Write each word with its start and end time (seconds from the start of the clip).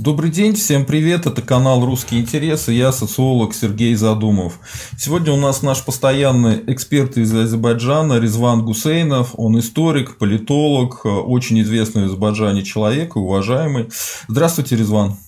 Добрый 0.00 0.30
день, 0.30 0.54
всем 0.54 0.86
привет, 0.86 1.26
это 1.26 1.42
канал 1.42 1.84
«Русские 1.84 2.22
интересы», 2.22 2.72
я 2.72 2.90
социолог 2.90 3.52
Сергей 3.52 3.94
Задумов. 3.94 4.58
Сегодня 4.96 5.30
у 5.30 5.36
нас 5.36 5.60
наш 5.60 5.84
постоянный 5.84 6.62
эксперт 6.68 7.18
из 7.18 7.34
Азербайджана 7.34 8.18
Резван 8.18 8.64
Гусейнов, 8.64 9.34
он 9.34 9.58
историк, 9.58 10.16
политолог, 10.16 11.04
очень 11.04 11.60
известный 11.60 12.04
в 12.04 12.06
Азербайджане 12.06 12.62
человек 12.62 13.14
и 13.14 13.18
уважаемый. 13.18 13.90
Здравствуйте, 14.26 14.74
Резван. 14.74 15.18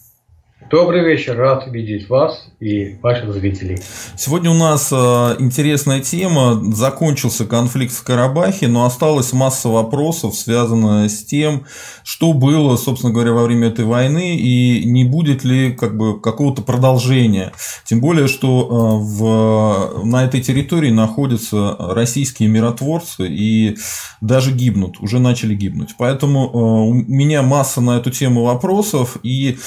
Добрый 0.72 1.04
вечер, 1.04 1.36
рад 1.36 1.66
видеть 1.66 2.08
вас 2.08 2.46
и 2.58 2.96
ваших 3.02 3.30
зрителей. 3.34 3.78
Сегодня 4.16 4.50
у 4.50 4.54
нас 4.54 4.90
э, 4.90 4.96
интересная 5.38 6.00
тема. 6.00 6.62
Закончился 6.72 7.44
конфликт 7.44 7.92
в 7.92 8.02
Карабахе, 8.02 8.68
но 8.68 8.86
осталась 8.86 9.34
масса 9.34 9.68
вопросов, 9.68 10.34
связанных 10.34 11.10
с 11.10 11.26
тем, 11.26 11.66
что 12.04 12.32
было, 12.32 12.76
собственно 12.76 13.12
говоря, 13.12 13.32
во 13.32 13.42
время 13.42 13.68
этой 13.68 13.84
войны 13.84 14.38
и 14.38 14.82
не 14.86 15.04
будет 15.04 15.44
ли 15.44 15.74
как 15.74 15.94
бы 15.94 16.18
какого-то 16.18 16.62
продолжения. 16.62 17.52
Тем 17.84 18.00
более, 18.00 18.26
что 18.26 18.66
э, 18.66 19.04
в, 19.04 20.06
на 20.06 20.24
этой 20.24 20.40
территории 20.40 20.90
находятся 20.90 21.76
российские 21.78 22.48
миротворцы 22.48 23.28
и 23.28 23.76
даже 24.22 24.52
гибнут, 24.52 25.00
уже 25.00 25.18
начали 25.18 25.54
гибнуть. 25.54 25.96
Поэтому 25.98 26.46
э, 26.46 26.56
у 26.56 26.94
меня 26.94 27.42
масса 27.42 27.82
на 27.82 27.98
эту 27.98 28.10
тему 28.10 28.44
вопросов, 28.44 29.18
и 29.22 29.58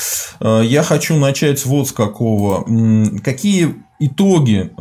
я 0.41 0.83
хочу 0.83 0.94
хочу 0.95 1.17
начать 1.17 1.65
вот 1.65 1.89
с 1.89 1.91
какого. 1.91 2.63
Какие 3.23 3.75
итоги 3.99 4.61
э, 4.61 4.73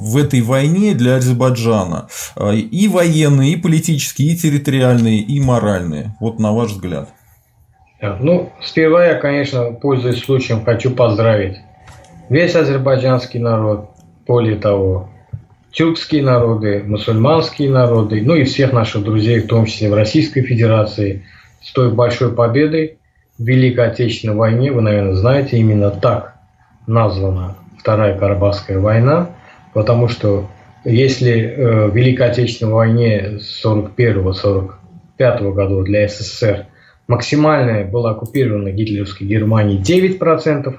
в 0.00 0.16
этой 0.16 0.40
войне 0.40 0.94
для 0.94 1.16
Азербайджана? 1.16 2.08
Э, 2.34 2.54
и 2.54 2.88
военные, 2.88 3.52
и 3.52 3.56
политические, 3.56 4.32
и 4.32 4.36
территориальные, 4.36 5.18
и 5.18 5.38
моральные. 5.38 6.16
Вот 6.18 6.38
на 6.38 6.52
ваш 6.52 6.70
взгляд. 6.70 7.10
Ну, 8.00 8.50
сперва 8.62 9.04
я, 9.06 9.14
конечно, 9.14 9.72
пользуясь 9.72 10.24
случаем, 10.24 10.64
хочу 10.64 10.90
поздравить 10.90 11.58
весь 12.30 12.56
азербайджанский 12.56 13.38
народ, 13.38 13.90
более 14.26 14.56
того, 14.56 15.10
тюркские 15.72 16.22
народы, 16.22 16.82
мусульманские 16.84 17.70
народы, 17.70 18.22
ну 18.24 18.34
и 18.34 18.44
всех 18.44 18.72
наших 18.72 19.04
друзей, 19.04 19.40
в 19.40 19.46
том 19.46 19.66
числе 19.66 19.90
в 19.90 19.94
Российской 19.94 20.40
Федерации, 20.40 21.26
с 21.60 21.70
той 21.72 21.92
большой 21.92 22.34
победой, 22.34 22.98
Великой 23.44 23.88
Отечественной 23.88 24.34
войне, 24.34 24.72
вы, 24.72 24.82
наверное, 24.82 25.14
знаете, 25.14 25.58
именно 25.58 25.90
так 25.90 26.34
названа 26.86 27.56
Вторая 27.78 28.16
Карабахская 28.18 28.78
война, 28.78 29.30
потому 29.74 30.08
что 30.08 30.48
если 30.84 31.32
э, 31.32 31.86
в 31.88 31.96
Великой 31.96 32.30
Отечественной 32.30 32.72
войне 32.72 33.38
41-45 33.64 35.52
годов 35.52 35.84
для 35.84 36.08
СССР 36.08 36.66
максимальная 37.08 37.84
была 37.84 38.12
оккупирована 38.12 38.70
гитлеровской 38.70 39.26
Германией 39.26 39.80
9% 39.80 40.74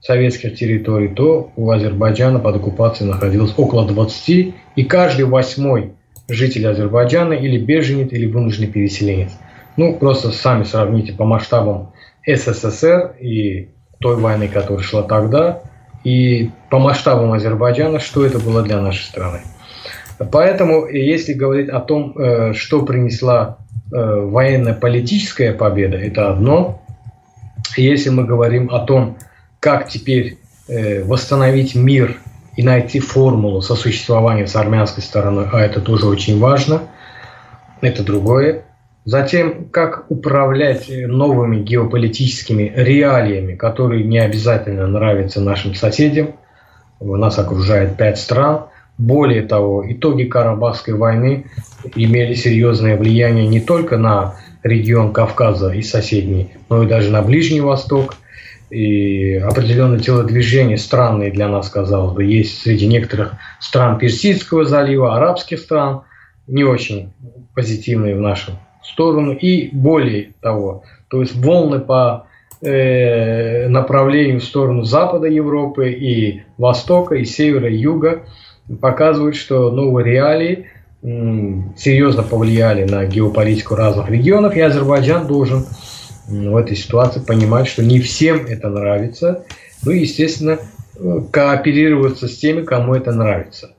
советских 0.00 0.56
территорий, 0.56 1.08
то 1.08 1.52
у 1.56 1.70
Азербайджана 1.70 2.38
под 2.38 2.56
оккупацией 2.56 3.10
находилось 3.10 3.54
около 3.56 3.86
20, 3.86 4.54
и 4.76 4.84
каждый 4.84 5.26
восьмой 5.26 5.92
житель 6.28 6.66
Азербайджана 6.66 7.34
или 7.34 7.58
беженец, 7.58 8.12
или 8.12 8.26
вынужденный 8.26 8.68
переселенец– 8.68 9.32
ну, 9.76 9.94
просто 9.94 10.30
сами 10.32 10.64
сравните 10.64 11.12
по 11.12 11.24
масштабам 11.24 11.92
СССР 12.26 13.14
и 13.20 13.70
той 14.00 14.16
войны, 14.16 14.48
которая 14.48 14.82
шла 14.82 15.02
тогда, 15.02 15.60
и 16.04 16.50
по 16.70 16.78
масштабам 16.78 17.32
Азербайджана, 17.32 18.00
что 18.00 18.26
это 18.26 18.38
было 18.38 18.62
для 18.62 18.80
нашей 18.80 19.04
страны. 19.04 19.40
Поэтому, 20.30 20.86
если 20.86 21.32
говорить 21.32 21.68
о 21.68 21.80
том, 21.80 22.16
э, 22.16 22.52
что 22.54 22.82
принесла 22.82 23.58
э, 23.92 23.96
военно-политическая 23.96 25.52
победа, 25.52 25.96
это 25.96 26.30
одно. 26.30 26.82
Если 27.76 28.10
мы 28.10 28.24
говорим 28.24 28.70
о 28.70 28.80
том, 28.80 29.16
как 29.58 29.88
теперь 29.88 30.38
э, 30.68 31.02
восстановить 31.04 31.74
мир 31.74 32.18
и 32.56 32.62
найти 32.62 33.00
формулу 33.00 33.62
сосуществования 33.62 34.46
с 34.46 34.54
армянской 34.54 35.02
стороной, 35.02 35.46
а 35.52 35.60
это 35.60 35.80
тоже 35.80 36.06
очень 36.06 36.38
важно, 36.38 36.82
это 37.80 38.04
другое. 38.04 38.64
Затем, 39.04 39.68
как 39.70 40.06
управлять 40.10 40.88
новыми 40.88 41.60
геополитическими 41.60 42.72
реалиями, 42.76 43.56
которые 43.56 44.04
не 44.04 44.18
обязательно 44.18 44.86
нравятся 44.86 45.40
нашим 45.40 45.74
соседям. 45.74 46.36
У 47.00 47.16
нас 47.16 47.36
окружает 47.38 47.96
пять 47.96 48.18
стран. 48.18 48.66
Более 48.98 49.42
того, 49.42 49.84
итоги 49.90 50.24
Карабахской 50.24 50.94
войны 50.94 51.46
имели 51.96 52.34
серьезное 52.34 52.96
влияние 52.96 53.48
не 53.48 53.60
только 53.60 53.96
на 53.96 54.36
регион 54.62 55.12
Кавказа 55.12 55.70
и 55.72 55.82
соседний, 55.82 56.52
но 56.68 56.84
и 56.84 56.86
даже 56.86 57.10
на 57.10 57.22
Ближний 57.22 57.60
Восток. 57.60 58.14
И 58.70 59.34
определенные 59.34 60.00
телодвижения 60.00 60.76
странные 60.76 61.32
для 61.32 61.48
нас, 61.48 61.68
казалось 61.68 62.14
бы, 62.14 62.24
есть 62.24 62.62
среди 62.62 62.86
некоторых 62.86 63.34
стран 63.58 63.98
Персидского 63.98 64.64
залива, 64.64 65.16
арабских 65.16 65.58
стран, 65.58 66.02
не 66.46 66.62
очень 66.62 67.12
позитивные 67.54 68.14
в 68.14 68.20
нашем 68.20 68.54
сторону 68.84 69.32
и 69.32 69.68
более 69.72 70.32
того, 70.40 70.84
то 71.08 71.20
есть 71.20 71.34
волны 71.34 71.80
по 71.80 72.26
э, 72.62 73.68
направлению 73.68 74.40
в 74.40 74.44
сторону 74.44 74.82
запада 74.84 75.26
Европы 75.26 75.90
и 75.90 76.42
востока, 76.58 77.14
и 77.16 77.24
севера, 77.24 77.68
и 77.68 77.76
юга 77.76 78.22
показывают, 78.80 79.36
что 79.36 79.70
новые 79.70 80.06
реалии 80.06 80.66
м, 81.02 81.74
серьезно 81.76 82.22
повлияли 82.22 82.84
на 82.84 83.04
геополитику 83.04 83.74
разных 83.74 84.08
регионов, 84.08 84.54
и 84.56 84.60
Азербайджан 84.60 85.26
должен 85.26 85.66
м, 86.28 86.52
в 86.52 86.56
этой 86.56 86.76
ситуации 86.76 87.20
понимать, 87.20 87.68
что 87.68 87.82
не 87.82 88.00
всем 88.00 88.46
это 88.46 88.68
нравится, 88.68 89.44
ну 89.84 89.90
и, 89.90 90.00
естественно, 90.00 90.58
кооперироваться 91.30 92.28
с 92.28 92.36
теми, 92.36 92.62
кому 92.62 92.94
это 92.94 93.12
нравится. 93.12 93.74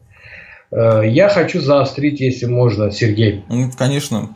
Э, 0.71 1.01
я 1.05 1.29
хочу 1.29 1.61
заострить, 1.61 2.19
если 2.19 2.45
можно, 2.45 2.91
Сергей. 2.91 3.43
Конечно 3.77 4.35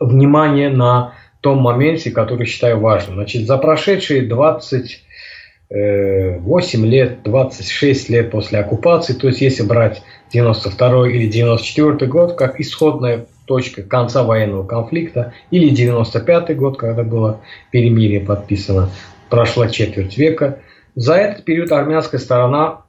внимание 0.00 0.70
на 0.70 1.14
том 1.40 1.58
моменте, 1.58 2.10
который 2.10 2.46
считаю 2.46 2.80
важным. 2.80 3.16
Значит, 3.16 3.46
за 3.46 3.58
прошедшие 3.58 4.22
28 4.22 6.86
лет, 6.86 7.22
26 7.22 8.10
лет 8.10 8.30
после 8.30 8.58
оккупации, 8.58 9.12
то 9.12 9.28
есть 9.28 9.40
если 9.40 9.62
брать 9.62 10.02
92 10.32 11.10
или 11.10 11.28
94 11.28 12.10
год 12.10 12.36
как 12.36 12.60
исходная 12.60 13.26
точка 13.46 13.82
конца 13.82 14.22
военного 14.22 14.64
конфликта, 14.64 15.32
или 15.50 15.70
95 15.70 16.56
год, 16.56 16.78
когда 16.78 17.02
было 17.02 17.40
перемирие 17.70 18.20
подписано, 18.20 18.90
прошла 19.28 19.68
четверть 19.68 20.16
века, 20.16 20.60
за 20.94 21.14
этот 21.14 21.44
период 21.44 21.72
армянская 21.72 22.20
сторона 22.20 22.82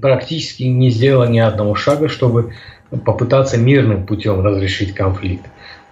практически 0.00 0.64
не 0.64 0.90
сделала 0.90 1.24
ни 1.24 1.38
одного 1.38 1.74
шага, 1.74 2.08
чтобы 2.08 2.52
попытаться 3.04 3.58
мирным 3.58 4.06
путем 4.06 4.40
разрешить 4.40 4.94
конфликт. 4.94 5.44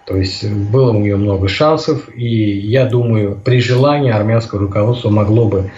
То 0.07 0.15
есть 0.15 0.49
было 0.49 0.91
у 0.91 0.99
нее 0.99 1.17
много 1.17 1.49
шансов, 1.49 2.09
и 2.15 2.25
я 2.25 2.85
думаю, 2.85 3.37
при 3.43 3.59
желании 3.59 4.09
армянское 4.09 4.57
руководство 4.57 5.09
могло 5.09 5.49
бы 5.49 5.69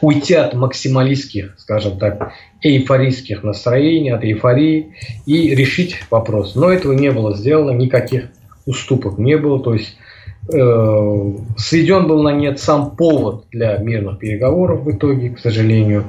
уйти 0.00 0.34
от 0.34 0.54
максималистских, 0.54 1.54
скажем 1.58 1.98
так, 1.98 2.32
эйфорийских 2.60 3.42
настроений, 3.42 4.10
от 4.10 4.22
эйфории 4.22 4.94
и 5.24 5.54
решить 5.54 5.96
вопрос. 6.10 6.54
Но 6.54 6.70
этого 6.70 6.92
не 6.92 7.10
было 7.10 7.34
сделано, 7.34 7.70
никаких 7.70 8.24
уступок 8.66 9.18
не 9.18 9.38
было. 9.38 9.60
То 9.60 9.72
есть 9.72 9.96
э, 9.96 10.07
сведен 10.50 12.08
был 12.08 12.22
на 12.22 12.30
нет 12.30 12.58
сам 12.58 12.96
повод 12.96 13.44
для 13.50 13.76
мирных 13.76 14.18
переговоров 14.18 14.80
в 14.82 14.90
итоге, 14.90 15.30
к 15.30 15.38
сожалению. 15.38 16.04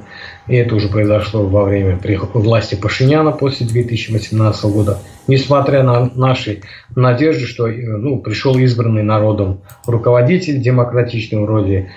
И 0.48 0.56
это 0.56 0.74
уже 0.74 0.88
произошло 0.88 1.46
во 1.46 1.64
время 1.64 1.98
власти 2.32 2.74
Пашиняна 2.74 3.32
после 3.32 3.66
2018 3.66 4.64
года. 4.64 4.98
Несмотря 5.26 5.82
на 5.82 6.10
наши 6.14 6.62
надежды, 6.96 7.44
что 7.44 7.68
э, 7.68 7.96
ну, 7.96 8.18
пришел 8.18 8.56
избранный 8.56 9.02
народом 9.02 9.60
руководитель 9.86 10.60
демократичный 10.60 11.40
вроде, 11.40 11.90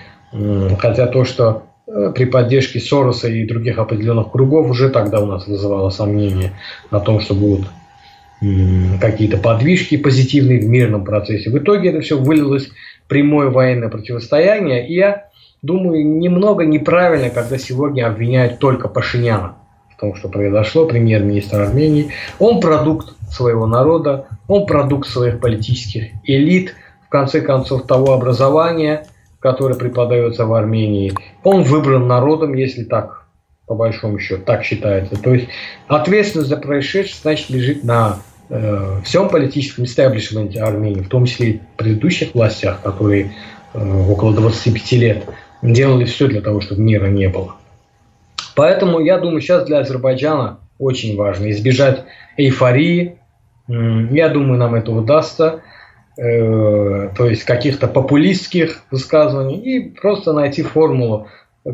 хотя 0.78 1.06
то, 1.06 1.24
что 1.24 1.62
э, 1.86 2.12
при 2.14 2.26
поддержке 2.26 2.78
Сороса 2.78 3.28
и 3.28 3.46
других 3.46 3.78
определенных 3.78 4.30
кругов 4.30 4.68
уже 4.68 4.90
тогда 4.90 5.20
у 5.20 5.26
нас 5.26 5.46
вызывало 5.46 5.88
сомнение 5.88 6.52
о 6.90 7.00
том, 7.00 7.20
что 7.20 7.34
будут 7.34 7.66
какие-то 9.00 9.38
подвижки 9.38 9.96
позитивные 9.96 10.60
в 10.60 10.68
мирном 10.68 11.04
процессе. 11.04 11.50
В 11.50 11.58
итоге 11.58 11.90
это 11.90 12.00
все 12.00 12.18
вылилось 12.18 12.68
в 12.68 13.08
прямое 13.08 13.48
военное 13.48 13.88
противостояние. 13.88 14.86
И 14.88 14.94
я 14.94 15.28
думаю, 15.62 16.06
немного 16.06 16.64
неправильно, 16.64 17.30
когда 17.30 17.58
сегодня 17.58 18.06
обвиняют 18.06 18.58
только 18.58 18.88
Пашиняна 18.88 19.56
в 19.96 20.00
том, 20.00 20.14
что 20.14 20.28
произошло, 20.28 20.86
премьер-министр 20.86 21.60
Армении. 21.60 22.10
Он 22.38 22.60
продукт 22.60 23.14
своего 23.30 23.66
народа, 23.66 24.26
он 24.48 24.66
продукт 24.66 25.08
своих 25.08 25.40
политических 25.40 26.10
элит, 26.24 26.74
в 27.06 27.08
конце 27.08 27.40
концов, 27.40 27.86
того 27.86 28.12
образования, 28.12 29.06
которое 29.38 29.74
преподается 29.74 30.46
в 30.46 30.54
Армении. 30.54 31.12
Он 31.44 31.62
выбран 31.62 32.08
народом, 32.08 32.54
если 32.54 32.84
так 32.84 33.24
по 33.66 33.74
большому 33.74 34.18
счету, 34.18 34.42
так 34.44 34.62
считается. 34.62 35.16
То 35.16 35.32
есть 35.34 35.48
ответственность 35.88 36.50
за 36.50 36.56
происшедшее, 36.56 37.16
значит, 37.22 37.50
лежит 37.50 37.84
на 37.84 38.18
э, 38.48 39.00
всем 39.04 39.28
политическом 39.28 39.84
истеблишменте 39.84 40.60
Армении, 40.60 41.02
в 41.02 41.08
том 41.08 41.26
числе 41.26 41.50
и 41.50 41.60
предыдущих 41.76 42.34
властях, 42.34 42.80
которые 42.82 43.32
э, 43.72 44.02
около 44.08 44.34
25 44.34 44.92
лет 44.92 45.24
делали 45.62 46.04
все 46.04 46.28
для 46.28 46.40
того, 46.40 46.60
чтобы 46.60 46.82
мира 46.82 47.06
не 47.06 47.28
было. 47.28 47.56
Поэтому 48.54 49.00
я 49.00 49.18
думаю, 49.18 49.40
сейчас 49.40 49.64
для 49.64 49.78
Азербайджана 49.78 50.58
очень 50.78 51.16
важно 51.16 51.50
избежать 51.50 52.04
эйфории. 52.36 53.18
Я 53.68 54.28
думаю, 54.28 54.58
нам 54.58 54.74
это 54.74 54.92
удастся. 54.92 55.62
Э, 56.16 57.10
то 57.16 57.26
есть 57.26 57.42
каких-то 57.44 57.88
популистских 57.88 58.84
высказываний 58.90 59.56
и 59.56 59.90
просто 59.90 60.32
найти 60.32 60.62
формулу, 60.62 61.26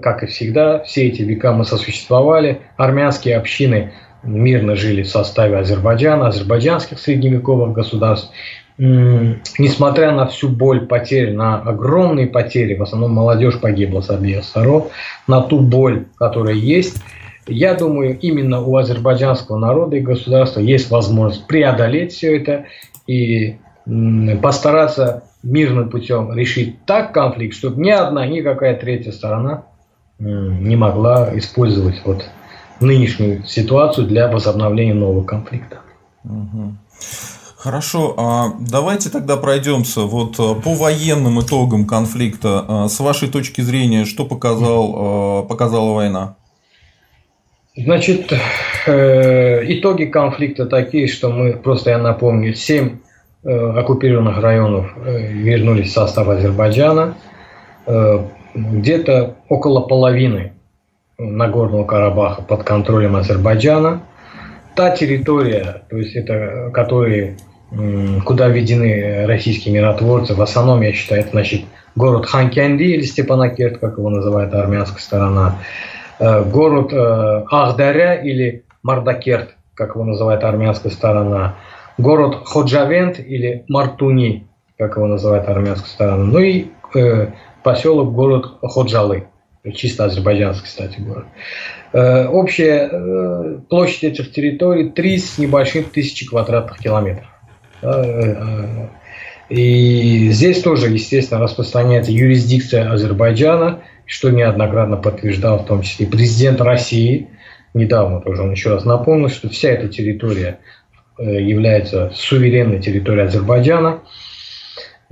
как 0.03 0.23
и 0.23 0.27
всегда, 0.27 0.83
все 0.85 1.09
эти 1.09 1.23
века 1.23 1.53
мы 1.53 1.65
сосуществовали, 1.65 2.63
армянские 2.79 3.37
общины 3.37 3.93
мирно 4.23 4.77
жили 4.77 5.03
в 5.03 5.09
составе 5.09 5.57
Азербайджана, 5.59 6.29
азербайджанских 6.29 6.99
средневековых 6.99 7.73
государств. 7.73 8.31
Несмотря 8.79 10.13
на 10.13 10.27
всю 10.27 10.49
боль 10.49 10.87
потерь, 10.87 11.35
на 11.35 11.61
огромные 11.61 12.27
потери, 12.27 12.77
в 12.77 12.83
основном 12.83 13.13
молодежь 13.13 13.61
погибла 13.61 14.01
с 14.01 14.09
обеих 14.09 14.45
сторон, 14.45 14.85
на 15.27 15.43
ту 15.43 15.61
боль, 15.61 16.07
которая 16.17 16.55
есть, 16.55 17.03
я 17.47 17.75
думаю, 17.75 18.19
именно 18.19 18.61
у 18.61 18.77
азербайджанского 18.77 19.59
народа 19.59 19.97
и 19.97 20.01
государства 20.01 20.61
есть 20.61 20.91
возможность 20.91 21.47
преодолеть 21.47 22.13
все 22.13 22.37
это 22.37 22.67
и 23.07 23.57
постараться 24.41 25.25
мирным 25.43 25.91
путем 25.91 26.33
решить 26.35 26.85
так 26.85 27.13
конфликт, 27.13 27.57
чтобы 27.57 27.83
ни 27.83 27.91
одна, 27.91 28.27
ни 28.27 28.41
какая 28.41 28.77
третья 28.77 29.11
сторона 29.11 29.65
не 30.19 30.77
могла 30.77 31.31
использовать 31.37 32.01
вот 32.05 32.25
нынешнюю 32.81 33.45
ситуацию 33.45 34.07
для 34.07 34.29
возобновления 34.29 34.95
нового 34.95 35.25
конфликта. 35.25 35.81
Хорошо, 37.63 38.15
а 38.17 38.55
давайте 38.59 39.11
тогда 39.11 39.37
пройдемся 39.37 40.01
вот 40.01 40.39
э, 40.39 40.63
по 40.63 40.75
военным 40.75 41.43
итогам 41.43 41.87
конфликта. 41.87 42.65
А, 42.67 42.89
с 42.89 42.99
вашей 43.01 43.29
точки 43.29 43.61
зрения, 43.61 44.07
что 44.07 44.25
показал, 44.25 45.43
э, 45.45 45.47
показала 45.47 45.93
война? 45.93 46.37
Значит, 47.77 48.33
э, 48.87 49.63
итоги 49.75 50.07
конфликта 50.07 50.65
такие, 50.65 51.07
что 51.07 51.29
мы, 51.29 51.53
просто 51.53 51.91
я 51.91 51.99
напомню, 51.99 52.55
7 52.55 52.99
оккупированных 53.43 54.39
районов 54.39 54.93
вернулись 54.97 55.91
в 55.91 55.93
состав 55.93 56.29
Азербайджана. 56.29 57.15
Где-то 58.55 59.37
около 59.49 59.81
половины 59.81 60.53
Нагорного 61.21 61.85
Карабаха 61.85 62.43
под 62.43 62.65
контролем 62.65 63.17
Азербайджана. 63.17 64.03
Та 64.75 64.97
территория, 64.97 65.83
то 65.91 65.97
есть 65.97 66.17
это, 66.17 66.71
которые, 66.73 67.37
куда 68.25 68.49
введены 68.49 69.27
российские 69.27 69.75
миротворцы, 69.75 70.35
в 70.35 70.41
основном, 70.41 70.81
я 70.81 70.93
считаю, 70.93 71.21
это 71.23 71.31
значит 71.31 71.63
город 71.97 72.27
Ханкянди 72.27 72.85
или 72.85 73.03
Степанакерт, 73.03 73.79
как 73.79 73.99
его 73.99 74.09
называет 74.09 74.55
армянская 74.55 75.01
сторона, 75.01 75.59
э, 76.19 76.45
город 76.45 76.93
э, 76.93 77.45
Ахдаря 77.51 78.15
или 78.15 78.65
Мардакерт, 78.83 79.57
как 79.75 79.97
его 79.97 80.05
называет 80.05 80.45
армянская 80.45 80.93
сторона, 80.93 81.57
город 81.99 82.39
Ходжавент 82.47 83.19
или 83.19 83.65
Мартуни, 83.69 84.47
как 84.79 84.97
его 84.97 85.07
называет 85.07 85.49
армянская 85.49 85.91
сторона, 85.91 86.25
ну 86.25 86.39
и 86.39 86.69
э, 86.95 87.27
поселок 87.63 88.13
город 88.13 88.47
Ходжалы 88.63 89.27
чисто 89.75 90.07
азербайджанский, 90.07 90.67
кстати, 90.67 91.01
город. 91.01 91.27
Э, 91.93 92.27
общая 92.27 92.89
э, 92.91 93.59
площадь 93.69 94.05
этих 94.05 94.33
территорий 94.33 94.91
3 94.91 95.19
с 95.19 95.39
небольшим 95.39 95.85
тысячи 95.85 96.27
квадратных 96.27 96.79
километров. 96.79 97.27
Э, 97.83 98.89
и 99.49 100.31
здесь 100.31 100.63
тоже, 100.63 100.89
естественно, 100.89 101.41
распространяется 101.41 102.13
юрисдикция 102.13 102.91
Азербайджана, 102.91 103.81
что 104.07 104.31
неоднократно 104.31 104.97
подтверждал 104.97 105.59
в 105.59 105.67
том 105.67 105.83
числе 105.83 106.07
президент 106.07 106.61
России. 106.61 107.29
Недавно 107.75 108.21
тоже 108.21 108.43
он 108.43 108.53
еще 108.53 108.71
раз 108.71 108.85
напомнил, 108.85 109.29
что 109.29 109.49
вся 109.49 109.71
эта 109.71 109.89
территория 109.89 110.59
является 111.19 112.11
суверенной 112.15 112.81
территорией 112.81 113.27
Азербайджана. 113.27 114.01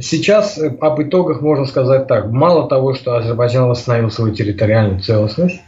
Сейчас 0.00 0.58
э, 0.58 0.76
об 0.80 1.02
итогах 1.02 1.40
можно 1.40 1.64
сказать 1.64 2.06
так. 2.06 2.30
Мало 2.30 2.68
того, 2.68 2.94
что 2.94 3.16
Азербайджан 3.16 3.68
восстановил 3.68 4.10
свою 4.10 4.34
территориальную 4.34 5.00
целостность, 5.00 5.60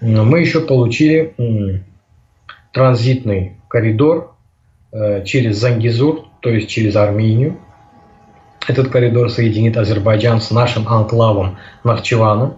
мы 0.00 0.40
еще 0.40 0.60
получили 0.60 1.34
транзитный 2.72 3.58
коридор 3.68 4.34
э, 4.92 5.24
через 5.24 5.58
Зангизур, 5.58 6.26
то 6.40 6.50
есть 6.50 6.68
через 6.68 6.96
Армению. 6.96 7.58
Этот 8.66 8.88
коридор 8.88 9.30
соединит 9.30 9.76
Азербайджан 9.76 10.40
с 10.40 10.50
нашим 10.50 10.88
анклавом 10.88 11.58
Нахчеваном. 11.84 12.56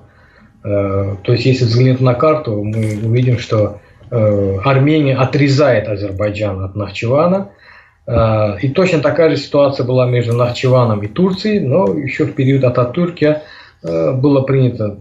Э, 0.65 1.17
то 1.23 1.33
есть, 1.33 1.45
если 1.45 1.65
взглянуть 1.65 2.01
на 2.01 2.15
карту, 2.15 2.63
мы 2.63 2.99
увидим, 3.05 3.39
что 3.39 3.81
Армения 4.11 5.17
отрезает 5.17 5.89
Азербайджан 5.89 6.63
от 6.63 6.75
Нахчевана– 6.75 7.49
и 8.07 8.69
точно 8.71 9.01
такая 9.01 9.31
же 9.31 9.37
ситуация 9.37 9.87
была 9.87 10.07
между 10.07 10.33
Нахчеваном 10.35 11.03
и 11.03 11.09
Турцией, 11.09 11.61
но 11.61 11.87
еще 11.95 12.25
в 12.25 12.35
период 12.35 12.65
Ататурка 12.65 13.43
э, 13.83 14.13
было 14.13 14.43
принято 14.43 14.99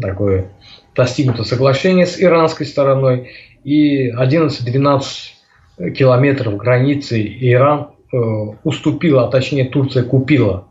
такое 0.00 0.50
достигнуто 0.94 1.44
соглашение 1.44 2.06
с 2.06 2.18
иранской 2.18 2.64
стороной, 2.64 3.32
и 3.64 4.10
11-12 4.10 5.92
километров 5.92 6.56
границы 6.56 7.22
Иран 7.22 7.88
э, 8.12 8.16
уступила, 8.64 9.26
а 9.26 9.30
точнее 9.30 9.66
Турция 9.66 10.02
купила 10.02 10.68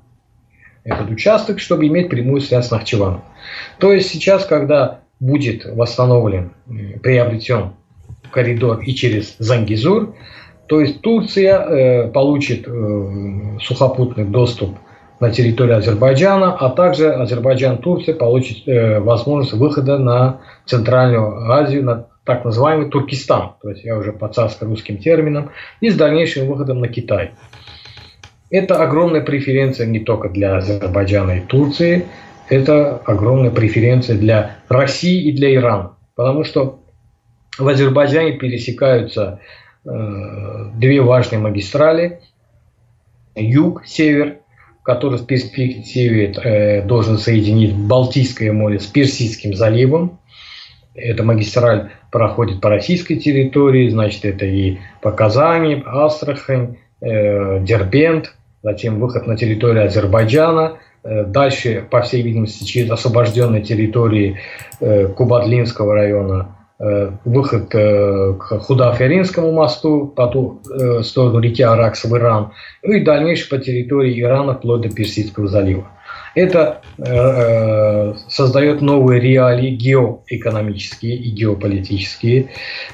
этот 0.83 1.11
участок, 1.11 1.59
чтобы 1.59 1.85
иметь 1.87 2.09
прямую 2.09 2.41
связь 2.41 2.67
с 2.67 2.71
Нахчеваном. 2.71 3.23
То 3.79 3.93
есть 3.93 4.09
сейчас, 4.09 4.45
когда 4.45 5.01
будет 5.19 5.65
восстановлен, 5.65 6.53
приобретен 7.03 7.73
коридор 8.31 8.81
и 8.81 8.93
через 8.93 9.35
Зангизур, 9.39 10.15
то 10.67 10.81
есть 10.81 11.01
Турция 11.01 11.59
э, 11.59 12.07
получит 12.11 12.67
э, 12.67 13.57
сухопутный 13.61 14.25
доступ 14.25 14.77
на 15.19 15.29
территорию 15.29 15.77
Азербайджана, 15.77 16.53
а 16.53 16.69
также 16.69 17.11
Азербайджан, 17.11 17.77
Турция 17.77 18.15
получит 18.15 18.67
э, 18.67 18.99
возможность 18.99 19.53
выхода 19.53 19.97
на 19.97 20.41
Центральную 20.65 21.51
Азию, 21.51 21.83
на 21.83 22.07
так 22.25 22.43
называемый 22.43 22.89
Туркестан, 22.89 23.53
то 23.61 23.69
есть 23.69 23.83
я 23.83 23.95
уже 23.95 24.11
по 24.11 24.27
царско-русским 24.27 24.97
терминам, 24.97 25.51
и 25.79 25.89
с 25.89 25.95
дальнейшим 25.95 26.47
выходом 26.47 26.79
на 26.79 26.87
Китай. 26.87 27.31
Это 28.49 28.81
огромная 28.81 29.21
преференция 29.21 29.85
не 29.85 29.99
только 29.99 30.29
для 30.29 30.57
Азербайджана 30.57 31.37
и 31.37 31.41
Турции, 31.41 32.05
это 32.49 32.97
огромная 33.05 33.51
преференция 33.51 34.17
для 34.17 34.57
России 34.69 35.29
и 35.29 35.33
для 35.33 35.53
Ирана, 35.53 35.93
потому 36.15 36.43
что 36.43 36.79
в 37.57 37.67
Азербайджане 37.67 38.33
пересекаются 38.33 39.39
две 39.85 41.01
важные 41.01 41.39
магистрали. 41.39 42.19
Юг-север, 43.35 44.37
который 44.83 45.19
в 45.19 45.25
перспективе 45.25 46.31
э, 46.31 46.81
должен 46.83 47.17
соединить 47.17 47.75
Балтийское 47.75 48.51
море 48.51 48.79
с 48.79 48.85
Персидским 48.85 49.53
заливом. 49.53 50.19
Эта 50.93 51.23
магистраль 51.23 51.91
проходит 52.11 52.61
по 52.61 52.69
российской 52.69 53.15
территории, 53.15 53.89
значит, 53.89 54.23
это 54.25 54.45
и 54.45 54.77
по 55.01 55.11
Казани, 55.11 55.83
Астрахань, 55.85 56.77
э, 57.01 57.59
Дербент, 57.61 58.35
затем 58.63 58.99
выход 58.99 59.27
на 59.27 59.37
территорию 59.37 59.85
Азербайджана, 59.85 60.77
дальше, 61.03 61.85
по 61.91 62.01
всей 62.01 62.23
видимости, 62.23 62.63
через 62.63 62.89
освобожденные 62.89 63.61
территории 63.61 64.39
Кубатлинского 64.79 65.93
района 65.93 66.47
Э, 66.47 66.64
выход 66.77 67.73
э, 67.73 68.33
к 68.33 68.59
Худаферинскому 68.59 69.51
мосту 69.53 70.07
по 70.07 70.27
ту 70.27 70.61
э, 70.69 71.03
сторону 71.03 71.39
реки 71.39 71.63
Аракс 71.63 72.03
в 72.03 72.15
Иран, 72.17 72.51
ну 72.83 72.93
и 72.93 73.03
дальнейшее 73.03 73.49
по 73.49 73.63
территории 73.63 74.19
Ирана 74.19 74.55
вплоть 74.55 74.81
до 74.81 74.89
Персидского 74.89 75.47
залива. 75.47 75.87
Это 76.35 76.81
создает 78.27 78.81
новые 78.81 79.21
реалии 79.21 79.69
геоэкономические 79.69 81.15
и 81.15 81.29
геополитические. 81.29 82.49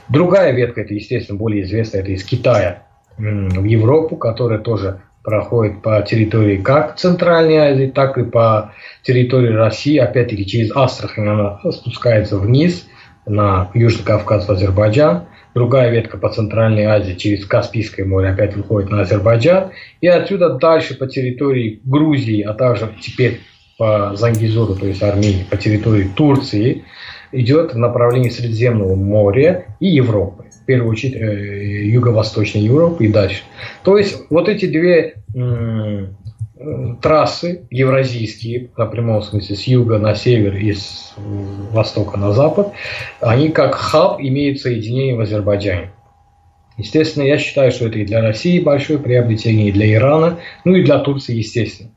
Другая 0.09 0.51
ветка, 0.51 0.81
это, 0.81 0.93
естественно, 0.93 1.39
более 1.39 1.63
известная, 1.63 2.01
это 2.01 2.11
из 2.11 2.23
Китая 2.23 2.83
в 3.17 3.63
Европу, 3.63 4.15
которая 4.15 4.59
тоже 4.59 5.01
проходит 5.23 5.81
по 5.81 5.99
территории 6.03 6.57
как 6.57 6.97
Центральной 6.97 7.57
Азии, 7.57 7.87
так 7.87 8.19
и 8.19 8.25
по 8.25 8.73
территории 9.01 9.53
России. 9.53 9.97
Опять-таки 9.97 10.45
через 10.45 10.75
Астрахань 10.75 11.27
она 11.27 11.59
спускается 11.71 12.37
вниз– 12.37 12.87
на 13.25 13.69
Южный 13.73 14.03
Кавказ 14.03 14.47
в 14.47 14.51
Азербайджан, 14.51 15.25
другая 15.53 15.91
ветка 15.91 16.17
по 16.17 16.29
Центральной 16.29 16.85
Азии 16.85 17.13
через 17.13 17.45
Каспийское 17.45 18.05
море 18.05 18.29
опять 18.29 18.55
выходит 18.55 18.89
на 18.89 19.01
Азербайджан, 19.01 19.71
и 19.99 20.07
отсюда 20.07 20.53
дальше 20.53 20.97
по 20.97 21.07
территории 21.07 21.81
Грузии, 21.83 22.41
а 22.41 22.53
также 22.53 22.89
теперь 23.01 23.41
по 23.77 24.15
Зангизуру, 24.15 24.75
то 24.75 24.85
есть 24.85 25.01
Армении, 25.01 25.45
по 25.49 25.57
территории 25.57 26.07
Турции, 26.15 26.83
идет 27.31 27.73
в 27.73 27.77
направлении 27.77 28.29
Средиземного 28.29 28.95
моря 28.95 29.65
и 29.79 29.87
Европы. 29.87 30.45
В 30.61 30.65
первую 30.65 30.91
очередь 30.91 31.15
э, 31.15 31.85
Юго-Восточной 31.85 32.61
Европы 32.61 33.05
и 33.05 33.11
дальше. 33.11 33.43
То 33.83 33.97
есть 33.97 34.25
вот 34.29 34.47
эти 34.49 34.67
две 34.67 35.15
трассы 37.01 37.65
евразийские, 37.69 38.69
на 38.77 38.85
прямом 38.85 39.21
смысле, 39.21 39.55
с 39.55 39.63
юга 39.63 39.97
на 39.97 40.15
север 40.15 40.55
и 40.55 40.73
с 40.73 41.13
востока 41.71 42.17
на 42.17 42.31
запад, 42.33 42.71
они 43.19 43.49
как 43.49 43.75
хаб 43.75 44.19
имеют 44.19 44.59
соединение 44.59 45.15
в 45.15 45.21
Азербайджане. 45.21 45.91
Естественно, 46.77 47.23
я 47.23 47.37
считаю, 47.37 47.71
что 47.71 47.87
это 47.87 47.99
и 47.99 48.05
для 48.05 48.21
России 48.21 48.59
большое 48.59 48.97
приобретение, 48.97 49.69
и 49.69 49.71
для 49.71 49.93
Ирана, 49.93 50.39
ну 50.63 50.75
и 50.75 50.83
для 50.83 50.99
Турции, 50.99 51.35
естественно. 51.35 51.91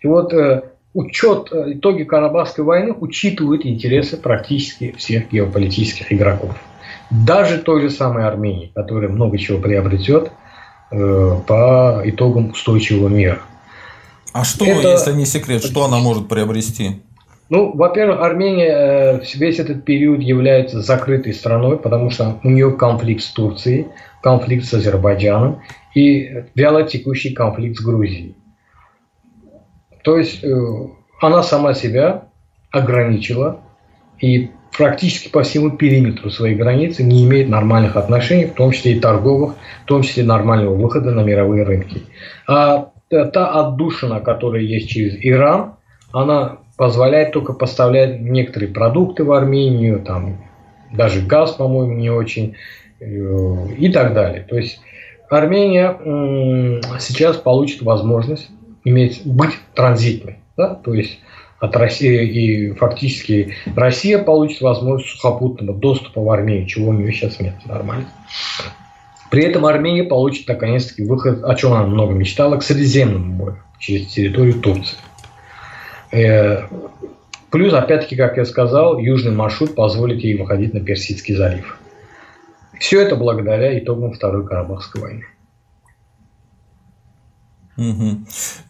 И 0.00 0.06
вот 0.06 0.32
э, 0.32 0.62
учет, 0.94 1.48
э, 1.52 1.74
итоги 1.74 2.04
Карабахской 2.04 2.64
войны 2.64 2.94
учитывают 2.98 3.66
интересы 3.66 4.16
практически 4.16 4.92
всех 4.96 5.30
геополитических 5.30 6.12
игроков. 6.12 6.56
Даже 7.10 7.58
той 7.58 7.82
же 7.82 7.90
самой 7.90 8.24
Армении, 8.24 8.72
которая 8.74 9.10
много 9.10 9.38
чего 9.38 9.58
приобретет 9.58 10.32
э, 10.90 11.36
по 11.46 12.02
итогам 12.04 12.50
устойчивого 12.50 13.08
мира. 13.08 13.40
А 14.36 14.44
что, 14.44 14.66
это... 14.66 14.90
если 14.90 15.12
не 15.12 15.24
секрет, 15.24 15.64
что 15.64 15.86
она 15.86 15.98
может 15.98 16.28
приобрести? 16.28 17.00
Ну, 17.48 17.74
во-первых, 17.74 18.20
Армения 18.20 19.20
э, 19.20 19.20
весь 19.34 19.58
этот 19.58 19.84
период 19.84 20.20
является 20.20 20.82
закрытой 20.82 21.32
страной, 21.32 21.78
потому 21.78 22.10
что 22.10 22.38
у 22.44 22.50
нее 22.50 22.72
конфликт 22.72 23.22
с 23.22 23.30
Турцией, 23.30 23.86
конфликт 24.22 24.66
с 24.66 24.74
Азербайджаном 24.74 25.62
и 25.94 26.44
вяло 26.54 26.82
текущий 26.82 27.32
конфликт 27.32 27.78
с 27.78 27.82
Грузией. 27.82 28.36
То 30.04 30.18
есть 30.18 30.44
э, 30.44 30.48
она 31.22 31.42
сама 31.42 31.72
себя 31.72 32.24
ограничила 32.70 33.60
и 34.20 34.50
практически 34.76 35.28
по 35.30 35.44
всему 35.44 35.70
периметру 35.70 36.28
своей 36.28 36.56
границы 36.56 37.04
не 37.04 37.24
имеет 37.24 37.48
нормальных 37.48 37.96
отношений, 37.96 38.44
в 38.44 38.52
том 38.52 38.72
числе 38.72 38.92
и 38.92 39.00
торговых, 39.00 39.54
в 39.84 39.86
том 39.86 40.02
числе 40.02 40.24
нормального 40.24 40.74
выхода 40.74 41.12
на 41.12 41.22
мировые 41.22 41.64
рынки. 41.64 42.02
А 42.46 42.90
та 43.08 43.50
отдушина, 43.50 44.20
которая 44.20 44.62
есть 44.62 44.88
через 44.88 45.16
Иран, 45.20 45.74
она 46.12 46.58
позволяет 46.76 47.32
только 47.32 47.52
поставлять 47.52 48.20
некоторые 48.20 48.72
продукты 48.72 49.24
в 49.24 49.32
Армению, 49.32 50.00
там 50.00 50.38
даже 50.92 51.20
газ, 51.20 51.52
по-моему, 51.52 51.94
не 51.94 52.10
очень 52.10 52.56
э, 53.00 53.74
и 53.78 53.90
так 53.90 54.14
далее. 54.14 54.44
То 54.48 54.56
есть 54.56 54.80
Армения 55.28 55.96
сейчас 57.00 57.36
получит 57.36 57.82
возможность 57.82 58.48
иметь, 58.84 59.22
быть 59.24 59.52
транзитной. 59.74 60.38
Да? 60.56 60.74
То 60.74 60.94
есть 60.94 61.18
от 61.58 61.74
России 61.76 62.26
и 62.26 62.72
фактически 62.72 63.54
Россия 63.74 64.18
получит 64.18 64.60
возможность 64.60 65.10
сухопутного 65.10 65.76
доступа 65.76 66.20
в 66.20 66.30
Армению, 66.30 66.66
чего 66.66 66.90
у 66.90 66.92
нее 66.92 67.12
сейчас 67.12 67.40
нет 67.40 67.54
нормально. 67.64 68.06
При 69.30 69.42
этом 69.44 69.66
Армения 69.66 70.04
получит 70.04 70.48
наконец-таки 70.48 71.04
выход, 71.04 71.42
о 71.44 71.54
чем 71.54 71.72
она 71.72 71.86
много 71.86 72.14
мечтала, 72.14 72.56
к 72.56 72.62
Средиземному 72.62 73.34
морю 73.34 73.58
через 73.78 74.06
территорию 74.06 74.60
Турции. 74.60 74.96
Э, 76.12 76.62
плюс, 77.50 77.72
опять-таки, 77.72 78.16
как 78.16 78.36
я 78.36 78.44
сказал, 78.44 78.98
южный 78.98 79.32
маршрут 79.32 79.74
позволит 79.74 80.20
ей 80.20 80.36
выходить 80.36 80.72
на 80.72 80.80
Персидский 80.80 81.34
залив. 81.34 81.78
Все 82.78 83.00
это 83.00 83.16
благодаря 83.16 83.78
итогам 83.78 84.12
Второй 84.12 84.46
Карабахской 84.46 85.02
войны. 85.02 85.24
Угу. 87.76 88.20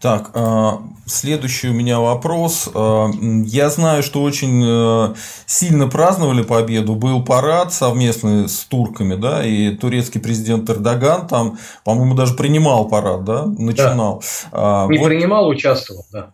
Так, 0.00 0.30
а, 0.34 0.82
следующий 1.06 1.68
у 1.68 1.72
меня 1.72 2.00
вопрос. 2.00 2.68
А, 2.74 3.08
я 3.44 3.70
знаю, 3.70 4.02
что 4.02 4.22
очень 4.22 4.64
э, 4.66 5.14
сильно 5.46 5.86
праздновали 5.86 6.42
победу. 6.42 6.96
Был 6.96 7.24
парад 7.24 7.72
совместный 7.72 8.48
с 8.48 8.64
турками, 8.64 9.14
да, 9.14 9.46
и 9.46 9.76
турецкий 9.76 10.20
президент 10.20 10.68
Эрдоган 10.68 11.28
там, 11.28 11.58
по-моему, 11.84 12.14
даже 12.14 12.34
принимал 12.34 12.88
парад, 12.88 13.24
да, 13.24 13.46
начинал. 13.46 14.22
Да. 14.50 14.86
Не 14.90 14.98
вот, 14.98 15.06
принимал, 15.06 15.48
участвовал, 15.48 16.04
да. 16.12 16.30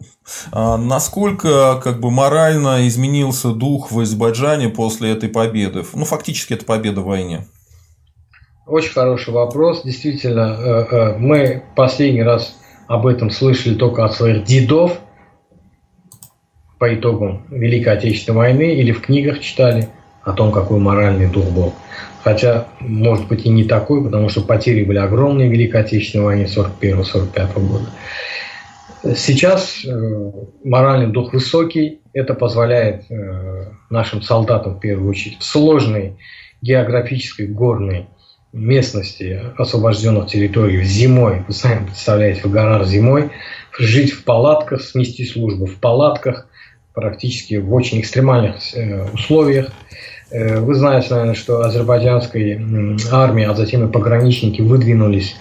Насколько 0.79 1.81
как 1.83 2.00
бы 2.00 2.11
морально 2.11 2.88
изменился 2.88 3.50
дух 3.50 3.93
в 3.93 4.00
Азербайджане 4.00 4.71
после 4.71 5.11
этой 5.11 5.29
победы? 5.29 5.85
Ну, 5.93 6.05
фактически 6.05 6.55
это 6.55 6.64
победа 6.64 7.02
в 7.02 7.07
войне. 7.07 7.47
Очень 8.67 8.93
хороший 8.93 9.35
вопрос. 9.35 9.83
Действительно, 9.83 10.57
э, 10.59 10.87
э, 10.91 11.19
мы 11.19 11.64
последний 11.75 12.23
раз 12.23 12.57
об 12.86 13.06
этом 13.06 13.30
слышали 13.30 13.74
только 13.74 14.04
от 14.04 14.14
своих 14.14 14.44
дедов 14.44 14.98
по 16.78 16.94
итогам 16.94 17.46
Великой 17.50 17.94
Отечественной 17.94 18.38
войны 18.38 18.74
или 18.74 18.92
в 18.92 19.00
книгах 19.00 19.40
читали 19.40 19.88
о 20.22 20.32
том, 20.32 20.52
какой 20.52 20.78
моральный 20.78 21.30
дух 21.30 21.50
был. 21.50 21.74
Хотя, 22.22 22.68
может 22.80 23.26
быть, 23.28 23.44
и 23.46 23.48
не 23.48 23.64
такой, 23.64 24.02
потому 24.04 24.28
что 24.28 24.42
потери 24.42 24.84
были 24.84 24.98
огромные 24.98 25.48
в 25.48 25.52
Великой 25.52 25.82
Отечественной 25.82 26.24
войне 26.24 26.44
41-45 26.44 27.66
года. 27.66 27.86
Сейчас 29.16 29.84
э, 29.84 30.32
моральный 30.62 31.08
дух 31.08 31.32
высокий, 31.32 32.00
это 32.12 32.34
позволяет 32.34 33.10
э, 33.10 33.70
нашим 33.90 34.22
солдатам, 34.22 34.76
в 34.76 34.80
первую 34.80 35.10
очередь, 35.10 35.38
в 35.40 35.44
сложной 35.44 36.16
географической 36.62 37.48
горной 37.48 38.06
местности 38.52 39.40
освобожденных 39.56 40.28
территорий 40.28 40.85
зимой, 40.85 41.42
вы 41.47 41.54
сами 41.54 41.87
представляете, 41.87 42.42
в 42.44 42.50
горах 42.50 42.87
зимой, 42.87 43.30
жить 43.78 44.12
в 44.12 44.25
палатках, 44.25 44.82
снести 44.82 45.25
службу 45.25 45.66
в 45.66 45.76
палатках, 45.76 46.47
практически 46.92 47.54
в 47.54 47.73
очень 47.73 48.00
экстремальных 48.00 48.56
э, 48.75 49.06
условиях. 49.12 49.71
Э, 50.30 50.61
вы 50.61 50.75
знаете, 50.75 51.09
наверное, 51.11 51.35
что 51.35 51.61
азербайджанская 51.61 52.61
армия, 53.11 53.49
а 53.49 53.54
затем 53.54 53.88
и 53.88 53.92
пограничники 53.92 54.61
выдвинулись 54.61 55.35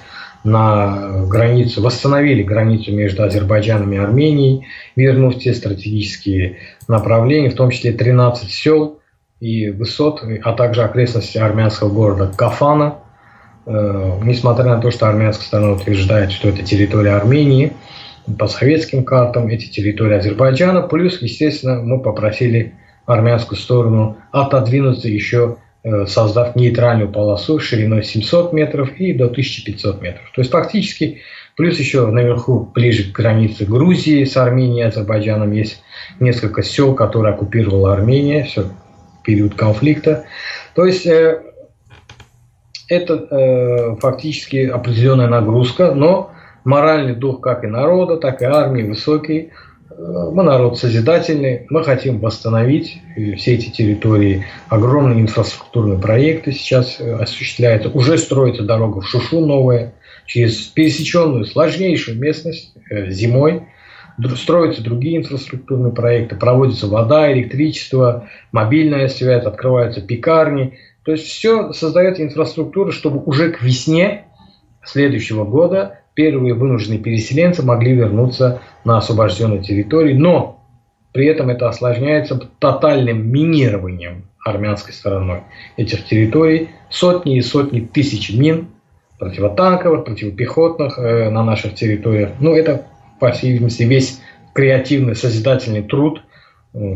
на 0.43 1.25
границу, 1.27 1.81
восстановили 1.81 2.41
границу 2.41 2.91
между 2.93 3.23
Азербайджаном 3.23 3.93
и 3.93 3.97
Арменией, 3.97 4.65
вернув 4.95 5.37
те 5.37 5.53
стратегические 5.53 6.57
направления, 6.87 7.49
в 7.49 7.55
том 7.55 7.69
числе 7.69 7.91
13 7.91 8.49
сел 8.49 9.00
и 9.41 9.69
высот, 9.69 10.23
а 10.43 10.53
также 10.53 10.83
окрестности 10.83 11.37
армянского 11.37 11.89
города 11.89 12.31
Кафана, 12.33 12.99
Э, 13.65 14.19
несмотря 14.23 14.65
на 14.65 14.81
то, 14.81 14.89
что 14.89 15.07
армянская 15.07 15.45
сторона 15.45 15.73
утверждает, 15.73 16.31
что 16.31 16.49
это 16.49 16.63
территория 16.63 17.11
Армении, 17.11 17.73
по 18.37 18.47
советским 18.47 19.03
картам 19.03 19.47
эти 19.47 19.67
территории 19.67 20.17
Азербайджана, 20.17 20.81
плюс, 20.81 21.21
естественно, 21.21 21.81
мы 21.81 21.99
попросили 21.99 22.73
армянскую 23.05 23.57
сторону 23.57 24.17
отодвинуться 24.31 25.09
еще, 25.09 25.57
э, 25.83 26.05
создав 26.07 26.55
нейтральную 26.55 27.09
полосу 27.09 27.59
шириной 27.59 28.03
700 28.03 28.53
метров 28.53 28.91
и 28.97 29.13
до 29.13 29.27
1500 29.27 30.01
метров. 30.01 30.31
То 30.33 30.41
есть 30.41 30.51
фактически, 30.51 31.21
плюс 31.55 31.77
еще 31.77 32.07
наверху, 32.07 32.71
ближе 32.73 33.11
к 33.11 33.15
границе 33.15 33.65
Грузии 33.65 34.23
с 34.23 34.37
Арменией 34.37 34.87
Азербайджаном 34.87 35.51
есть 35.51 35.83
несколько 36.19 36.63
сел, 36.63 36.95
которые 36.95 37.35
оккупировала 37.35 37.93
Армения, 37.93 38.43
все 38.43 38.65
период 39.23 39.55
конфликта. 39.55 40.25
То 40.75 40.85
есть 40.85 41.05
э, 41.05 41.41
это 42.87 43.13
э, 43.29 43.95
фактически 43.99 44.67
определенная 44.67 45.27
нагрузка, 45.27 45.93
но 45.93 46.31
моральный 46.63 47.15
дух 47.15 47.41
как 47.41 47.63
и 47.63 47.67
народа, 47.67 48.17
так 48.17 48.41
и 48.41 48.45
армии 48.45 48.83
высокий. 48.83 49.51
Э, 49.89 50.29
мы 50.31 50.43
народ 50.43 50.79
созидательный, 50.79 51.65
мы 51.69 51.83
хотим 51.83 52.19
восстановить 52.19 52.99
э, 53.15 53.35
все 53.35 53.55
эти 53.55 53.69
территории. 53.69 54.45
Огромные 54.69 55.21
инфраструктурные 55.21 55.99
проекты 55.99 56.51
сейчас 56.51 56.99
э, 56.99 57.13
осуществляются. 57.13 57.89
Уже 57.89 58.17
строится 58.17 58.63
дорога 58.63 59.01
в 59.01 59.07
Шушу 59.07 59.45
новая, 59.45 59.93
через 60.25 60.57
пересеченную 60.57 61.45
сложнейшую 61.45 62.17
местность 62.19 62.73
зимой. 62.89 63.63
Строятся 64.35 64.83
другие 64.83 65.17
инфраструктурные 65.17 65.93
проекты, 65.93 66.35
проводится 66.35 66.87
вода, 66.87 67.31
электричество, 67.31 68.27
мобильная 68.51 69.07
связь, 69.07 69.45
открываются 69.45 70.01
пекарни– 70.01 70.77
то 71.03 71.11
есть 71.11 71.25
все 71.25 71.73
создает 71.73 72.19
инфраструктуру, 72.19 72.91
чтобы 72.91 73.23
уже 73.23 73.51
к 73.51 73.61
весне 73.61 74.25
следующего 74.83 75.45
года 75.45 75.99
первые 76.13 76.53
вынужденные 76.53 76.99
переселенцы 76.99 77.63
могли 77.63 77.93
вернуться 77.93 78.61
на 78.83 78.97
освобожденную 78.97 79.63
территорию, 79.63 80.19
но 80.19 80.63
при 81.11 81.25
этом 81.25 81.49
это 81.49 81.67
осложняется 81.67 82.39
тотальным 82.59 83.29
минированием 83.31 84.25
армянской 84.45 84.93
стороной 84.93 85.41
этих 85.77 86.05
территорий. 86.05 86.69
Сотни 86.89 87.37
и 87.37 87.41
сотни 87.41 87.79
тысяч 87.79 88.31
мин 88.33 88.67
противотанковых, 89.17 90.05
противопехотных 90.05 90.97
э, 90.97 91.29
на 91.29 91.43
наших 91.43 91.75
территориях. 91.75 92.31
Ну, 92.39 92.55
это, 92.55 92.85
по 93.21 93.31
всей 93.31 93.53
видимости, 93.53 93.83
весь 93.83 94.19
креативный, 94.53 95.15
созидательный 95.15 95.83
труд 95.83 96.23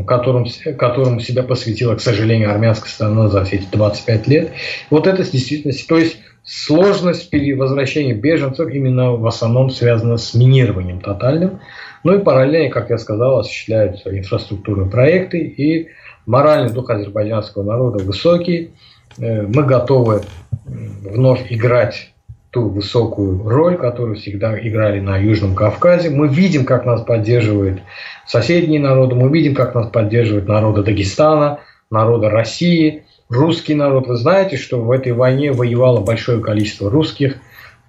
которым, 0.06 0.46
которому 0.78 1.20
себя 1.20 1.42
посвятила, 1.42 1.94
к 1.96 2.00
сожалению, 2.00 2.50
армянская 2.50 2.90
сторона 2.90 3.28
за 3.28 3.44
все 3.44 3.56
эти 3.56 3.66
25 3.70 4.26
лет. 4.26 4.52
Вот 4.90 5.06
это 5.06 5.22
действительно, 5.22 5.74
то 5.86 5.98
есть 5.98 6.18
сложность 6.44 7.28
перевозвращения 7.28 8.14
беженцев 8.14 8.70
именно 8.70 9.12
в 9.12 9.26
основном 9.26 9.70
связана 9.70 10.16
с 10.16 10.32
минированием 10.34 11.00
тотальным. 11.00 11.60
Ну 12.04 12.18
и 12.18 12.22
параллельно, 12.22 12.70
как 12.70 12.88
я 12.90 12.98
сказал, 12.98 13.40
осуществляются 13.40 14.16
инфраструктурные 14.16 14.90
проекты, 14.90 15.40
и 15.40 15.88
моральный 16.24 16.72
дух 16.72 16.88
азербайджанского 16.88 17.62
народа 17.62 18.02
высокий. 18.02 18.70
Э, 19.18 19.42
мы 19.42 19.62
готовы 19.64 20.22
вновь 20.64 21.52
играть 21.52 22.12
ту 22.56 22.70
высокую 22.70 23.46
роль, 23.46 23.76
которую 23.76 24.16
всегда 24.16 24.58
играли 24.58 24.98
на 24.98 25.18
Южном 25.18 25.54
Кавказе. 25.54 26.08
Мы 26.08 26.26
видим, 26.26 26.64
как 26.64 26.86
нас 26.86 27.02
поддерживают 27.02 27.82
соседние 28.26 28.80
народы, 28.80 29.14
мы 29.14 29.28
видим, 29.28 29.54
как 29.54 29.74
нас 29.74 29.88
поддерживают 29.88 30.48
народы 30.48 30.82
Дагестана, 30.82 31.60
народы 31.90 32.30
России, 32.30 33.04
русский 33.28 33.74
народ. 33.74 34.06
Вы 34.06 34.16
знаете, 34.16 34.56
что 34.56 34.80
в 34.80 34.90
этой 34.90 35.12
войне 35.12 35.52
воевало 35.52 36.00
большое 36.00 36.40
количество 36.40 36.90
русских, 36.90 37.36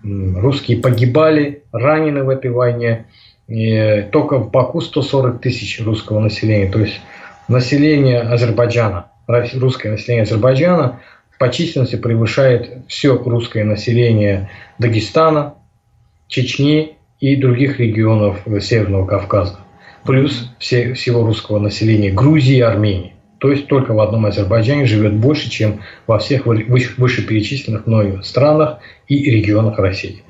русские 0.04 0.82
погибали, 0.82 1.64
ранены 1.72 2.26
в 2.26 2.30
этой 2.30 2.52
войне. 2.52 3.06
И 3.48 4.06
только 4.12 4.38
в 4.38 4.52
Баку 4.52 4.82
140 4.82 5.40
тысяч 5.40 5.82
русского 5.82 6.20
населения. 6.20 6.70
То 6.70 6.80
есть 6.80 7.00
население 7.48 8.20
Азербайджана, 8.20 9.12
русское 9.28 9.92
население 9.92 10.24
Азербайджана 10.24 11.00
по 11.40 11.50
численности 11.50 11.96
превышает 11.96 12.86
все 12.88 13.16
русское 13.18 13.64
население 13.64 14.50
Дагестана, 14.80 15.56
Чечни 16.28 16.98
и 17.20 17.36
других 17.36 17.80
регионов 17.80 18.42
Северного 18.62 19.06
Кавказа. 19.06 19.60
Плюс 20.04 20.52
все, 20.60 20.94
всего 20.94 21.24
русского 21.24 21.60
населения 21.60 22.12
Грузии 22.12 22.58
и 22.58 22.62
Армении. 22.62 23.14
То 23.40 23.52
есть 23.52 23.68
только 23.68 23.94
в 23.94 24.00
одном 24.00 24.26
Азербайджане 24.26 24.86
живет 24.86 25.16
больше, 25.16 25.50
чем 25.50 25.82
во 26.08 26.18
всех 26.18 26.46
вышеперечисленных 26.46 27.86
мною 27.86 28.24
странах 28.24 28.80
и 29.08 29.30
регионах 29.30 29.78
России. 29.78 30.24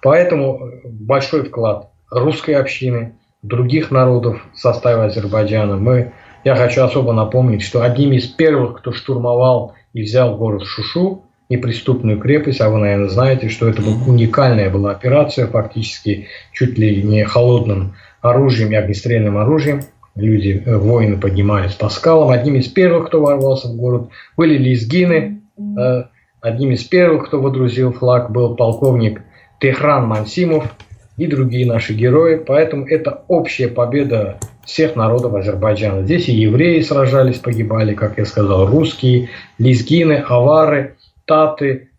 Поэтому 0.00 0.70
большой 0.84 1.44
вклад 1.44 1.90
русской 2.10 2.52
общины, 2.52 3.14
других 3.42 3.90
народов 3.90 4.42
в 4.54 4.58
составе 4.58 5.02
Азербайджана. 5.02 5.76
Мы, 5.76 6.12
я 6.44 6.54
хочу 6.54 6.82
особо 6.82 7.12
напомнить, 7.12 7.62
что 7.62 7.82
одним 7.82 8.12
из 8.12 8.26
первых, 8.26 8.78
кто 8.78 8.92
штурмовал 8.92 9.74
и 9.92 10.02
взял 10.02 10.36
город 10.36 10.64
Шушу, 10.64 11.24
неприступную 11.48 12.18
крепость, 12.18 12.60
а 12.60 12.70
вы, 12.70 12.78
наверное, 12.78 13.08
знаете, 13.08 13.48
что 13.48 13.68
это 13.68 13.82
была 13.82 13.96
уникальная 14.06 14.70
была 14.70 14.92
операция, 14.92 15.46
фактически 15.46 16.28
чуть 16.52 16.78
ли 16.78 17.02
не 17.02 17.24
холодным 17.24 17.94
оружием 18.22 18.72
и 18.72 18.74
огнестрельным 18.74 19.36
оружием. 19.36 19.82
Люди, 20.14 20.62
э, 20.64 20.76
воины 20.76 21.18
поднимались 21.18 21.74
по 21.74 21.88
скалам. 21.88 22.30
Одним 22.30 22.56
из 22.56 22.68
первых, 22.68 23.08
кто 23.08 23.20
ворвался 23.20 23.68
в 23.68 23.76
город, 23.76 24.08
были 24.36 24.56
лезгины. 24.56 25.42
Э, 25.58 26.04
одним 26.40 26.72
из 26.72 26.84
первых, 26.84 27.26
кто 27.26 27.40
водрузил 27.40 27.92
флаг, 27.92 28.30
был 28.30 28.54
полковник 28.54 29.22
Техран 29.60 30.06
Мансимов 30.06 30.74
и 31.16 31.26
другие 31.26 31.66
наши 31.66 31.94
герои. 31.94 32.36
Поэтому 32.36 32.86
это 32.86 33.24
общая 33.28 33.68
победа 33.68 34.38
всех 34.64 34.96
народов 34.96 35.34
Азербайджана. 35.34 36.02
Здесь 36.02 36.28
и 36.28 36.32
евреи 36.32 36.80
сражались, 36.80 37.38
погибали, 37.38 37.94
как 37.94 38.18
я 38.18 38.24
сказал, 38.24 38.66
русские, 38.66 39.30
лезгины, 39.58 40.24
авары, 40.26 40.96
таты, 41.24 41.90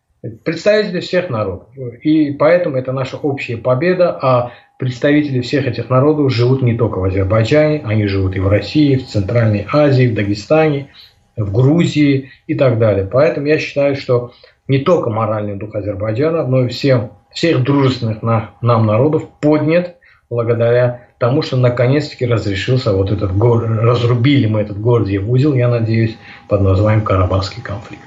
представители 0.43 1.01
всех 1.01 1.29
народов. 1.29 1.67
И 2.01 2.32
поэтому 2.32 2.77
это 2.77 2.91
наша 2.91 3.17
общая 3.17 3.58
победа, 3.58 4.17
а 4.22 4.51
представители 4.79 5.41
всех 5.41 5.67
этих 5.67 5.89
народов 5.89 6.32
живут 6.32 6.62
не 6.62 6.77
только 6.77 7.00
в 7.00 7.03
Азербайджане, 7.03 7.82
они 7.86 8.08
живут 8.08 8.36
и 8.36 8.39
в 8.39 8.48
России, 8.48 8.96
в 8.96 9.08
Центральной 9.08 9.67
Азии, 9.72 10.08
в 10.08 10.13
Дагестане, 10.13 10.89
в 11.36 11.51
Грузии 11.51 12.32
и 12.48 12.55
так 12.55 12.79
далее. 12.79 13.08
Поэтому 13.12 13.48
я 13.48 13.60
считаю, 13.60 13.96
что 13.96 14.32
не 14.67 14.79
только 14.79 15.10
моральный 15.10 15.55
дух 15.55 15.75
Азербайджана, 15.75 16.46
но 16.48 16.65
и 16.65 16.67
всем, 16.70 17.12
всех 17.32 17.63
дружественных 17.63 18.22
нам 18.22 18.86
народов 18.86 19.27
поднят 19.41 19.96
благодаря 20.29 21.02
тому, 21.24 21.42
что 21.42 21.56
наконец-таки 21.56 22.25
разрешился 22.25 22.92
вот 22.92 23.10
этот 23.10 23.38
город, 23.38 23.70
разрубили 23.82 24.46
мы 24.46 24.60
этот 24.60 24.82
Гордиев 24.82 25.24
узел, 25.30 25.53
я 25.53 25.70
надеюсь, 25.70 26.18
под 26.50 26.60
названием 26.60 27.06
Карабахский 27.06 27.62
конфликт. 27.62 28.03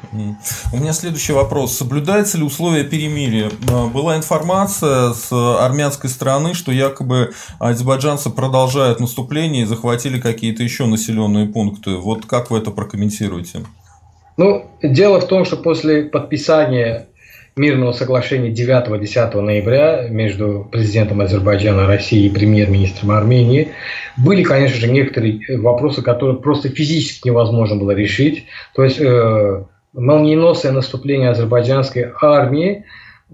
У 0.71 0.77
меня 0.77 0.93
следующий 0.93 1.33
вопрос. 1.33 1.75
Соблюдается 1.75 2.37
ли 2.37 2.45
условия 2.45 2.85
перемирия? 2.85 3.51
А, 3.73 3.87
была 3.87 4.19
информация 4.19 5.15
с 5.15 5.33
армянской 5.33 6.11
стороны, 6.11 6.53
что 6.53 6.73
якобы 6.73 7.33
азербайджанцы 7.59 8.29
продолжают 8.29 9.01
наступление 9.01 9.63
и 9.63 9.67
захватили 9.67 10.21
какие-то 10.21 10.63
еще 10.63 10.85
населенные 10.85 11.47
пункты. 11.47 11.93
Вот 11.93 12.27
как 12.27 12.51
вы 12.51 12.59
это 12.59 12.71
прокомментируете? 12.71 13.65
Ну, 14.37 14.67
дело 14.83 15.23
в 15.23 15.27
том, 15.27 15.47
что 15.47 15.57
после 15.57 16.03
подписания 16.03 17.09
мирного 17.59 17.93
соглашения 17.93 18.51
9-10 18.51 19.41
ноября 19.41 20.09
между 20.11 20.69
президентом 20.71 21.23
Азербайджана 21.23 21.87
России 21.87 22.27
и 22.27 22.29
премьер-министром 22.29 23.13
Армении 23.13 23.73
были, 24.19 24.43
конечно 24.43 24.79
же, 24.79 24.93
некоторые 24.93 25.41
вопросы, 25.57 26.03
которые 26.03 26.37
просто 26.39 26.69
физически 26.69 27.29
невозможно 27.29 27.77
было 27.77 27.93
решить. 27.93 28.45
То 28.75 28.85
есть 28.85 29.01
э, 29.01 29.65
молниеносное 29.95 30.73
наступление 30.73 31.31
азербайджанской 31.31 32.13
армии 32.21 32.85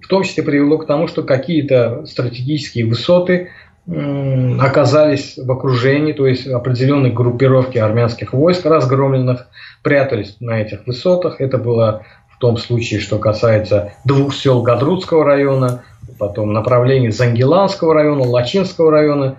в 0.01 0.07
том 0.07 0.23
числе 0.23 0.45
привело 0.45 0.79
к 0.79 0.87
тому, 0.87 1.09
что 1.09 1.25
какие-то 1.25 2.07
стратегические 2.07 2.87
высоты 2.87 3.49
э, 3.89 4.57
оказались 4.61 5.37
в 5.37 5.51
окружении, 5.51 6.13
то 6.13 6.29
есть 6.29 6.47
определенные 6.47 7.13
группировки 7.13 7.77
армянских 7.77 8.35
войск 8.35 8.67
разгромленных 8.67 9.49
прятались 9.83 10.37
на 10.39 10.63
этих 10.63 10.87
высотах. 10.87 11.41
Это 11.41 11.59
было 11.59 12.07
том 12.43 12.57
случае, 12.57 12.99
что 12.99 13.19
касается 13.19 13.93
двух 14.05 14.35
сел 14.35 14.63
Гадрутского 14.63 15.25
района, 15.25 15.85
потом 16.19 16.53
направлений 16.53 17.13
Зангеланского 17.13 17.95
района, 17.95 18.25
Лачинского 18.25 18.91
района. 18.91 19.37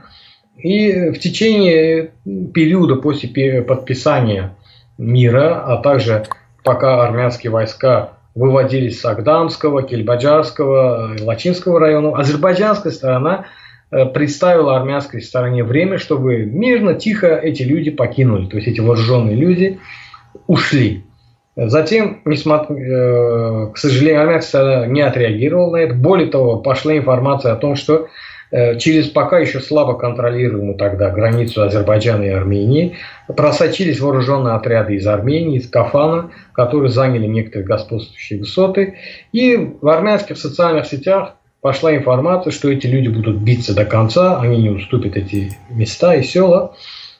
И 0.55 1.09
в 1.09 1.19
течение 1.19 2.11
периода 2.53 2.95
после 2.95 3.61
подписания 3.61 4.55
мира, 4.97 5.65
а 5.67 5.81
также 5.81 6.23
пока 6.63 7.03
армянские 7.03 7.51
войска 7.51 8.11
выводились 8.35 9.01
с 9.01 9.05
Агдамского, 9.05 9.83
Кельбаджарского, 9.83 11.17
Лачинского 11.19 11.81
района, 11.81 12.17
азербайджанская 12.17 12.93
сторона 12.93 13.47
э, 13.91 14.05
представила 14.05 14.77
армянской 14.77 15.21
стороне 15.21 15.65
время, 15.65 15.97
чтобы 15.97 16.45
мирно, 16.45 16.93
тихо 16.93 17.35
эти 17.35 17.63
люди 17.63 17.91
покинули, 17.91 18.45
то 18.45 18.55
есть 18.55 18.69
эти 18.69 18.79
вооруженные 18.79 19.35
люди 19.35 19.79
ушли. 20.47 21.03
Затем, 21.55 22.21
несмотря, 22.25 22.75
э, 22.75 23.71
к 23.73 23.77
сожалению, 23.77 24.21
Армянская 24.21 24.87
не 24.87 25.01
отреагировала 25.01 25.77
на 25.77 25.77
это. 25.81 25.93
Более 25.93 26.27
того, 26.29 26.57
пошла 26.57 26.97
информация 26.97 27.53
о 27.53 27.57
том, 27.57 27.75
что 27.75 28.07
э, 28.51 28.79
через 28.79 29.09
пока 29.09 29.37
еще 29.37 29.59
слабо 29.59 29.93
контролируемую 29.93 30.75
тогда 30.75 31.11
границу 31.11 31.61
Азербайджана 31.61 32.23
и 32.23 32.29
Армении 32.29 32.95
просочились 33.27 33.99
вооруженные 33.99 34.55
отряды 34.55 34.95
из 34.95 35.05
Армении, 35.05 35.59
из 35.59 35.69
Кафана, 35.69 36.31
которые 36.53 36.89
заняли 36.89 37.27
некоторые 37.27 37.67
господствующие 37.67 38.39
высоты. 38.39 38.95
И 39.31 39.75
в 39.79 39.87
армянских 39.89 40.39
социальных 40.39 40.87
сетях 40.87 41.35
пошла 41.61 41.95
информация, 41.95 42.49
что 42.49 42.71
эти 42.71 42.87
люди 42.87 43.09
будут 43.09 43.37
биться 43.37 43.75
до 43.75 43.85
конца, 43.85 44.39
они 44.39 44.57
не 44.57 44.69
уступят 44.69 45.15
эти 45.17 45.51
места 45.69 46.15
и 46.15 46.23
села. 46.23 46.75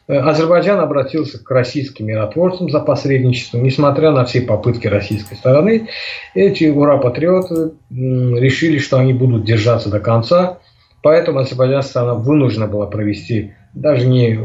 Э, 0.08 0.18
Азербайджан 0.18 0.80
обратился 0.80 1.44
к 1.44 1.50
российским 1.50 2.08
миротворцам 2.08 2.70
за 2.70 2.80
посредничеством. 2.80 3.64
Несмотря 3.64 4.12
на 4.12 4.26
все 4.26 4.42
попытки 4.42 4.88
российской 4.88 5.36
стороны, 5.36 5.90
эти 6.34 6.66
ура-патриоты 6.66 7.72
решили, 7.90 8.80
что 8.80 8.98
они 8.98 9.14
будут 9.14 9.46
держаться 9.46 9.90
до 9.90 10.00
конца. 10.00 10.60
Поэтому 11.02 11.40
азербайджанская 11.40 11.90
сторона 11.90 12.14
вынуждена 12.16 12.68
была 12.68 12.88
провести 12.88 13.54
даже 13.74 14.06
не 14.06 14.40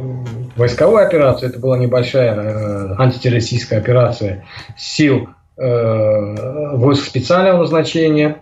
войсковую 0.57 1.07
операцию, 1.07 1.51
это 1.51 1.59
была 1.59 1.79
небольшая 1.79 2.35
э, 2.35 2.95
антитеррористическая 2.99 3.79
операция 3.79 4.45
сил 4.77 5.29
э, 5.57 6.77
войск 6.77 7.05
специального 7.05 7.59
назначения 7.59 8.39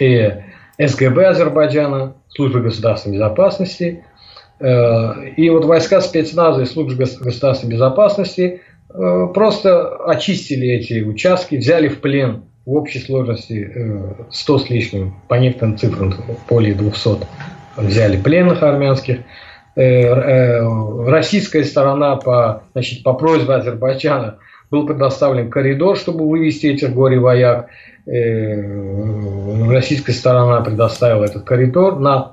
и 0.00 0.32
СГБ 0.78 1.26
Азербайджана, 1.28 2.14
службы 2.28 2.60
государственной 2.60 3.14
безопасности– 3.14 4.04
Э, 4.11 4.11
и 4.62 5.50
вот 5.50 5.64
войска 5.64 6.00
спецназа 6.00 6.62
и 6.62 6.66
службы 6.66 6.94
государственной 6.94 7.72
безопасности 7.72 8.60
э, 8.90 9.26
просто 9.34 9.96
очистили 10.06 10.68
эти 10.68 11.02
участки, 11.02 11.56
взяли 11.56 11.88
в 11.88 12.00
плен 12.00 12.44
в 12.64 12.74
общей 12.74 13.00
сложности 13.00 14.08
100 14.30 14.54
э, 14.54 14.58
с 14.60 14.70
лишним, 14.70 15.14
по 15.28 15.34
некоторым 15.34 15.78
цифрам 15.78 16.14
более 16.48 16.74
200 16.74 17.26
взяли 17.76 18.16
пленных 18.16 18.62
армянских. 18.62 19.18
Российская 19.74 21.64
сторона 21.64 22.16
по, 22.16 22.62
значит, 22.74 23.02
по 23.02 23.14
просьбе 23.14 23.54
Азербайджана 23.54 24.36
был 24.70 24.86
предоставлен 24.86 25.50
коридор, 25.50 25.96
чтобы 25.96 26.28
вывести 26.28 26.66
этих 26.66 26.92
горе-вояк. 26.92 27.68
Российская 28.06 30.12
сторона 30.12 30.60
предоставила 30.60 31.24
этот 31.24 31.44
коридор 31.44 31.98
на 31.98 32.32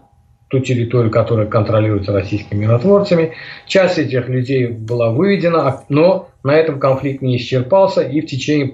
ту 0.50 0.60
территорию, 0.60 1.12
которая 1.12 1.46
контролируется 1.46 2.12
российскими 2.12 2.66
миротворцами. 2.66 3.34
Часть 3.68 4.00
этих 4.00 4.28
людей 4.28 4.68
была 4.68 5.12
выведена, 5.12 5.84
но 5.90 6.30
на 6.44 6.56
этом 6.56 6.80
конфликт 6.80 7.22
не 7.22 7.38
исчерпался, 7.38 8.02
и 8.02 8.20
в 8.22 8.26
течение 8.26 8.74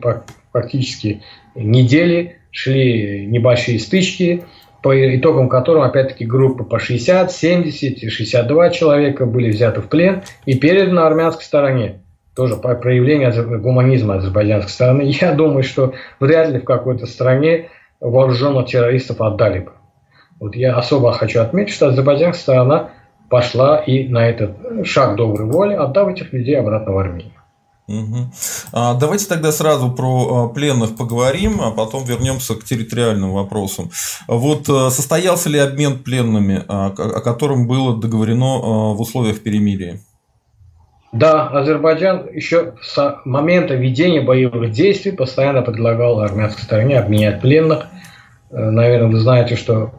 практически 0.51 1.21
недели 1.53 2.37
шли 2.51 3.27
небольшие 3.27 3.79
стычки. 3.79 4.43
по 4.81 4.93
итогам 4.93 5.49
которого, 5.49 5.87
опять-таки, 5.87 6.25
группы 6.25 6.63
по 6.63 6.77
60, 6.77 7.31
70 7.31 8.03
и 8.03 8.09
62 8.09 8.69
человека 8.69 9.25
были 9.25 9.49
взяты 9.49 9.81
в 9.81 9.89
плен 9.89 10.21
и 10.45 10.53
переданы 10.53 10.99
армянской 10.99 11.43
стороне. 11.43 12.03
Тоже 12.35 12.55
по 12.55 12.75
проявлению 12.75 13.59
гуманизма 13.59 14.17
азербайджанской 14.17 14.71
стороны. 14.71 15.01
Я 15.21 15.31
думаю, 15.31 15.63
что 15.63 15.95
вряд 16.19 16.51
ли 16.51 16.59
в 16.59 16.65
какой-то 16.65 17.07
стране 17.07 17.69
вооруженных 17.99 18.67
террористов 18.67 19.21
отдали 19.21 19.61
бы. 19.61 19.71
Вот 20.39 20.55
я 20.55 20.75
особо 20.75 21.13
хочу 21.13 21.41
отметить, 21.41 21.73
что 21.73 21.87
азербайджанская 21.87 22.41
сторона 22.41 22.89
пошла 23.29 23.77
и 23.77 24.07
на 24.07 24.27
этот 24.27 24.85
шаг 24.85 25.15
доброй 25.15 25.49
воли, 25.49 25.73
отдав 25.73 26.09
этих 26.09 26.33
людей 26.33 26.59
обратно 26.59 26.93
в 26.93 26.97
Армению. 26.97 27.31
Угу. 27.87 28.31
А, 28.73 28.95
давайте 28.95 29.27
тогда 29.27 29.51
сразу 29.51 29.91
про 29.91 30.45
а, 30.45 30.49
пленных 30.49 30.95
поговорим, 30.95 31.61
а 31.61 31.71
потом 31.71 32.03
вернемся 32.03 32.55
к 32.55 32.63
территориальным 32.63 33.31
вопросам. 33.31 33.91
Вот 34.27 34.67
а, 34.69 34.89
состоялся 34.89 35.49
ли 35.49 35.59
обмен 35.59 35.99
пленными, 35.99 36.63
о 36.67 36.89
котором 36.89 37.67
было 37.67 37.95
договорено 37.95 38.93
в 38.93 39.01
условиях 39.01 39.41
перемирия? 39.41 39.99
Да, 41.11 41.47
Азербайджан 41.47 42.27
еще 42.33 42.73
с 42.81 43.21
момента 43.23 43.75
ведения 43.75 44.19
боевых 44.19 44.71
действий 44.71 45.11
постоянно 45.11 45.61
предлагал 45.61 46.19
армянской 46.19 46.63
стороне 46.63 46.99
обменять 46.99 47.39
пленных. 47.39 47.85
Наверное, 48.57 49.09
вы 49.09 49.19
знаете, 49.19 49.57
что 49.57 49.91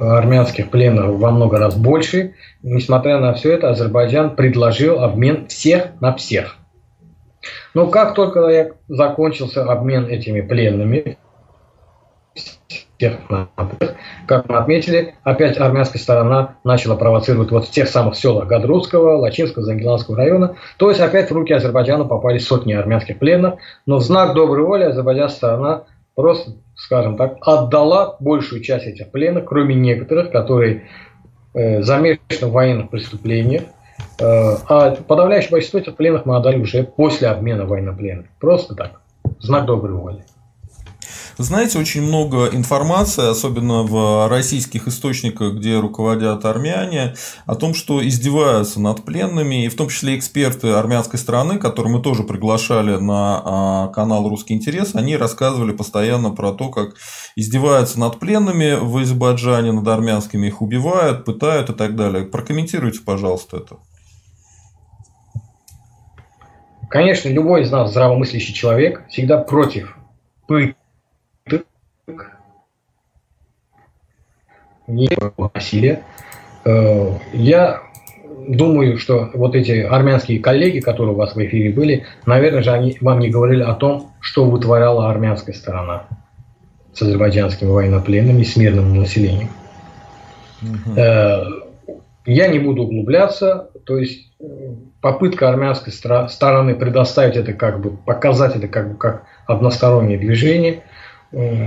армянских 0.00 0.70
пленных 0.70 1.04
во 1.06 1.30
много 1.30 1.58
раз 1.58 1.76
больше. 1.76 2.32
Несмотря 2.62 3.18
на 3.18 3.34
все 3.34 3.52
это, 3.52 3.68
Азербайджан 3.68 4.36
предложил 4.36 5.00
обмен 5.00 5.48
всех 5.48 5.88
на 6.00 6.14
всех. 6.14 6.56
Но 7.74 7.88
как 7.88 8.14
только 8.14 8.72
закончился 8.88 9.70
обмен 9.70 10.06
этими 10.06 10.40
пленными, 10.40 11.18
как 14.26 14.48
мы 14.48 14.56
отметили, 14.56 15.16
опять 15.22 15.58
армянская 15.58 16.00
сторона 16.00 16.56
начала 16.64 16.96
провоцировать 16.96 17.50
вот 17.50 17.66
в 17.66 17.70
тех 17.70 17.86
самых 17.88 18.16
селах 18.16 18.46
Гадрутского, 18.46 19.18
Лачинского, 19.18 19.62
Зангеланского 19.62 20.16
района. 20.16 20.56
То 20.78 20.88
есть 20.88 21.02
опять 21.02 21.30
в 21.30 21.34
руки 21.34 21.52
Азербайджана 21.52 22.06
попали 22.06 22.38
сотни 22.38 22.72
армянских 22.72 23.18
пленных, 23.18 23.56
но 23.84 23.98
в 23.98 24.02
знак 24.02 24.32
доброй 24.32 24.64
воли 24.64 24.84
азербайджанская 24.84 25.36
сторона 25.36 25.82
просто, 26.14 26.52
скажем 26.76 27.16
так, 27.16 27.38
отдала 27.40 28.16
большую 28.20 28.62
часть 28.62 28.86
этих 28.86 29.10
пленных, 29.10 29.44
кроме 29.44 29.74
некоторых, 29.74 30.30
которые 30.30 30.88
э, 31.54 31.82
замешаны 31.82 32.48
в 32.48 32.52
военных 32.52 32.90
преступлениях. 32.90 33.62
Э, 34.20 34.56
а 34.68 34.96
подавляющее 34.96 35.50
большинство 35.50 35.80
этих 35.80 35.96
пленных 35.96 36.26
мы 36.26 36.36
отдали 36.36 36.58
уже 36.58 36.84
после 36.84 37.28
обмена 37.28 37.64
военнопленных. 37.64 38.26
Просто 38.40 38.74
так. 38.74 39.00
Знак 39.40 39.66
доброй 39.66 39.94
воли. 39.94 40.24
Знаете, 41.36 41.80
очень 41.80 42.02
много 42.02 42.46
информации, 42.46 43.28
особенно 43.28 43.82
в 43.82 44.28
российских 44.28 44.86
источниках, 44.86 45.54
где 45.54 45.80
руководят 45.80 46.44
армяне, 46.44 47.14
о 47.46 47.56
том, 47.56 47.74
что 47.74 48.06
издеваются 48.06 48.80
над 48.80 49.04
пленными, 49.04 49.64
и 49.64 49.68
в 49.68 49.76
том 49.76 49.88
числе 49.88 50.16
эксперты 50.16 50.68
армянской 50.68 51.18
страны, 51.18 51.58
которые 51.58 51.96
мы 51.96 52.02
тоже 52.02 52.22
приглашали 52.22 52.96
на 52.96 53.42
а, 53.44 53.88
канал 53.88 54.28
«Русский 54.28 54.54
интерес», 54.54 54.94
они 54.94 55.16
рассказывали 55.16 55.72
постоянно 55.72 56.30
про 56.30 56.52
то, 56.52 56.68
как 56.68 56.94
издеваются 57.34 57.98
над 57.98 58.20
пленными 58.20 58.78
в 58.80 58.96
Азербайджане, 58.96 59.72
над 59.72 59.88
армянскими, 59.88 60.46
их 60.46 60.62
убивают, 60.62 61.24
пытают 61.24 61.68
и 61.68 61.74
так 61.74 61.96
далее. 61.96 62.24
Прокомментируйте, 62.24 63.00
пожалуйста, 63.04 63.56
это. 63.56 63.76
Конечно, 66.88 67.28
любой 67.28 67.62
из 67.62 67.72
нас 67.72 67.90
здравомыслящий 67.90 68.54
человек 68.54 69.04
всегда 69.08 69.38
против 69.38 69.96
пыток, 70.46 70.76
насилия. 75.54 76.02
Э, 76.64 77.12
я 77.32 77.82
думаю, 78.48 78.98
что 78.98 79.30
вот 79.34 79.54
эти 79.54 79.80
армянские 79.80 80.40
коллеги, 80.40 80.80
которые 80.80 81.14
у 81.14 81.16
вас 81.16 81.34
в 81.34 81.38
эфире 81.38 81.72
были, 81.72 82.04
наверное 82.26 82.62
же 82.62 82.70
они 82.70 82.96
вам 83.00 83.20
не 83.20 83.30
говорили 83.30 83.62
о 83.62 83.74
том, 83.74 84.12
что 84.20 84.44
вытворяла 84.44 85.10
армянская 85.10 85.54
сторона 85.54 86.06
с 86.92 87.02
азербайджанскими 87.02 87.70
военнопленными, 87.70 88.42
с 88.42 88.56
мирным 88.56 88.94
населением. 88.94 89.48
Угу. 90.62 91.00
Я 92.26 92.48
не 92.48 92.58
буду 92.58 92.84
углубляться, 92.84 93.70
то 93.84 93.98
есть 93.98 94.32
попытка 95.00 95.50
армянской 95.50 95.92
стороны 95.92 96.74
предоставить 96.74 97.36
это 97.36 97.52
как 97.52 97.80
бы, 97.80 97.90
показать 97.90 98.56
это 98.56 98.68
как 98.68 98.92
бы 98.92 98.96
как 98.96 99.24
одностороннее 99.46 100.18
движение, 100.18 100.82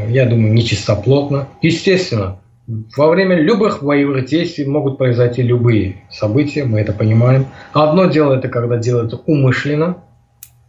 я 0.09 0.25
думаю, 0.25 0.53
нечистоплотно. 0.53 1.47
Естественно, 1.61 2.39
во 2.67 3.09
время 3.09 3.35
любых 3.39 3.81
боевых 3.81 4.25
действий 4.25 4.65
могут 4.65 4.97
произойти 4.97 5.41
любые 5.41 6.03
события, 6.09 6.65
мы 6.65 6.81
это 6.81 6.91
понимаем. 6.91 7.45
Одно 7.73 8.05
дело 8.05 8.33
это 8.33 8.49
когда 8.49 8.77
делается 8.77 9.17
умышленно, 9.25 10.03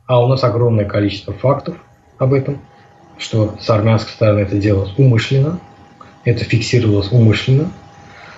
а 0.07 0.25
у 0.25 0.29
нас 0.29 0.45
огромное 0.45 0.85
количество 0.85 1.33
фактов 1.35 1.77
об 2.19 2.33
этом, 2.33 2.61
что 3.19 3.57
с 3.61 3.69
армянской 3.69 4.13
стороны 4.13 4.41
это 4.41 4.57
делалось 4.57 4.95
умышленно, 4.97 5.59
это 6.25 6.45
фиксировалось 6.45 7.11
умышленно. 7.11 7.71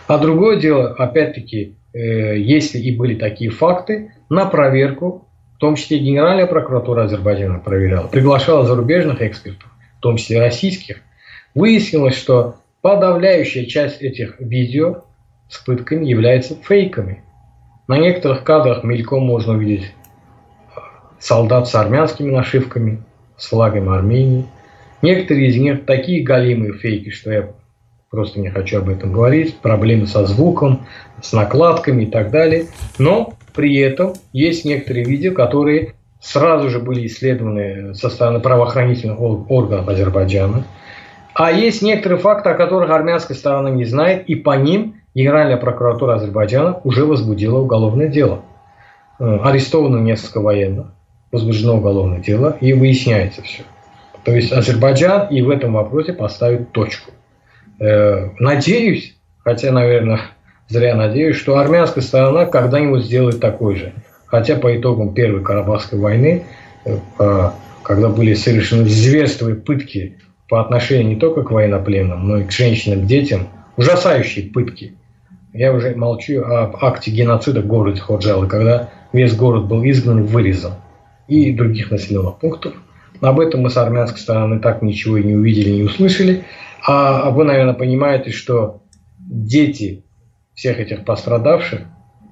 А 0.07 0.19
другое 0.19 0.59
дело, 0.59 0.89
опять-таки, 0.89 1.77
э, 1.93 2.39
если 2.39 2.79
и 2.79 2.97
были 2.97 3.15
такие 3.15 3.51
факты, 3.51 4.13
на 4.29 4.47
проверку, 4.47 5.29
в 5.55 5.59
том 5.59 5.77
числе 5.77 5.99
Генеральная 5.99 6.47
прокуратура 6.47 7.05
Азербайджана 7.05 7.59
проверяла, 7.59 8.09
приглашала 8.09 8.65
зарубежных 8.65 9.21
экспертов, 9.21 9.71
в 10.01 10.03
том 10.03 10.17
числе 10.17 10.41
российских, 10.41 11.03
выяснилось, 11.55 12.17
что 12.17 12.57
подавляющая 12.81 13.67
часть 13.67 14.01
этих 14.01 14.41
видео 14.41 15.03
с 15.51 15.59
пытками 15.59 16.07
является 16.07 16.55
фейками. 16.55 17.23
На 17.87 17.99
некоторых 17.99 18.43
кадрах 18.43 18.83
мельком 18.83 19.25
можно 19.25 19.53
увидеть 19.53 19.93
солдат 21.19 21.69
с 21.69 21.75
армянскими 21.75 22.31
нашивками, 22.31 23.03
с 23.37 23.49
флагом 23.49 23.91
Армении. 23.91 24.47
Некоторые 25.03 25.49
из 25.49 25.57
них 25.57 25.85
такие 25.85 26.23
галимые 26.23 26.73
фейки, 26.73 27.11
что 27.11 27.31
я 27.31 27.51
просто 28.09 28.41
не 28.41 28.49
хочу 28.49 28.79
об 28.79 28.89
этом 28.89 29.13
говорить, 29.13 29.57
проблемы 29.57 30.07
со 30.07 30.25
звуком, 30.25 30.87
с 31.21 31.35
накладками 31.35 32.05
и 32.05 32.07
так 32.07 32.31
далее. 32.31 32.69
Но 32.99 33.35
при 33.55 33.77
этом 33.77 34.15
есть 34.33 34.65
некоторые 34.65 35.05
видео, 35.05 35.35
которые 35.35 35.93
сразу 36.21 36.71
же 36.71 36.79
были 36.79 37.07
исследованы 37.07 37.95
со 37.95 38.11
стороны 38.11 38.41
правоохранительных 38.41 39.21
органов 39.21 39.89
Азербайджана. 39.89 40.65
А 41.35 41.51
есть 41.51 41.83
некоторые 41.83 42.19
факты, 42.19 42.51
о 42.51 42.55
которых 42.55 42.91
армянская 42.91 43.37
сторона 43.37 43.71
не 43.71 43.85
знает, 43.85 44.27
и 44.27 44.35
по 44.35 44.57
ним 44.57 45.01
Генеральная 45.15 45.57
прокуратура 45.57 46.15
Азербайджана 46.15 46.81
уже 46.85 47.05
возбудила 47.05 47.59
уголовное 47.59 48.07
дело. 48.07 48.43
Э, 49.19 49.39
арестовано 49.43 49.99
несколько 49.99 50.41
военных, 50.41 50.87
возбуждено 51.33 51.79
уголовное 51.79 52.21
дело, 52.21 52.57
и 52.61 52.73
выясняется 52.73 53.43
все. 53.43 53.65
То 54.25 54.33
есть 54.33 54.53
Азербайджан 54.53 55.29
и 55.29 55.43
в 55.43 55.51
этом 55.51 55.73
вопросе 55.73 56.13
поставит 56.13 56.71
точку. 56.71 57.11
Э, 57.81 58.29
надеюсь, 58.39 59.17
хотя, 59.43 59.73
наверное, 59.73 60.21
зря 60.69 60.95
надеюсь, 60.95 61.37
что 61.37 61.59
армянская 61.59 62.05
сторона 62.05 62.47
когда-нибудь 62.47 63.05
сделает 63.05 63.41
такой 63.41 63.77
же. 63.77 63.93
Хотя 64.31 64.57
по 64.57 64.77
итогам 64.77 65.13
Первой 65.13 65.43
Карабахской 65.43 65.99
войны, 65.99 66.45
э, 66.85 67.51
когда 67.83 68.09
были 68.09 68.35
совершены 68.35 68.85
зверства 68.85 69.49
и 69.49 69.55
пытки 69.55 70.19
по 70.49 70.61
отношению 70.61 71.09
не 71.09 71.17
только 71.17 71.43
к 71.43 71.51
военнопленным, 71.51 72.29
но 72.29 72.39
и 72.39 72.45
к 72.45 72.53
женщинам, 72.53 73.07
детям, 73.07 73.49
ужасающие 73.77 74.47
пытки. 74.47 74.95
Я 75.53 75.73
уже 75.73 75.97
молчу 75.97 76.43
об 76.43 76.77
акте 76.85 77.11
геноцида 77.11 77.61
в 77.61 77.67
городе 77.67 78.01
Ходжалы, 78.01 78.47
когда 78.47 78.91
весь 79.13 79.35
город 79.35 79.67
был 79.67 79.85
изгнан 79.85 80.25
вырезан. 80.25 80.75
И 81.27 81.53
других 81.53 81.91
населенных 81.91 82.39
пунктов. 82.39 82.75
Об 83.21 83.39
этом 83.39 83.61
мы 83.61 83.71
с 83.71 83.77
армянской 83.77 84.21
стороны 84.21 84.59
так 84.59 84.83
ничего 84.83 85.17
и 85.17 85.25
не 85.25 85.35
увидели, 85.35 85.71
не 85.71 85.83
услышали. 85.83 86.45
А 86.87 87.31
вы, 87.31 87.45
наверное, 87.45 87.75
понимаете, 87.75 88.31
что 88.31 88.83
дети 89.19 90.05
всех 90.55 90.81
этих 90.81 91.05
пострадавших 91.05 91.83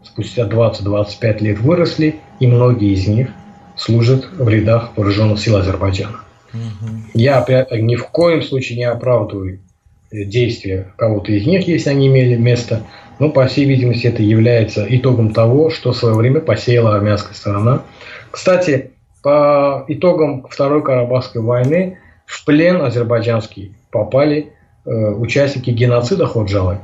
спустя 0.09 0.47
20-25 0.47 1.39
лет 1.41 1.59
выросли, 1.61 2.17
и 2.41 2.47
многие 2.47 2.93
из 2.93 3.07
них 3.07 3.29
служат 3.77 4.29
в 4.33 4.49
рядах 4.49 4.91
вооруженных 4.97 5.39
сил 5.39 5.57
Азербайджана. 5.57 6.21
Угу. 6.53 6.91
Я 7.15 7.45
ни 7.73 7.97
в 7.97 8.09
коем 8.09 8.43
случае 8.43 8.79
не 8.79 8.85
оправдываю 8.85 9.61
действия 10.11 10.93
кого-то 10.97 11.33
из 11.33 11.47
них, 11.47 11.69
если 11.69 11.91
они 11.91 12.09
имели 12.09 12.35
место, 12.37 12.83
но, 13.19 13.31
по 13.31 13.47
всей 13.47 13.65
видимости, 13.65 14.07
это 14.07 14.23
является 14.23 14.87
итогом 14.89 15.33
того, 15.33 15.71
что 15.71 15.93
в 15.93 15.97
свое 15.97 16.15
время 16.15 16.41
посеяла 16.41 16.95
армянская 16.95 17.35
сторона. 17.35 17.83
Кстати, 18.31 18.93
по 19.23 19.85
итогам 19.89 20.47
Второй 20.49 20.83
Карабахской 20.83 21.43
войны 21.43 21.99
в 22.25 22.45
плен 22.45 22.81
азербайджанский 22.81 23.75
попали 23.91 24.53
э, 24.85 24.91
участники 24.91 25.71
геноцида 25.71 26.27
Ходжалы. 26.27 26.79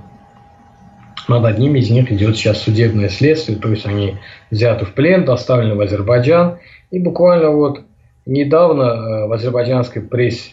Над 1.28 1.44
одним 1.44 1.74
из 1.76 1.90
них 1.90 2.12
идет 2.12 2.36
сейчас 2.36 2.58
судебное 2.58 3.08
следствие, 3.08 3.58
то 3.58 3.70
есть 3.70 3.86
они 3.86 4.18
взяты 4.50 4.84
в 4.84 4.92
плен, 4.92 5.24
доставлены 5.24 5.74
в 5.74 5.80
Азербайджан. 5.80 6.58
И 6.90 6.98
буквально 6.98 7.50
вот 7.50 7.80
недавно 8.26 8.82
э, 8.82 9.26
в 9.26 9.32
азербайджанской 9.32 10.02
прессе 10.02 10.52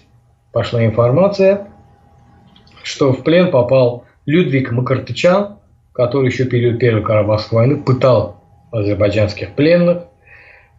пошла 0.51 0.86
информация 0.86 1.67
что 2.84 3.13
в 3.13 3.23
плен 3.23 3.51
попал 3.51 4.05
Людвиг 4.25 4.71
Макартычан, 4.71 5.57
который 5.93 6.27
еще 6.27 6.45
период 6.45 6.79
Первой 6.79 7.03
Карабахской 7.03 7.60
войны 7.60 7.77
пытал 7.77 8.41
азербайджанских 8.71 9.53
пленных. 9.55 10.03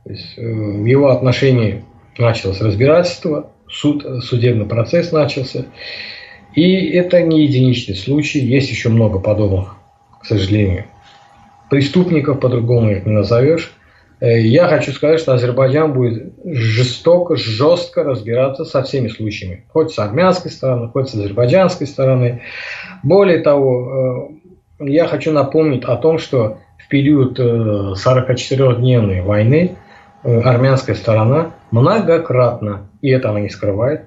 Э, 0.05 0.13
в 0.43 0.85
его 0.85 1.11
отношении 1.11 1.85
началось 2.19 2.61
разбирательство, 2.61 3.51
суд, 3.69 4.05
судебный 4.25 4.67
процесс 4.67 5.13
начался. 5.13 5.67
И 6.55 6.91
это 6.91 7.23
не 7.23 7.45
единичный 7.45 7.95
случай, 7.95 8.41
есть 8.41 8.71
еще 8.71 8.91
много 8.91 9.19
подобных, 9.19 9.77
к 10.23 10.27
сожалению. 10.27 10.85
Преступников 11.71 12.41
по-другому 12.41 12.91
их 12.91 13.07
не 13.07 13.13
назовешь. 13.13 13.73
Э, 14.23 14.39
я 14.41 14.69
хочу 14.69 14.93
сказать, 14.93 15.19
что 15.19 15.35
Азербайджан 15.35 15.93
будет 15.93 16.35
жестоко, 16.45 17.35
жестко 17.37 18.05
разбираться 18.05 18.65
со 18.65 18.85
всеми 18.85 19.09
случаями. 19.09 19.65
Хоть 19.73 19.93
с 19.93 19.99
армянской 19.99 20.53
стороны, 20.53 20.89
хоть 20.89 21.09
с 21.09 21.15
азербайджанской 21.15 21.89
стороны. 21.89 22.43
Более 23.03 23.41
того, 23.41 24.31
э, 24.79 24.85
я 24.87 25.09
хочу 25.09 25.33
напомнить 25.33 25.85
о 25.85 25.97
том, 25.97 26.19
что 26.19 26.59
в 26.79 26.89
период 26.89 27.41
44-дневной 27.41 29.19
э, 29.19 29.23
войны 29.23 29.77
армянская 30.23 30.95
сторона 30.95 31.57
многократно, 31.73 32.89
и 33.01 33.11
это 33.11 33.31
она 33.31 33.41
не 33.41 33.49
скрывает, 33.49 34.05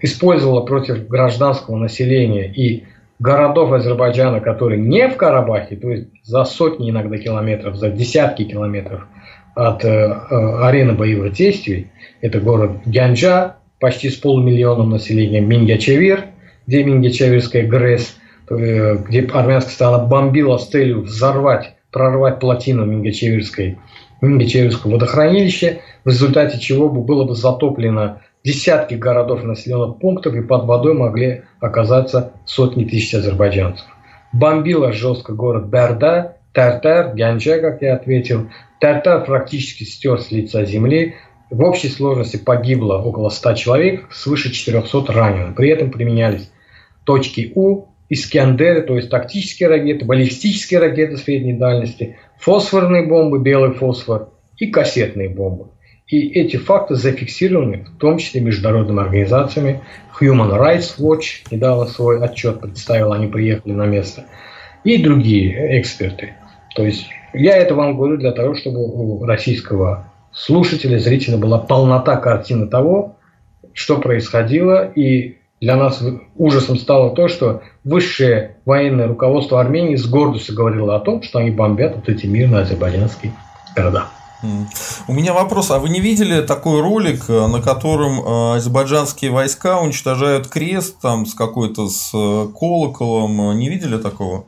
использовала 0.00 0.62
против 0.62 1.06
гражданского 1.06 1.76
населения 1.76 2.50
и 2.50 2.84
городов 3.22 3.72
Азербайджана, 3.72 4.40
которые 4.40 4.80
не 4.80 5.08
в 5.08 5.16
Карабахе, 5.16 5.76
то 5.76 5.90
есть 5.90 6.08
за 6.24 6.44
сотни 6.44 6.90
иногда 6.90 7.16
километров, 7.18 7.76
за 7.76 7.88
десятки 7.88 8.44
километров 8.44 9.06
от 9.54 9.84
э, 9.84 9.88
э, 9.88 10.64
арены 10.64 10.94
боевых 10.94 11.32
действий, 11.32 11.92
это 12.20 12.40
город 12.40 12.72
Гянджа, 12.84 13.56
почти 13.78 14.10
с 14.10 14.16
полумиллионом 14.16 14.90
населения, 14.90 15.40
Мингячевир, 15.40 16.24
где 16.66 16.82
Мингячевирская 16.82 17.66
ГРЭС, 17.66 18.16
э, 18.50 18.96
где 18.96 19.22
армянская 19.26 19.72
страна 19.72 19.98
бомбила 20.00 20.58
с 20.58 20.68
целью 20.68 21.02
взорвать, 21.02 21.76
прорвать 21.92 22.40
плотину 22.40 22.84
Мингячевирской, 22.84 23.78
Мингячевирского 24.20 24.92
водохранилища, 24.92 25.78
в 26.04 26.08
результате 26.08 26.58
чего 26.58 26.88
бы 26.88 27.02
было 27.02 27.24
бы 27.24 27.36
затоплено 27.36 28.20
десятки 28.44 28.94
городов 28.94 29.42
и 29.42 29.46
населенных 29.46 29.98
пунктов, 29.98 30.34
и 30.34 30.42
под 30.42 30.64
водой 30.64 30.94
могли 30.94 31.42
оказаться 31.60 32.32
сотни 32.44 32.84
тысяч 32.84 33.14
азербайджанцев. 33.14 33.86
Бомбила 34.32 34.92
жестко 34.92 35.32
город 35.32 35.66
Берда, 35.66 36.36
Тартар, 36.52 37.14
Гянджа, 37.14 37.58
как 37.58 37.82
я 37.82 37.94
ответил. 37.94 38.50
Тартар 38.80 39.24
практически 39.24 39.84
стер 39.84 40.20
с 40.20 40.30
лица 40.30 40.64
земли. 40.64 41.14
В 41.50 41.62
общей 41.62 41.88
сложности 41.88 42.36
погибло 42.36 42.94
около 42.96 43.28
100 43.28 43.54
человек, 43.54 44.08
свыше 44.10 44.52
400 44.52 45.12
раненых. 45.12 45.56
При 45.56 45.68
этом 45.68 45.90
применялись 45.90 46.50
точки 47.04 47.52
У, 47.54 47.86
Искандеры, 48.08 48.82
то 48.82 48.94
есть 48.94 49.08
тактические 49.08 49.70
ракеты, 49.70 50.04
баллистические 50.04 50.80
ракеты 50.80 51.16
средней 51.16 51.54
дальности, 51.54 52.18
фосфорные 52.38 53.06
бомбы, 53.06 53.38
белый 53.38 53.72
фосфор 53.72 54.28
и 54.58 54.66
кассетные 54.66 55.30
бомбы. 55.30 55.68
И 56.08 56.28
эти 56.28 56.56
факты 56.56 56.94
зафиксированы 56.94 57.84
в 57.84 57.98
том 57.98 58.18
числе 58.18 58.40
международными 58.40 59.00
организациями. 59.00 59.80
Human 60.20 60.50
Rights 60.58 60.98
Watch 60.98 61.46
недавно 61.50 61.86
свой 61.86 62.22
отчет 62.22 62.60
представил, 62.60 63.12
они 63.12 63.28
приехали 63.28 63.72
на 63.72 63.86
место. 63.86 64.26
И 64.84 65.02
другие 65.02 65.80
эксперты. 65.80 66.34
То 66.74 66.84
есть 66.84 67.06
я 67.32 67.56
это 67.56 67.74
вам 67.74 67.96
говорю 67.96 68.18
для 68.18 68.32
того, 68.32 68.54
чтобы 68.54 68.80
у 68.80 69.24
российского 69.24 70.12
слушателя, 70.32 70.98
зрителя 70.98 71.38
была 71.38 71.58
полнота 71.58 72.16
картины 72.16 72.66
того, 72.66 73.16
что 73.72 73.98
происходило. 73.98 74.90
И 74.94 75.38
для 75.60 75.76
нас 75.76 76.02
ужасом 76.36 76.76
стало 76.76 77.14
то, 77.14 77.28
что 77.28 77.62
высшее 77.84 78.56
военное 78.64 79.06
руководство 79.06 79.60
Армении 79.60 79.96
с 79.96 80.06
гордостью 80.06 80.56
говорило 80.56 80.96
о 80.96 81.00
том, 81.00 81.22
что 81.22 81.38
они 81.38 81.50
бомбят 81.50 81.94
вот 81.96 82.08
эти 82.08 82.26
мирные 82.26 82.62
азербайджанские 82.62 83.32
города. 83.74 84.06
У 85.06 85.12
меня 85.12 85.32
вопрос, 85.32 85.70
а 85.70 85.78
вы 85.78 85.88
не 85.88 86.00
видели 86.00 86.42
такой 86.42 86.80
ролик, 86.80 87.28
э, 87.28 87.46
на 87.46 87.62
котором 87.62 88.20
э, 88.20 88.56
азербайджанские 88.56 89.30
войска 89.30 89.80
уничтожают 89.80 90.48
крест 90.48 91.00
там 91.00 91.26
с 91.26 91.34
какой-то 91.34 91.88
с 91.88 92.10
э, 92.12 92.48
колоколом? 92.58 93.56
Не 93.56 93.68
видели 93.68 93.98
такого? 93.98 94.44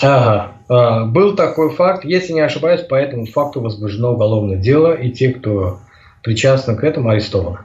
Ага, 0.00 0.52
а, 0.68 1.04
был 1.06 1.34
такой 1.34 1.74
факт. 1.74 2.04
Если 2.04 2.32
не 2.32 2.40
ошибаюсь, 2.40 2.82
по 2.82 2.94
этому 2.94 3.26
факту 3.26 3.60
возбуждено 3.60 4.12
уголовное 4.12 4.56
дело, 4.56 4.92
и 4.92 5.10
те, 5.10 5.30
кто 5.30 5.80
причастны 6.22 6.76
к 6.76 6.84
этому, 6.84 7.10
арестованы. 7.10 7.58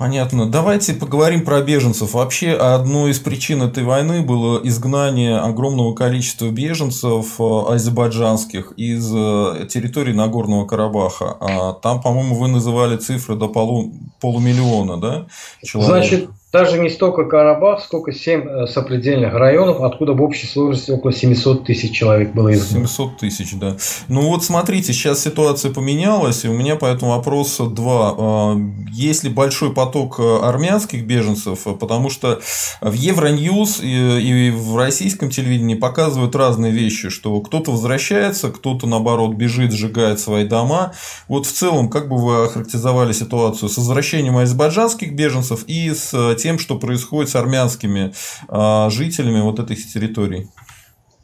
Понятно. 0.00 0.46
Давайте 0.46 0.94
поговорим 0.94 1.44
про 1.44 1.60
беженцев. 1.60 2.14
Вообще, 2.14 2.52
одной 2.52 3.10
из 3.10 3.18
причин 3.18 3.60
этой 3.60 3.84
войны 3.84 4.22
было 4.22 4.58
изгнание 4.64 5.36
огромного 5.36 5.94
количества 5.94 6.48
беженцев 6.48 7.38
э, 7.38 7.44
азербайджанских 7.68 8.72
из 8.78 9.12
э, 9.14 9.66
территории 9.68 10.14
Нагорного 10.14 10.64
Карабаха. 10.66 11.36
А 11.38 11.74
там, 11.74 12.00
по-моему, 12.00 12.36
вы 12.36 12.48
называли 12.48 12.96
цифры 12.96 13.36
до 13.36 13.48
полу, 13.48 13.92
полумиллиона, 14.22 14.96
да? 14.96 15.26
Человек. 15.62 15.90
Значит, 15.90 16.30
даже 16.52 16.78
не 16.78 16.90
столько 16.90 17.24
Карабах, 17.24 17.80
сколько 17.80 18.12
7 18.12 18.40
э, 18.40 18.66
сопредельных 18.66 19.34
районов, 19.34 19.82
откуда 19.82 20.14
в 20.14 20.22
общей 20.22 20.48
сложности 20.48 20.90
около 20.90 21.12
700 21.12 21.64
тысяч 21.64 21.92
человек 21.92 22.32
было 22.32 22.52
изгнано. 22.52 22.88
700 22.88 23.18
тысяч, 23.18 23.54
да. 23.54 23.76
Ну 24.08 24.22
вот 24.22 24.42
смотрите, 24.42 24.92
сейчас 24.92 25.22
ситуация 25.22 25.72
поменялась, 25.72 26.44
и 26.44 26.48
у 26.48 26.52
меня 26.52 26.74
по 26.74 26.86
этому 26.86 27.12
вопросу 27.12 27.66
два. 27.66 28.14
А, 28.18 28.56
есть 28.92 29.22
ли 29.22 29.30
большой 29.30 29.72
поток 29.72 30.18
э, 30.18 30.38
армянских 30.42 31.06
беженцев? 31.06 31.66
Потому 31.78 32.10
что 32.10 32.40
в 32.80 32.94
Евроньюз 32.94 33.78
и 33.80 34.50
в 34.50 34.76
российском 34.76 35.30
телевидении 35.30 35.76
показывают 35.76 36.34
разные 36.34 36.72
вещи, 36.72 37.10
что 37.10 37.40
кто-то 37.40 37.70
возвращается, 37.70 38.50
кто-то 38.50 38.88
наоборот 38.88 39.34
бежит, 39.34 39.70
сжигает 39.72 40.18
свои 40.18 40.44
дома. 40.44 40.94
Вот 41.28 41.46
в 41.46 41.52
целом, 41.52 41.88
как 41.88 42.08
бы 42.08 42.16
вы 42.16 42.46
охарактеризовали 42.46 43.12
ситуацию 43.12 43.68
с 43.68 43.76
возвращением 43.76 44.36
азербайджанских 44.36 45.14
беженцев 45.14 45.62
и 45.68 45.94
с 45.94 46.12
тем, 46.42 46.58
что 46.58 46.78
происходит 46.78 47.30
с 47.30 47.36
армянскими 47.36 48.12
а, 48.48 48.90
жителями 48.90 49.40
вот 49.40 49.60
этих 49.60 49.86
территорий? 49.92 50.48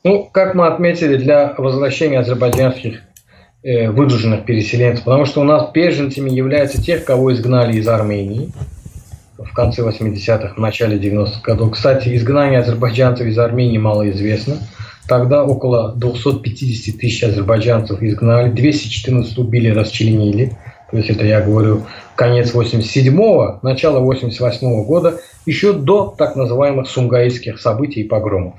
Ну, 0.05 0.29
как 0.33 0.55
мы 0.55 0.67
отметили, 0.67 1.17
для 1.17 1.55
возвращения 1.59 2.21
азербайджанских 2.21 3.01
э, 3.65 3.91
вынужденных 3.91 4.45
переселенцев, 4.45 5.05
потому 5.05 5.25
что 5.25 5.41
у 5.41 5.45
нас 5.45 5.73
беженцами 5.73 6.31
являются 6.31 6.81
тех, 6.81 7.05
кого 7.05 7.33
изгнали 7.33 7.77
из 7.77 7.89
Армении 7.89 8.53
в 9.39 9.53
конце 9.53 9.83
80-х, 9.83 10.55
в 10.55 10.59
начале 10.59 10.97
90-х 10.99 11.41
годов. 11.43 11.73
Кстати, 11.73 12.15
изгнание 12.17 12.61
азербайджанцев 12.61 13.27
из 13.27 13.39
Армении 13.39 13.79
мало 13.79 14.09
известно. 14.11 14.59
Тогда 15.09 15.45
около 15.45 15.93
250 15.95 16.99
тысяч 16.99 17.23
азербайджанцев 17.23 18.03
изгнали, 18.03 18.51
214 18.51 19.39
убили, 19.39 19.69
расчленили. 19.69 20.57
То 20.91 20.99
есть 20.99 21.11
это 21.11 21.25
я 21.25 21.41
говорю 21.41 21.83
конец 22.15 22.55
87-го, 22.55 23.61
начало 23.63 24.01
88-го 24.01 24.85
года, 24.85 25.21
еще 25.45 25.73
до 25.73 26.15
так 26.17 26.37
называемых 26.37 26.89
сумгаитских 26.89 27.61
событий 27.61 28.03
и 28.03 28.09
погромов. 28.09 28.55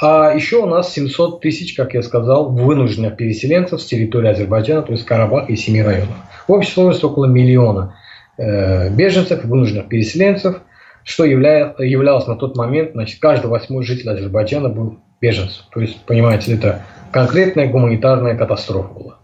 А 0.00 0.34
еще 0.34 0.56
у 0.56 0.66
нас 0.66 0.92
700 0.92 1.40
тысяч, 1.40 1.74
как 1.74 1.94
я 1.94 2.02
сказал, 2.02 2.50
вынужденных 2.50 3.16
переселенцев 3.16 3.80
с 3.80 3.86
территории 3.86 4.30
Азербайджана, 4.30 4.82
то 4.82 4.92
есть 4.92 5.04
Карабах 5.04 5.48
и 5.48 5.56
семи 5.56 5.82
районов. 5.82 6.16
В 6.48 6.52
общей 6.52 6.72
сложности 6.72 7.04
около 7.04 7.26
миллиона 7.26 7.96
э, 8.36 8.90
беженцев, 8.90 9.44
вынужденных 9.44 9.88
переселенцев, 9.88 10.60
что 11.04 11.24
явля, 11.24 11.74
являлось 11.78 12.26
на 12.26 12.34
тот 12.34 12.56
момент, 12.56 12.92
значит, 12.94 13.20
каждый 13.20 13.46
восьмой 13.46 13.84
житель 13.84 14.10
Азербайджана 14.10 14.68
был 14.68 14.98
беженцем. 15.20 15.64
То 15.72 15.80
есть, 15.80 16.00
понимаете, 16.04 16.54
это 16.54 16.82
конкретная 17.12 17.68
гуманитарная 17.68 18.36
катастрофа 18.36 18.92
была. 18.92 19.18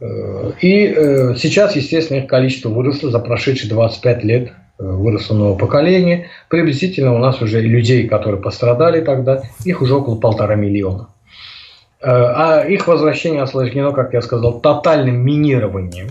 Э, 0.00 0.52
и 0.60 0.86
э, 0.86 1.34
сейчас, 1.36 1.76
естественно, 1.76 2.18
их 2.18 2.26
количество 2.26 2.68
выросло 2.68 3.10
за 3.10 3.18
прошедшие 3.18 3.70
25 3.70 4.24
лет 4.24 4.52
э, 4.78 4.84
выросло 4.84 5.34
новое 5.34 5.58
поколение. 5.58 6.28
Приблизительно 6.48 7.14
у 7.14 7.18
нас 7.18 7.40
уже 7.40 7.60
людей, 7.60 8.06
которые 8.06 8.40
пострадали 8.40 9.00
тогда, 9.00 9.42
их 9.64 9.80
уже 9.80 9.94
около 9.94 10.16
полтора 10.16 10.54
миллиона. 10.54 11.08
А 11.98 12.60
их 12.60 12.86
возвращение 12.86 13.42
осложнено, 13.42 13.90
как 13.90 14.12
я 14.12 14.20
сказал, 14.20 14.60
тотальным 14.60 15.16
минированием 15.16 16.08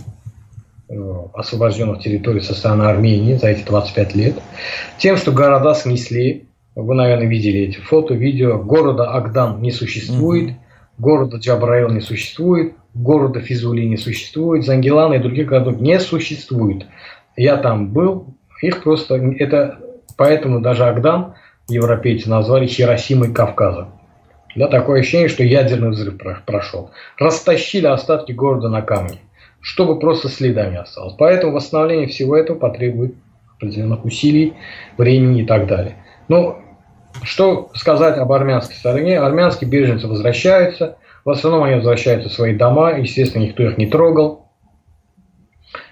освобожденных 1.34 2.02
территорий 2.02 2.42
со 2.42 2.54
стороны 2.54 2.84
Армении 2.84 3.36
за 3.36 3.48
эти 3.48 3.64
25 3.66 4.16
лет. 4.16 4.36
Тем, 4.98 5.16
что 5.16 5.32
города 5.32 5.74
снесли, 5.74 6.48
вы, 6.76 6.96
наверное, 6.96 7.28
видели 7.28 7.62
эти 7.62 7.78
фото, 7.78 8.14
видео, 8.14 8.58
города 8.58 9.12
Агдам 9.12 9.62
не 9.62 9.72
существует, 9.72 10.56
города 10.98 11.38
Джабраил 11.38 11.90
не 11.90 12.02
существует, 12.02 12.74
города 12.96 13.42
Физули 13.42 13.84
не 13.84 13.98
существует, 13.98 14.66
Зангелана 14.66 15.16
и 15.16 15.20
других 15.20 15.48
городов 15.48 15.80
не 15.80 16.00
существует. 16.00 16.88
Я 17.36 17.58
там 17.58 17.90
был, 17.90 18.36
их 18.62 18.82
просто, 18.82 19.16
это, 19.16 19.80
поэтому 20.18 20.62
даже 20.62 20.86
Агдам 20.86 21.36
европейцы 21.68 22.30
назвали 22.30 22.66
Хиросимой 22.66 23.34
Кавказа. 23.34 23.90
Да, 24.56 24.68
такое 24.68 25.02
ощущение, 25.02 25.28
что 25.28 25.44
ядерный 25.44 25.90
взрыв 25.90 26.16
прошел. 26.46 26.92
Растащили 27.18 27.88
остатки 27.88 28.32
города 28.32 28.70
на 28.70 28.82
камни, 28.82 29.20
чтобы 29.60 30.00
просто 30.00 30.30
следа 30.30 30.70
не 30.70 30.78
осталось. 30.78 31.16
Поэтому 31.18 31.54
восстановление 31.54 32.08
всего 32.08 32.38
этого 32.38 32.58
потребует 32.58 33.16
определенных 33.58 34.06
усилий, 34.06 34.54
времени 34.98 35.42
и 35.42 35.46
так 35.46 35.68
далее. 35.68 35.96
Ну, 36.30 36.58
что 37.24 37.70
сказать 37.74 38.18
об 38.18 38.32
армянской 38.32 38.76
стороне? 38.76 39.20
Армянские 39.20 39.70
беженцы 39.70 40.08
возвращаются, 40.08 40.98
в 41.26 41.30
основном 41.32 41.64
они 41.64 41.76
возвращаются 41.76 42.30
в 42.30 42.34
свои 42.34 42.56
дома, 42.56 42.98
естественно, 42.98 43.44
никто 43.44 43.64
их 43.64 43.78
не 43.78 43.88
трогал. 43.88 44.46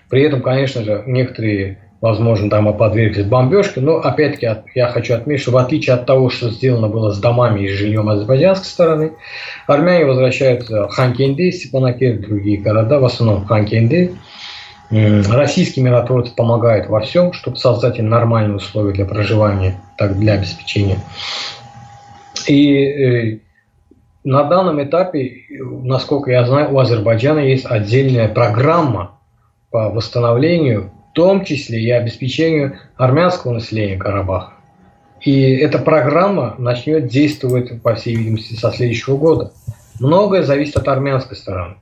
При 0.09 0.21
этом, 0.21 0.43
конечно 0.43 0.83
же, 0.83 1.03
некоторые, 1.07 1.79
возможно, 1.99 2.51
дома 2.51 2.71
подверглись 2.71 3.25
бомбежке, 3.25 3.81
но, 3.81 3.97
опять-таки, 3.97 4.47
я 4.75 4.87
хочу 4.89 5.15
отметить, 5.15 5.41
что 5.41 5.51
в 5.51 5.57
отличие 5.57 5.95
от 5.95 6.05
того, 6.05 6.29
что 6.29 6.51
сделано 6.51 6.87
было 6.87 7.11
с 7.11 7.19
домами 7.19 7.61
и 7.61 7.67
жильем 7.67 8.09
азербайджанской 8.09 8.67
стороны, 8.67 9.13
армяне 9.65 10.05
возвращаются 10.05 10.87
в 10.87 10.91
Ханкенде, 10.91 11.51
Степанакер, 11.51 12.19
другие 12.19 12.61
города, 12.61 12.99
в 12.99 13.05
основном 13.05 13.41
в 13.41 13.47
Ханкенде, 13.47 14.13
Российские 14.91 15.83
миротворцы 15.85 16.35
помогают 16.35 16.87
во 16.87 17.01
всем, 17.01 17.33
чтобы 17.33 17.57
создать 17.57 17.97
им 17.97 18.09
нормальные 18.09 18.57
условия 18.57 18.93
для 18.93 19.05
проживания, 19.05 19.81
так 19.97 20.19
для 20.19 20.33
обеспечения. 20.33 20.99
И 22.47 22.83
э, 22.83 23.39
на 24.23 24.43
данном 24.43 24.83
этапе, 24.83 25.43
насколько 25.49 26.31
я 26.31 26.45
знаю, 26.45 26.73
у 26.73 26.79
Азербайджана 26.79 27.39
есть 27.39 27.65
отдельная 27.65 28.27
программа 28.27 29.19
по 29.69 29.89
восстановлению, 29.89 30.91
в 31.11 31.13
том 31.13 31.43
числе 31.45 31.81
и 31.81 31.91
обеспечению 31.91 32.77
армянского 32.95 33.53
населения 33.53 33.97
Карабаха. 33.97 34.53
И 35.21 35.41
эта 35.55 35.79
программа 35.79 36.55
начнет 36.57 37.07
действовать, 37.07 37.81
по 37.81 37.95
всей 37.95 38.15
видимости, 38.15 38.55
со 38.55 38.71
следующего 38.71 39.17
года. 39.17 39.51
Многое 39.99 40.43
зависит 40.43 40.75
от 40.77 40.87
армянской 40.87 41.37
стороны 41.37 41.75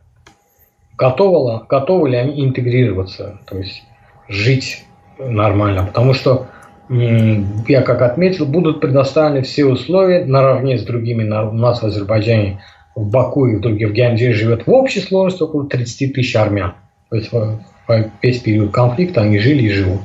готовы, 1.01 1.65
готовы 1.67 2.10
ли 2.10 2.17
они 2.17 2.45
интегрироваться, 2.45 3.39
то 3.47 3.58
есть 3.58 3.84
жить 4.27 4.86
нормально. 5.17 5.86
Потому 5.88 6.13
что, 6.13 6.45
я 6.91 7.82
как 7.82 8.01
отметил, 8.01 8.45
будут 8.45 8.82
предоставлены 8.82 9.43
все 9.43 9.65
условия 9.65 10.25
наравне 10.25 10.77
с 10.77 10.84
другими. 10.84 11.23
У 11.23 11.54
нас 11.54 11.82
в 11.82 11.86
Азербайджане, 11.86 12.62
в 12.95 13.10
Баку 13.10 13.45
и 13.45 13.56
в 13.56 13.62
других 13.62 13.89
в 13.89 13.93
Гянде 13.93 14.34
живет 14.34 14.67
в 14.67 14.71
общей 14.71 14.99
сложности 14.99 15.43
около 15.43 15.67
30 15.67 16.13
тысяч 16.13 16.36
армян. 16.36 16.73
То 17.10 17.15
есть 17.15 17.32
весь 18.21 18.39
период 18.39 18.71
конфликта 18.71 19.21
они 19.21 19.39
жили 19.39 19.63
и 19.63 19.69
живут. 19.69 20.01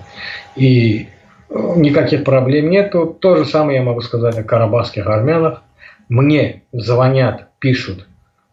И 0.55 1.09
э, 1.51 1.55
никаких 1.77 2.23
проблем 2.23 2.71
нет. 2.71 2.95
То 3.21 3.37
же 3.37 3.45
самое 3.45 3.79
я 3.79 3.85
могу 3.85 4.01
сказать 4.01 4.39
о 4.39 4.45
карабахских 4.45 5.07
армянах. 5.07 5.63
Мне 6.09 6.63
звонят, 6.73 7.49
пишут 7.59 8.07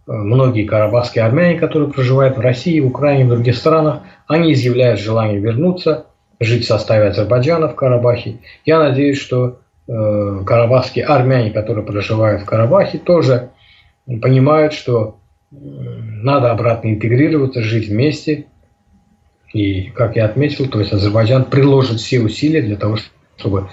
многие 0.05 0.65
карабахские 0.65 1.23
армяне, 1.23 1.59
которые 1.59 1.89
проживают 1.89 2.37
в 2.37 2.41
России, 2.41 2.79
в 2.79 2.87
Украине, 2.87 3.25
в 3.25 3.29
других 3.29 3.55
странах, 3.55 4.01
они 4.27 4.53
изъявляют 4.53 4.99
желание 4.99 5.39
вернуться, 5.39 6.07
жить 6.39 6.65
в 6.65 6.67
составе 6.67 7.07
Азербайджана 7.07 7.67
в 7.67 7.75
Карабахе. 7.75 8.37
Я 8.65 8.79
надеюсь, 8.79 9.19
что 9.19 9.59
э, 9.87 10.43
карабахские 10.45 11.05
армяне, 11.05 11.51
которые 11.51 11.85
проживают 11.85 12.43
в 12.43 12.45
Карабахе, 12.45 12.97
тоже 12.97 13.49
понимают, 14.05 14.73
что 14.73 15.19
э, 15.51 15.55
надо 15.55 16.51
обратно 16.51 16.89
интегрироваться, 16.89 17.61
жить 17.61 17.87
вместе. 17.87 18.47
И, 19.53 19.91
как 19.91 20.15
я 20.15 20.25
отметил, 20.25 20.67
то 20.67 20.79
есть 20.79 20.91
Азербайджан 20.93 21.45
приложит 21.45 21.99
все 21.99 22.19
усилия 22.19 22.61
для 22.61 22.75
того, 22.75 22.97
чтобы 23.37 23.69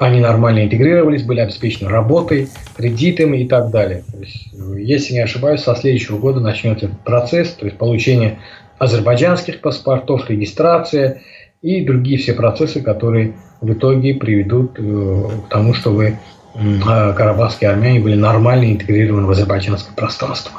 они 0.00 0.20
нормально 0.20 0.64
интегрировались, 0.64 1.24
были 1.24 1.40
обеспечены 1.40 1.90
работой, 1.90 2.48
кредитами 2.74 3.42
и 3.42 3.46
так 3.46 3.70
далее. 3.70 4.02
То 4.10 4.18
есть, 4.18 4.48
если 4.78 5.12
не 5.12 5.20
ошибаюсь, 5.20 5.60
со 5.60 5.74
следующего 5.74 6.16
года 6.16 6.40
начнется 6.40 6.88
процесс, 7.04 7.50
то 7.50 7.66
есть 7.66 7.76
получение 7.76 8.38
азербайджанских 8.78 9.60
паспортов, 9.60 10.30
регистрация 10.30 11.20
и 11.62 11.84
другие 11.84 12.18
все 12.18 12.32
процессы, 12.32 12.80
которые 12.80 13.34
в 13.60 13.72
итоге 13.72 14.14
приведут 14.14 14.78
э, 14.78 15.28
к 15.46 15.50
тому, 15.50 15.74
что 15.74 15.90
вы, 15.90 16.18
а, 16.54 17.12
карабахские 17.12 17.70
армяне, 17.70 18.00
были 18.00 18.14
нормально 18.14 18.72
интегрированы 18.72 19.26
в 19.26 19.30
азербайджанское 19.30 19.94
пространство. 19.94 20.52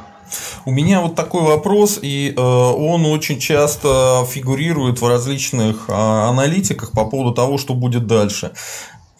У 0.65 0.71
меня 0.71 1.01
вот 1.01 1.15
такой 1.15 1.41
вопрос, 1.41 1.99
и 2.01 2.33
э, 2.35 2.39
он 2.39 3.05
очень 3.05 3.39
часто 3.39 4.23
фигурирует 4.29 5.01
в 5.01 5.07
различных 5.07 5.89
э, 5.89 5.93
аналитиках 5.93 6.91
по 6.91 7.05
поводу 7.05 7.33
того, 7.33 7.57
что 7.57 7.73
будет 7.73 8.05
дальше. 8.05 8.51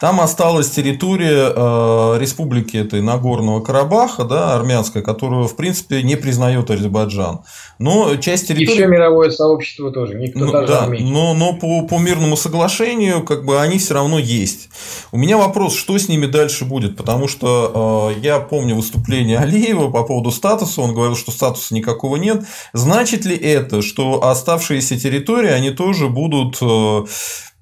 Там 0.02 0.20
осталась 0.20 0.68
территория 0.68 1.52
э, 1.54 2.18
республики 2.18 2.76
этой 2.76 3.00
Нагорного 3.00 3.60
Карабаха, 3.60 4.24
да, 4.24 4.52
армянская, 4.56 5.00
которую, 5.00 5.46
в 5.46 5.54
принципе, 5.54 6.02
не 6.02 6.16
признает 6.16 6.68
Азербайджан. 6.72 7.42
Но 7.78 8.16
часть 8.16 8.48
территории... 8.48 8.78
И 8.78 8.78
все 8.78 8.88
мировое 8.88 9.30
сообщество 9.30 9.92
тоже, 9.92 10.16
никто 10.16 10.40
ну, 10.40 10.50
даже 10.50 10.66
да, 10.66 10.88
но, 10.88 11.34
но 11.34 11.52
по, 11.52 11.86
по 11.86 12.00
мирному 12.00 12.36
соглашению, 12.36 13.22
как 13.22 13.44
бы, 13.44 13.60
они 13.60 13.78
все 13.78 13.94
равно 13.94 14.18
есть. 14.18 14.70
У 15.12 15.18
меня 15.18 15.38
вопрос, 15.38 15.76
что 15.76 15.96
с 15.96 16.08
ними 16.08 16.26
дальше 16.26 16.64
будет, 16.64 16.96
потому 16.96 17.28
что 17.28 18.12
э, 18.16 18.20
я 18.22 18.40
помню 18.40 18.74
выступление 18.74 19.38
Алиева 19.38 19.88
по 19.88 20.02
поводу 20.02 20.32
статуса, 20.32 20.80
он 20.80 20.94
говорил, 20.94 21.14
что 21.14 21.30
статуса 21.30 21.76
никакого 21.76 22.16
нет. 22.16 22.42
Значит 22.72 23.24
ли 23.24 23.36
это, 23.36 23.82
что 23.82 24.24
оставшиеся 24.24 24.98
территории, 24.98 25.50
они 25.50 25.70
тоже 25.70 26.08
будут... 26.08 26.58
Э, 26.60 27.04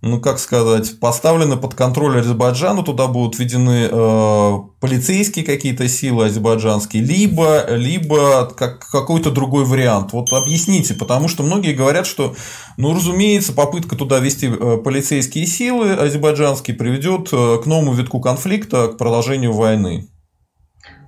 ну, 0.02 0.18
как 0.18 0.38
сказать, 0.38 0.98
поставлены 0.98 1.56
под 1.56 1.74
контроль 1.74 2.20
Азербайджана, 2.20 2.82
туда 2.82 3.06
будут 3.06 3.38
введены 3.38 3.86
э, 3.90 4.58
полицейские 4.80 5.44
какие-то 5.44 5.88
силы 5.88 6.26
азербайджанские, 6.26 7.02
либо, 7.02 7.66
либо 7.68 8.46
как, 8.46 8.78
какой-то 8.78 9.30
другой 9.30 9.66
вариант. 9.66 10.12
Вот 10.12 10.32
объясните, 10.32 10.94
потому 10.94 11.28
что 11.28 11.42
многие 11.42 11.74
говорят, 11.74 12.06
что, 12.06 12.34
ну, 12.78 12.94
разумеется, 12.94 13.52
попытка 13.52 13.94
туда 13.94 14.20
ввести 14.20 14.48
э, 14.48 14.78
полицейские 14.78 15.44
силы 15.44 15.92
азербайджанские 15.92 16.76
приведет 16.76 17.28
э, 17.32 17.58
к 17.62 17.66
новому 17.66 17.92
витку 17.92 18.20
конфликта, 18.20 18.88
к 18.88 18.96
продолжению 18.96 19.52
войны. 19.52 20.08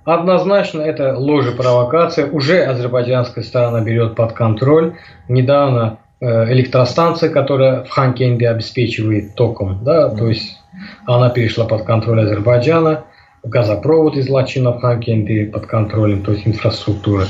Однозначно 0.05 0.81
это 0.81 1.17
ложь 1.17 1.47
и 1.47 1.55
провокация. 1.55 2.29
Уже 2.29 2.63
азербайджанская 2.63 3.43
сторона 3.43 3.81
берет 3.81 4.15
под 4.15 4.33
контроль. 4.33 4.97
Недавно 5.29 5.99
электростанция, 6.23 7.29
которая 7.29 7.83
в 7.83 7.89
Ханкенде 7.89 8.49
обеспечивает 8.49 9.35
током, 9.35 9.83
да, 9.83 10.09
то 10.09 10.27
есть 10.27 10.57
она 11.05 11.29
перешла 11.29 11.65
под 11.65 11.83
контроль 11.83 12.21
Азербайджана, 12.21 13.03
газопровод 13.43 14.15
из 14.15 14.29
Лачина 14.29 14.71
в 14.71 14.79
Ханкенде 14.79 15.45
под 15.45 15.65
контролем, 15.65 16.23
то 16.23 16.31
есть 16.31 16.47
инфраструктура. 16.47 17.25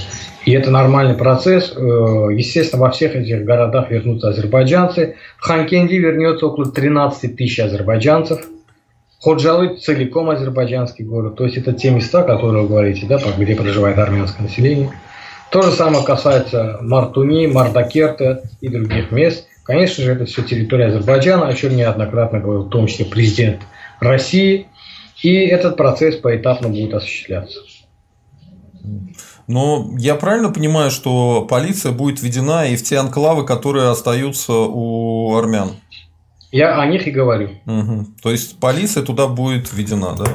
И 0.45 0.51
это 0.51 0.69
нормальный 0.69 1.15
процесс. 1.15 1.73
Э, 1.75 1.79
естественно, 2.31 2.83
во 2.83 2.91
всех 2.91 3.15
этих 3.15 3.43
городах 3.43 3.89
вернутся 3.89 4.29
азербайджанцы. 4.29 5.15
В 5.37 5.43
Ханкенде 5.43 5.97
вернется 5.97 6.47
около 6.47 6.71
13 6.71 7.35
тысяч 7.35 7.59
азербайджанцев. 7.59 8.47
Ходжалы 9.19 9.77
целиком 9.77 10.29
азербайджанский 10.29 11.05
город. 11.05 11.35
То 11.35 11.45
есть 11.45 11.57
это 11.57 11.73
те 11.73 11.91
места, 11.91 12.23
которые 12.23 12.63
вы 12.63 12.67
говорите, 12.67 13.05
да, 13.07 13.19
где 13.37 13.55
проживает 13.55 13.97
армянское 13.97 14.43
население. 14.43 14.91
То 15.53 15.61
же 15.61 15.71
самое 15.71 16.03
касается 16.03 16.79
Мартуни, 16.81 17.45
Мардакерта 17.45 18.41
и 18.59 18.69
других 18.69 19.11
мест. 19.11 19.45
Конечно 19.63 20.03
же, 20.03 20.13
это 20.13 20.25
все 20.25 20.41
территория 20.41 20.87
Азербайджана, 20.87 21.47
о 21.47 21.53
чем 21.53 21.75
неоднократно 21.75 22.39
говорил, 22.39 22.63
в 22.63 22.69
том 22.69 22.87
числе 22.87 23.05
президент 23.05 23.61
России. 23.99 24.65
И 25.21 25.31
этот 25.45 25.77
процесс 25.77 26.15
поэтапно 26.15 26.69
будет 26.69 26.95
осуществляться. 26.95 27.59
Но 29.45 29.91
я 29.99 30.15
правильно 30.15 30.51
понимаю, 30.51 30.89
что 30.89 31.45
полиция 31.45 31.91
будет 31.91 32.19
введена 32.19 32.67
и 32.67 32.75
в 32.75 32.81
те 32.81 32.97
анклавы, 32.97 33.45
которые 33.45 33.89
остаются 33.89 34.53
у 34.53 35.35
армян? 35.35 35.73
Я 36.51 36.81
о 36.81 36.87
них 36.87 37.05
и 37.05 37.11
говорю. 37.11 37.51
Угу. 37.67 38.07
То 38.23 38.31
есть 38.31 38.59
полиция 38.59 39.03
туда 39.03 39.27
будет 39.27 39.71
введена, 39.71 40.15
да? 40.17 40.25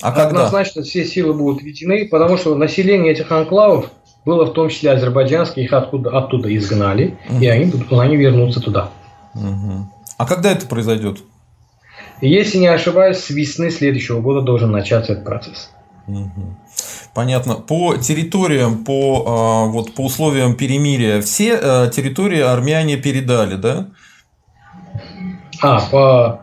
А 0.00 0.10
когда? 0.10 0.46
Однозначно 0.46 0.82
все 0.82 1.04
силы 1.04 1.32
будут 1.32 1.62
введены, 1.62 2.08
потому 2.08 2.36
что 2.36 2.56
население 2.56 3.12
этих 3.12 3.30
анклавов 3.30 3.88
было 4.24 4.44
в 4.46 4.52
том 4.52 4.68
числе 4.68 4.92
азербайджанские, 4.92 5.64
их 5.64 5.72
откуда, 5.72 6.16
оттуда 6.16 6.54
изгнали, 6.56 7.18
угу. 7.28 7.40
и 7.40 7.46
они, 7.46 7.72
они 7.90 8.16
вернутся 8.16 8.60
туда. 8.60 8.90
Угу. 9.34 9.88
А 10.18 10.26
когда 10.26 10.52
это 10.52 10.66
произойдет? 10.66 11.18
Если 12.20 12.58
не 12.58 12.68
ошибаюсь, 12.68 13.18
с 13.18 13.30
весны 13.30 13.70
следующего 13.70 14.20
года 14.20 14.42
должен 14.42 14.70
начаться 14.70 15.12
этот 15.12 15.24
процесс. 15.24 15.70
Угу. 16.06 16.56
Понятно. 17.14 17.54
По 17.54 17.96
территориям, 17.96 18.84
по, 18.84 19.24
а, 19.26 19.66
вот, 19.66 19.94
по 19.94 20.04
условиям 20.04 20.56
перемирия, 20.56 21.20
все 21.20 21.56
а, 21.56 21.88
территории 21.88 22.40
армяне 22.40 22.96
передали, 22.96 23.56
да? 23.56 23.88
А, 25.60 25.80
по... 25.90 26.42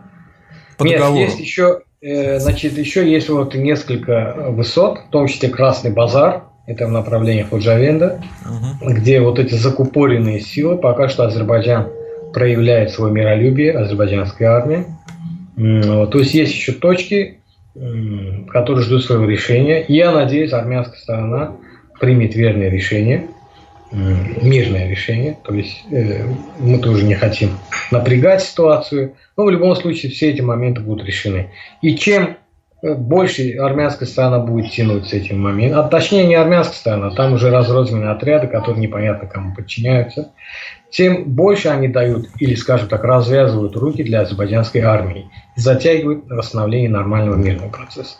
по 0.77 0.83
Нет, 0.83 0.99
договору. 0.99 1.23
есть 1.23 1.39
еще, 1.39 1.81
э, 2.01 2.39
значит, 2.39 2.77
еще 2.77 3.09
есть 3.09 3.29
вот 3.29 3.55
несколько 3.55 4.35
высот, 4.49 4.99
в 4.99 5.09
том 5.09 5.27
числе 5.27 5.49
Красный 5.49 5.91
базар, 5.91 6.43
это 6.69 6.85
в 6.85 6.91
направлении 6.91 7.41
Худжавенда, 7.41 8.21
угу. 8.45 8.93
где 8.93 9.19
вот 9.21 9.39
эти 9.39 9.55
закупоренные 9.55 10.39
силы, 10.39 10.77
пока 10.77 11.09
что 11.09 11.25
Азербайджан 11.25 11.87
проявляет 12.31 12.91
свое 12.91 13.11
миролюбие, 13.11 13.73
азербайджанская 13.73 14.49
армия. 14.49 14.85
То 15.57 16.19
есть 16.19 16.33
есть 16.35 16.53
еще 16.53 16.73
точки, 16.73 17.39
которые 17.73 18.83
ждут 18.83 19.03
своего 19.03 19.25
решения. 19.25 19.83
Я 19.87 20.11
надеюсь, 20.11 20.53
армянская 20.53 20.99
сторона 20.99 21.55
примет 21.99 22.35
верное 22.35 22.69
решение 22.69 23.27
мирное 23.91 24.87
решение, 24.87 25.35
то 25.43 25.51
есть 25.51 25.83
э, 25.89 26.23
мы 26.59 26.77
тоже 26.77 27.05
не 27.05 27.15
хотим 27.15 27.57
напрягать 27.89 28.43
ситуацию, 28.43 29.15
но 29.35 29.45
в 29.45 29.49
любом 29.49 29.75
случае 29.75 30.11
все 30.11 30.29
эти 30.29 30.41
моменты 30.41 30.81
будут 30.81 31.07
решены. 31.07 31.49
И 31.81 31.95
чем 31.95 32.37
больше 32.81 33.53
армянская 33.57 34.07
сторона 34.07 34.39
будет 34.39 34.71
тянуть 34.71 35.07
с 35.09 35.13
этим 35.13 35.41
моментом, 35.41 35.79
а 35.79 35.87
точнее 35.87 36.25
не 36.25 36.35
армянская 36.35 36.75
сторона, 36.75 37.11
там 37.11 37.33
уже 37.33 37.49
разрозненные 37.49 38.11
отряды, 38.11 38.47
которые 38.47 38.81
непонятно 38.81 39.27
кому 39.27 39.53
подчиняются, 39.53 40.31
тем 40.89 41.25
больше 41.25 41.69
они 41.69 41.87
дают 41.87 42.29
или, 42.39 42.55
скажем 42.55 42.87
так, 42.87 43.03
развязывают 43.03 43.75
руки 43.75 44.03
для 44.03 44.21
азербайджанской 44.21 44.81
армии 44.81 45.29
затягивают 45.55 46.29
восстановление 46.29 46.89
нормального 46.89 47.35
мирного 47.35 47.69
процесса. 47.69 48.15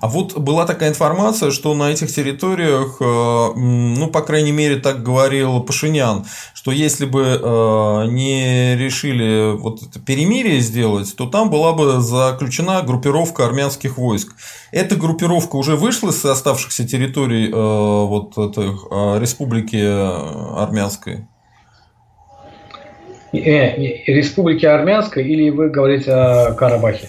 А 0.00 0.08
вот 0.08 0.36
была 0.38 0.66
такая 0.66 0.90
информация, 0.90 1.50
что 1.50 1.74
на 1.74 1.90
этих 1.90 2.12
территориях, 2.12 2.96
э, 3.00 3.58
ну, 3.58 4.08
по 4.08 4.22
крайней 4.22 4.52
мере, 4.52 4.76
так 4.76 5.02
говорил 5.02 5.60
Пашинян, 5.60 6.24
что 6.54 6.72
если 6.72 7.06
бы 7.06 7.22
э, 7.22 8.06
не 8.10 8.76
решили 8.76 9.56
вот 9.56 9.82
это 9.82 10.00
перемирие 10.00 10.60
сделать, 10.60 11.14
то 11.16 11.26
там 11.26 11.50
была 11.50 11.72
бы 11.72 12.00
заключена 12.00 12.82
группировка 12.82 13.46
армянских 13.46 13.98
войск. 13.98 14.34
Эта 14.72 14.96
группировка 14.96 15.56
уже 15.56 15.76
вышла 15.76 16.10
с 16.10 16.24
оставшихся 16.24 16.86
территорий 16.86 17.48
э, 17.48 17.52
вот 17.52 18.36
этой 18.36 18.70
республики 19.20 19.76
армянской? 20.60 21.26
Республики 23.32 24.64
Армянской 24.64 25.26
или 25.26 25.50
вы 25.50 25.68
говорите 25.68 26.12
о 26.12 26.52
Карабахе? 26.52 27.08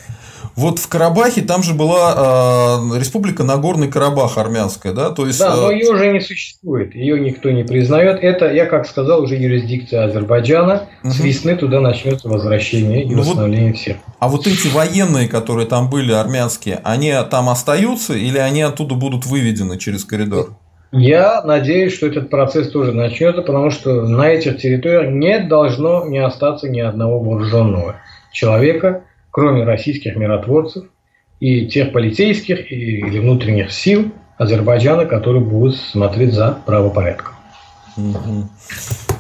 Вот 0.55 0.79
в 0.79 0.87
Карабахе 0.87 1.41
там 1.41 1.63
же 1.63 1.73
была 1.73 2.79
э, 2.93 2.97
республика 2.97 3.43
Нагорный 3.43 3.89
Карабах 3.89 4.37
армянская, 4.37 4.93
да, 4.93 5.09
то 5.09 5.25
есть. 5.25 5.39
Да, 5.39 5.55
но 5.55 5.71
ее 5.71 5.91
уже 5.91 6.11
не 6.11 6.21
существует, 6.21 6.95
ее 6.95 7.19
никто 7.19 7.51
не 7.51 7.63
признает. 7.63 8.19
Это, 8.21 8.51
я 8.51 8.65
как 8.65 8.87
сказал, 8.87 9.21
уже 9.21 9.35
юрисдикция 9.35 10.05
Азербайджана. 10.05 10.87
Угу. 11.03 11.11
С 11.11 11.19
весны 11.19 11.55
туда 11.57 11.81
начнется 11.81 12.29
возвращение 12.29 13.03
и 13.03 13.13
ну 13.13 13.19
восстановление 13.19 13.71
вот, 13.71 13.77
всех. 13.77 13.97
А 14.19 14.29
вот 14.29 14.47
эти 14.47 14.67
военные, 14.67 15.27
которые 15.27 15.67
там 15.67 15.89
были 15.89 16.13
армянские, 16.13 16.79
они 16.83 17.13
там 17.29 17.49
остаются 17.49 18.13
или 18.13 18.37
они 18.37 18.61
оттуда 18.61 18.95
будут 18.95 19.25
выведены 19.25 19.77
через 19.77 20.05
коридор? 20.05 20.55
Я 20.93 21.41
надеюсь, 21.43 21.93
что 21.93 22.07
этот 22.07 22.29
процесс 22.29 22.69
тоже 22.69 22.93
начнется, 22.93 23.41
потому 23.41 23.69
что 23.71 24.03
на 24.03 24.29
этих 24.29 24.57
территориях 24.57 25.11
не 25.11 25.39
должно 25.39 26.05
не 26.05 26.19
остаться 26.19 26.69
ни 26.69 26.79
одного 26.79 27.19
вооруженного 27.19 27.97
человека, 28.31 29.03
кроме 29.35 29.65
российских 29.65 30.15
миротворцев 30.15 30.85
и 31.41 31.67
тех 31.67 31.91
полицейских 31.91 32.71
или 32.71 33.19
внутренних 33.19 33.73
сил 33.73 34.13
Азербайджана, 34.37 35.05
которые 35.05 35.43
будут 35.43 35.75
смотреть 35.75 36.33
за 36.33 36.57
правопорядком. 36.65 37.33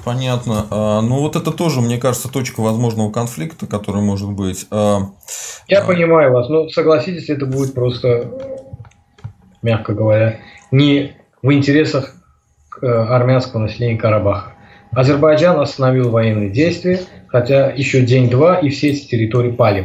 Понятно. 0.05 0.67
А, 0.71 1.01
ну 1.01 1.19
вот 1.19 1.35
это 1.35 1.51
тоже, 1.51 1.81
мне 1.81 1.97
кажется, 1.97 2.31
точка 2.31 2.61
возможного 2.61 3.11
конфликта, 3.11 3.67
который 3.67 4.01
может 4.01 4.31
быть. 4.31 4.67
А, 4.71 4.99
Я 5.67 5.81
а... 5.81 5.85
понимаю 5.85 6.31
вас, 6.31 6.47
но 6.47 6.69
согласитесь, 6.69 7.29
это 7.29 7.45
будет 7.45 7.73
просто, 7.73 8.31
мягко 9.61 9.93
говоря, 9.93 10.39
не 10.71 11.17
в 11.41 11.51
интересах 11.51 12.15
э, 12.81 12.87
армянского 12.87 13.59
населения 13.59 13.97
Карабаха. 13.97 14.53
Азербайджан 14.93 15.59
остановил 15.59 16.09
военные 16.09 16.51
действия, 16.51 17.01
хотя 17.27 17.69
еще 17.69 18.05
день-два 18.05 18.59
и 18.59 18.69
все 18.69 18.91
эти 18.91 19.09
территории 19.09 19.51
пали 19.51 19.81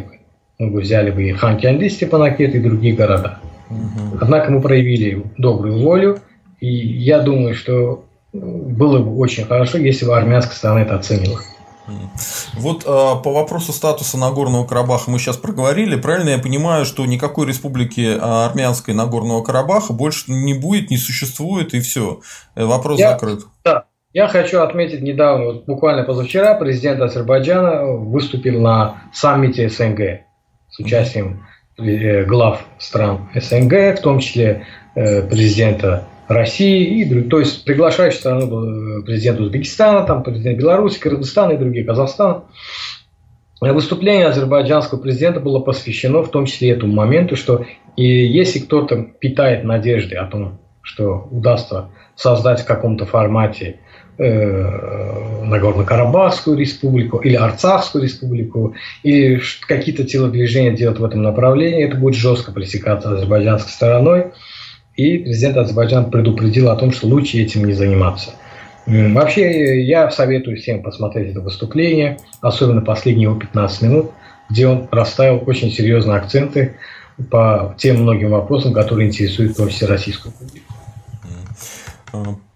мы 0.60 0.70
бы 0.70 0.80
взяли 0.82 1.10
бы 1.10 1.22
и 1.24 1.88
Степанакет 1.88 2.54
и 2.54 2.60
другие 2.60 2.94
города. 2.94 3.38
Угу. 3.70 4.18
Однако 4.20 4.52
мы 4.52 4.60
проявили 4.60 5.24
добрую 5.38 5.78
волю, 5.78 6.18
и 6.60 6.68
я 6.68 7.20
думаю, 7.20 7.54
что 7.54 8.04
было 8.32 8.98
бы 8.98 9.16
очень 9.16 9.44
хорошо, 9.44 9.78
если 9.78 10.04
бы 10.04 10.16
армянская 10.16 10.54
сторона 10.54 10.82
это 10.82 10.96
оценила. 10.96 11.40
Вот 12.54 12.82
э, 12.82 12.86
по 12.86 13.32
вопросу 13.32 13.72
статуса 13.72 14.16
Нагорного 14.16 14.64
Карабаха 14.64 15.10
мы 15.10 15.18
сейчас 15.18 15.36
проговорили. 15.36 15.96
Правильно 15.96 16.30
я 16.30 16.38
понимаю, 16.38 16.84
что 16.84 17.04
никакой 17.04 17.48
республики 17.48 18.16
а, 18.20 18.46
армянской 18.46 18.94
Нагорного 18.94 19.42
Карабаха 19.42 19.92
больше 19.92 20.30
не 20.30 20.54
будет, 20.54 20.90
не 20.90 20.98
существует, 20.98 21.74
и 21.74 21.80
все. 21.80 22.20
Э, 22.54 22.64
вопрос 22.64 23.00
я, 23.00 23.12
закрыт. 23.12 23.40
Да. 23.64 23.86
Я 24.12 24.28
хочу 24.28 24.60
отметить 24.60 25.02
недавно, 25.02 25.46
вот 25.46 25.66
буквально 25.66 26.04
позавчера, 26.04 26.54
президент 26.54 27.00
Азербайджана 27.00 27.86
выступил 27.86 28.60
на 28.60 29.02
саммите 29.12 29.68
СНГ 29.68 30.29
с 30.70 30.78
участием 30.78 31.46
э, 31.78 32.24
глав 32.24 32.64
стран 32.78 33.28
СНГ, 33.34 33.98
в 33.98 34.02
том 34.02 34.20
числе 34.20 34.66
э, 34.94 35.22
президента 35.28 36.04
России 36.28 37.02
и. 37.02 37.22
То 37.22 37.40
есть 37.40 37.64
приглашающей 37.64 38.18
страну 38.18 38.46
был 38.46 39.00
э, 39.00 39.02
президент 39.02 39.40
Узбекистана, 39.40 40.06
там 40.06 40.22
президент 40.22 40.58
Беларуси, 40.58 41.00
Кыргызстана 41.00 41.52
и 41.52 41.58
другие, 41.58 41.84
Казахстана. 41.84 42.44
Выступление 43.60 44.26
азербайджанского 44.26 45.00
президента 45.00 45.38
было 45.38 45.58
посвящено 45.58 46.22
в 46.22 46.30
том 46.30 46.46
числе 46.46 46.70
этому 46.70 46.94
моменту, 46.94 47.36
что 47.36 47.66
и 47.94 48.06
если 48.06 48.60
кто-то 48.60 49.02
питает 49.20 49.64
надежды 49.64 50.16
о 50.16 50.26
том, 50.26 50.58
что 50.80 51.28
удастся 51.30 51.90
создать 52.16 52.60
в 52.60 52.66
каком-то 52.66 53.04
формате 53.04 53.80
Нагорно-Карабахскую 54.20 56.56
республику 56.56 57.18
или 57.18 57.36
Арцахскую 57.36 58.04
республику, 58.04 58.74
или 59.02 59.40
какие-то 59.66 60.04
телодвижения 60.04 60.72
делать 60.72 60.98
в 60.98 61.04
этом 61.04 61.22
направлении, 61.22 61.84
это 61.84 61.96
будет 61.96 62.16
жестко 62.16 62.52
пресекаться 62.52 63.12
азербайджанской 63.12 63.72
стороной. 63.72 64.26
И 64.96 65.18
президент 65.18 65.56
Азербайджана 65.56 66.08
предупредил 66.08 66.68
о 66.68 66.76
том, 66.76 66.92
что 66.92 67.06
лучше 67.06 67.38
этим 67.38 67.64
не 67.64 67.72
заниматься. 67.72 68.32
Вообще, 68.86 69.82
я 69.82 70.10
советую 70.10 70.58
всем 70.58 70.82
посмотреть 70.82 71.30
это 71.30 71.40
выступление, 71.40 72.18
особенно 72.42 72.82
последние 72.82 73.24
его 73.24 73.36
15 73.36 73.82
минут, 73.82 74.10
где 74.50 74.66
он 74.66 74.88
расставил 74.90 75.42
очень 75.46 75.70
серьезные 75.70 76.18
акценты 76.18 76.74
по 77.30 77.74
тем 77.78 78.02
многим 78.02 78.30
вопросам, 78.30 78.74
которые 78.74 79.08
интересуют 79.08 79.52
в 79.52 79.56
том 79.56 79.68
числе 79.68 79.86
российскую 79.86 80.34
публику. 80.34 80.74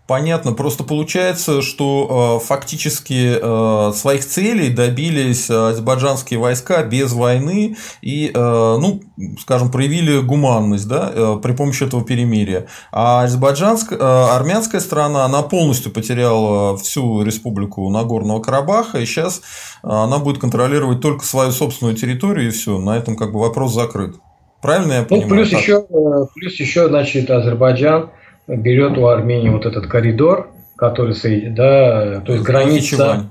Понятно, 0.07 0.53
просто 0.53 0.85
получается, 0.85 1.63
что 1.63 2.39
э, 2.43 2.47
фактически 2.47 3.39
э, 3.41 3.93
своих 3.95 4.27
целей 4.27 4.69
добились 4.69 5.49
азербайджанские 5.49 6.39
войска 6.39 6.83
без 6.83 7.15
войны 7.15 7.77
и, 8.03 8.31
э, 8.35 8.39
ну, 8.39 9.01
скажем, 9.41 9.71
проявили 9.71 10.21
гуманность 10.21 10.87
да, 10.89 11.11
э, 11.11 11.37
при 11.43 11.53
помощи 11.53 11.85
этого 11.85 12.05
перемирия. 12.05 12.67
А 12.93 13.23
азербайджанская, 13.23 13.99
э, 13.99 14.03
армянская 14.03 14.83
страна, 14.83 15.25
она 15.25 15.41
полностью 15.41 15.91
потеряла 15.91 16.77
всю 16.77 17.23
республику 17.23 17.89
Нагорного 17.89 18.43
Карабаха, 18.43 18.99
и 18.99 19.07
сейчас 19.07 19.41
она 19.83 20.19
будет 20.19 20.39
контролировать 20.39 21.01
только 21.01 21.25
свою 21.25 21.51
собственную 21.51 21.97
территорию, 21.97 22.49
и 22.49 22.51
все, 22.51 22.79
на 22.79 22.99
этом 22.99 23.17
как 23.17 23.33
бы 23.33 23.41
вопрос 23.41 23.73
закрыт. 23.73 24.17
Правильно 24.61 24.93
я 24.93 25.01
ну, 25.01 25.07
понимаю? 25.07 25.29
Ну, 25.31 25.35
плюс, 25.35 25.49
еще, 25.51 25.87
э, 25.89 26.27
плюс 26.35 26.61
еще, 26.61 26.89
значит, 26.89 27.31
Азербайджан– 27.31 28.11
берет 28.47 28.99
у 28.99 29.07
Армении 29.07 29.49
вот 29.49 29.67
этот 29.67 29.87
коридор, 29.87 30.51
который, 30.77 31.15
да, 31.51 32.21
то 32.21 32.33
есть 32.33 32.45
граница 32.45 33.27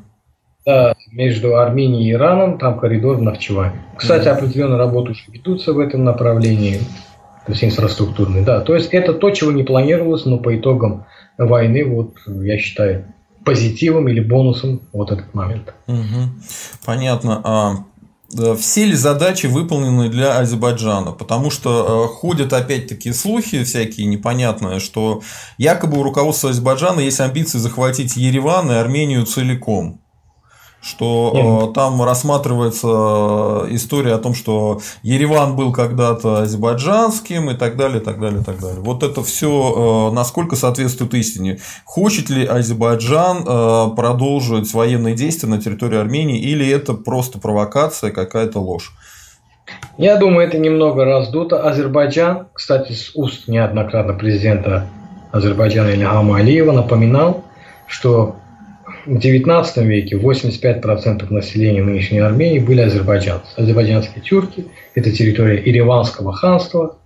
да, 0.66 0.95
между 1.11 1.57
Арменией 1.57 2.09
и 2.09 2.14
Ираном, 2.14 2.57
там 2.57 2.80
коридор 2.80 3.18
в 3.18 3.22
Нахчеване. 3.22 3.82
Кстати, 3.97 4.28
определенные 4.28 4.78
работы 4.78 5.11
уже 5.11 5.24
ведутся 5.30 5.74
в 5.74 5.80
этом 5.80 6.03
направлении, 6.03 6.80
то 7.45 7.51
есть 7.51 7.64
инфраструктурные, 7.64 8.43
да. 8.43 8.61
То 8.61 8.76
есть 8.76 8.89
это 8.93 9.14
то, 9.14 9.30
чего 9.32 9.51
не 9.51 9.64
планировалось, 9.64 10.26
но 10.26 10.38
по 10.38 10.55
итогам 10.55 11.05
войны, 11.38 11.86
вот 11.86 12.16
я 12.28 12.57
считаю, 12.57 13.05
позитивом 13.43 14.07
или 14.07 14.22
бонусом 14.22 14.82
вот 14.93 15.11
этот 15.11 15.34
момент. 15.34 15.74
Угу. 15.88 16.30
Понятно. 16.86 17.86
Э, 18.38 18.55
все 18.59 18.86
ли 18.86 18.95
задачи 18.95 19.47
выполнены 19.47 20.09
для 20.09 20.38
Азербайджана, 20.38 21.11
потому 21.11 21.49
что 21.49 22.07
э, 22.09 22.13
ходят 22.13 22.53
опять-таки 22.53 23.13
слухи 23.13 23.63
всякие 23.63 24.07
непонятные, 24.07 24.79
что 24.79 25.21
якобы 25.57 25.99
у 25.99 26.03
руководства 26.03 26.49
Азербайджана 26.49 26.99
есть 26.99 27.19
амбиции 27.19 27.57
захватить 27.57 28.15
Ереван 28.15 28.71
и 28.71 28.75
Армению 28.75 29.25
целиком 29.25 30.03
что 30.84 31.69
mm. 31.69 31.73
там 31.73 32.03
рассматривается 32.03 32.88
э, 32.88 33.67
история 33.69 34.15
о 34.15 34.17
том, 34.17 34.36
что 34.36 34.81
Ереван 35.01 35.55
был 35.55 35.71
когда-то 35.71 36.41
азербайджанским 36.41 37.49
и 37.49 37.55
так 37.55 37.77
далее, 37.77 38.01
так 38.01 38.19
далее, 38.19 38.43
так 38.43 38.59
далее. 38.59 38.81
Вот 38.81 39.01
это 39.01 39.23
все 39.23 40.09
э, 40.11 40.13
насколько 40.13 40.57
соответствует 40.57 41.13
истине. 41.13 41.59
Хочет 41.86 42.29
ли 42.29 42.45
Азербайджан 42.45 43.95
продолжить 43.95 44.73
военные 44.73 45.15
действия 45.15 45.47
на 45.47 45.61
территории 45.61 45.99
Армении 45.99 46.39
или 46.39 46.69
это 46.69 46.93
просто 46.93 47.39
провокация, 47.39 48.11
какая-то 48.11 48.59
ложь? 48.59 48.91
Я 49.97 50.17
думаю, 50.17 50.47
это 50.47 50.57
немного 50.57 51.05
раздуто. 51.05 51.67
Азербайджан, 51.67 52.47
кстати, 52.53 52.91
с 52.91 53.11
уст 53.15 53.47
неоднократно 53.47 54.13
президента 54.13 54.88
Азербайджана 55.31 55.89
Ильхама 55.89 56.38
Алиева 56.38 56.71
напоминал, 56.71 57.43
что 57.88 58.36
в 59.06 59.18
XIX 59.18 59.86
веке 59.86 60.16
85% 60.16 61.32
населения 61.32 61.84
нынешней 61.84 62.20
Армении 62.20 62.60
были 62.60 62.82
азербайджанцы. 62.82 63.47
Азербайджанские 63.58 64.24
тюрки– 64.24 64.66
это 64.95 65.12
территория 65.12 65.62
Ириванского 65.64 66.34
ханства. 66.34 66.97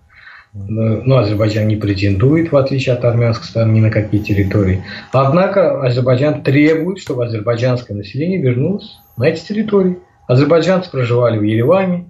но 0.54 1.18
Азербайджан 1.18 1.68
не 1.68 1.76
претендует, 1.76 2.52
в 2.52 2.58
отличие 2.58 2.96
от 2.96 3.06
армянской 3.06 3.48
стороны, 3.48 3.74
ни 3.74 3.80
на 3.80 3.92
какие 3.92 4.22
территории. 4.22 4.84
Однако 5.12 5.82
Азербайджан 5.82 6.42
требует, 6.44 7.00
чтобы 7.00 7.26
азербайджанское 7.26 7.96
население 7.96 8.42
вернулось 8.42 8.98
на 9.18 9.26
эти 9.26 9.46
территории. 9.46 9.98
Азербайджанцы 10.28 10.90
проживали 10.90 11.38
в 11.38 11.44
Ереване, 11.44 12.06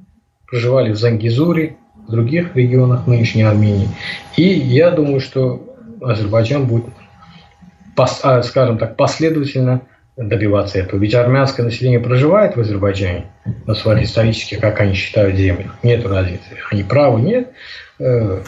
проживали 0.47 0.91
в 0.91 0.97
Зангизуре, 0.97 1.77
в 2.07 2.11
других 2.11 2.55
регионах 2.55 3.05
нынешней 3.05 3.43
Армении. 3.43 3.89
И 4.37 4.43
я 4.43 4.91
думаю, 4.91 5.19
что 5.19 5.61
Азербайджан 6.01 6.65
будет, 6.67 6.85
а, 7.97 8.43
скажем 8.43 8.77
так, 8.77 8.95
последовательно 8.95 9.81
добиваться 10.17 10.79
этого. 10.79 10.99
Ведь 10.99 11.13
армянское 11.13 11.63
население 11.63 11.99
проживает 11.99 12.55
в 12.55 12.59
Азербайджане 12.59 13.27
на 13.65 13.75
своих 13.75 14.05
исторических, 14.05 14.59
как 14.59 14.79
они 14.79 14.93
считают, 14.93 15.35
землях. 15.35 15.75
Нет 15.83 16.05
разницы. 16.05 16.43
Они 16.71 16.83
правы, 16.83 17.21
нет. 17.21 17.51
Э, 17.99 18.41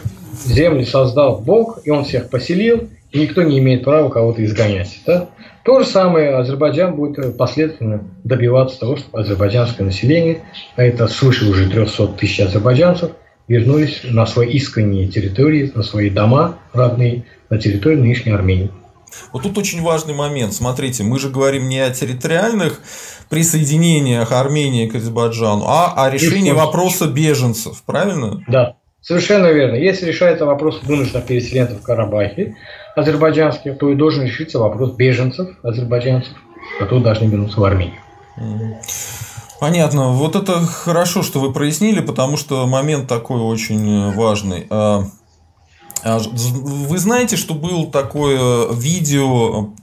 земли 0.45 0.83
создал 0.83 1.41
Бог, 1.41 1.79
и 1.85 1.91
он 1.91 2.05
всех 2.05 2.29
поселил, 2.29 2.89
и 3.11 3.19
никто 3.19 3.43
не 3.43 3.59
имеет 3.59 3.83
права 3.83 4.09
кого-то 4.09 4.43
изгонять. 4.43 4.99
Да? 5.05 5.29
То 5.63 5.81
же 5.81 5.85
самое 5.85 6.35
Азербайджан 6.35 6.95
будет 6.95 7.37
последовательно 7.37 8.03
добиваться 8.23 8.79
того, 8.79 8.97
чтобы 8.97 9.19
азербайджанское 9.19 9.85
население, 9.85 10.39
а 10.75 10.83
это 10.83 11.07
свыше 11.07 11.45
уже 11.49 11.69
300 11.69 12.07
тысяч 12.19 12.39
азербайджанцев, 12.39 13.11
вернулись 13.47 14.01
на 14.03 14.25
свои 14.25 14.49
искренние 14.49 15.07
территории, 15.07 15.71
на 15.73 15.83
свои 15.83 16.09
дома 16.09 16.57
родные, 16.73 17.25
на 17.49 17.57
территорию 17.57 18.01
нынешней 18.01 18.31
Армении. 18.31 18.71
Вот 19.31 19.43
тут 19.43 19.57
очень 19.57 19.81
важный 19.81 20.13
момент. 20.13 20.53
Смотрите, 20.53 21.03
мы 21.03 21.19
же 21.19 21.29
говорим 21.29 21.69
не 21.69 21.79
о 21.79 21.89
территориальных 21.91 22.81
присоединениях 23.29 24.31
Армении 24.31 24.87
к 24.87 24.95
Азербайджану, 24.95 25.65
а 25.67 25.93
о 25.95 26.09
решении 26.09 26.51
вопроса 26.51 27.07
беженцев, 27.07 27.83
правильно? 27.85 28.43
Да, 28.47 28.75
совершенно 29.01 29.47
верно. 29.47 29.75
Если 29.75 30.07
решается 30.07 30.45
вопрос 30.45 30.79
вынужденных 30.83 31.25
переселенцев 31.25 31.79
в 31.79 31.83
Карабахе, 31.83 32.55
азербайджанских, 32.95 33.77
то 33.77 33.89
и 33.89 33.95
должен 33.95 34.23
решиться 34.23 34.59
вопрос 34.59 34.91
беженцев, 34.93 35.49
азербайджанцев, 35.63 36.33
которые 36.79 37.03
должны 37.03 37.25
вернуться 37.25 37.59
в 37.59 37.63
Армению. 37.63 37.99
Понятно. 39.59 40.09
Вот 40.13 40.35
это 40.35 40.61
хорошо, 40.61 41.21
что 41.21 41.39
вы 41.39 41.51
прояснили, 41.51 41.99
потому 41.99 42.37
что 42.37 42.65
момент 42.65 43.07
такой 43.07 43.41
очень 43.41 44.13
важный. 44.13 44.67
А, 46.03 46.19
вы 46.19 46.97
знаете, 46.97 47.35
что 47.35 47.53
был 47.53 47.91
такое 47.91 48.71
видео 48.73 49.73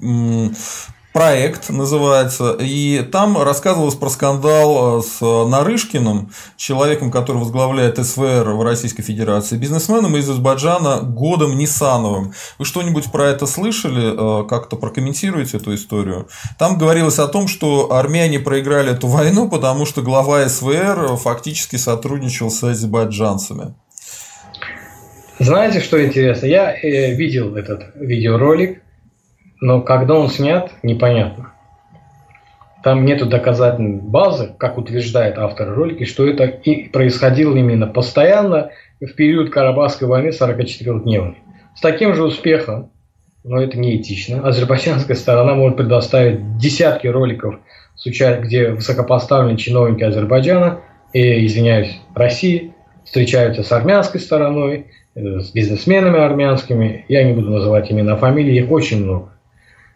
проект 1.16 1.70
называется, 1.70 2.58
и 2.60 3.00
там 3.00 3.42
рассказывалось 3.42 3.94
про 3.94 4.10
скандал 4.10 4.98
э, 4.98 5.02
с 5.02 5.22
Нарышкиным, 5.22 6.30
человеком, 6.58 7.10
который 7.10 7.38
возглавляет 7.38 7.96
СВР 8.04 8.50
в 8.50 8.62
Российской 8.62 9.02
Федерации, 9.02 9.56
бизнесменом 9.56 10.14
из 10.18 10.28
Азербайджана 10.28 10.98
Годом 10.98 11.56
Нисановым. 11.56 12.34
Вы 12.58 12.66
что-нибудь 12.66 13.10
про 13.10 13.28
это 13.28 13.46
слышали? 13.46 14.12
Э, 14.12 14.46
как-то 14.46 14.76
прокомментируете 14.76 15.56
эту 15.56 15.74
историю? 15.74 16.28
Там 16.58 16.76
говорилось 16.76 17.18
о 17.18 17.28
том, 17.28 17.48
что 17.48 17.94
армяне 17.94 18.38
проиграли 18.38 18.92
эту 18.92 19.06
войну, 19.06 19.48
потому 19.48 19.86
что 19.86 20.02
глава 20.02 20.46
СВР 20.46 21.16
фактически 21.16 21.76
сотрудничал 21.76 22.50
с 22.50 22.62
азербайджанцами. 22.62 23.74
Знаете, 25.38 25.80
что 25.80 26.02
интересно? 26.02 26.46
Я 26.46 26.74
э, 26.74 27.14
видел 27.14 27.56
этот 27.56 27.94
видеоролик, 27.94 28.80
но 29.60 29.82
когда 29.82 30.14
он 30.14 30.30
снят, 30.30 30.72
непонятно. 30.82 31.52
Там 32.82 33.04
нет 33.04 33.28
доказательной 33.28 34.00
базы, 34.00 34.54
как 34.58 34.78
утверждает 34.78 35.36
автор 35.38 35.74
ролика, 35.74 36.06
что 36.06 36.26
это 36.26 36.44
и 36.44 36.88
происходило 36.88 37.54
именно 37.54 37.86
постоянно 37.86 38.70
в 39.00 39.12
период 39.12 39.50
Карабахской 39.50 40.08
войны 40.08 40.28
44-дневной. 40.28 41.36
С 41.74 41.80
таким 41.80 42.14
же 42.14 42.24
успехом, 42.24 42.90
но 43.44 43.60
это 43.60 43.78
неэтично, 43.78 44.46
азербайджанская 44.46 45.16
сторона 45.16 45.54
может 45.54 45.76
предоставить 45.76 46.56
десятки 46.56 47.08
роликов, 47.08 47.56
где 48.06 48.70
высокопоставленные 48.70 49.58
чиновники 49.58 50.02
Азербайджана, 50.02 50.80
и, 51.12 51.44
извиняюсь, 51.44 52.00
России, 52.14 52.72
встречаются 53.04 53.62
с 53.62 53.72
армянской 53.72 54.20
стороной, 54.20 54.76
э, 54.78 55.05
с 55.16 55.50
бизнесменами 55.50 56.18
армянскими. 56.18 57.06
Я 57.08 57.24
не 57.24 57.32
буду 57.32 57.50
называть 57.50 57.90
имена 57.90 58.16
фамилии, 58.16 58.62
их 58.62 58.70
очень 58.70 59.02
много. 59.02 59.30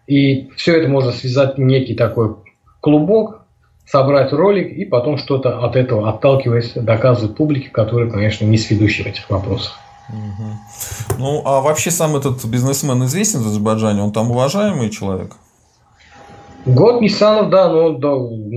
И 0.07 0.49
все 0.57 0.77
это 0.81 0.89
можно 0.89 1.12
связать 1.12 1.57
в 1.57 1.61
некий 1.61 1.95
такой 1.95 2.37
клубок, 2.81 3.43
собрать 3.87 4.33
ролик 4.33 4.73
и 4.73 4.85
потом 4.85 5.18
что-то 5.18 5.64
от 5.64 5.77
этого 5.77 6.09
отталкиваясь 6.09 6.73
доказывать 6.73 7.37
публике, 7.37 7.68
которая, 7.68 8.11
конечно, 8.11 8.45
не 8.47 8.57
сведущая 8.57 9.05
в 9.05 9.09
этих 9.09 9.29
вопросах. 9.29 9.79
Ну, 11.18 11.43
а 11.45 11.61
вообще 11.61 11.91
сам 11.91 12.16
этот 12.16 12.45
бизнесмен 12.47 13.05
известен 13.05 13.41
в 13.41 13.47
Азербайджане? 13.47 14.03
Он 14.03 14.12
там 14.12 14.31
уважаемый 14.31 14.91
человек? 14.91 15.37
Год 16.66 17.01
Нисанов, 17.01 17.51
да, 17.51 17.68
но 17.68 17.87
он 17.87 18.01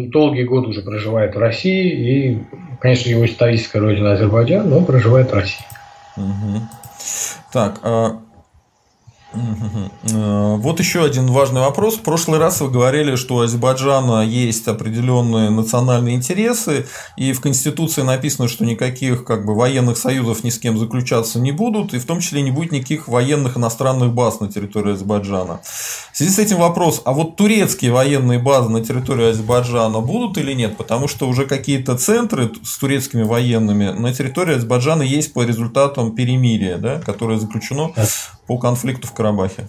долгий 0.10 0.44
год 0.44 0.68
уже 0.68 0.82
проживает 0.82 1.36
в 1.36 1.40
России. 1.40 1.90
И, 1.90 2.44
конечно, 2.80 3.10
его 3.10 3.26
историческая 3.26 3.80
родина 3.80 4.14
Азербайджан, 4.14 4.70
но 4.70 4.78
он 4.78 4.86
проживает 4.86 5.30
в 5.30 5.34
России. 5.36 5.66
Угу. 6.18 6.62
Так, 7.52 7.80
а 7.84 8.18
вот 9.34 10.80
еще 10.80 11.04
один 11.04 11.28
важный 11.28 11.62
вопрос. 11.62 11.96
В 11.96 12.02
прошлый 12.02 12.40
раз 12.40 12.62
вы 12.62 12.70
говорили, 12.70 13.16
что 13.16 13.36
у 13.36 13.40
Азербайджана 13.40 14.26
есть 14.26 14.68
определенные 14.68 15.50
национальные 15.50 16.16
интересы, 16.16 16.86
и 17.18 17.34
в 17.34 17.42
Конституции 17.42 18.02
написано, 18.02 18.48
что 18.48 18.64
никаких 18.66 19.26
как 19.26 19.46
бы, 19.46 19.56
военных 19.56 19.98
союзов 19.98 20.44
ни 20.44 20.50
с 20.50 20.60
кем 20.60 20.78
заключаться 20.78 21.40
не 21.40 21.52
будут, 21.52 21.94
и 21.94 22.00
в 22.00 22.06
том 22.06 22.20
числе 22.20 22.42
не 22.42 22.52
будет 22.52 22.72
никаких 22.72 23.08
военных 23.08 23.58
иностранных 23.58 24.14
баз 24.14 24.40
на 24.40 24.52
территории 24.52 24.94
Азербайджана. 24.94 25.62
В 26.12 26.18
связи 26.18 26.32
с 26.32 26.40
этим 26.40 26.58
вопрос, 26.58 27.02
а 27.06 27.14
вот 27.14 27.36
турецкие 27.36 27.92
военные 27.92 28.40
базы 28.40 28.70
на 28.70 28.84
территории 28.84 29.32
Азербайджана 29.32 30.00
будут 30.00 30.38
или 30.38 30.54
нет? 30.54 30.78
Потому 30.78 31.08
что 31.08 31.28
уже 31.28 31.46
какие-то 31.46 31.98
центры 31.98 32.52
с 32.64 32.78
турецкими 32.78 33.24
военными 33.24 33.90
на 33.90 34.14
территории 34.14 34.56
Азербайджана 34.56 35.04
есть 35.04 35.34
по 35.34 35.44
результатам 35.44 36.12
перемирия, 36.12 36.78
да, 36.78 37.00
которое 37.00 37.40
заключено 37.40 37.92
по 38.48 38.58
конфликту 38.58 39.08
в 39.08 39.14
Карабахе? 39.14 39.68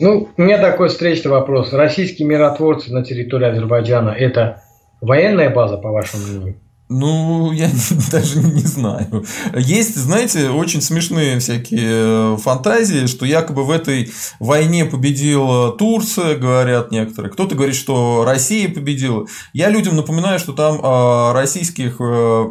Ну, 0.00 0.28
у 0.36 0.42
меня 0.42 0.58
такой 0.58 0.88
встречный 0.88 1.30
вопрос. 1.30 1.72
Российские 1.72 2.28
миротворцы 2.28 2.92
на 2.92 3.04
территории 3.04 3.48
Азербайджана– 3.48 4.10
это 4.18 4.62
военная 5.00 5.50
база, 5.50 5.76
по 5.76 5.90
вашему 5.90 6.24
мнению? 6.24 6.60
Ну, 6.88 7.52
я 7.52 7.70
даже 8.10 8.38
не 8.38 8.62
знаю. 8.62 9.24
Есть, 9.54 9.96
знаете, 9.96 10.48
очень 10.48 10.80
смешные 10.80 11.38
всякие 11.38 12.34
э, 12.34 12.36
фантазии, 12.38 13.06
что 13.06 13.26
якобы 13.26 13.64
в 13.64 13.70
этой 13.70 14.10
войне 14.40 14.86
победила 14.86 15.72
Турция, 15.72 16.36
говорят 16.36 16.90
некоторые. 16.90 17.30
Кто-то 17.30 17.54
говорит, 17.54 17.74
что 17.76 18.24
Россия 18.24 18.72
победила. 18.72 19.26
Я 19.52 19.68
людям 19.68 19.96
напоминаю, 19.96 20.38
что 20.38 20.52
там 20.52 20.80
а, 20.82 21.32
российских 21.34 21.96
э, 22.00 22.02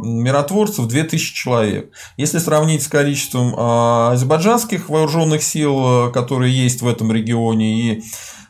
миротворцев 0.04 0.88
2000 0.88 1.34
человек. 1.34 1.92
Если 2.18 2.38
сравнить 2.38 2.84
с 2.84 2.88
количеством 2.88 3.56
а, 3.58 4.12
азербайджанских 4.12 4.90
вооруженных 4.90 5.42
сил, 5.42 6.10
э, 6.10 6.12
которые 6.12 6.56
есть 6.56 6.84
в 6.84 6.88
этом 6.88 7.12
регионе, 7.12 7.94
и 7.94 8.04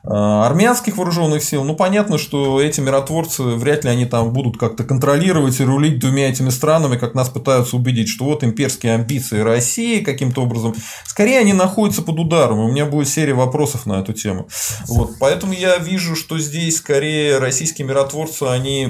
армянских 0.10 0.98
вооруженных 0.98 1.44
сил, 1.44 1.64
ну 1.64 1.76
понятно, 1.76 2.18
что 2.18 2.62
эти 2.62 2.80
миротворцы 2.80 3.44
вряд 3.44 3.84
ли 3.84 3.90
они 3.90 4.06
там 4.06 4.32
будут 4.32 4.58
как-то 4.58 4.84
контролировать 4.86 5.60
и 5.60 5.66
рулить 5.66 6.00
двумя 6.00 6.30
этими 6.30 6.50
странами, 6.50 6.98
как 6.98 7.14
нас 7.14 7.30
пытаются 7.30 7.76
убедить, 7.76 8.08
что 8.08 8.26
вот 8.26 8.44
имперские 8.44 8.96
амбиции 8.96 9.40
России 9.40 10.00
каким-то 10.00 10.44
образом. 10.44 10.76
Скорее 11.06 11.40
они 11.40 11.52
находятся 11.52 12.02
под 12.02 12.20
ударом. 12.20 12.60
У 12.60 12.72
меня 12.72 12.86
будет 12.86 13.10
серия 13.10 13.34
вопросов 13.34 13.86
на 13.86 14.00
эту 14.00 14.14
тему. 14.14 14.48
Вот, 14.88 15.16
поэтому 15.20 15.54
я 15.54 15.78
вижу, 15.78 16.16
что 16.16 16.38
здесь 16.40 16.78
скорее 16.78 17.40
российские 17.40 17.88
миротворцы, 17.88 18.44
они 18.44 18.88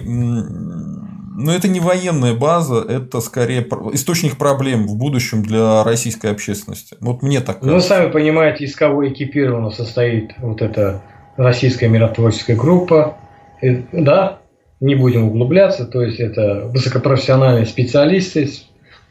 но 1.38 1.54
это 1.54 1.68
не 1.68 1.80
военная 1.80 2.34
база, 2.34 2.82
это 2.82 3.22
скорее 3.22 3.62
источник 3.94 4.38
проблем 4.38 4.88
в 4.88 4.98
будущем 4.98 5.44
для 5.44 5.84
российской 5.84 6.32
общественности. 6.32 6.98
Вот 7.00 7.22
мне 7.22 7.42
так 7.42 7.60
кажется. 7.60 7.74
Ну, 7.74 7.80
сами 7.80 8.12
понимаете, 8.12 8.66
из 8.66 8.76
кого 8.76 9.08
экипирована 9.08 9.70
состоит 9.70 10.32
вот 10.40 10.64
эта 10.64 11.04
российская 11.38 11.90
миротворческая 11.90 12.56
группа. 12.56 13.18
И, 13.62 13.86
да, 13.92 14.40
не 14.80 14.96
будем 14.96 15.26
углубляться, 15.26 15.86
то 15.86 16.02
есть 16.02 16.20
это 16.20 16.72
высокопрофессиональные 16.74 17.68
специалисты, 17.68 18.50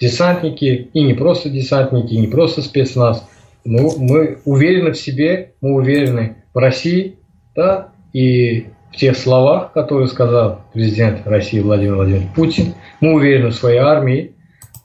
десантники, 0.01 0.91
и 0.93 1.03
не 1.05 1.15
просто 1.15 1.49
десантники, 1.49 2.13
и 2.13 2.19
не 2.19 2.27
просто 2.27 2.61
спецназ. 2.61 3.25
Ну, 3.65 3.95
мы 3.99 4.41
уверены 4.45 4.93
в 4.93 4.99
себе, 4.99 5.53
мы 5.61 5.75
уверены 5.75 6.39
в 6.53 6.59
России, 6.59 7.21
да, 7.55 7.93
и 8.13 8.67
в 8.93 8.97
тех 8.97 9.17
словах, 9.17 9.73
которые 9.73 10.09
сказал 10.09 10.61
президент 10.73 11.27
России 11.27 11.61
Владимир 11.61 11.97
Владимирович 11.97 12.29
Путин. 12.35 12.75
Мы 13.01 13.15
уверены 13.15 13.51
в 13.51 13.55
своей 13.55 13.79
армии. 13.79 14.33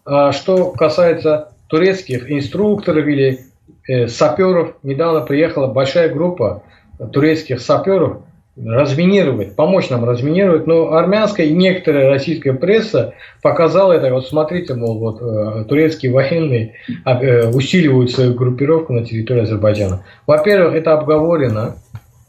А 0.05 0.31
что 0.31 0.71
касается 0.71 1.53
турецких 1.67 2.29
инструкторов 2.29 3.07
или 3.07 3.39
э, 3.87 4.07
саперов, 4.07 4.75
недавно 4.83 5.21
приехала 5.21 5.67
большая 5.67 6.09
группа 6.09 6.63
турецких 7.11 7.61
саперов 7.61 8.23
разминировать, 8.57 9.55
помочь 9.55 9.89
нам 9.89 10.03
разминировать, 10.03 10.67
но 10.67 10.93
армянская 10.93 11.45
и 11.45 11.53
некоторая 11.53 12.09
российская 12.09 12.53
пресса 12.53 13.13
показала 13.41 13.93
это, 13.93 14.13
вот 14.13 14.27
смотрите, 14.27 14.73
мол, 14.73 14.99
вот 14.99 15.21
э, 15.21 15.65
турецкие 15.67 16.11
военные 16.11 16.75
э, 17.05 17.47
усиливают 17.49 18.11
свою 18.11 18.33
группировку 18.33 18.93
на 18.93 19.05
территории 19.05 19.43
Азербайджана. 19.43 20.03
Во-первых, 20.27 20.75
это 20.75 20.93
обговорено 20.93 21.75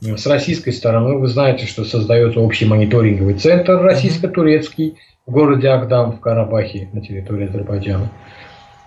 с 0.02 0.26
российской 0.26 0.72
стороны. 0.72 1.16
Вы 1.16 1.28
знаете, 1.28 1.66
что 1.66 1.84
создается 1.84 2.40
общий 2.40 2.66
мониторинговый 2.66 3.34
центр 3.34 3.80
российско-турецкий 3.80 4.98
в 5.26 5.30
городе 5.30 5.68
Агдам 5.68 6.12
в 6.12 6.20
Карабахе 6.20 6.88
на 6.92 7.00
территории 7.00 7.48
Азербайджана. 7.48 8.10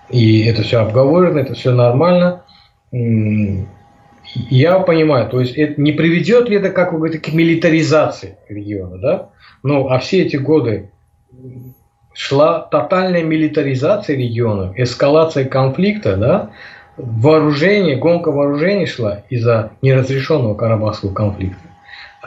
И 0.10 0.44
это 0.46 0.64
все 0.64 0.80
обговорено, 0.80 1.40
это 1.40 1.54
все 1.54 1.72
нормально. 1.72 2.44
Я 2.92 4.80
понимаю, 4.80 5.30
то 5.30 5.40
есть 5.40 5.56
это 5.56 5.80
не 5.82 5.94
приведет 5.94 6.50
ли 6.50 6.58
это, 6.58 6.70
как 6.70 6.92
вы 6.92 6.98
говорите, 6.98 7.20
к 7.20 7.34
милитаризации 7.34 8.38
региона, 8.50 8.98
да? 8.98 9.30
Ну, 9.64 9.88
а 9.88 10.00
все 10.00 10.24
эти 10.24 10.36
годы 10.36 10.92
шла 12.14 12.60
тотальная 12.60 13.24
милитаризация 13.24 14.18
региона, 14.18 14.74
эскалация 14.76 15.46
конфликта, 15.46 16.18
да? 16.18 16.50
Вооружение, 16.98 17.98
гонка 17.98 18.32
вооружений 18.32 18.86
шла 18.86 19.24
из-за 19.30 19.72
неразрешенного 19.82 20.56
карабахского 20.56 21.14
конфликта. 21.14 21.60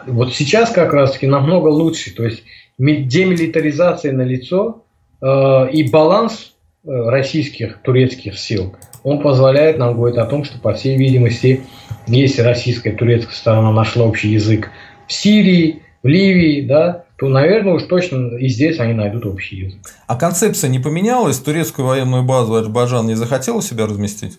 Вот 0.07 0.35
сейчас 0.35 0.71
как 0.71 0.93
раз-таки 0.93 1.27
намного 1.27 1.69
лучше, 1.69 2.15
то 2.15 2.25
есть 2.25 2.45
демилитаризация 2.79 4.13
на 4.13 4.23
лицо 4.23 4.85
э, 5.21 5.71
и 5.73 5.91
баланс 5.91 6.55
э, 6.85 6.91
российских, 6.91 7.79
турецких 7.83 8.39
сил, 8.39 8.77
он 9.03 9.21
позволяет 9.21 9.79
нам 9.79 9.95
говорить 9.95 10.19
о 10.19 10.27
том, 10.27 10.45
что, 10.45 10.59
по 10.59 10.75
всей 10.75 10.97
видимости, 10.97 11.63
если 12.07 12.43
российская 12.43 12.91
и 12.91 12.97
турецкая 12.97 13.35
сторона 13.35 13.73
нашла 13.73 14.05
общий 14.05 14.29
язык 14.29 14.71
в 15.07 15.13
Сирии, 15.13 15.83
в 16.03 16.07
Ливии, 16.07 16.63
да, 16.67 17.05
то, 17.17 17.29
наверное, 17.29 17.75
уж 17.75 17.83
точно 17.85 18.37
и 18.37 18.49
здесь 18.49 18.79
они 18.79 18.93
найдут 18.93 19.27
общий 19.27 19.57
язык. 19.57 19.81
А 20.07 20.15
концепция 20.15 20.71
не 20.71 20.79
поменялась? 20.79 21.39
Турецкую 21.39 21.87
военную 21.87 22.23
базу 22.23 22.55
Азербайджан 22.55 23.07
не 23.07 23.15
захотела 23.15 23.61
себя 23.61 23.87
разместить? 23.87 24.39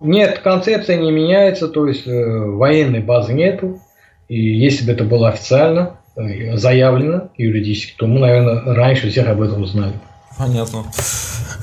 Нет, 0.00 0.38
концепция 0.40 0.96
не 0.96 1.10
меняется, 1.10 1.68
то 1.68 1.86
есть 1.86 2.06
э, 2.06 2.10
военной 2.12 3.00
базы 3.00 3.32
нету. 3.32 3.80
И 4.28 4.38
если 4.38 4.86
бы 4.86 4.92
это 4.92 5.04
было 5.04 5.28
официально 5.28 5.98
э, 6.14 6.56
заявлено 6.56 7.30
юридически, 7.36 7.96
то 7.96 8.06
мы, 8.06 8.20
наверное, 8.20 8.62
раньше 8.74 9.10
всех 9.10 9.28
об 9.28 9.40
этом 9.42 9.62
узнали. 9.62 9.94
Понятно. 10.38 10.84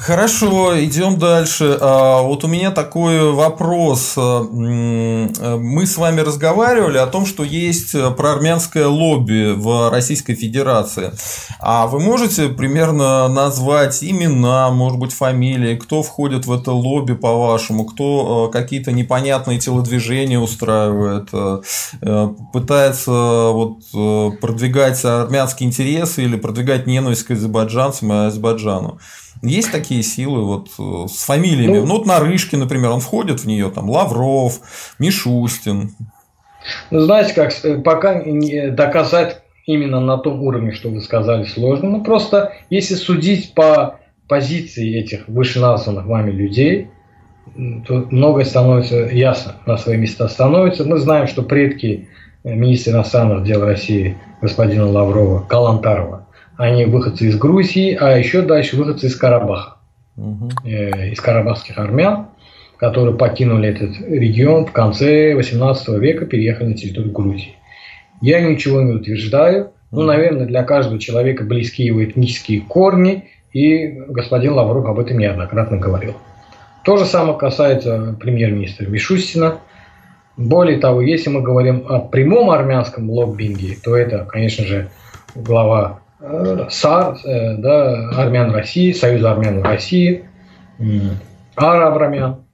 Хорошо, 0.05 0.79
идем 0.85 1.17
дальше. 1.17 1.79
А, 1.81 2.21
вот 2.21 2.43
у 2.43 2.47
меня 2.47 2.69
такой 2.69 3.31
вопрос. 3.31 4.13
А, 4.17 4.43
мы 4.43 5.85
с 5.87 5.97
вами 5.97 6.21
разговаривали 6.21 6.99
о 6.99 7.07
том, 7.07 7.25
что 7.25 7.43
есть 7.43 7.93
проармянское 8.15 8.85
лобби 8.85 9.55
в 9.55 9.89
Российской 9.89 10.35
Федерации. 10.35 11.11
А 11.59 11.87
вы 11.87 11.99
можете 11.99 12.49
примерно 12.49 13.27
назвать 13.29 14.03
имена, 14.03 14.69
может 14.69 14.99
быть, 14.99 15.11
фамилии, 15.11 15.75
кто 15.75 16.03
входит 16.03 16.45
в 16.45 16.51
это 16.51 16.71
лобби, 16.71 17.13
по-вашему, 17.13 17.85
кто 17.85 18.49
а, 18.49 18.51
какие-то 18.51 18.91
непонятные 18.91 19.57
телодвижения 19.57 20.37
устраивает, 20.37 21.29
пытается 22.53 23.11
вот 23.51 23.79
продвигать 24.39 25.03
армянские 25.03 25.67
интересы 25.67 26.25
или 26.25 26.35
продвигать 26.35 26.85
ненависть 26.85 27.23
к 27.23 27.31
азербайджанцам 27.31 28.13
и 28.13 28.27
Азербайджану? 28.65 28.99
Есть 29.41 29.71
такие 29.71 30.01
силы 30.01 30.43
вот 30.43 30.69
э, 30.79 31.07
с 31.07 31.23
фамилиями. 31.23 31.77
Ну, 31.77 31.85
ну 31.85 31.97
вот 31.97 32.05
Нарышки, 32.05 32.55
например, 32.55 32.91
он 32.91 32.99
входит 32.99 33.41
в 33.41 33.45
нее, 33.45 33.69
там 33.69 33.89
Лавров, 33.89 34.59
Мишустин. 34.99 35.91
Ну, 36.89 36.99
знаете, 37.01 37.33
как 37.33 37.53
э, 37.63 37.77
пока 37.79 38.23
доказать 38.71 39.41
именно 39.65 39.99
на 39.99 40.17
том 40.17 40.41
уровне, 40.41 40.71
что 40.71 40.89
вы 40.89 41.01
сказали, 41.01 41.45
сложно. 41.45 41.89
Ну, 41.89 42.03
просто 42.03 42.53
если 42.69 42.95
судить 42.95 43.53
по 43.53 43.99
позиции 44.27 44.97
этих 44.99 45.27
вышеназванных 45.27 46.05
вами 46.05 46.31
людей, 46.31 46.89
то 47.87 48.07
многое 48.09 48.45
становится 48.45 49.05
ясно, 49.07 49.55
на 49.67 49.77
свои 49.77 49.97
места 49.97 50.27
становится. 50.27 50.83
Мы 50.83 50.97
знаем, 50.97 51.27
что 51.27 51.43
предки 51.43 52.09
э, 52.43 52.55
министра 52.55 52.93
иностранных 52.93 53.43
дел 53.43 53.63
России 53.63 54.17
господина 54.41 54.89
Лаврова, 54.89 55.41
Калантарова, 55.41 56.24
они 56.57 56.85
выходцы 56.85 57.27
из 57.27 57.37
Грузии, 57.37 57.97
а 57.99 58.17
еще 58.17 58.41
дальше 58.41 58.77
выходцы 58.77 59.07
из 59.07 59.15
Карабаха, 59.15 59.77
угу. 60.15 60.49
э, 60.63 61.11
из 61.11 61.19
карабахских 61.19 61.77
армян, 61.77 62.27
которые 62.77 63.15
покинули 63.15 63.69
этот 63.69 63.99
регион 64.01 64.65
в 64.65 64.71
конце 64.71 65.33
18 65.35 65.89
века, 65.99 66.25
переехали 66.25 66.67
на 66.67 66.73
территорию 66.73 67.11
Грузии. 67.11 67.55
Я 68.21 68.41
ничего 68.41 68.81
не 68.81 68.93
утверждаю, 68.93 69.71
ну, 69.91 70.03
наверное, 70.03 70.45
для 70.45 70.63
каждого 70.63 70.99
человека 70.99 71.43
близки 71.43 71.83
его 71.83 72.03
этнические 72.03 72.61
корни, 72.61 73.29
и 73.53 73.87
господин 74.09 74.53
Лавров 74.53 74.85
об 74.85 74.99
этом 74.99 75.17
неоднократно 75.17 75.77
говорил. 75.77 76.15
То 76.83 76.97
же 76.97 77.05
самое 77.05 77.37
касается 77.37 78.15
премьер-министра 78.19 78.87
Мишустина. 78.87 79.59
Более 80.35 80.77
того, 80.79 81.01
если 81.01 81.29
мы 81.29 81.41
говорим 81.41 81.85
о 81.87 81.99
прямом 81.99 82.51
армянском 82.51 83.09
лоббинге, 83.09 83.77
то 83.81 83.95
это, 83.95 84.25
конечно 84.25 84.65
же, 84.65 84.89
глава 85.33 86.01
САР, 86.19 87.17
э, 87.25 87.57
да, 87.57 88.09
армян 88.09 88.51
России, 88.51 88.91
Союз 88.93 89.23
армян 89.23 89.61
России, 89.61 90.25
араб 91.55 91.95
армян, 91.97 92.45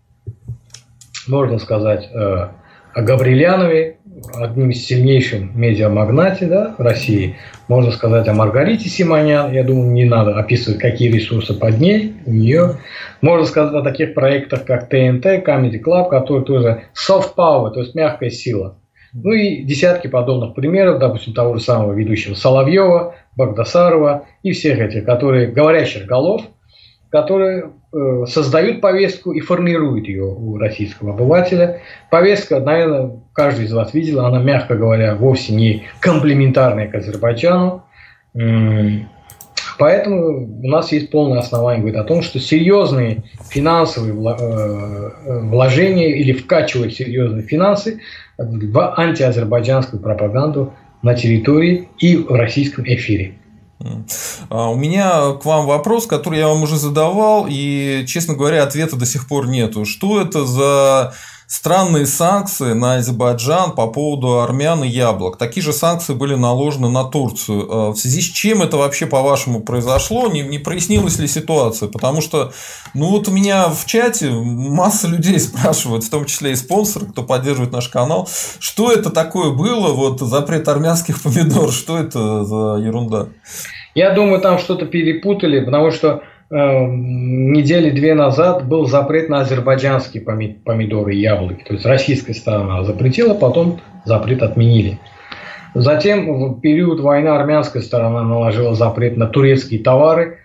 можно 1.28 1.59
сказать 1.59 2.09
э, 2.12 2.47
о 2.93 3.01
Гаврилянове, 3.01 3.97
одним 4.34 4.72
из 4.72 4.86
сильнейших 4.86 5.53
медиамагнате 5.53 6.47
да, 6.47 6.76
России. 6.78 7.38
Можно 7.68 7.91
сказать 7.91 8.28
о 8.28 8.34
Маргарите 8.34 8.89
Симонян. 8.89 9.51
Я 9.51 9.64
думаю, 9.64 9.91
не 9.91 10.05
надо 10.05 10.38
описывать, 10.38 10.80
какие 10.80 11.12
ресурсы 11.12 11.53
под 11.53 11.80
ней, 11.80 12.16
у 12.26 12.32
нее. 12.32 12.78
Можно 13.22 13.45
сказать 13.45 13.74
о 13.74 13.84
таких 13.84 14.14
проектах, 14.14 14.66
как 14.66 14.89
ТНТ, 14.89 15.26
Comedy 15.45 15.82
Club, 15.82 16.09
который 16.09 16.43
тоже 16.43 16.84
soft 16.93 17.36
power, 17.38 17.72
то 17.72 17.82
есть 17.82 17.95
мягкая 17.95 18.30
сила. 18.30 18.78
Ну 19.14 19.32
и 19.34 19.64
десятки 19.64 20.07
подобных 20.07 20.55
примеров, 20.55 20.99
допустим, 20.99 21.34
того 21.34 21.55
же 21.55 21.62
самого 21.62 21.93
ведущего 21.93 22.34
Соловьева, 22.34 23.16
Багдасарова 23.36 24.26
и 24.41 24.51
всех 24.51 24.80
этих, 24.80 25.05
которые 25.05 25.47
говорящих 25.47 26.05
голов, 26.05 26.43
которые 27.09 27.72
э, 27.93 28.26
создают 28.26 28.80
повестку 28.80 29.34
и 29.34 29.41
формируют 29.41 30.07
ее 30.07 30.24
у 30.24 30.57
российского 30.57 31.14
обывателя. 31.14 31.82
Повестка, 32.09 32.62
наверное, 32.62 33.20
каждый 33.34 33.66
из 33.66 33.74
вас 33.74 33.93
видел, 33.93 34.26
она, 34.26 34.41
мягко 34.41 34.76
говоря, 34.76 35.16
вовсе 35.16 35.53
не 35.53 35.84
комплементарная 35.99 36.88
к 36.88 36.95
Азербайджану. 36.95 37.84
Поэтому 39.78 40.62
у 40.64 40.68
нас 40.68 40.91
есть 40.91 41.09
полное 41.09 41.39
основание 41.39 41.80
говорить 41.80 41.99
о 41.99 42.03
том, 42.03 42.22
что 42.22 42.39
серьезные 42.39 43.24
финансовые 43.49 44.14
э, 44.14 45.39
вложения 45.41 46.16
или 46.16 46.34
вкачивать 46.34 46.93
серьезные 46.93 47.41
финансы 47.41 47.99
в 48.43 48.93
антиазербайджанскую 48.97 50.01
пропаганду 50.01 50.73
на 51.01 51.15
территории 51.15 51.89
и 51.99 52.17
в 52.17 52.31
российском 52.31 52.83
эфире. 52.85 53.35
А, 54.49 54.69
у 54.69 54.75
меня 54.75 55.33
к 55.33 55.45
вам 55.45 55.65
вопрос, 55.65 56.05
который 56.05 56.39
я 56.39 56.47
вам 56.47 56.63
уже 56.63 56.77
задавал, 56.77 57.47
и, 57.49 58.03
честно 58.07 58.35
говоря, 58.35 58.63
ответа 58.63 58.95
до 58.95 59.05
сих 59.05 59.27
пор 59.27 59.47
нету. 59.47 59.85
Что 59.85 60.21
это 60.21 60.45
за 60.45 61.13
странные 61.51 62.05
санкции 62.05 62.71
на 62.71 62.95
Азербайджан 62.95 63.73
по 63.73 63.87
поводу 63.87 64.39
армян 64.39 64.85
и 64.85 64.87
яблок. 64.87 65.37
Такие 65.37 65.61
же 65.61 65.73
санкции 65.73 66.13
были 66.13 66.35
наложены 66.35 66.89
на 66.89 67.03
Турцию. 67.03 67.63
Э, 67.63 67.89
в 67.89 67.97
связи 67.97 68.21
с 68.21 68.25
чем 68.25 68.61
это 68.61 68.77
вообще, 68.77 69.05
по-вашему, 69.05 69.59
произошло? 69.59 70.29
Не, 70.29 70.43
не 70.43 70.59
прояснилась 70.59 71.19
ли 71.19 71.27
ситуация? 71.27 71.89
Потому 71.89 72.21
что, 72.21 72.53
ну 72.93 73.07
вот 73.07 73.27
у 73.27 73.31
меня 73.31 73.67
в 73.67 73.85
чате 73.85 74.29
масса 74.29 75.09
людей 75.09 75.37
спрашивают, 75.41 76.05
в 76.05 76.09
том 76.09 76.23
числе 76.23 76.53
и 76.53 76.55
спонсоры, 76.55 77.07
кто 77.07 77.21
поддерживает 77.23 77.73
наш 77.73 77.89
канал, 77.89 78.29
что 78.59 78.89
это 78.89 79.09
такое 79.09 79.51
было, 79.51 79.91
вот 79.91 80.21
запрет 80.21 80.69
армянских 80.69 81.21
помидор, 81.23 81.73
что 81.73 81.97
это 81.97 82.45
за 82.45 82.77
ерунда? 82.77 83.27
Я 83.93 84.13
думаю, 84.13 84.39
там 84.39 84.57
что-то 84.57 84.85
перепутали, 84.85 85.59
потому 85.59 85.91
что 85.91 86.23
недели 86.51 87.91
две 87.91 88.13
назад 88.13 88.67
был 88.67 88.85
запрет 88.85 89.29
на 89.29 89.39
азербайджанские 89.41 90.21
помидоры 90.21 91.15
и 91.15 91.19
яблоки. 91.19 91.63
То 91.63 91.73
есть 91.73 91.85
российская 91.85 92.33
сторона 92.33 92.83
запретила, 92.83 93.33
потом 93.33 93.79
запрет 94.05 94.43
отменили. 94.43 94.99
Затем 95.73 96.33
в 96.33 96.59
период 96.59 96.99
войны 96.99 97.29
армянская 97.29 97.81
сторона 97.81 98.23
наложила 98.23 98.75
запрет 98.75 99.15
на 99.15 99.27
турецкие 99.27 99.79
товары. 99.79 100.39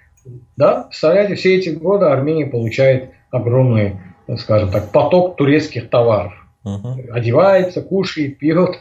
Да, 0.57 0.85
представляете, 0.85 1.35
все 1.35 1.57
эти 1.57 1.71
годы 1.71 2.07
Армения 2.07 2.47
получает 2.47 3.11
огромный, 3.31 3.97
скажем 4.39 4.71
так, 4.71 4.93
поток 4.93 5.37
турецких 5.37 5.91
товаров. 5.91 6.33
Uh-huh. 6.65 7.11
Одевается, 7.11 7.83
кушает, 7.83 8.39
пьет. 8.39 8.81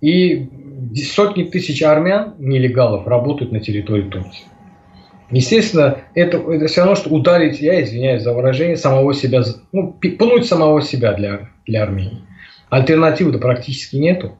И 0.00 0.48
сотни 0.94 1.44
тысяч 1.44 1.82
армян, 1.82 2.34
нелегалов, 2.38 3.06
работают 3.06 3.52
на 3.52 3.60
территории 3.60 4.02
Турции. 4.02 4.44
Естественно, 5.30 5.98
это, 6.14 6.38
это 6.38 6.66
все 6.68 6.80
равно, 6.80 6.96
что 6.96 7.10
ударить, 7.10 7.60
я 7.60 7.82
извиняюсь 7.82 8.22
за 8.22 8.32
выражение, 8.32 8.76
самого 8.76 9.14
себя, 9.14 9.42
ну, 9.72 9.92
пнуть 9.92 10.46
самого 10.46 10.80
себя 10.80 11.12
для, 11.12 11.50
для 11.66 11.82
Армении. 11.82 12.22
Альтернативы-то 12.70 13.38
практически 13.38 13.96
нету. 13.96 14.38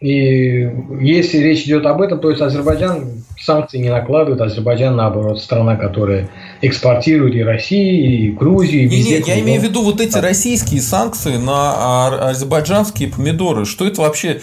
И 0.00 0.68
если 1.00 1.38
речь 1.38 1.64
идет 1.64 1.86
об 1.86 2.02
этом, 2.02 2.20
то 2.20 2.28
есть 2.28 2.42
Азербайджан 2.42 3.24
санкции 3.40 3.78
не 3.78 3.88
накладывает, 3.88 4.42
Азербайджан, 4.42 4.94
наоборот, 4.94 5.40
страна, 5.40 5.76
которая 5.76 6.28
экспортирует 6.60 7.34
и 7.34 7.42
России, 7.42 8.26
и 8.26 8.30
Грузию, 8.30 8.82
и 8.82 8.86
везде. 8.88 9.18
Нет, 9.18 9.26
я 9.26 9.40
имею 9.40 9.58
в 9.58 9.64
виду 9.64 9.82
вот 9.82 10.02
эти 10.02 10.18
российские 10.18 10.82
санкции 10.82 11.36
на 11.36 12.28
азербайджанские 12.28 13.08
помидоры. 13.08 13.64
Что 13.64 13.86
это 13.86 14.02
вообще, 14.02 14.42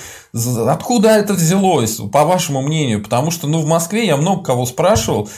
откуда 0.67 1.09
это 1.09 1.33
взялось, 1.33 1.97
по 2.11 2.25
вашему 2.25 2.63
мнению? 2.63 3.03
Потому 3.03 3.29
что, 3.29 3.47
ну, 3.47 3.59
в 3.59 3.67
Москве 3.67 4.07
я 4.07 4.17
много 4.17 4.41
кого 4.41 4.65
спрашивал, 4.65 5.29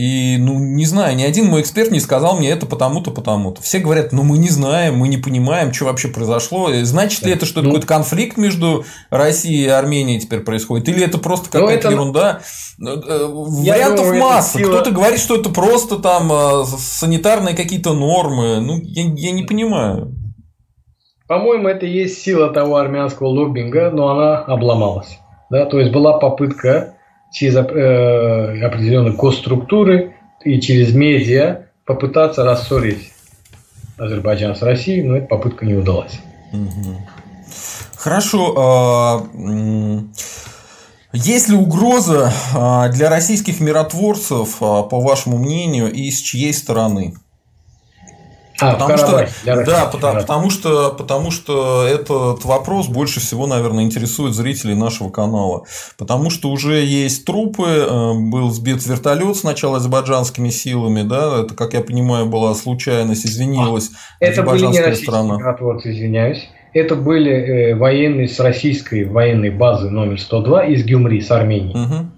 и, 0.00 0.38
ну, 0.38 0.58
не 0.58 0.86
знаю, 0.86 1.14
ни 1.14 1.22
один 1.22 1.46
мой 1.46 1.60
эксперт 1.60 1.90
не 1.90 2.00
сказал 2.00 2.38
мне 2.38 2.50
это 2.50 2.64
потому-то, 2.64 3.10
потому-то. 3.10 3.60
Все 3.60 3.80
говорят, 3.80 4.12
ну, 4.12 4.22
мы 4.22 4.38
не 4.38 4.48
знаем, 4.48 4.96
мы 4.96 5.08
не 5.08 5.18
понимаем, 5.18 5.74
что 5.74 5.84
вообще 5.84 6.08
произошло. 6.08 6.70
Значит 6.84 7.22
ли 7.26 7.32
это, 7.32 7.44
что 7.44 7.60
это 7.60 7.68
ну, 7.68 7.74
какой-то 7.74 7.86
конфликт 7.86 8.38
между 8.38 8.86
Россией 9.10 9.64
и 9.64 9.68
Арменией 9.68 10.18
теперь 10.18 10.40
происходит? 10.40 10.88
Или 10.88 11.04
это 11.04 11.18
просто 11.18 11.50
ну, 11.52 11.60
какая-то 11.60 11.88
это... 11.88 11.94
ерунда? 11.94 12.40
Ну, 12.78 12.92
э, 12.92 13.26
вариантов 13.26 14.06
думаю, 14.06 14.20
масса. 14.22 14.56
Сила... 14.56 14.70
Кто-то 14.70 14.90
говорит, 14.92 15.20
что 15.20 15.36
это 15.36 15.50
просто 15.50 15.96
там 15.96 16.32
э, 16.32 16.64
санитарные 16.78 17.54
какие-то 17.54 17.92
нормы. 17.92 18.60
Ну, 18.60 18.78
я, 18.82 19.02
я 19.02 19.32
не 19.32 19.42
понимаю. 19.42 20.16
По-моему, 21.28 21.68
это 21.68 21.84
и 21.84 21.90
есть 21.90 22.22
сила 22.22 22.48
того 22.48 22.76
армянского 22.76 23.28
лоббинга, 23.28 23.90
но 23.90 24.08
она 24.08 24.38
обломалась. 24.38 25.18
Да? 25.50 25.66
То 25.66 25.78
есть 25.78 25.92
была 25.92 26.18
попытка 26.18 26.94
через 27.32 27.56
э, 27.56 28.64
определенные 28.64 29.14
госструктуры 29.14 30.14
и 30.44 30.60
через 30.60 30.94
медиа 30.94 31.66
попытаться 31.84 32.44
рассорить 32.44 33.12
Азербайджан 33.98 34.56
с 34.56 34.62
Россией, 34.62 35.02
но 35.02 35.16
эта 35.16 35.26
попытка 35.26 35.66
не 35.66 35.74
удалась. 35.74 36.20
Хорошо. 37.96 38.54
А, 38.56 39.26
есть 41.12 41.48
ли 41.48 41.56
угроза 41.56 42.32
а, 42.54 42.88
для 42.88 43.10
российских 43.10 43.60
миротворцев, 43.60 44.56
а, 44.60 44.84
по 44.84 45.00
вашему 45.00 45.38
мнению, 45.38 45.92
и 45.92 46.10
с 46.10 46.20
чьей 46.20 46.54
стороны? 46.54 47.14
А, 48.60 48.72
потому 48.74 48.96
что, 48.96 49.28
да, 49.44 49.86
потому, 49.86 50.20
потому, 50.20 50.50
что, 50.50 50.90
потому 50.90 51.30
что 51.30 51.86
этот 51.86 52.44
вопрос 52.44 52.88
больше 52.88 53.20
всего, 53.20 53.46
наверное, 53.46 53.84
интересует 53.84 54.34
зрителей 54.34 54.74
нашего 54.74 55.10
канала. 55.10 55.64
Потому 55.96 56.30
что 56.30 56.50
уже 56.50 56.84
есть 56.84 57.24
трупы, 57.24 57.64
э, 57.66 58.12
был 58.14 58.50
сбит 58.50 58.84
вертолет 58.86 59.36
сначала 59.36 59.78
азербайджанскими 59.78 60.50
силами, 60.50 61.02
да, 61.02 61.42
это, 61.42 61.54
как 61.54 61.74
я 61.74 61.80
понимаю, 61.80 62.26
была 62.26 62.54
случайность, 62.54 63.26
извинилась 63.26 63.90
а, 64.20 64.24
это 64.24 64.42
были 64.42 64.66
не 64.66 64.94
страна. 64.94 65.36
миротворцы, 65.36 65.92
извиняюсь. 65.92 66.48
Это 66.72 66.94
были 66.94 67.32
э, 67.32 67.74
военные 67.74 68.28
с 68.28 68.38
российской 68.38 69.04
военной 69.04 69.50
базы 69.50 69.90
номер 69.90 70.20
102 70.20 70.66
из 70.66 70.84
Гюмри, 70.84 71.20
с 71.20 71.30
Армении. 71.30 71.74
Угу. 71.74 72.10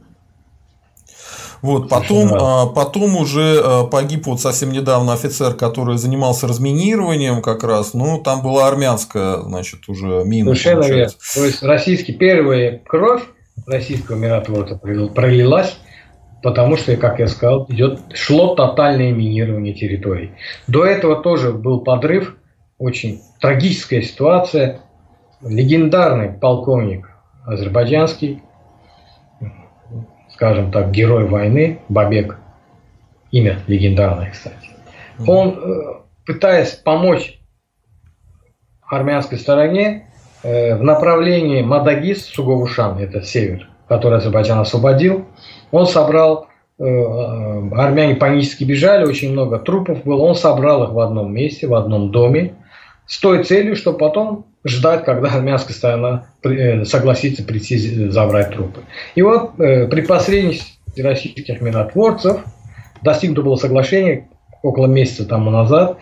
Вот, 1.62 1.88
потом, 1.88 2.34
а, 2.34 2.66
потом 2.66 3.16
уже 3.16 3.62
а, 3.64 3.84
погиб 3.84 4.26
вот 4.26 4.40
совсем 4.40 4.72
недавно 4.72 5.12
офицер, 5.12 5.54
который 5.54 5.96
занимался 5.96 6.48
разминированием 6.48 7.40
как 7.40 7.62
раз. 7.62 7.94
Ну, 7.94 8.20
там 8.20 8.42
была 8.42 8.66
армянская, 8.66 9.36
значит, 9.42 9.88
уже 9.88 10.24
мина. 10.24 10.54
Совершенно 10.54 10.84
верно. 10.84 11.12
То 11.34 11.44
есть, 11.44 11.62
российский, 11.62 12.12
первая 12.14 12.82
кровь 12.84 13.22
российского 13.66 14.16
миротворца 14.16 14.76
пролилась, 14.76 15.76
потому 16.42 16.76
что, 16.76 16.96
как 16.96 17.20
я 17.20 17.28
сказал, 17.28 17.66
идет, 17.68 18.00
шло 18.12 18.56
тотальное 18.56 19.12
минирование 19.12 19.72
территорий. 19.72 20.32
До 20.66 20.84
этого 20.84 21.22
тоже 21.22 21.52
был 21.52 21.80
подрыв, 21.80 22.34
очень 22.78 23.22
трагическая 23.40 24.02
ситуация. 24.02 24.80
Легендарный 25.42 26.30
полковник 26.30 27.08
азербайджанский 27.46 28.42
скажем 30.34 30.70
так, 30.70 30.90
герой 30.90 31.26
войны, 31.26 31.80
Бабек, 31.88 32.38
имя 33.30 33.58
легендарное, 33.66 34.30
кстати, 34.30 34.70
он, 35.26 35.58
э, 35.58 35.82
пытаясь 36.26 36.72
помочь 36.72 37.38
армянской 38.86 39.38
стороне 39.38 40.08
э, 40.42 40.76
в 40.76 40.82
направлении 40.82 41.62
Мадагис, 41.62 42.26
Суговушан, 42.26 42.98
это 42.98 43.22
север, 43.22 43.68
который 43.88 44.18
Азербайджан 44.18 44.58
освободил, 44.58 45.26
он 45.70 45.86
собрал, 45.86 46.48
э, 46.78 46.84
армяне 46.84 48.16
панически 48.16 48.64
бежали, 48.64 49.06
очень 49.06 49.32
много 49.32 49.58
трупов 49.58 50.04
было, 50.04 50.22
он 50.22 50.34
собрал 50.34 50.84
их 50.84 50.90
в 50.90 51.00
одном 51.00 51.32
месте, 51.32 51.66
в 51.66 51.74
одном 51.74 52.10
доме, 52.10 52.54
с 53.06 53.18
той 53.18 53.44
целью, 53.44 53.76
что 53.76 53.92
потом 53.92 54.46
ждать, 54.64 55.04
когда 55.04 55.28
армянская 55.28 55.74
сторона 55.74 56.26
э, 56.44 56.84
согласится 56.84 57.42
прийти 57.42 57.76
забрать 58.08 58.50
трупы. 58.50 58.80
И 59.14 59.22
вот 59.22 59.58
э, 59.58 59.86
при 59.88 60.02
посредничестве 60.02 60.72
российских 61.02 61.60
миротворцев 61.60 62.44
достигнуто 63.02 63.42
было 63.42 63.56
соглашение 63.56 64.28
около 64.62 64.86
месяца 64.86 65.26
тому 65.26 65.50
назад. 65.50 65.98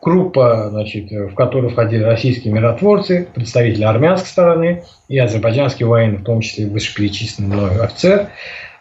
Группа, 0.00 0.68
значит, 0.70 1.10
в 1.10 1.34
которую 1.34 1.70
входили 1.70 2.02
российские 2.02 2.52
миротворцы, 2.52 3.26
представители 3.34 3.84
армянской 3.84 4.28
стороны 4.28 4.84
и 5.08 5.18
азербайджанские 5.18 5.88
военные, 5.88 6.18
в 6.18 6.24
том 6.24 6.40
числе 6.40 6.66
вышеперечисленный 6.66 7.56
мной 7.56 7.80
офицер, 7.80 8.28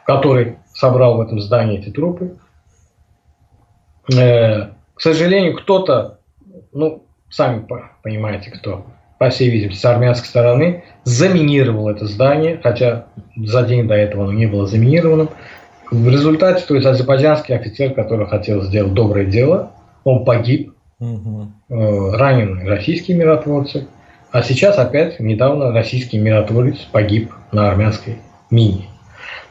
который 0.05 0.57
собрал 0.73 1.17
в 1.17 1.21
этом 1.21 1.39
здании 1.39 1.79
эти 1.79 1.89
трупы. 1.89 2.38
Э, 4.13 4.67
к 4.93 5.01
сожалению, 5.01 5.55
кто-то, 5.55 6.19
ну, 6.73 7.05
сами 7.29 7.65
понимаете, 8.03 8.51
кто, 8.51 8.86
по 9.24 9.30
всей 9.30 9.49
видимости, 9.49 9.80
с 9.80 9.86
армянской 9.86 10.28
стороны, 10.28 10.84
заминировал 11.05 11.88
это 11.88 12.07
здание, 12.07 12.59
хотя 12.61 13.05
за 13.38 13.63
день 13.63 13.88
до 13.88 13.93
этого 13.93 14.26
оно 14.26 14.34
не 14.34 14.47
было 14.47 14.67
заминированным. 14.67 15.30
В 15.91 16.09
результате, 16.09 16.65
то 16.67 16.76
есть 16.76 16.86
азербайджанский 16.86 17.55
офицер, 17.55 17.93
который 17.93 18.28
хотел 18.28 18.63
сделать 18.63 18.93
доброе 18.93 19.26
дело, 19.26 19.71
он 20.03 20.26
погиб, 20.26 20.74
угу. 20.99 21.47
ранены 21.69 22.65
российские 22.65 23.15
миротворцы, 23.15 23.88
а 24.34 24.43
сейчас 24.43 24.78
опять 24.78 25.21
недавно 25.21 25.71
российский 25.71 26.17
миротворец 26.17 26.80
погиб 26.91 27.32
на 27.53 27.69
армянской 27.69 28.17
мине. 28.51 28.89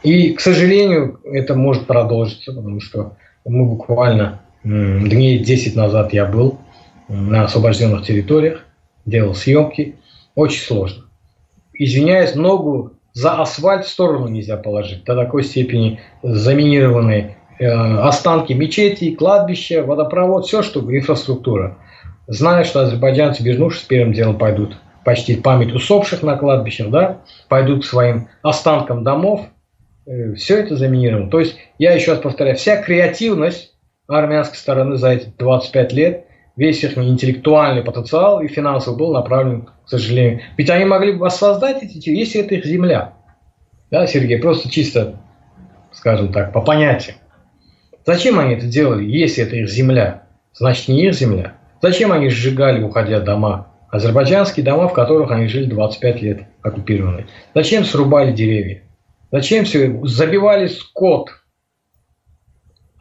И, 0.03 0.35
к 0.35 0.41
сожалению, 0.41 1.19
это 1.25 1.55
может 1.55 1.87
продолжиться, 1.87 2.53
потому 2.53 2.83
что 2.83 3.17
мы 3.47 3.65
буквально 3.65 4.41
дней 4.65 5.39
10 5.39 5.77
назад 5.77 6.13
я 6.13 6.27
был 6.27 6.59
на 7.09 7.45
освобожденных 7.45 8.05
территориях, 8.05 8.67
делал 9.07 9.35
съемки. 9.35 9.97
Очень 10.35 10.63
сложно. 10.63 11.05
Извиняюсь, 11.75 12.35
ногу 12.35 12.93
за 13.13 13.41
асфальт 13.41 13.85
в 13.85 13.89
сторону 13.89 14.29
нельзя 14.29 14.57
положить. 14.57 15.05
До 15.05 15.15
такой 15.15 15.45
степени 15.45 16.01
заминированные 16.23 17.37
э, 17.59 17.67
останки 17.67 18.53
мечетей, 18.53 19.15
кладбища, 19.15 19.83
водопровод, 19.83 20.47
все, 20.47 20.63
что 20.63 20.81
инфраструктура. 20.81 21.79
Зная, 22.27 22.65
что 22.65 22.83
азербайджанцы, 22.83 23.43
вернувшись, 23.43 23.83
первым 23.83 24.13
делом 24.13 24.39
пойдут 24.39 24.77
почти 25.05 25.37
память 25.37 25.75
усопших 25.75 26.23
на 26.23 26.37
кладбищах, 26.37 26.91
да, 26.91 27.23
пойдут 27.49 27.83
к 27.83 27.89
своим 27.89 28.29
останкам 28.43 29.05
домов, 29.05 29.47
э, 30.07 30.35
все 30.35 30.59
это 30.61 30.77
заминировано. 30.77 31.31
То 31.31 31.41
есть, 31.41 31.57
я 31.79 31.93
еще 31.93 32.13
раз 32.13 32.21
повторяю, 32.21 32.57
вся 32.57 32.81
креативность 32.81 33.75
армянской 34.07 34.57
стороны 34.57 34.97
за 34.97 35.11
эти 35.11 35.33
25 35.39 35.93
лет 35.93 36.27
весь 36.57 36.85
их 36.85 36.97
интеллектуальный 36.99 37.83
потенциал 37.83 38.41
и 38.41 38.49
финансовый 38.49 38.97
был 38.97 39.13
направлен, 39.13 39.69
к 39.85 39.89
сожалению. 39.89 40.43
Ведь 40.57 40.71
они 40.71 40.85
могли 40.85 41.13
бы 41.13 41.21
воссоздать 41.21 41.83
эти, 41.83 42.11
если 42.11 42.41
это 42.41 42.55
их 42.55 42.65
земля. 42.65 43.15
Да, 43.91 44.07
Сергей, 44.07 44.39
просто 44.39 44.71
чисто, 44.71 45.21
скажем 45.93 46.33
так, 46.33 46.53
по 46.53 46.61
понятиям. 46.61 47.17
Зачем 48.05 48.39
они 48.39 48.55
это 48.55 48.67
делали, 48.67 49.05
если 49.05 49.45
это 49.45 49.57
их 49.57 49.69
земля? 49.69 50.25
Значит, 50.55 50.89
не 50.89 51.07
их 51.07 51.15
земля. 51.15 51.55
Зачем 51.81 52.13
они 52.13 52.29
сжигали, 52.31 52.83
уходя 52.83 53.21
дома? 53.21 53.69
Азербайджанские 53.91 54.65
дома, 54.65 54.89
в 54.89 54.95
которых 54.95 55.31
они 55.31 55.49
жили 55.49 55.67
25 55.67 56.23
лет 56.23 56.43
оккупированные. 56.63 57.27
Зачем 57.55 57.85
срубали 57.85 58.33
деревья? 58.33 58.83
Зачем 59.31 59.65
все? 59.65 60.01
Забивали 60.05 60.67
скот– 60.67 61.31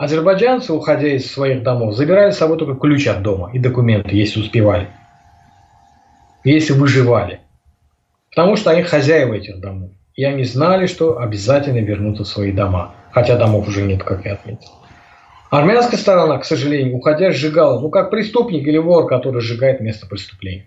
Азербайджанцы, 0.01 0.73
уходя 0.73 1.09
из 1.09 1.31
своих 1.31 1.61
домов, 1.61 1.93
забирали 1.93 2.31
с 2.31 2.37
собой 2.37 2.57
только 2.57 2.73
ключ 2.73 3.05
от 3.05 3.21
дома 3.21 3.51
и 3.53 3.59
документы, 3.59 4.15
если 4.15 4.39
успевали. 4.39 4.87
Если 6.43 6.73
выживали. 6.73 7.41
Потому 8.31 8.55
что 8.55 8.71
они 8.71 8.81
хозяева 8.81 9.35
этих 9.35 9.59
домов. 9.59 9.91
И 10.15 10.23
они 10.23 10.43
знали, 10.43 10.87
что 10.87 11.19
обязательно 11.19 11.85
вернутся 11.85 12.23
в 12.23 12.27
свои 12.27 12.51
дома. 12.51 12.95
Хотя 13.11 13.37
домов 13.37 13.67
уже 13.67 13.83
нет, 13.83 14.03
как 14.03 14.25
я 14.25 14.33
отметил. 14.33 14.71
Армянская 15.51 15.99
сторона, 15.99 16.39
к 16.39 16.45
сожалению, 16.45 16.95
уходя, 16.95 17.29
сжигала, 17.29 17.79
ну, 17.79 17.91
как 17.91 18.09
преступник 18.09 18.67
или 18.67 18.79
вор, 18.79 19.05
который 19.05 19.39
сжигает 19.41 19.81
место 19.81 20.07
преступления. 20.07 20.65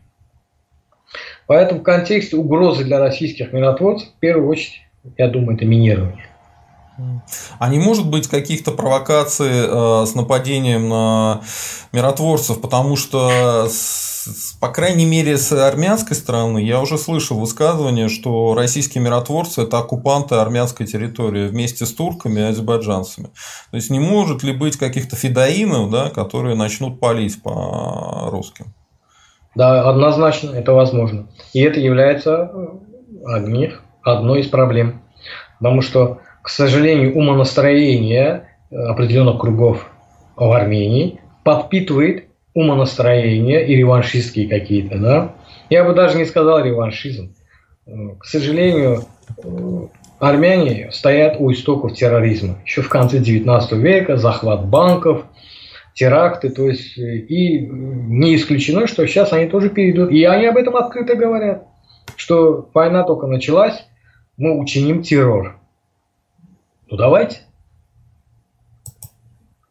Поэтому 1.48 1.80
в 1.80 1.82
контексте 1.82 2.36
угрозы 2.36 2.84
для 2.84 3.00
российских 3.00 3.52
миротворцев, 3.52 4.10
в 4.10 4.20
первую 4.20 4.48
очередь, 4.48 4.82
я 5.16 5.26
думаю, 5.26 5.56
это 5.56 5.66
минирование. 5.66 6.28
А 7.58 7.68
не 7.68 7.78
может 7.78 8.08
быть 8.08 8.28
каких-то 8.28 8.70
провокаций 8.70 9.50
э, 9.50 10.06
с 10.06 10.14
нападением 10.14 10.88
на 10.88 11.40
миротворцев, 11.92 12.60
потому 12.60 12.96
что, 12.96 13.66
с, 13.68 14.56
по 14.60 14.68
крайней 14.68 15.04
мере, 15.04 15.36
с 15.36 15.50
армянской 15.52 16.16
стороны 16.16 16.58
я 16.58 16.80
уже 16.80 16.96
слышал 16.96 17.38
высказывание, 17.38 18.08
что 18.08 18.54
российские 18.54 19.02
миротворцы– 19.02 19.62
это 19.62 19.78
оккупанты 19.78 20.36
армянской 20.36 20.86
территории 20.86 21.48
вместе 21.48 21.84
с 21.84 21.92
турками 21.92 22.40
и 22.40 22.44
азербайджанцами. 22.44 23.28
То 23.70 23.76
есть, 23.76 23.90
не 23.90 23.98
может 23.98 24.44
ли 24.44 24.52
быть 24.52 24.76
каких-то 24.76 25.16
федоинов, 25.16 25.90
да, 25.90 26.10
которые 26.10 26.54
начнут 26.54 27.00
палить 27.00 27.42
по 27.42 28.28
русским? 28.30 28.66
Да, 29.56 29.88
однозначно 29.88 30.50
это 30.50 30.72
возможно. 30.72 31.28
И 31.52 31.60
это 31.60 31.80
является 31.80 32.52
одних, 33.24 33.82
одной 34.02 34.40
из 34.40 34.48
проблем. 34.48 35.02
Потому 35.58 35.80
что 35.80 36.20
к 36.44 36.50
сожалению, 36.50 37.16
умонастроение 37.16 38.48
э, 38.70 38.76
определенных 38.76 39.40
кругов 39.40 39.90
в 40.36 40.52
Армении 40.52 41.18
подпитывает 41.42 42.26
умонастроение 42.52 43.66
и 43.66 43.74
реваншистские 43.74 44.46
какие-то, 44.46 44.98
да. 44.98 45.34
Я 45.70 45.84
бы 45.84 45.94
даже 45.94 46.18
не 46.18 46.26
сказал 46.26 46.62
реваншизм. 46.62 47.34
Э, 47.86 47.90
к 48.18 48.26
сожалению, 48.26 49.04
э, 49.42 49.86
армяне 50.18 50.90
стоят 50.92 51.36
у 51.38 51.50
истоков 51.50 51.94
терроризма. 51.94 52.58
Еще 52.66 52.82
в 52.82 52.90
конце 52.90 53.20
19 53.20 53.72
века 53.78 54.18
захват 54.18 54.66
банков, 54.66 55.24
теракты, 55.94 56.50
то 56.50 56.68
есть 56.68 56.98
и 56.98 57.58
не 57.58 58.36
исключено, 58.36 58.86
что 58.86 59.06
сейчас 59.06 59.32
они 59.32 59.46
тоже 59.46 59.70
перейдут. 59.70 60.10
И 60.10 60.22
они 60.24 60.44
об 60.44 60.58
этом 60.58 60.76
открыто 60.76 61.16
говорят, 61.16 61.66
что 62.16 62.68
война 62.74 63.02
только 63.02 63.28
началась, 63.28 63.86
мы 64.36 64.60
учиним 64.60 65.02
террор. 65.02 65.58
Ну 66.90 66.96
давайте. 66.96 67.40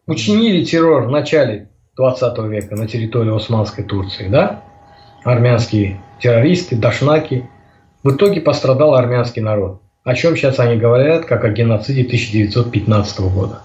Учинили 0.08 0.64
террор 0.66 1.04
в 1.04 1.12
начале 1.12 1.70
20 1.96 2.38
века 2.50 2.76
на 2.76 2.88
территории 2.88 3.36
Османской 3.36 3.84
Турции, 3.84 4.28
да? 4.28 4.64
Армянские 5.24 6.02
террористы, 6.20 6.76
дашнаки. 6.76 7.50
В 8.04 8.16
итоге 8.16 8.42
пострадал 8.42 8.96
армянский 8.96 9.42
народ. 9.42 9.82
О 10.04 10.16
чем 10.16 10.36
сейчас 10.36 10.60
они 10.60 10.76
говорят, 10.76 11.26
как 11.26 11.46
о 11.46 11.50
геноциде 11.50 12.02
1915 12.02 13.20
года. 13.22 13.62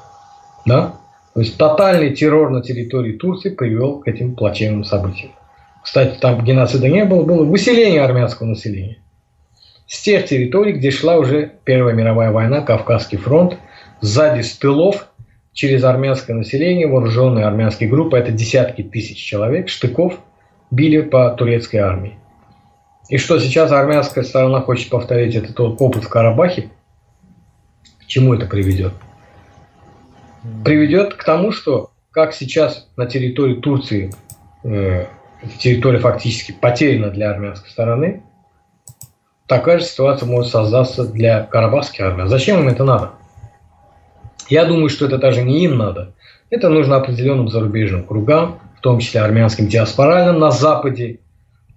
Да? 0.65 0.95
То 1.35 1.41
есть 1.41 1.57
тотальный 1.57 2.15
террор 2.15 2.51
на 2.51 2.63
территории 2.63 3.17
Турции 3.17 3.51
привел 3.51 4.01
к 4.01 4.07
этим 4.07 4.37
плачевным 4.37 4.85
событиям. 4.85 5.33
Кстати, 5.83 6.19
там 6.21 6.45
геноцида 6.45 6.89
не 6.89 7.05
было, 7.05 7.25
было 7.25 7.45
выселение 7.45 8.03
армянского 8.03 8.47
населения 8.47 8.99
с 9.89 10.03
тех 10.03 10.27
территорий, 10.27 10.73
где 10.73 10.91
шла 10.91 11.17
уже 11.17 11.51
Первая 11.65 11.95
мировая 11.95 12.31
война, 12.31 12.61
Кавказский 12.61 13.19
фронт, 13.19 13.59
сзади 14.01 14.43
с 14.43 14.57
тылов, 14.57 15.09
через 15.55 15.83
армянское 15.83 16.37
население, 16.37 16.87
вооруженные 16.87 17.47
армянские 17.47 17.89
группы, 17.89 18.17
это 18.17 18.31
десятки 18.31 18.83
тысяч 18.83 19.17
человек, 19.17 19.69
штыков, 19.69 20.21
били 20.71 21.01
по 21.01 21.31
турецкой 21.31 21.79
армии. 21.79 22.19
И 23.09 23.17
что 23.17 23.41
сейчас 23.41 23.73
армянская 23.73 24.23
сторона 24.23 24.61
хочет 24.61 24.91
повторить 24.91 25.35
этот 25.35 25.59
опыт 25.59 26.05
в 26.05 26.09
Карабахе, 26.09 26.71
к 28.01 28.07
чему 28.07 28.35
это 28.35 28.47
приведет? 28.47 28.93
Приведет 30.65 31.15
к 31.15 31.25
тому, 31.25 31.51
что 31.51 31.91
как 32.11 32.35
сейчас 32.35 32.89
на 32.97 33.07
территории 33.07 33.55
Турции, 33.55 34.13
э, 34.65 35.07
территория 35.59 35.99
фактически 35.99 36.53
потеряна 36.53 37.11
для 37.11 37.31
армянской 37.31 37.71
стороны, 37.71 38.23
такая 39.49 39.81
же 39.81 39.87
ситуация 39.87 40.29
может 40.29 40.53
создаться 40.53 41.05
для 41.05 41.43
карабахской 41.43 42.07
армии. 42.07 42.25
А 42.25 42.29
зачем 42.29 42.61
им 42.61 42.69
это 42.69 42.85
надо? 42.85 43.11
Я 44.49 44.65
думаю, 44.65 44.89
что 44.89 45.07
это 45.07 45.19
даже 45.19 45.43
не 45.43 45.65
им 45.65 45.77
надо. 45.77 46.15
Это 46.51 46.69
нужно 46.69 46.97
определенным 46.97 47.49
зарубежным 47.49 48.05
кругам, 48.05 48.61
в 48.79 48.81
том 48.81 49.01
числе 49.01 49.21
армянским 49.21 49.67
диаспоральным 49.67 50.39
на 50.39 50.51
Западе, 50.51 51.21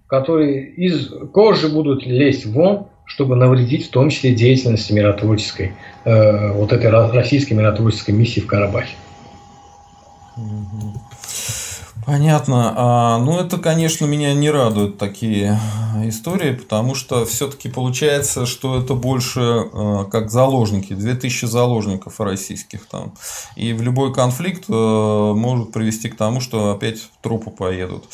которые 0.06 0.70
из 0.70 1.10
кожи 1.32 1.68
будут 1.68 2.06
лезть 2.06 2.46
вон, 2.46 2.86
чтобы 3.04 3.36
навредить 3.36 3.88
в 3.88 3.90
том 3.90 4.10
числе 4.10 4.34
деятельности 4.34 4.92
миротворческой, 4.92 5.72
э, 6.04 6.52
вот 6.52 6.72
этой 6.72 6.90
российской 6.90 7.54
миротворческой 7.54 8.14
миссии 8.14 8.40
в 8.40 8.46
Карабахе. 8.46 8.94
Понятно. 12.04 12.72
А, 12.76 13.18
ну, 13.18 13.38
это, 13.38 13.58
конечно, 13.58 14.06
меня 14.06 14.34
не 14.34 14.50
радуют 14.50 14.98
такие 14.98 15.58
истории, 16.04 16.52
потому 16.52 16.94
что 16.94 17.24
все-таки 17.24 17.68
получается, 17.68 18.46
что 18.46 18.80
это 18.80 18.94
больше 18.94 19.40
а, 19.40 20.04
как 20.04 20.30
заложники, 20.30 20.94
2000 20.94 21.46
заложников 21.46 22.20
российских 22.20 22.86
там. 22.86 23.12
И 23.56 23.72
в 23.72 23.82
любой 23.82 24.12
конфликт 24.12 24.64
а, 24.68 25.32
может 25.34 25.72
привести 25.72 26.08
к 26.08 26.16
тому, 26.16 26.40
что 26.40 26.72
опять 26.72 26.98
в 26.98 27.08
трупы 27.22 27.50
поедут. 27.50 28.04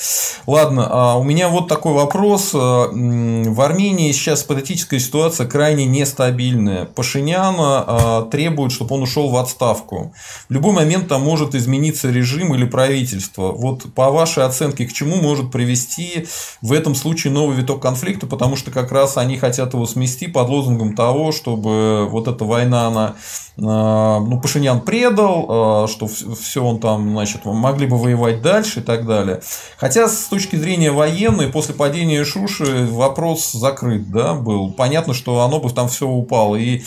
Ладно, 0.47 0.89
а 0.91 1.17
у 1.17 1.25
меня 1.25 1.49
вот 1.49 1.69
такой 1.69 1.93
вопрос. 1.95 2.53
А, 2.55 2.89
в 2.89 3.61
Армении 3.61 4.13
сейчас 4.13 4.43
политическая 4.43 4.99
ситуация 4.99 5.47
крайне 5.47 5.87
нестабильная. 5.87 6.85
Пашиняна 6.85 7.85
а, 7.87 8.23
требует, 8.31 8.73
чтобы 8.73 8.97
он 8.97 9.03
ушел 9.03 9.31
в 9.31 9.37
отставку. 9.37 10.13
В 10.49 10.53
любой 10.53 10.73
момент 10.73 11.09
там 11.09 11.23
может 11.23 11.55
измениться 11.55 12.11
режим 12.11 12.55
или 12.55 12.65
правительство. 12.65 13.53
Вот 13.53 13.78
вот 13.85 13.95
по 13.95 14.11
вашей 14.11 14.45
оценке, 14.45 14.87
к 14.87 14.93
чему 14.93 15.17
может 15.17 15.51
привести 15.51 16.27
в 16.63 16.73
этом 16.73 16.95
случае 16.95 17.33
новый 17.33 17.57
виток 17.57 17.83
конфликта, 17.83 18.27
потому 18.27 18.57
что 18.57 18.71
как 18.71 18.93
раз 18.93 19.17
они 19.17 19.37
хотят 19.37 19.75
его 19.75 19.87
смести 19.87 20.27
под 20.29 20.49
лозунгом 20.49 20.95
того, 20.95 21.33
чтобы 21.33 22.07
вот 22.09 22.29
эта 22.29 22.45
война, 22.45 22.87
она, 22.87 23.17
ну, 23.61 24.41
Пашинян 24.41 24.81
предал, 24.81 25.47
а, 25.49 25.87
что 25.89 26.07
все 26.07 26.63
он 26.63 26.79
там, 26.79 27.11
значит, 27.11 27.45
могли 27.45 27.89
бы 27.89 27.99
воевать 27.99 28.41
дальше 28.41 28.81
и 28.81 28.83
так 28.83 29.05
далее. 29.05 29.41
Хотя 29.77 30.09
с 30.09 30.27
точки 30.27 30.55
зрения 30.55 30.93
военной, 30.93 31.49
после 31.49 31.75
падения 31.75 32.25
Шуши 32.25 32.87
вопрос 32.87 33.51
закрыт, 33.53 34.11
да, 34.13 34.35
был. 34.35 34.71
Понятно, 34.71 35.13
что 35.13 35.41
оно 35.41 35.59
бы 35.59 35.71
там 35.71 35.89
все 35.89 36.07
упало. 36.07 36.55
И 36.55 36.83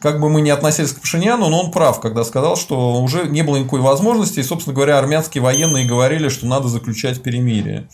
как 0.00 0.20
бы 0.20 0.28
мы 0.28 0.40
не 0.40 0.50
относились 0.50 0.92
к 0.92 1.00
Пашиняну, 1.00 1.48
но 1.48 1.60
он 1.60 1.70
прав, 1.70 2.00
когда 2.00 2.24
сказал, 2.24 2.56
что 2.56 3.00
уже 3.00 3.28
не 3.28 3.42
было 3.42 3.58
никакой 3.58 3.80
возможности, 3.80 4.40
и, 4.40 4.42
собственно 4.42 4.74
говоря, 4.74 4.98
армянские 4.98 5.42
военные 5.42 5.86
говорили, 5.86 6.28
что 6.28 6.46
надо 6.46 6.66
заключать 6.66 7.22
перемирие. 7.22 7.88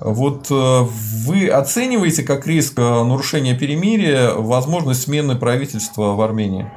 Вот 0.00 0.48
э, 0.50 0.86
вы 1.26 1.48
оцениваете 1.48 2.22
как 2.24 2.46
риск 2.46 2.74
э, 2.78 2.82
нарушения 2.82 3.54
перемирия 3.54 4.32
возможность 4.32 5.02
смены 5.02 5.36
правительства 5.36 6.14
в 6.14 6.20
Армении? 6.20 6.68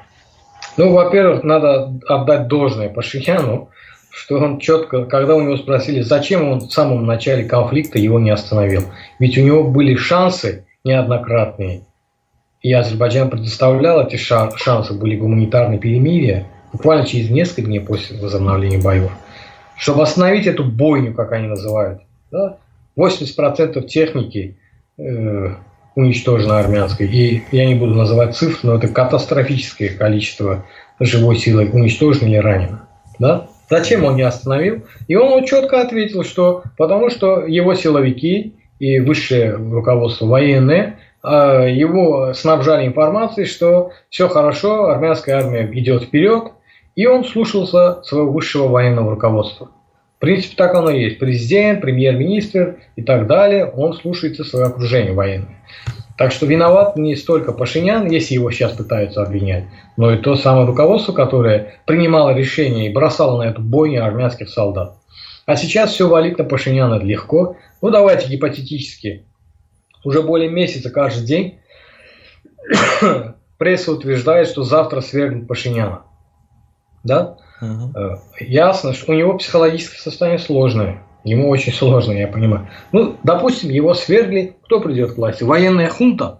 Ну, 0.77 0.91
во-первых, 0.91 1.43
надо 1.43 1.93
отдать 2.07 2.47
должное 2.47 2.89
Пашиняну, 2.89 3.69
что 4.09 4.37
он 4.37 4.59
четко, 4.59 5.05
когда 5.05 5.35
у 5.35 5.41
него 5.41 5.57
спросили, 5.57 6.01
зачем 6.01 6.49
он 6.49 6.59
в 6.59 6.71
самом 6.71 7.05
начале 7.05 7.43
конфликта 7.43 7.99
его 7.99 8.19
не 8.19 8.29
остановил. 8.29 8.83
Ведь 9.19 9.37
у 9.37 9.41
него 9.41 9.63
были 9.63 9.95
шансы 9.95 10.65
неоднократные. 10.83 11.83
И 12.61 12.71
Азербайджан 12.73 13.29
предоставлял 13.29 14.05
эти 14.05 14.17
шансы, 14.17 14.93
были 14.93 15.15
гуманитарные 15.15 15.79
перемирия, 15.79 16.47
буквально 16.71 17.05
через 17.05 17.29
несколько 17.29 17.63
дней 17.63 17.79
после 17.79 18.19
возобновления 18.19 18.77
боев 18.77 19.11
чтобы 19.81 20.03
остановить 20.03 20.45
эту 20.45 20.63
бойню, 20.63 21.15
как 21.15 21.31
они 21.31 21.47
называют. 21.47 22.03
Да? 22.29 22.57
80% 22.95 23.81
техники 23.87 24.55
э, 24.99 25.55
уничтожено 25.95 26.59
армянской. 26.59 27.07
И 27.07 27.43
я 27.51 27.65
не 27.65 27.75
буду 27.75 27.93
называть 27.93 28.35
цифры, 28.35 28.59
но 28.69 28.75
это 28.75 28.87
катастрофическое 28.87 29.89
количество 29.89 30.65
живой 30.99 31.37
силы 31.37 31.69
уничтожено 31.71 32.27
или 32.27 32.37
ранено. 32.37 32.87
Да? 33.19 33.47
Зачем 33.69 34.03
он 34.03 34.15
не 34.15 34.23
остановил? 34.23 34.83
И 35.07 35.15
он 35.15 35.45
четко 35.45 35.81
ответил, 35.81 36.23
что 36.23 36.63
потому 36.77 37.09
что 37.09 37.45
его 37.45 37.73
силовики 37.73 38.55
и 38.79 38.99
высшее 38.99 39.53
руководство 39.53 40.25
военное 40.25 40.99
а, 41.23 41.65
его 41.65 42.33
снабжали 42.33 42.87
информацией, 42.87 43.45
что 43.45 43.91
все 44.09 44.27
хорошо, 44.27 44.89
армянская 44.89 45.37
армия 45.37 45.69
идет 45.71 46.03
вперед, 46.03 46.51
и 46.95 47.05
он 47.05 47.23
слушался 47.23 48.01
своего 48.03 48.31
высшего 48.31 48.67
военного 48.67 49.11
руководства. 49.11 49.69
Принципе, 50.21 50.55
так 50.55 50.75
оно 50.75 50.91
и 50.91 51.01
есть. 51.01 51.17
Президент, 51.17 51.81
премьер-министр 51.81 52.77
и 52.95 53.01
так 53.01 53.25
далее, 53.25 53.65
он 53.65 53.93
слушается 53.93 54.43
свое 54.43 54.67
окружение 54.67 55.13
военное. 55.13 55.57
Так 56.15 56.31
что 56.31 56.45
виноват 56.45 56.95
не 56.95 57.15
столько 57.15 57.51
Пашинян, 57.51 58.07
если 58.07 58.35
его 58.35 58.51
сейчас 58.51 58.73
пытаются 58.73 59.23
обвинять, 59.23 59.65
но 59.97 60.13
и 60.13 60.17
то 60.17 60.35
самое 60.35 60.67
руководство, 60.67 61.11
которое 61.11 61.81
принимало 61.87 62.35
решение 62.35 62.87
и 62.87 62.93
бросало 62.93 63.43
на 63.43 63.49
эту 63.49 63.63
бойню 63.63 64.05
армянских 64.05 64.49
солдат. 64.49 64.95
А 65.47 65.55
сейчас 65.55 65.91
все 65.91 66.07
валить 66.07 66.37
на 66.37 66.43
Пашиняна 66.43 66.99
легко. 66.99 67.57
Ну 67.81 67.89
давайте 67.89 68.29
гипотетически. 68.29 69.25
Уже 70.03 70.21
более 70.21 70.51
месяца 70.51 70.91
каждый 70.91 71.25
день 71.25 71.59
пресса 73.57 73.91
утверждает, 73.91 74.47
что 74.47 74.61
завтра 74.61 75.01
свергнут 75.01 75.47
Пашиняна 75.47 76.03
да, 77.03 77.37
угу. 77.61 77.93
ясно, 78.39 78.93
что 78.93 79.11
у 79.11 79.15
него 79.15 79.37
психологическое 79.37 79.99
состояние 79.99 80.39
сложное. 80.39 81.03
Ему 81.23 81.49
очень 81.49 81.71
сложно, 81.71 82.13
я 82.13 82.27
понимаю. 82.27 82.67
Ну, 82.91 83.17
допустим, 83.23 83.69
его 83.69 83.93
свергли. 83.93 84.55
Кто 84.65 84.79
придет 84.79 85.13
к 85.13 85.17
власти? 85.17 85.43
Военная 85.43 85.87
хунта? 85.87 86.39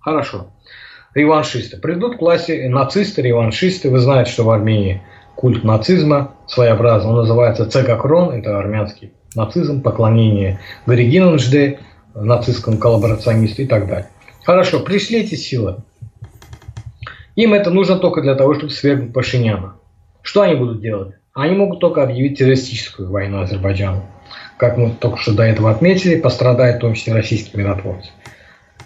Хорошо. 0.00 0.48
реваншисты. 1.14 1.76
Придут 1.76 2.16
к 2.16 2.20
власти 2.20 2.66
нацисты, 2.66 3.20
реваншисты. 3.20 3.90
Вы 3.90 3.98
знаете, 3.98 4.30
что 4.30 4.44
в 4.44 4.50
Армении 4.50 5.02
культ 5.34 5.64
нацизма 5.64 6.34
своеобразный. 6.46 7.10
Он 7.10 7.16
называется 7.16 7.70
цегакрон, 7.70 8.30
это 8.30 8.58
армянский 8.58 9.12
нацизм, 9.34 9.82
поклонение 9.82 10.60
Горигину 10.86 11.34
Нжде, 11.34 11.80
нацистскому 12.14 12.78
коллаборационисту 12.78 13.62
и 13.62 13.66
так 13.66 13.86
далее. 13.86 14.08
Хорошо, 14.44 14.80
пришли 14.80 15.20
эти 15.20 15.34
силы. 15.34 15.76
Им 17.36 17.54
это 17.54 17.70
нужно 17.70 17.98
только 17.98 18.22
для 18.22 18.34
того, 18.34 18.54
чтобы 18.54 18.70
свергнуть 18.72 19.12
Пашиняна. 19.12 19.74
Что 20.28 20.42
они 20.42 20.56
будут 20.56 20.82
делать? 20.82 21.14
Они 21.32 21.56
могут 21.56 21.80
только 21.80 22.02
объявить 22.02 22.36
террористическую 22.36 23.10
войну 23.10 23.40
Азербайджану. 23.40 24.04
Как 24.58 24.76
мы 24.76 24.90
только 24.90 25.16
что 25.16 25.34
до 25.34 25.42
этого 25.42 25.70
отметили, 25.70 26.20
пострадает 26.20 26.76
в 26.76 26.80
том 26.80 26.92
числе 26.92 27.14
российские 27.14 27.64
миротворцы. 27.64 28.10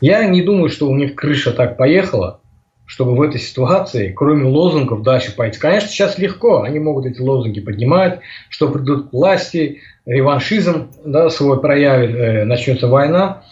Я 0.01 0.25
не 0.29 0.43
думаю, 0.43 0.69
что 0.69 0.89
у 0.89 0.95
них 0.95 1.17
крыша 1.17 1.51
так 1.51 1.77
поехала, 1.77 2.43
чтобы 2.87 3.17
в 3.17 3.23
этой 3.23 3.41
ситуации, 3.41 4.13
кроме 4.13 4.45
лозунгов, 4.45 5.03
дальше 5.03 5.35
пойти. 5.35 5.59
Конечно, 5.59 5.89
сейчас 5.89 6.17
легко, 6.17 6.63
они 6.63 6.79
могут 6.79 7.07
эти 7.07 7.21
лозунги 7.21 7.61
поднимать, 7.61 8.21
что 8.49 8.69
придут 8.69 9.11
к 9.11 9.13
власти, 9.13 9.81
реваншизм 10.07 10.93
да, 11.05 11.29
свой 11.29 11.61
проявит, 11.61 12.15
э, 12.15 12.45
начнется 12.45 12.87
война, 12.87 13.43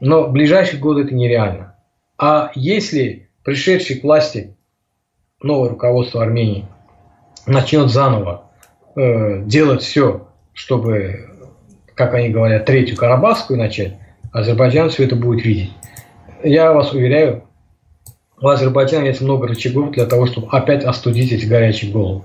но 0.00 0.24
в 0.24 0.32
ближайшие 0.32 0.78
годы 0.78 1.04
это 1.04 1.14
нереально. 1.14 1.76
А 2.18 2.50
если 2.54 3.30
пришедший 3.42 4.00
к 4.00 4.02
власти 4.04 4.54
новое 5.40 5.70
руководство 5.70 6.22
Армении 6.22 6.66
начнет 7.46 7.90
заново 7.90 8.50
э, 8.96 9.42
делать 9.44 9.82
все, 9.82 10.28
чтобы, 10.52 11.30
как 11.94 12.14
они 12.14 12.28
говорят, 12.28 12.66
третью 12.66 12.96
Карабахскую 12.96 13.58
начать, 13.58 13.96
Азербайджан 14.32 14.90
все 14.90 15.04
это 15.04 15.16
будет 15.16 15.44
видеть. 15.44 15.72
Я 16.42 16.72
вас 16.72 16.92
уверяю, 16.92 17.44
у 18.40 18.48
Азербайджана 18.48 19.06
есть 19.06 19.22
много 19.22 19.48
рычагов 19.48 19.92
для 19.92 20.04
того, 20.04 20.26
чтобы 20.26 20.48
опять 20.48 20.84
остудить 20.84 21.32
эти 21.32 21.46
горячие 21.46 21.90
головы. 21.90 22.22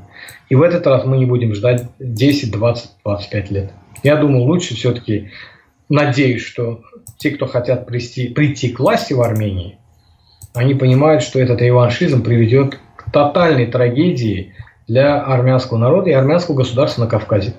И 0.49 0.55
в 0.55 0.61
этот 0.61 0.85
раз 0.85 1.05
мы 1.05 1.17
не 1.17 1.25
будем 1.25 1.55
ждать 1.55 1.85
10, 1.99 2.51
20, 2.51 2.89
25 3.05 3.51
лет. 3.51 3.71
Я 4.03 4.17
думаю, 4.17 4.43
лучше 4.43 4.75
все-таки, 4.75 5.31
надеюсь, 5.87 6.41
что 6.41 6.81
те, 7.17 7.31
кто 7.31 7.45
хотят 7.45 7.85
прийти, 7.85 8.27
прийти 8.27 8.69
к 8.69 8.79
власти 8.79 9.13
в 9.13 9.21
Армении, 9.21 9.77
они 10.53 10.73
понимают, 10.73 11.23
что 11.23 11.39
этот 11.39 11.61
реваншизм 11.61 12.23
приведет 12.23 12.77
к 12.97 13.11
тотальной 13.11 13.67
трагедии 13.67 14.53
для 14.87 15.21
армянского 15.21 15.77
народа 15.77 16.09
и 16.09 16.13
армянского 16.13 16.55
государства 16.55 17.01
на 17.01 17.07
Кавказе. 17.07 17.55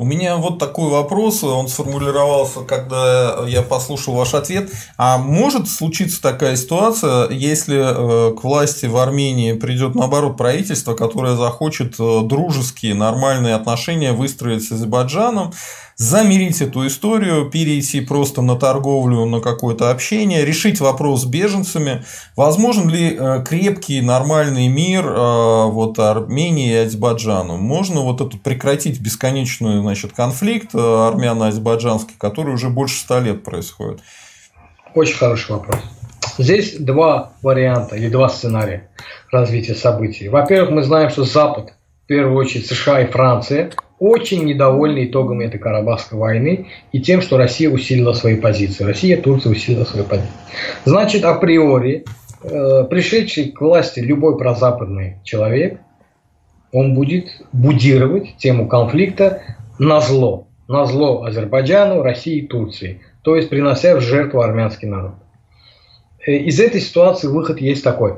У 0.00 0.04
меня 0.06 0.36
вот 0.36 0.58
такой 0.58 0.88
вопрос, 0.88 1.44
он 1.44 1.68
сформулировался, 1.68 2.60
когда 2.60 3.44
я 3.46 3.60
послушал 3.60 4.14
ваш 4.14 4.32
ответ. 4.32 4.70
А 4.96 5.18
может 5.18 5.68
случиться 5.68 6.22
такая 6.22 6.56
ситуация, 6.56 7.28
если 7.28 7.76
э, 7.76 8.34
к 8.34 8.42
власти 8.42 8.86
в 8.86 8.96
Армении 8.96 9.52
придет 9.52 9.94
наоборот 9.94 10.38
правительство, 10.38 10.94
которое 10.94 11.36
захочет 11.36 11.96
э, 12.00 12.20
дружеские, 12.24 12.94
нормальные 12.94 13.54
отношения 13.54 14.12
выстроить 14.12 14.64
с 14.64 14.72
Азербайджаном, 14.72 15.52
замерить 16.00 16.62
эту 16.62 16.86
историю, 16.86 17.50
перейти 17.50 18.00
просто 18.00 18.40
на 18.40 18.56
торговлю, 18.56 19.26
на 19.26 19.40
какое-то 19.40 19.90
общение, 19.90 20.46
решить 20.46 20.80
вопрос 20.80 21.22
с 21.22 21.24
беженцами. 21.26 22.04
Возможен 22.36 22.88
ли 22.88 23.14
э, 23.14 23.44
крепкий, 23.46 24.00
нормальный 24.00 24.68
мир 24.68 25.06
э, 25.06 25.66
вот, 25.66 25.98
Армении 25.98 26.72
и 26.72 26.76
Азербайджану? 26.76 27.58
Можно 27.58 28.00
вот 28.00 28.22
это 28.22 28.38
прекратить 28.38 28.98
бесконечный 28.98 29.82
значит, 29.82 30.12
конфликт 30.12 30.74
э, 30.74 30.78
армяно-азербайджанский, 30.78 32.14
который 32.16 32.54
уже 32.54 32.70
больше 32.70 32.98
ста 32.98 33.20
лет 33.20 33.44
происходит? 33.44 34.00
Очень 34.94 35.18
хороший 35.18 35.50
вопрос. 35.50 35.80
Здесь 36.38 36.76
два 36.78 37.32
варианта 37.42 37.96
или 37.96 38.08
два 38.08 38.30
сценария 38.30 38.88
развития 39.30 39.74
событий. 39.74 40.30
Во-первых, 40.30 40.70
мы 40.70 40.82
знаем, 40.82 41.10
что 41.10 41.24
Запад, 41.24 41.74
в 42.04 42.06
первую 42.06 42.36
очередь 42.36 42.66
США 42.66 43.02
и 43.02 43.06
Франция, 43.06 43.70
очень 44.00 44.44
недовольны 44.46 45.04
итогами 45.04 45.44
этой 45.44 45.60
Карабахской 45.60 46.18
войны 46.18 46.66
и 46.90 47.00
тем, 47.00 47.20
что 47.20 47.36
Россия 47.36 47.70
усилила 47.70 48.14
свои 48.14 48.36
позиции. 48.36 48.82
Россия, 48.82 49.20
Турция 49.20 49.52
усилила 49.52 49.84
свои 49.84 50.02
позиции. 50.02 50.32
Значит, 50.86 51.24
априори, 51.24 52.06
э, 52.42 52.84
пришедший 52.88 53.52
к 53.52 53.60
власти 53.60 54.00
любой 54.00 54.38
прозападный 54.38 55.18
человек, 55.22 55.80
он 56.72 56.94
будет 56.94 57.26
будировать 57.52 58.36
тему 58.38 58.68
конфликта 58.68 59.42
на 59.78 60.00
зло. 60.00 60.48
На 60.66 60.86
зло 60.86 61.24
Азербайджану, 61.24 62.02
России 62.02 62.38
и 62.38 62.46
Турции. 62.46 63.02
То 63.22 63.36
есть 63.36 63.50
принося 63.50 63.96
в 63.96 64.00
жертву 64.00 64.40
армянский 64.40 64.88
народ. 64.88 65.12
Э, 66.26 66.32
из 66.32 66.58
этой 66.58 66.80
ситуации 66.80 67.28
выход 67.28 67.60
есть 67.60 67.84
такой. 67.84 68.14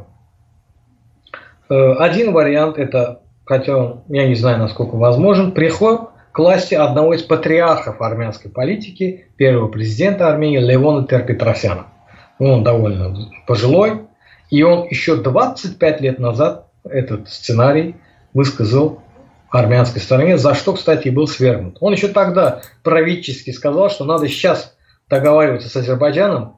Э, 1.68 1.94
один 1.94 2.32
вариант– 2.32 2.76
это 2.78 3.21
хотя 3.44 4.02
я 4.08 4.26
не 4.26 4.34
знаю, 4.34 4.58
насколько 4.58 4.96
возможен, 4.96 5.52
приход 5.52 6.10
к 6.32 6.38
власти 6.38 6.74
одного 6.74 7.14
из 7.14 7.22
патриархов 7.22 8.00
армянской 8.00 8.50
политики, 8.50 9.26
первого 9.36 9.68
президента 9.68 10.28
Армении 10.28 10.58
Левона 10.58 11.06
Терпетросяна. 11.06 11.86
Он 12.38 12.64
довольно 12.64 13.30
пожилой, 13.46 14.02
и 14.50 14.62
он 14.62 14.86
еще 14.88 15.16
25 15.16 16.00
лет 16.00 16.18
назад 16.18 16.68
этот 16.84 17.28
сценарий 17.28 17.96
высказал 18.34 19.02
армянской 19.50 20.00
стороне, 20.00 20.38
за 20.38 20.54
что, 20.54 20.72
кстати, 20.72 21.08
и 21.08 21.10
был 21.10 21.26
свергнут. 21.26 21.76
Он 21.80 21.92
еще 21.92 22.08
тогда 22.08 22.62
правительски 22.82 23.50
сказал, 23.50 23.90
что 23.90 24.04
надо 24.04 24.26
сейчас 24.28 24.74
договариваться 25.10 25.68
с 25.68 25.76
Азербайджаном 25.76 26.56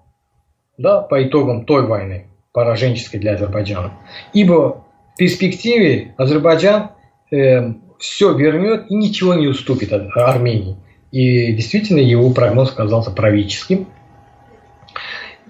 да, 0.79 1.01
по 1.01 1.23
итогам 1.23 1.65
той 1.65 1.87
войны, 1.87 2.29
пораженческой 2.53 3.19
для 3.19 3.35
Азербайджана. 3.35 3.93
Ибо 4.33 4.84
в 5.15 5.17
перспективе 5.17 6.15
Азербайджан 6.17 6.91
э, 7.31 7.73
все 7.99 8.35
вернет 8.35 8.91
и 8.91 8.95
ничего 8.97 9.35
не 9.35 9.47
уступит 9.47 9.93
Армении. 9.93 10.77
И 11.13 11.53
действительно 11.53 12.01
его 12.01 12.31
прогноз 12.31 12.73
оказался 12.73 13.13
правительским. 13.13 13.87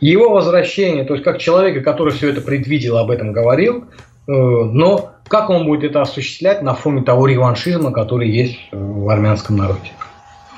Его 0.00 0.28
возвращение, 0.28 1.04
то 1.04 1.14
есть 1.14 1.24
как 1.24 1.38
человека, 1.38 1.80
который 1.80 2.12
все 2.12 2.28
это 2.28 2.42
предвидел, 2.42 2.98
об 2.98 3.10
этом 3.10 3.32
говорил, 3.32 3.84
э, 3.84 4.32
но 4.32 5.12
как 5.28 5.48
он 5.48 5.64
будет 5.64 5.90
это 5.90 6.02
осуществлять 6.02 6.60
на 6.60 6.74
фоне 6.74 7.02
того 7.02 7.26
реваншизма, 7.26 7.90
который 7.90 8.28
есть 8.30 8.58
в 8.70 9.08
армянском 9.08 9.56
народе. 9.56 9.92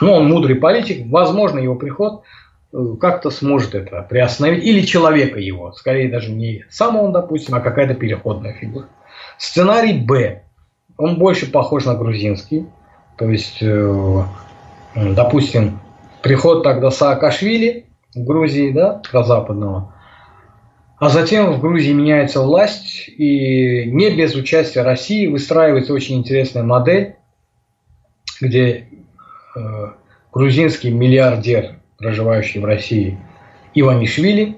Ну, 0.00 0.12
он 0.14 0.28
мудрый 0.28 0.56
политик, 0.56 1.06
возможно, 1.08 1.60
его 1.60 1.76
приход 1.76 2.22
как-то 3.00 3.30
сможет 3.30 3.74
это 3.74 4.02
приостановить, 4.02 4.64
или 4.64 4.82
человека 4.82 5.38
его, 5.38 5.72
скорее 5.72 6.10
даже 6.10 6.30
не 6.30 6.64
сам 6.68 6.96
он, 6.96 7.12
допустим, 7.12 7.54
а 7.54 7.60
какая-то 7.60 7.94
переходная 7.94 8.52
фигура. 8.54 8.86
Сценарий 9.38 9.98
Б. 9.98 10.42
Он 10.98 11.18
больше 11.18 11.50
похож 11.50 11.84
на 11.84 11.94
грузинский. 11.94 12.66
То 13.18 13.30
есть, 13.30 13.58
э, 13.62 14.22
допустим, 14.94 15.80
приход 16.22 16.62
тогда 16.62 16.90
Саакашвили 16.90 17.86
в 18.14 18.24
Грузии, 18.24 18.72
да, 18.72 19.00
западного, 19.12 19.94
а 20.98 21.10
затем 21.10 21.52
в 21.52 21.60
Грузии 21.60 21.92
меняется 21.92 22.40
власть, 22.40 23.08
и 23.08 23.90
не 23.90 24.10
без 24.16 24.34
участия 24.34 24.82
России 24.82 25.26
выстраивается 25.26 25.92
очень 25.92 26.16
интересная 26.16 26.62
модель, 26.62 27.16
где 28.40 28.88
э, 29.54 29.60
грузинский 30.32 30.90
миллиардер, 30.90 31.75
проживающий 31.98 32.60
в 32.60 32.64
России, 32.64 33.18
Иванишвили, 33.74 34.56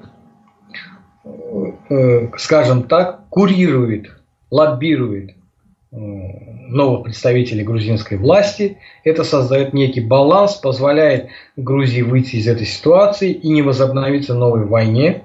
э, 1.91 2.29
скажем 2.37 2.85
так, 2.85 3.29
курирует 3.29 4.19
лоббирует 4.51 5.31
э, 5.31 5.97
новых 5.97 7.05
представителей 7.05 7.65
грузинской 7.65 8.17
власти. 8.17 8.79
Это 9.05 9.25
создает 9.25 9.73
некий 9.73 10.01
баланс, 10.01 10.55
позволяет 10.55 11.29
Грузии 11.57 12.03
выйти 12.03 12.37
из 12.37 12.49
этой 12.49 12.67
ситуации 12.67 13.33
и 13.33 13.49
не 13.49 13.63
возобновиться 13.63 14.35
новой 14.35 14.65
войне. 14.67 15.25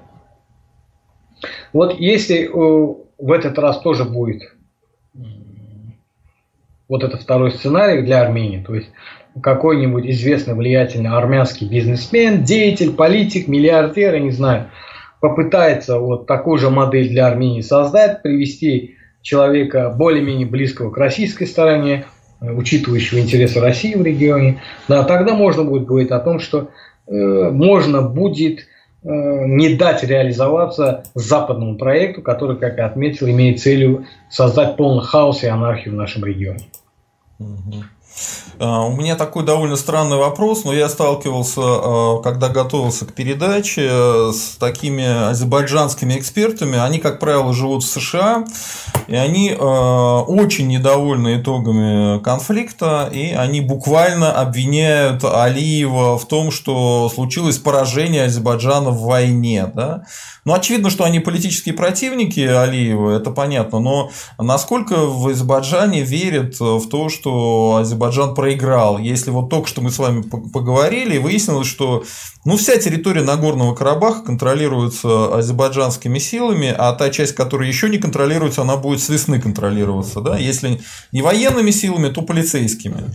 Вот 1.72 1.98
если 1.98 2.44
э, 2.44 2.94
в 3.18 3.32
этот 3.32 3.58
раз 3.58 3.80
тоже 3.80 4.04
будет 4.04 4.42
вот 6.86 7.02
это 7.02 7.16
второй 7.16 7.50
сценарий 7.52 8.02
для 8.02 8.20
Армении, 8.20 8.62
то 8.62 8.74
есть 8.74 8.90
какой-нибудь 9.40 10.06
известный 10.06 10.54
влиятельный 10.54 11.10
армянский 11.10 11.68
бизнесмен, 11.68 12.44
деятель, 12.44 12.92
политик, 12.92 13.48
миллиардер, 13.48 14.14
я 14.14 14.20
не 14.20 14.30
знаю, 14.30 14.70
попытается 15.20 15.98
вот 15.98 16.26
такую 16.26 16.58
же 16.58 16.70
модель 16.70 17.08
для 17.08 17.26
Армении 17.26 17.60
создать, 17.60 18.22
привести 18.22 18.96
человека 19.22 19.90
более-менее 19.96 20.46
близкого 20.46 20.90
к 20.90 20.98
российской 20.98 21.46
стороне, 21.46 22.04
э, 22.40 22.52
учитывающего 22.52 23.18
интересы 23.18 23.58
России 23.58 23.94
в 23.94 24.02
регионе, 24.02 24.60
да, 24.86 25.02
тогда 25.02 25.34
можно 25.34 25.64
будет 25.64 25.86
говорить 25.86 26.10
о 26.10 26.20
том, 26.20 26.38
что 26.38 26.68
э, 27.06 27.50
можно 27.50 28.02
будет 28.02 28.60
э, 28.60 28.64
не 29.02 29.74
дать 29.74 30.04
реализоваться 30.04 31.04
западному 31.14 31.76
проекту, 31.76 32.22
который, 32.22 32.56
как 32.56 32.76
я 32.76 32.86
отметил, 32.86 33.26
имеет 33.28 33.60
целью 33.60 34.04
создать 34.30 34.76
полный 34.76 35.02
хаос 35.02 35.42
и 35.42 35.46
анархию 35.46 35.94
в 35.94 35.96
нашем 35.96 36.24
регионе. 36.24 36.66
Угу. 37.38 37.84
А, 38.58 38.86
у 38.86 38.92
меня 38.94 39.16
такой 39.16 39.44
довольно 39.44 39.76
странный 39.76 40.16
вопрос, 40.16 40.64
но 40.64 40.72
я 40.72 40.88
сталкивался, 40.88 41.60
а, 41.60 42.20
когда 42.22 42.48
готовился 42.48 43.04
к 43.06 43.12
передаче, 43.12 44.32
с 44.32 44.56
такими 44.58 45.28
азербайджанскими 45.30 46.16
экспертами. 46.18 46.78
Они, 46.78 46.98
как 46.98 47.18
правило, 47.18 47.52
живут 47.52 47.82
в 47.82 47.88
США, 47.88 48.44
и 49.06 49.14
они 49.14 49.52
очень 49.54 50.68
недовольны 50.68 51.40
итогами 51.40 52.22
конфликта, 52.22 53.08
и 53.12 53.32
они 53.32 53.60
буквально 53.60 54.32
обвиняют 54.32 55.24
Алиева 55.24 56.18
в 56.18 56.26
том, 56.26 56.50
что 56.50 57.10
случилось 57.12 57.58
поражение 57.58 58.24
Азербайджана 58.24 58.90
в 58.90 59.02
войне. 59.02 59.70
Да? 59.74 60.04
Ну, 60.44 60.54
очевидно, 60.54 60.90
что 60.90 61.04
они 61.04 61.20
политические 61.20 61.74
противники 61.74 62.40
Алиева, 62.40 63.10
это 63.10 63.30
понятно, 63.30 63.80
но 63.80 64.10
насколько 64.38 65.06
в 65.06 65.28
Азербайджане 65.28 66.02
верят 66.02 66.60
в 66.60 66.88
то, 66.88 67.08
что 67.08 67.78
Азербайджан 67.80 68.03
проиграл, 68.34 68.98
если 68.98 69.30
вот 69.30 69.50
только 69.50 69.68
что 69.68 69.80
мы 69.80 69.90
с 69.90 69.98
вами 69.98 70.22
поговорили, 70.22 71.18
выяснилось, 71.18 71.66
что 71.66 72.04
ну, 72.44 72.58
вся 72.58 72.76
территория 72.76 73.22
Нагорного 73.22 73.74
Карабаха 73.74 74.20
контролируется 74.20 75.34
азербайджанскими 75.34 76.18
силами, 76.18 76.74
а 76.76 76.92
та 76.92 77.08
часть, 77.08 77.34
которая 77.34 77.68
еще 77.68 77.88
не 77.88 77.96
контролируется, 77.96 78.62
она 78.62 78.76
будет 78.76 79.00
с 79.00 79.08
весны 79.08 79.40
контролироваться. 79.40 80.20
Да? 80.20 80.36
Если 80.36 80.80
не 81.10 81.22
военными 81.22 81.70
силами, 81.70 82.10
то 82.10 82.20
полицейскими. 82.20 83.14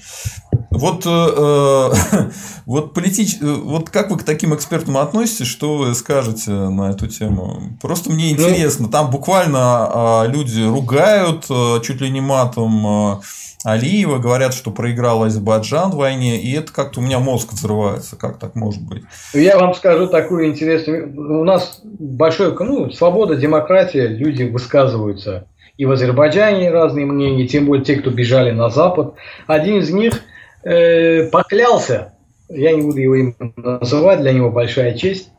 Вот, 0.71 1.05
э, 1.05 1.09
э 1.09 2.29
вот, 2.65 2.93
политич... 2.95 3.37
Э, 3.39 3.53
вот 3.53 3.91
как 3.91 4.09
вы 4.09 4.17
к 4.17 4.23
таким 4.23 4.55
экспертам 4.55 4.97
относитесь, 4.97 5.47
что 5.47 5.77
вы 5.77 5.93
скажете 5.93 6.51
на 6.51 6.89
эту 6.89 7.07
тему? 7.07 7.77
Просто 7.81 8.11
мне 8.11 8.31
интересно, 8.31 8.87
там 8.87 9.11
буквально 9.11 10.23
э, 10.25 10.31
люди 10.31 10.61
ругают 10.61 11.45
э, 11.49 11.81
чуть 11.83 12.01
ли 12.01 12.09
не 12.09 12.21
матом 12.21 13.21
Алиева, 13.65 14.19
говорят, 14.19 14.53
что 14.53 14.71
проиграл 14.71 15.23
Азербайджан 15.23 15.91
в 15.91 15.97
войне, 15.97 16.41
и 16.41 16.53
это 16.53 16.71
как-то 16.71 17.01
у 17.01 17.03
меня 17.03 17.19
мозг 17.19 17.51
взрывается, 17.51 18.15
как 18.15 18.39
так 18.39 18.55
может 18.55 18.81
быть? 18.81 19.03
Я 19.33 19.57
вам 19.57 19.73
скажу 19.73 20.07
такую 20.07 20.47
интересную... 20.47 21.13
У 21.13 21.43
нас 21.43 21.81
большой, 21.83 22.55
ну, 22.57 22.89
свобода, 22.89 23.35
демократия, 23.35 24.07
люди 24.07 24.43
высказываются. 24.43 25.47
И 25.75 25.85
в 25.85 25.91
Азербайджане 25.91 26.71
разные 26.71 27.05
мнения, 27.05 27.47
тем 27.47 27.65
более 27.65 27.83
те, 27.83 27.97
кто 27.97 28.11
бежали 28.11 28.51
на 28.51 28.69
Запад. 28.69 29.15
Один 29.45 29.79
из 29.79 29.91
них 29.91 30.21
э, 30.63 31.25
поклялся, 31.29 32.13
я 32.47 32.71
не 32.71 32.81
буду 32.81 32.99
его 32.99 33.15
имя 33.15 33.35
называть, 33.57 34.21
для 34.21 34.31
него 34.31 34.51
большая 34.51 34.97
честь, 34.97 35.31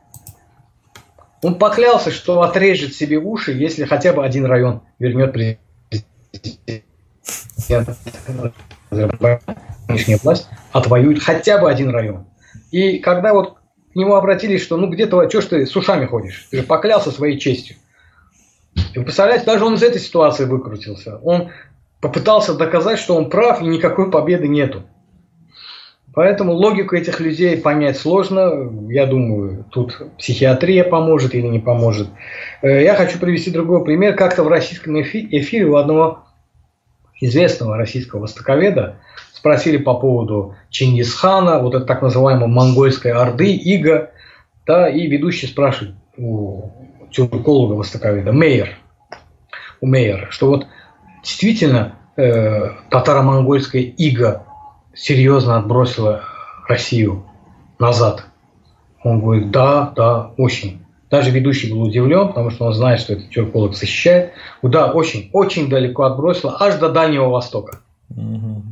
он 1.43 1.55
поклялся, 1.55 2.11
что 2.11 2.43
отрежет 2.43 2.95
себе 2.95 3.17
уши, 3.19 3.53
если 3.53 3.85
хотя 3.85 4.13
бы 4.13 4.23
один 4.25 4.45
район 4.45 4.83
вернет 4.99 5.33
президент 5.33 6.85
нынешняя 9.89 10.19
власть 10.23 10.49
отвоюет 10.73 11.23
хотя 11.23 11.59
бы 11.59 11.71
один 11.71 11.91
район. 11.91 12.27
И 12.71 12.99
когда 12.99 13.33
вот 13.33 13.57
к 13.93 13.97
нему 13.97 14.15
обратились, 14.15 14.63
что 14.63 14.77
ну 14.77 14.89
где 14.89 15.07
ты, 15.07 15.29
что 15.29 15.41
ж 15.41 15.45
ты 15.47 15.67
с 15.67 15.75
ушами 15.75 16.07
ходишь? 16.07 16.47
Ты 16.51 16.59
же 16.59 16.63
поклялся 16.63 17.11
своей 17.11 17.39
честью. 17.39 17.77
И 18.95 18.99
вы 18.99 19.05
представляете, 19.05 19.45
даже 19.47 19.65
он 19.65 19.75
из 19.75 19.83
этой 19.83 20.01
ситуации 20.01 20.45
выкрутился. 20.45 21.19
Он 21.19 21.51
попытался 22.01 22.55
доказать, 22.55 22.99
что 22.99 23.17
он 23.17 23.29
прав 23.29 23.61
и 23.61 23.67
никакой 23.67 24.11
победы 24.11 24.49
нету. 24.49 24.85
Поэтому 26.13 26.53
логику 26.53 26.97
этих 26.97 27.21
людей 27.21 27.57
понять 27.57 27.97
сложно. 27.97 28.69
Я 28.89 29.07
думаю, 29.07 29.65
тут 29.71 30.01
психиатрия 30.19 30.83
поможет 30.83 31.35
или 31.35 31.47
не 31.47 31.61
поможет. 31.61 32.09
Э, 32.63 32.83
я 32.83 32.95
хочу 32.95 33.19
привести 33.19 33.51
другой 33.51 33.85
пример. 33.85 34.17
Как-то 34.17 34.43
в 34.43 34.49
российском 34.49 35.01
эфире 35.01 35.67
у 35.67 35.77
одного 35.77 36.25
известного 37.21 37.77
российского 37.77 38.21
востоковеда 38.21 38.97
спросили 39.33 39.77
по 39.77 39.95
поводу 39.95 40.57
Чингисхана, 40.71 41.61
вот 41.61 41.75
это 41.75 41.85
так 41.85 42.03
называемой 42.03 42.49
монгольской 42.49 43.13
орды, 43.13 43.55
Ига, 43.55 44.11
да, 44.67 44.89
и 44.89 45.07
ведущий 45.07 45.47
спрашивает 45.47 45.95
у 46.17 46.71
тюрколога 47.11 47.75
востоковеда, 47.75 48.33
Мейер, 48.33 48.77
у 49.81 49.87
Мейера, 49.87 50.31
что 50.31 50.49
вот 50.49 50.67
действительно 51.23 51.97
э, 52.17 52.71
татаро-монгольская 52.91 53.83
Ига 53.83 54.45
серьезно 54.95 55.57
отбросила 55.57 56.23
Россию 56.69 57.27
назад. 57.79 58.25
Он 59.03 59.21
говорит, 59.21 59.51
да, 59.51 59.93
да, 59.97 60.33
очень. 60.37 60.85
Даже 61.11 61.31
ведущий 61.31 61.71
был 61.71 61.83
удивлен, 61.83 62.29
потому 62.29 62.51
что 62.51 62.67
он 62.67 62.75
знает, 62.75 63.01
что 63.01 63.15
этот 63.15 63.31
тюрколог 63.31 63.75
защищает. 63.75 64.33
Да, 64.63 64.93
очень, 64.93 65.29
очень 65.33 65.69
далеко 65.69 66.05
отбросило, 66.05 66.57
аж 66.61 66.77
до 66.77 66.89
Дальнего 66.89 67.29
Востока. 67.29 67.81
Угу. 68.11 68.63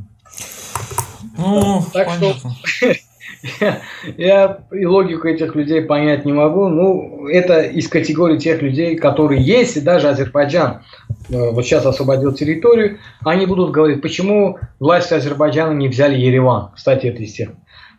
Ну, 1.37 1.83
так 1.93 2.07
понятно. 2.07 2.55
что 2.65 2.95
я, 3.61 3.81
я 4.17 4.59
и 4.73 4.87
логику 4.87 5.29
этих 5.29 5.55
людей 5.55 5.83
понять 5.83 6.25
не 6.25 6.33
могу. 6.33 6.69
Ну, 6.69 7.29
это 7.29 7.63
из 7.63 7.89
категории 7.89 8.39
тех 8.39 8.63
людей, 8.63 8.97
которые, 8.97 9.43
если 9.43 9.81
даже 9.81 10.09
Азербайджан 10.09 10.83
э, 11.31 11.51
вот 11.51 11.65
сейчас 11.65 11.87
освободил 11.87 12.33
территорию, 12.33 12.99
они 13.25 13.47
будут 13.47 13.71
говорить, 13.71 14.03
почему 14.03 14.59
власти 14.81 15.15
Азербайджана 15.15 15.73
не 15.73 15.89
взяли 15.89 16.17
Ереван. 16.17 16.71
Кстати, 16.75 17.07
это 17.07 17.23
из 17.23 17.33
тех. 17.33 17.51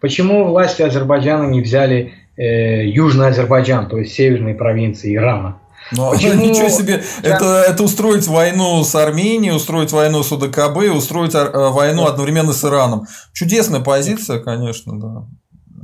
Почему 0.02 0.46
власти 0.46 0.82
Азербайджана 0.82 1.44
не 1.50 1.62
взяли 1.62 2.14
э, 2.40 2.86
Южный 2.88 3.28
Азербайджан, 3.28 3.88
то 3.88 3.98
есть 3.98 4.14
северные 4.14 4.56
провинции 4.56 5.16
Ирана. 5.16 5.60
Ну, 5.92 6.12
Почему? 6.12 6.46
ничего 6.46 6.70
себе, 6.70 7.02
Я... 7.24 7.36
это, 7.36 7.64
это 7.68 7.84
устроить 7.84 8.28
войну 8.28 8.84
с 8.84 8.94
Арменией, 8.96 9.56
устроить 9.56 9.92
войну 9.92 10.24
с 10.24 10.32
УДКБ, 10.32 10.96
устроить 10.96 11.34
э, 11.34 11.50
войну 11.52 12.06
да. 12.06 12.12
одновременно 12.12 12.54
с 12.54 12.64
Ираном. 12.64 13.08
Чудесная 13.34 13.82
позиция, 13.82 14.40
конечно, 14.40 15.00
да. 15.00 15.24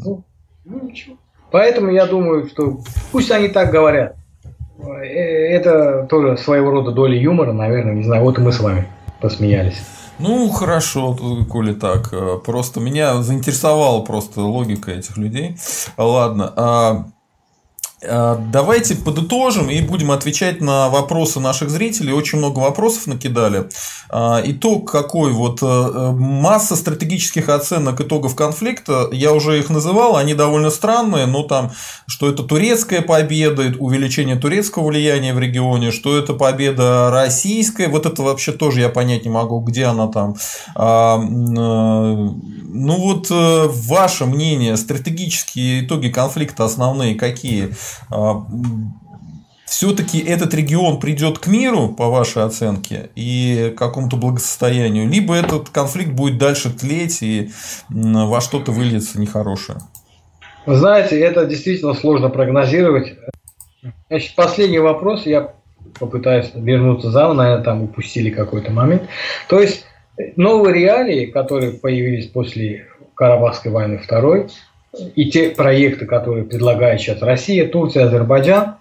Ну, 0.04 0.24
ну 0.64 0.84
ничего. 0.84 1.18
Поэтому 1.52 1.92
я 1.92 2.06
думаю, 2.06 2.48
что 2.48 2.80
пусть 3.12 3.32
они 3.32 3.48
так 3.48 3.72
говорят. 3.72 4.16
Э, 4.78 5.04
это 5.04 6.06
тоже 6.08 6.38
своего 6.38 6.70
рода 6.70 6.92
доля 6.92 7.18
юмора, 7.18 7.52
наверное, 7.52 7.96
не 7.96 8.04
знаю, 8.04 8.24
вот 8.24 8.38
и 8.38 8.42
мы 8.42 8.52
с 8.52 8.60
вами 8.60 8.88
посмеялись. 9.20 9.82
Ну, 10.20 10.50
хорошо, 10.50 11.18
коли 11.50 11.74
так. 11.74 12.14
Э, 12.14 12.38
просто 12.46 12.80
меня 12.80 13.24
заинтересовала 13.24 14.02
просто 14.02 14.42
логика 14.42 14.92
этих 14.92 15.18
людей. 15.18 15.58
Ладно. 15.98 16.54
А, 16.56 17.04
давайте 18.02 18.96
подытожим 18.96 19.70
и 19.70 19.82
будем 19.82 20.12
отвечать 20.12 20.62
на 20.62 20.90
вопросы 20.90 21.40
наших 21.40 21.70
зрителей. 21.70 22.14
Очень 22.14 22.40
много 22.40 22.60
вопросов 22.60 23.08
накидали. 23.08 23.70
А, 24.10 24.42
итог 24.46 24.92
какой? 24.92 25.32
Вот 25.32 25.60
э, 25.62 26.12
масса 26.12 26.76
стратегических 26.76 27.50
оценок 27.50 28.00
итогов 28.02 28.36
конфликта, 28.36 29.10
я 29.12 29.34
уже 29.34 29.60
их 29.60 29.70
называл, 29.70 30.16
они 30.16 30.34
довольно 30.34 30.70
странные, 30.70 31.26
но 31.26 31.44
там, 31.44 31.72
что 32.08 32.30
это 32.30 32.44
турецкая 32.44 33.02
победа, 33.02 33.74
увеличение 33.80 34.36
турецкого 34.36 34.88
влияния 34.88 35.34
в 35.34 35.40
регионе, 35.40 35.92
что 35.92 36.18
это 36.18 36.34
победа 36.34 37.10
российская, 37.12 37.88
вот 37.88 38.06
это 38.06 38.22
вообще 38.22 38.52
тоже 38.52 38.82
я 38.82 38.90
понять 38.90 39.26
не 39.26 39.32
могу, 39.32 39.60
где 39.60 39.86
она 39.86 40.08
там. 40.08 40.36
А, 40.76 41.18
э, 41.18 41.26
ну 41.26 42.96
вот 42.98 43.28
э, 43.32 43.68
ваше 43.68 44.26
мнение, 44.26 44.78
стратегические 44.78 45.86
итоги 45.86 46.10
конфликта 46.10 46.66
основные 46.66 47.16
какие? 47.16 47.72
А, 48.10 48.46
все-таки 49.66 50.20
этот 50.20 50.54
регион 50.54 51.00
придет 51.00 51.40
к 51.40 51.48
миру, 51.48 51.90
по 51.90 52.10
вашей 52.10 52.44
оценке, 52.44 53.10
и 53.16 53.74
к 53.76 53.80
какому-то 53.80 54.16
благосостоянию, 54.16 55.10
либо 55.10 55.36
этот 55.36 55.70
конфликт 55.70 56.12
будет 56.12 56.38
дальше 56.38 56.70
тлеть 56.70 57.22
и 57.22 57.52
во 57.90 58.40
что-то 58.42 58.72
выльется 58.72 59.20
нехорошее? 59.20 59.80
Вы 60.66 60.76
знаете, 60.76 61.20
это 61.20 61.46
действительно 61.46 61.94
сложно 61.94 62.30
прогнозировать. 62.30 63.16
Значит, 64.10 64.36
последний 64.36 64.80
вопрос, 64.80 65.26
я 65.26 65.54
попытаюсь 66.00 66.52
вернуться 66.56 67.12
заново, 67.12 67.34
наверное, 67.34 67.64
там 67.64 67.84
упустили 67.84 68.30
какой-то 68.30 68.72
момент. 68.72 69.04
То 69.48 69.60
есть, 69.60 69.86
новые 70.36 70.74
реалии, 70.74 71.26
которые 71.28 71.74
появились 71.74 72.28
после 72.28 72.88
Карабахской 73.16 73.72
войны 73.72 73.98
второй, 73.98 74.48
и 75.16 75.30
те 75.30 75.50
проекты, 75.50 76.06
которые 76.06 76.44
предлагает 76.46 77.02
сейчас 77.02 77.22
Россия, 77.22 77.68
Турция, 77.68 78.06
Азербайджан, 78.06 78.76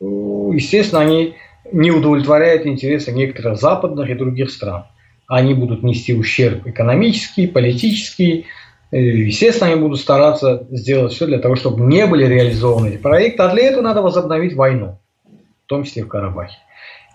естественно, 0.00 1.02
они 1.02 1.34
не 1.70 1.90
удовлетворяют 1.90 2.66
интересы 2.66 3.12
некоторых 3.12 3.58
западных 3.58 4.10
и 4.10 4.14
других 4.14 4.50
стран. 4.50 4.84
Они 5.28 5.54
будут 5.54 5.82
нести 5.82 6.14
ущерб 6.14 6.66
экономический, 6.66 7.46
политический. 7.46 8.46
Естественно, 8.90 9.70
они 9.70 9.80
будут 9.80 10.00
стараться 10.00 10.66
сделать 10.70 11.12
все 11.12 11.26
для 11.26 11.38
того, 11.38 11.56
чтобы 11.56 11.84
не 11.84 12.06
были 12.06 12.26
реализованы 12.26 12.88
эти 12.88 12.96
проекты. 12.98 13.42
А 13.42 13.48
для 13.48 13.64
этого 13.64 13.82
надо 13.82 14.02
возобновить 14.02 14.54
войну, 14.54 14.98
в 15.24 15.68
том 15.68 15.84
числе 15.84 16.04
в 16.04 16.08
Карабахе. 16.08 16.56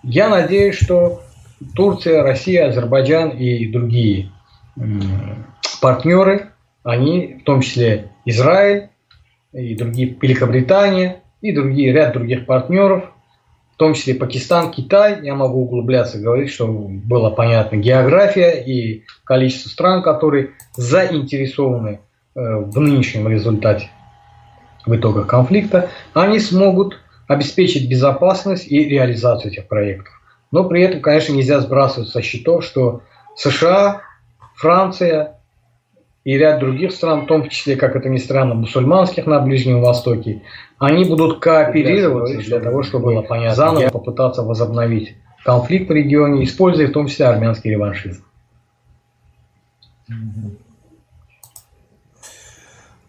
Я 0.02 0.28
надеюсь, 0.28 0.76
что 0.76 1.22
Турция, 1.74 2.22
Россия, 2.22 2.68
Азербайджан 2.68 3.30
и 3.30 3.66
другие 3.66 4.32
партнеры, 5.80 6.50
они, 6.82 7.38
в 7.40 7.44
том 7.44 7.60
числе 7.60 8.10
Израиль 8.28 8.90
и 9.52 9.74
другие, 9.74 10.16
Великобритания 10.20 11.22
и 11.40 11.52
другие, 11.52 11.92
ряд 11.92 12.12
других 12.12 12.46
партнеров, 12.46 13.04
том 13.78 13.94
числе 13.94 14.14
Пакистан, 14.14 14.72
Китай, 14.72 15.20
я 15.22 15.36
могу 15.36 15.62
углубляться, 15.62 16.18
говорить, 16.18 16.50
что 16.50 16.66
было 16.66 17.30
понятно 17.30 17.76
география 17.76 18.60
и 18.60 19.04
количество 19.24 19.68
стран, 19.70 20.02
которые 20.02 20.50
заинтересованы 20.76 22.00
э, 22.34 22.40
в 22.40 22.78
нынешнем 22.78 23.28
результате, 23.28 23.88
в 24.84 24.94
итогах 24.94 25.28
конфликта, 25.28 25.90
они 26.12 26.40
смогут 26.40 26.98
обеспечить 27.28 27.88
безопасность 27.88 28.66
и 28.66 28.84
реализацию 28.84 29.52
этих 29.52 29.68
проектов. 29.68 30.12
Но 30.50 30.64
при 30.64 30.82
этом, 30.82 31.00
конечно, 31.00 31.32
нельзя 31.32 31.60
сбрасывать 31.60 32.08
со 32.08 32.20
счетов, 32.20 32.64
что 32.64 33.02
США, 33.36 34.02
Франция 34.56 35.37
и 36.28 36.36
ряд 36.36 36.58
других 36.60 36.92
стран, 36.92 37.22
в 37.22 37.26
том 37.26 37.48
числе, 37.48 37.74
как 37.74 37.96
это 37.96 38.10
ни 38.10 38.18
странно, 38.18 38.54
мусульманских 38.54 39.24
на 39.24 39.40
Ближнем 39.40 39.80
Востоке, 39.80 40.42
они 40.76 41.06
будут 41.06 41.38
кооперироваться 41.38 42.36
для 42.36 42.60
того, 42.60 42.82
чтобы 42.82 43.26
заново 43.54 43.88
попытаться 43.88 44.42
возобновить 44.42 45.16
конфликт 45.42 45.88
в 45.88 45.94
регионе, 45.94 46.44
используя 46.44 46.88
в 46.88 46.92
том 46.92 47.06
числе 47.06 47.24
армянский 47.24 47.70
реваншизм. 47.70 48.22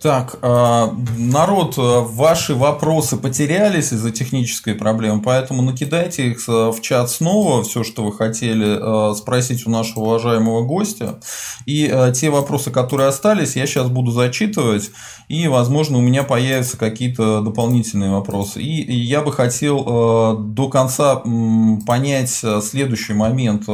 Так, 0.01 0.37
а, 0.41 0.95
народ, 1.17 1.73
а, 1.77 1.99
ваши 1.99 2.55
вопросы 2.55 3.17
потерялись 3.17 3.91
из-за 3.91 4.11
технической 4.11 4.73
проблемы, 4.73 5.21
поэтому 5.21 5.61
накидайте 5.61 6.29
их 6.29 6.47
а, 6.47 6.71
в 6.71 6.79
чат 6.79 7.11
снова, 7.11 7.63
все, 7.63 7.83
что 7.83 8.05
вы 8.05 8.13
хотели 8.13 9.13
спросить 9.15 9.67
у 9.67 9.69
нашего 9.69 10.05
уважаемого 10.05 10.63
гостя. 10.63 11.19
И 11.65 11.93
те 12.13 12.29
вопросы, 12.29 12.71
которые 12.71 13.09
остались, 13.09 13.57
я 13.57 13.67
сейчас 13.67 13.89
буду 13.89 14.11
зачитывать, 14.11 14.91
и, 15.27 15.47
возможно, 15.47 15.97
у 15.97 16.01
меня 16.01 16.23
появятся 16.23 16.77
какие-то 16.77 17.41
дополнительные 17.41 18.11
вопросы. 18.11 18.61
И 18.61 18.95
я 18.95 19.21
бы 19.21 19.33
хотел 19.33 20.37
до 20.37 20.69
конца 20.69 21.17
понять 21.85 22.41
следующий 22.63 23.13
момент. 23.13 23.67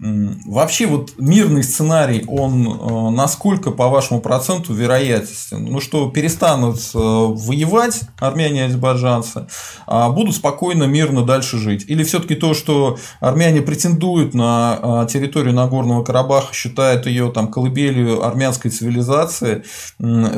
Вообще 0.00 0.86
вот 0.86 1.12
мирный 1.18 1.62
сценарий, 1.62 2.24
он 2.26 2.66
э, 2.66 3.10
насколько 3.10 3.70
по 3.70 3.88
вашему 3.88 4.20
проценту 4.20 4.74
вероятен? 4.74 5.64
Ну 5.66 5.80
что 5.80 6.10
перестанут 6.10 6.78
э, 6.94 6.98
воевать 6.98 8.02
армяне 8.18 8.62
и 8.62 8.64
азербайджанцы, 8.64 9.46
а 9.86 10.10
будут 10.10 10.34
спокойно, 10.34 10.84
мирно 10.84 11.24
дальше 11.24 11.58
жить? 11.58 11.84
Или 11.86 12.02
все-таки 12.02 12.34
то, 12.34 12.54
что 12.54 12.98
армяне 13.20 13.62
претендуют 13.62 14.34
на 14.34 15.04
э, 15.04 15.06
территорию 15.10 15.54
Нагорного 15.54 16.02
Карабаха, 16.02 16.52
считают 16.52 17.06
ее 17.06 17.30
там 17.30 17.46
колыбелью 17.48 18.24
армянской 18.24 18.72
цивилизации, 18.72 19.62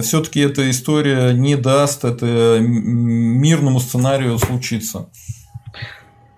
все-таки 0.03 0.41
эта 0.41 0.69
история 0.71 1.33
не 1.33 1.57
даст 1.57 2.05
это 2.05 2.59
мирному 2.61 3.81
сценарию 3.81 4.39
случиться? 4.39 5.09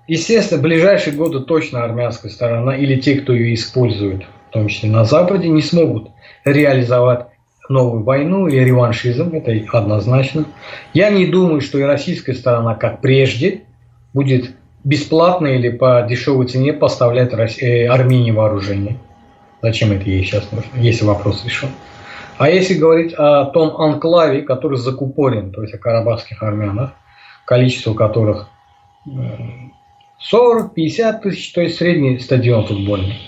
Естественно, 0.09 0.59
в 0.59 0.63
ближайшие 0.63 1.15
годы 1.15 1.41
точно 1.41 1.85
армянская 1.85 2.33
сторона 2.33 2.75
или 2.75 2.99
те, 2.99 3.17
кто 3.17 3.35
ее 3.35 3.55
использует, 3.55 4.25
в 4.49 4.53
том 4.53 4.67
числе 4.69 4.91
на 4.91 5.05
Западе, 5.05 5.49
не 5.51 5.61
смогут 5.61 6.09
реализовать 6.47 7.27
новую 7.69 8.03
войну 8.03 8.47
или 8.47 8.61
реваншизм, 8.61 9.35
это 9.35 9.53
однозначно. 9.77 10.47
Я 10.95 11.11
не 11.11 11.27
думаю, 11.27 11.61
что 11.61 11.79
и 11.79 11.83
российская 11.83 12.33
сторона, 12.33 12.75
как 12.75 13.03
прежде, 13.03 13.65
будет 14.15 14.57
бесплатно 14.83 15.49
или 15.49 15.69
по 15.69 16.07
дешевой 16.09 16.47
цене 16.47 16.73
поставлять 16.73 17.33
э, 17.61 17.87
Армении 17.87 18.31
вооружение. 18.31 18.97
Зачем 19.61 19.93
это 19.93 20.09
ей 20.09 20.25
сейчас 20.25 20.51
нужно, 20.53 20.71
если 20.81 21.05
вопрос 21.05 21.45
решен. 21.45 21.69
А 22.39 22.49
если 22.49 22.75
говорить 22.75 23.13
о 23.13 23.45
том 23.47 23.77
анклаве, 23.79 24.41
который 24.41 24.79
закупорен, 24.79 25.51
то 25.51 25.61
есть 25.63 25.75
о 25.75 25.79
карабахских 25.79 26.43
армянах, 26.43 26.93
количество 27.45 27.93
которых 27.93 28.49
э, 29.07 29.11
40-50 30.33 31.21
тысяч, 31.23 31.53
то 31.53 31.61
есть 31.61 31.77
средний 31.77 32.19
стадион 32.19 32.67
футбольный. 32.67 33.19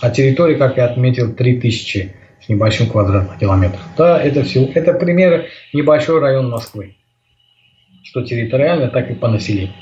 А 0.00 0.10
территория, 0.10 0.56
как 0.56 0.76
я 0.78 0.86
отметил, 0.86 1.34
3 1.34 1.60
тысячи 1.60 2.14
с 2.44 2.48
небольшим 2.48 2.88
квадратных 2.88 3.38
километров. 3.38 3.82
Да, 3.96 4.20
это 4.20 4.42
все, 4.44 4.64
это 4.74 4.94
пример 4.94 5.46
небольшой 5.74 6.20
район 6.20 6.48
Москвы. 6.48 6.96
Что 8.02 8.22
территориально, 8.22 8.88
так 8.88 9.10
и 9.10 9.14
по 9.14 9.28
населению. 9.28 9.74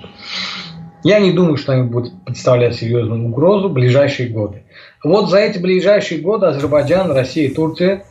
Я 1.04 1.20
не 1.20 1.32
думаю, 1.32 1.56
что 1.56 1.72
они 1.72 1.84
будут 1.84 2.12
представлять 2.24 2.74
серьезную 2.74 3.24
угрозу 3.24 3.68
в 3.68 3.72
ближайшие 3.72 4.28
годы. 4.28 4.64
Вот 5.04 5.30
за 5.30 5.38
эти 5.38 5.58
ближайшие 5.58 6.20
годы 6.20 6.46
Азербайджан, 6.46 7.12
Россия 7.12 7.48
и 7.48 7.54
Турция 7.54 8.04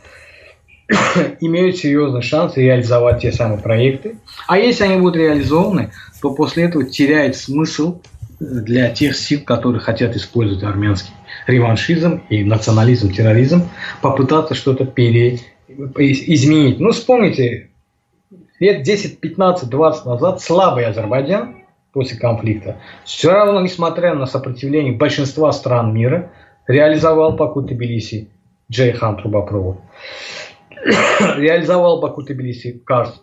имеют 1.40 1.76
серьезный 1.76 2.22
шанс 2.22 2.56
реализовать 2.56 3.20
те 3.20 3.30
самые 3.30 3.60
проекты. 3.60 4.16
А 4.46 4.58
если 4.58 4.84
они 4.84 4.96
будут 4.96 5.16
реализованы, 5.16 5.90
то 6.22 6.34
после 6.34 6.64
этого 6.64 6.84
теряет 6.84 7.36
смысл 7.36 8.00
для 8.40 8.90
тех 8.90 9.16
сил, 9.16 9.40
которые 9.44 9.80
хотят 9.80 10.14
использовать 10.16 10.62
армянский 10.62 11.12
реваншизм 11.46 12.22
и 12.28 12.44
национализм, 12.44 13.12
терроризм, 13.12 13.68
попытаться 14.00 14.54
что-то 14.54 14.84
пере... 14.86 15.40
изменить. 15.68 16.78
Ну, 16.78 16.92
вспомните, 16.92 17.70
лет 18.60 18.82
10, 18.82 19.20
15, 19.20 19.68
20 19.68 20.06
назад 20.06 20.40
слабый 20.40 20.86
Азербайджан 20.86 21.56
после 21.92 22.18
конфликта, 22.18 22.76
все 23.04 23.32
равно, 23.32 23.60
несмотря 23.60 24.14
на 24.14 24.26
сопротивление 24.26 24.92
большинства 24.92 25.50
стран 25.52 25.92
мира, 25.92 26.30
реализовал 26.66 27.32
Баку 27.32 27.62
Тбилиси 27.62 28.28
Джейхан 28.70 29.16
трубопровод, 29.16 29.78
реализовал 31.36 32.00
Баку 32.00 32.22
Тбилиси 32.22 32.80
Карс 32.84 33.20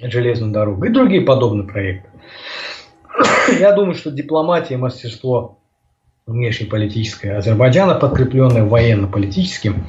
железную 0.00 0.52
дорогу 0.52 0.84
и 0.84 0.90
другие 0.90 1.22
подобные 1.22 1.66
проекты. 1.66 2.09
Я 3.58 3.72
думаю, 3.72 3.94
что 3.94 4.10
дипломатия 4.10 4.74
и 4.74 4.78
мастерство 4.78 5.58
внешнеполитическое 6.26 7.38
Азербайджана, 7.38 7.94
подкрепленное 7.94 8.64
военно-политическим 8.64 9.86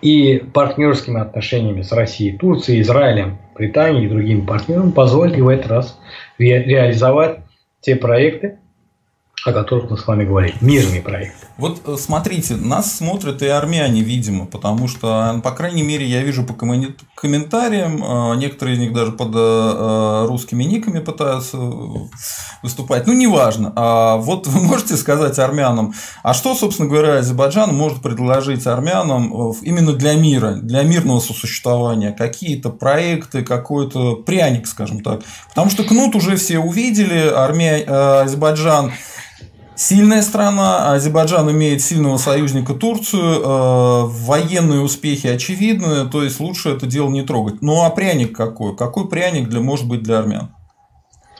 и 0.00 0.38
партнерскими 0.52 1.20
отношениями 1.20 1.82
с 1.82 1.90
Россией, 1.92 2.36
Турцией, 2.36 2.82
Израилем, 2.82 3.38
Британией 3.54 4.06
и 4.06 4.08
другими 4.08 4.42
партнерами, 4.42 4.92
позволит 4.92 5.36
в 5.36 5.48
этот 5.48 5.66
раз 5.66 5.98
ре 6.38 6.62
реализовать 6.62 7.40
те 7.80 7.96
проекты, 7.96 8.58
о 9.44 9.52
которых 9.52 9.90
мы 9.90 9.98
с 9.98 10.06
вами 10.06 10.24
говорили. 10.24 10.56
Мирный 10.60 11.00
проект. 11.00 11.34
Вот 11.56 11.80
э, 11.86 11.96
смотрите, 11.98 12.56
нас 12.56 12.96
смотрят 12.96 13.42
и 13.42 13.46
армяне, 13.46 14.00
видимо, 14.00 14.46
потому 14.46 14.88
что, 14.88 15.40
по 15.42 15.52
крайней 15.52 15.82
мере, 15.82 16.04
я 16.04 16.22
вижу 16.22 16.42
по 16.42 16.52
комментариям, 16.52 18.02
э, 18.02 18.36
некоторые 18.36 18.74
из 18.74 18.80
них 18.80 18.92
даже 18.92 19.12
под 19.12 19.30
э, 19.34 20.26
русскими 20.26 20.64
никами 20.64 20.98
пытаются 20.98 21.58
выступать. 22.62 23.06
Ну, 23.06 23.12
неважно. 23.12 23.72
А 23.76 24.16
вот 24.16 24.48
вы 24.48 24.60
можете 24.62 24.96
сказать 24.96 25.38
армянам, 25.38 25.94
а 26.22 26.34
что, 26.34 26.54
собственно 26.54 26.88
говоря, 26.88 27.18
Азербайджан 27.18 27.74
может 27.74 28.02
предложить 28.02 28.66
армянам 28.66 29.52
именно 29.62 29.92
для 29.92 30.14
мира, 30.14 30.52
для 30.54 30.82
мирного 30.82 31.20
сосуществования? 31.20 32.12
Какие-то 32.12 32.70
проекты, 32.70 33.44
какой-то 33.44 34.16
пряник, 34.16 34.66
скажем 34.66 35.02
так. 35.02 35.20
Потому 35.50 35.70
что 35.70 35.84
кнут 35.84 36.16
уже 36.16 36.36
все 36.36 36.58
увидели, 36.58 37.30
Армия, 37.32 37.84
Азербайджан 38.22 38.92
Сильная 39.76 40.22
страна, 40.22 40.92
Азербайджан 40.94 41.50
имеет 41.50 41.82
сильного 41.82 42.16
союзника 42.16 42.72
Турцию, 42.72 43.42
э, 43.42 44.04
военные 44.06 44.80
успехи 44.80 45.26
очевидны, 45.26 46.08
то 46.08 46.22
есть 46.22 46.40
лучше 46.40 46.70
это 46.70 46.86
дело 46.86 47.10
не 47.10 47.20
трогать. 47.20 47.60
Ну 47.60 47.84
а 47.84 47.90
пряник 47.90 48.34
какой? 48.34 48.74
Какой 48.74 49.06
пряник 49.06 49.50
для, 49.50 49.60
может 49.60 49.86
быть 49.86 50.02
для 50.02 50.20
армян? 50.20 50.48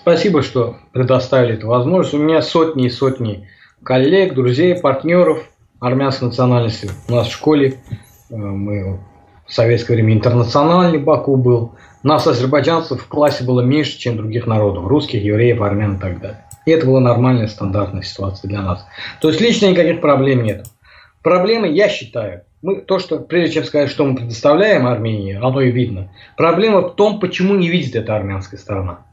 Спасибо, 0.02 0.42
что 0.42 0.76
предоставили 0.92 1.54
эту 1.54 1.68
возможность. 1.68 2.12
У 2.12 2.18
меня 2.18 2.42
сотни 2.42 2.86
и 2.86 2.90
сотни 2.90 3.48
коллег, 3.82 4.34
друзей, 4.34 4.74
партнеров 4.76 5.38
армянской 5.80 6.28
национальности. 6.28 6.90
У 7.08 7.12
нас 7.12 7.28
в 7.28 7.32
школе 7.32 7.80
э, 8.28 8.36
мы 8.36 9.00
в 9.46 9.52
советское 9.52 9.94
время 9.94 10.12
интернациональный 10.12 10.98
Баку 10.98 11.36
был. 11.36 11.72
Нас, 12.02 12.26
азербайджанцев, 12.26 13.02
в 13.02 13.08
классе 13.08 13.44
было 13.44 13.62
меньше, 13.62 13.98
чем 13.98 14.18
других 14.18 14.46
народов. 14.46 14.86
Русских, 14.86 15.24
евреев, 15.24 15.62
армян 15.62 15.96
и 15.96 15.98
так 15.98 16.20
далее. 16.20 16.45
И 16.66 16.70
это 16.70 16.84
была 16.84 17.00
нормальная, 17.00 17.46
стандартная 17.46 18.02
ситуация 18.02 18.48
для 18.48 18.60
нас. 18.60 18.84
То 19.20 19.28
есть 19.28 19.40
лично 19.40 19.66
никаких 19.66 20.00
проблем 20.00 20.42
нет. 20.42 20.66
Проблемы, 21.22 21.68
я 21.68 21.88
считаю, 21.88 22.42
мы, 22.60 22.80
то, 22.80 22.98
что 22.98 23.18
прежде 23.20 23.54
чем 23.54 23.64
сказать, 23.64 23.88
что 23.88 24.04
мы 24.04 24.16
предоставляем 24.16 24.86
Армении, 24.86 25.34
оно 25.34 25.60
и 25.60 25.70
видно. 25.70 26.12
Проблема 26.36 26.80
в 26.80 26.96
том, 26.96 27.20
почему 27.20 27.54
не 27.54 27.68
видит 27.68 27.94
эта 27.94 28.16
армянская 28.16 28.58
сторона. 28.58 29.06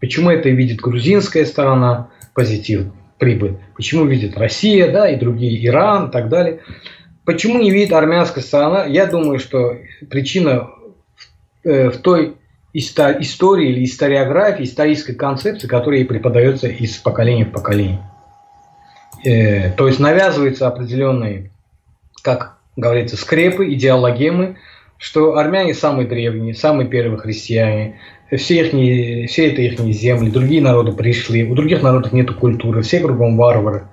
Почему 0.00 0.30
это 0.30 0.50
видит 0.50 0.80
грузинская 0.80 1.44
сторона, 1.46 2.10
позитив, 2.34 2.92
прибыль. 3.18 3.56
Почему 3.74 4.04
видит 4.04 4.36
Россия, 4.36 4.92
да, 4.92 5.08
и 5.08 5.16
другие, 5.18 5.66
Иран 5.66 6.08
и 6.08 6.12
так 6.12 6.28
далее. 6.28 6.60
Почему 7.24 7.58
не 7.58 7.70
видит 7.70 7.92
армянская 7.92 8.44
сторона? 8.44 8.84
Я 8.84 9.06
думаю, 9.06 9.38
что 9.38 9.76
причина 10.10 10.70
в, 11.64 11.68
э, 11.68 11.90
в 11.90 11.98
той 11.98 12.36
истории 12.72 13.70
или 13.70 13.84
историографии, 13.84 14.64
исторической 14.64 15.14
концепции, 15.14 15.66
которая 15.66 16.04
преподается 16.04 16.68
из 16.68 16.96
поколения 16.96 17.44
в 17.44 17.52
поколение. 17.52 18.00
Э, 19.24 19.70
то 19.72 19.86
есть 19.88 19.98
навязываются 19.98 20.68
определенные, 20.68 21.50
как 22.22 22.58
говорится, 22.76 23.16
скрепы, 23.16 23.72
идеологемы 23.72 24.56
что 24.98 25.36
армяне 25.36 25.74
самые 25.74 26.06
древние, 26.08 26.54
самые 26.54 26.88
первые 26.88 27.18
христиане, 27.18 28.00
все, 28.36 28.66
их, 28.66 29.30
все 29.30 29.50
это 29.50 29.62
их 29.62 29.78
земли, 29.94 30.30
другие 30.30 30.60
народы 30.60 30.92
пришли, 30.92 31.44
у 31.44 31.54
других 31.54 31.82
народов 31.82 32.12
нет 32.12 32.30
культуры, 32.32 32.82
все 32.82 33.00
кругом 33.00 33.36
варвары, 33.36 33.84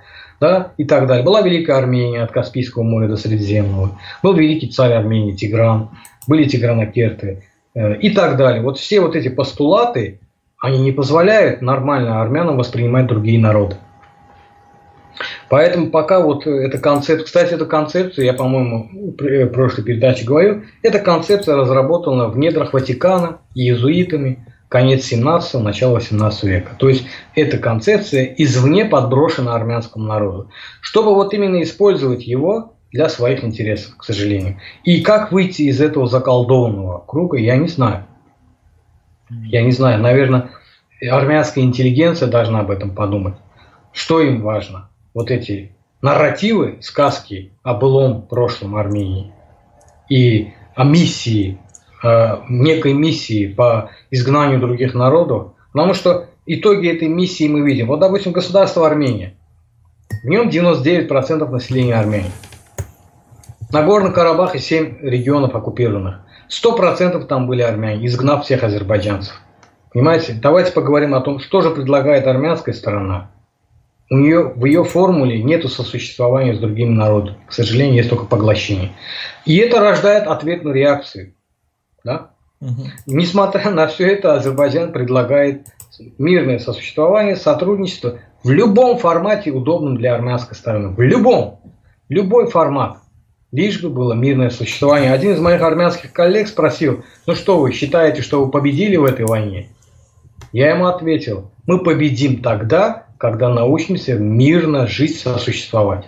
да, 0.42 0.74
и 0.78 0.84
так 0.84 1.08
далее. 1.08 1.24
Была 1.24 1.42
Великая 1.42 1.78
Армения 1.78 2.24
от 2.24 2.32
Каспийского 2.32 2.84
моря 2.84 3.08
до 3.08 3.16
Средиземного, 3.16 3.98
был 4.24 4.34
великий 4.34 4.68
царь 4.68 4.94
Армении 4.94 5.34
Тигран, 5.34 5.92
были 6.28 6.46
тигранокерты 6.46 7.44
и 7.76 8.10
так 8.12 8.38
далее. 8.38 8.62
Вот 8.62 8.78
все 8.80 9.02
вот 9.02 9.16
эти 9.16 9.28
постулаты, 9.28 10.20
они 10.62 10.80
не 10.80 10.92
позволяют 10.92 11.62
нормально 11.62 12.22
армянам 12.22 12.58
воспринимать 12.58 13.08
другие 13.08 13.40
народы. 13.40 13.76
Поэтому 15.50 15.92
пока 15.92 16.22
вот 16.22 16.46
эта 16.48 16.78
концепция, 16.78 17.26
кстати, 17.26 17.54
эта 17.54 17.66
концепция, 17.66 18.26
я, 18.26 18.34
по-моему, 18.34 18.90
в 19.18 19.48
прошлой 19.48 19.84
передаче 19.84 20.26
говорил, 20.26 20.64
эта 20.82 21.00
концепция 21.00 21.56
разработана 21.56 22.28
в 22.28 22.38
недрах 22.38 22.74
Ватикана 22.74 23.40
иезуитами, 23.54 24.46
конец 24.68 25.06
17 25.06 25.62
начало 25.62 25.96
18 25.96 26.44
века. 26.44 26.72
То 26.78 26.90
есть 26.90 27.06
эта 27.36 27.58
концепция 27.58 28.26
извне 28.38 28.86
подброшена 28.86 29.56
армянскому 29.56 30.06
народу, 30.06 30.50
чтобы 30.82 31.14
вот 31.14 31.34
именно 31.34 31.62
использовать 31.62 32.26
его 32.26 32.75
для 32.96 33.10
своих 33.10 33.44
интересов, 33.44 33.98
к 33.98 34.04
сожалению. 34.04 34.60
И 34.84 35.02
как 35.02 35.32
выйти 35.32 35.64
из 35.64 35.82
этого 35.82 36.08
заколдованного 36.08 37.04
круга, 37.06 37.38
я 37.38 37.58
не 37.58 37.68
знаю. 37.68 38.06
Я 39.30 39.62
не 39.62 39.72
знаю, 39.72 40.02
наверное, 40.02 40.50
армянская 41.02 41.64
интеллигенция 41.64 42.28
должна 42.28 42.62
об 42.62 42.72
этом 42.72 42.96
подумать. 42.96 43.36
Что 43.92 44.22
им 44.22 44.42
важно? 44.42 44.90
вот 45.16 45.32
эти 45.32 45.72
нарративы, 46.04 46.78
сказки 46.82 47.54
о 47.64 47.74
былом 47.74 48.22
прошлом 48.22 48.76
Армении 48.76 49.32
и 50.08 50.50
о 50.76 50.84
миссии, 50.84 51.58
о 52.04 52.44
некой 52.48 52.94
миссии 52.94 53.48
по 53.48 53.90
изгнанию 54.12 54.60
других 54.60 54.94
народов, 54.94 55.54
потому 55.72 55.96
что 55.96 56.28
итоги 56.46 56.90
этой 56.90 57.08
миссии 57.08 57.48
мы 57.48 57.62
видим. 57.62 57.88
Вот, 57.88 58.02
допустим, 58.02 58.34
государство 58.34 58.86
Армения. 58.86 59.36
В 60.22 60.28
нем 60.28 60.50
99% 60.50 61.50
населения 61.50 61.96
Армении. 61.96 62.32
На 63.72 63.84
Горном 63.84 64.14
Карабахе 64.14 64.60
7 64.60 65.00
регионов 65.02 65.56
оккупированных. 65.56 66.22
100% 66.50 67.26
там 67.26 67.48
были 67.48 67.62
армяне, 67.62 68.06
изгнав 68.06 68.46
всех 68.46 68.64
азербайджанцев. 68.64 69.42
Понимаете? 69.92 70.38
Давайте 70.42 70.72
поговорим 70.72 71.16
о 71.16 71.22
том, 71.22 71.40
что 71.40 71.62
же 71.62 71.72
предлагает 71.72 72.28
армянская 72.28 72.74
сторона– 72.74 73.32
у 74.10 74.18
нее, 74.18 74.54
в 74.56 74.66
ее 74.66 74.84
формуле 74.84 75.42
нет 75.42 75.68
сосуществования 75.70 76.54
с 76.54 76.60
другими 76.60 76.94
народами. 76.94 77.38
К 77.48 77.54
сожалению, 77.54 77.96
есть 77.96 78.10
только 78.10 78.26
поглощение. 78.26 78.92
И 79.46 79.58
это 79.58 79.80
рождает 79.80 80.28
ответную 80.28 80.76
реакцию. 80.76 81.34
Да? 82.04 82.30
Угу. 82.62 82.84
Несмотря 83.08 83.72
на 83.72 83.88
все 83.88 84.08
это, 84.08 84.36
Азербайджан 84.36 84.92
предлагает 84.92 85.66
мирное 86.20 86.60
сосуществование, 86.60 87.36
сотрудничество 87.36 88.20
в 88.44 88.52
любом 88.52 89.00
формате, 89.00 89.52
удобном 89.52 89.98
для 89.98 90.14
армянской 90.14 90.56
стороны. 90.56 90.90
В 90.90 91.02
любом. 91.02 91.62
Любой 92.08 92.48
формат. 92.52 92.98
Лишь 93.56 93.82
бы 93.82 93.90
было 93.90 94.12
мирное 94.12 94.50
существование. 94.50 95.14
Один 95.14 95.32
из 95.32 95.40
моих 95.40 95.62
армянских 95.62 96.12
коллег 96.12 96.50
спросил, 96.50 97.06
ну 97.26 97.36
что 97.36 97.58
вы 97.58 97.72
считаете, 97.72 98.22
что 98.22 98.44
вы 98.44 98.52
победили 98.52 98.98
в 98.98 99.06
этой 99.06 99.26
войне? 99.26 99.70
Я 100.52 100.72
ему 100.72 100.88
ответил, 100.88 101.50
мы 101.66 101.82
победим 101.82 102.42
тогда, 102.42 103.06
когда 103.18 103.48
научимся 103.48 104.16
мирно 104.16 104.88
жить, 104.88 105.18
сосуществовать. 105.18 106.04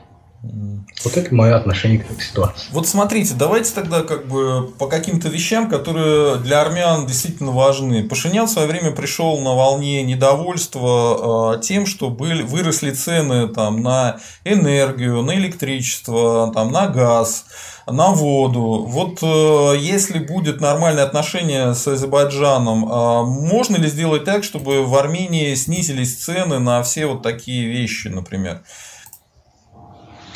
Вот 1.03 1.15
это 1.15 1.33
мое 1.33 1.55
отношение 1.55 1.99
к 1.99 2.09
этой 2.09 2.21
ситуации. 2.21 2.67
Вот 2.71 2.87
смотрите, 2.87 3.33
давайте 3.35 3.71
тогда 3.73 4.01
как 4.01 4.27
бы 4.27 4.71
по 4.79 4.87
каким-то 4.87 5.29
вещам, 5.29 5.69
которые 5.69 6.37
для 6.37 6.61
армян 6.61 7.05
действительно 7.05 7.51
важны. 7.51 8.03
Пашинян 8.03 8.47
в 8.47 8.49
свое 8.49 8.67
время 8.67 8.91
пришел 8.91 9.39
на 9.39 9.53
волне 9.53 10.03
недовольства 10.03 11.55
э, 11.55 11.61
тем, 11.61 11.85
что 11.85 12.09
были, 12.09 12.41
выросли 12.41 12.91
цены 12.91 13.47
там, 13.47 13.81
на 13.81 14.17
энергию, 14.43 15.21
на 15.21 15.35
электричество, 15.35 16.51
там, 16.53 16.71
на 16.71 16.87
газ 16.87 17.45
на 17.85 18.11
воду. 18.11 18.85
Вот 18.87 19.19
э, 19.21 19.77
если 19.79 20.19
будет 20.19 20.59
нормальное 20.59 21.03
отношение 21.03 21.73
с 21.73 21.87
Азербайджаном, 21.87 22.85
э, 22.85 23.23
можно 23.23 23.77
ли 23.77 23.87
сделать 23.87 24.25
так, 24.25 24.43
чтобы 24.43 24.83
в 24.83 24.95
Армении 24.95 25.53
снизились 25.55 26.17
цены 26.17 26.59
на 26.59 26.83
все 26.83 27.05
вот 27.05 27.21
такие 27.21 27.67
вещи, 27.67 28.09
например? 28.09 28.61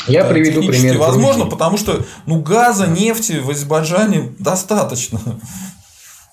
Я 0.08 0.24
да, 0.24 0.30
приведу 0.30 0.62
пример. 0.64 0.98
Возможно, 0.98 1.46
потому 1.46 1.78
что 1.78 2.02
ну, 2.26 2.42
газа, 2.42 2.88
нефти 2.88 3.40
в 3.42 3.50
Азербайджане 3.50 4.32
достаточно. 4.40 5.20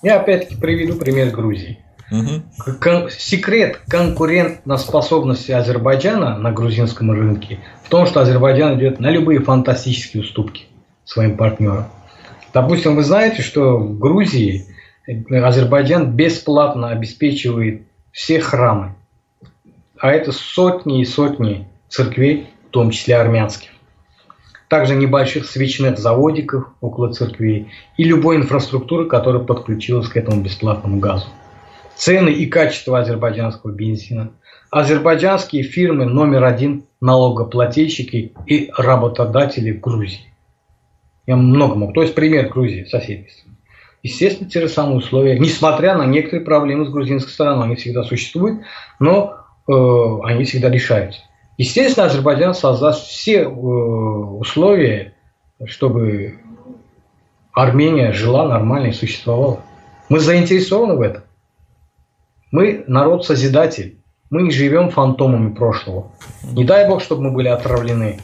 Я 0.01 0.19
опять-таки 0.19 0.55
приведу 0.55 0.95
пример 0.95 1.29
Грузии. 1.31 1.79
Угу. 2.11 2.75
Кон- 2.79 3.09
секрет 3.11 3.81
конкурентоспособности 3.87 5.51
Азербайджана 5.51 6.37
на 6.37 6.51
грузинском 6.51 7.11
рынке 7.11 7.59
в 7.83 7.89
том, 7.89 8.07
что 8.07 8.21
Азербайджан 8.21 8.79
идет 8.79 8.99
на 8.99 9.11
любые 9.11 9.41
фантастические 9.41 10.23
уступки 10.23 10.65
своим 11.05 11.37
партнерам. 11.37 11.87
Допустим, 12.53 12.95
вы 12.95 13.03
знаете, 13.03 13.43
что 13.43 13.77
в 13.77 13.99
Грузии 13.99 14.65
Азербайджан 15.29 16.11
бесплатно 16.11 16.89
обеспечивает 16.89 17.83
все 18.11 18.39
храмы. 18.39 18.95
А 19.99 20.11
это 20.11 20.31
сотни 20.31 21.01
и 21.01 21.05
сотни 21.05 21.67
церквей, 21.89 22.49
в 22.69 22.71
том 22.71 22.91
числе 22.91 23.17
армянских. 23.17 23.71
Также 24.67 24.95
небольших 24.95 25.45
свечных 25.45 25.97
заводиков 25.97 26.67
около 26.79 27.11
церквей 27.11 27.71
и 27.97 28.03
любой 28.03 28.35
инфраструктуры, 28.35 29.07
которая 29.07 29.43
подключилась 29.43 30.07
к 30.07 30.15
этому 30.15 30.41
бесплатному 30.41 30.99
газу. 30.99 31.25
Цены 31.95 32.29
и 32.29 32.45
качество 32.45 32.99
азербайджанского 32.99 33.71
бензина. 33.71 34.31
Азербайджанские 34.69 35.63
фирмы 35.63 36.05
номер 36.05 36.43
один 36.43 36.85
налогоплательщики 37.01 38.33
и 38.45 38.71
работодатели 38.77 39.71
Грузии. 39.71 40.31
Я 41.25 41.35
много 41.35 41.73
мог. 41.73 41.95
То 41.95 42.03
есть 42.03 42.13
пример 42.13 42.49
Грузии, 42.49 42.83
соседей. 42.83 43.29
Естественно, 44.03 44.49
те 44.49 44.61
же 44.61 44.69
самые 44.69 44.97
условия, 44.97 45.39
несмотря 45.39 45.97
на 45.97 46.05
некоторые 46.05 46.45
проблемы 46.45 46.85
с 46.85 46.89
грузинской 46.89 47.33
стороной, 47.33 47.65
они 47.65 47.75
всегда 47.75 48.03
существуют, 48.03 48.61
но 48.99 49.35
э, 49.67 49.71
они 50.23 50.43
всегда 50.43 50.69
решаются. 50.69 51.21
Естественно, 51.59 52.05
Азербайджан 52.05 52.53
создаст 52.53 53.05
все 53.05 53.41
э, 53.41 53.47
условия, 53.49 55.13
чтобы 55.65 56.39
Армения 57.53 58.13
жила 58.13 58.47
нормально 58.47 58.87
и 58.87 58.91
существовала. 58.93 59.59
Мы 60.07 60.21
заинтересованы 60.21 60.95
в 60.95 61.01
этом. 61.01 61.23
Мы 62.51 62.85
народ-созидатель. 62.87 63.99
Мы 64.29 64.43
не 64.43 64.51
живем 64.51 64.89
фантомами 64.89 65.53
прошлого. 65.53 66.13
Не 66.43 66.63
дай 66.63 66.87
бог, 66.87 67.01
чтобы 67.03 67.23
мы 67.23 67.31
были 67.31 67.49
отравлены 67.49 68.21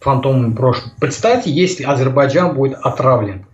фантомами 0.00 0.54
прошлого. 0.54 0.94
Представьте, 0.98 1.50
если 1.50 1.84
Азербайджан 1.84 2.54
будет 2.54 2.78
отравлен. 2.78 3.44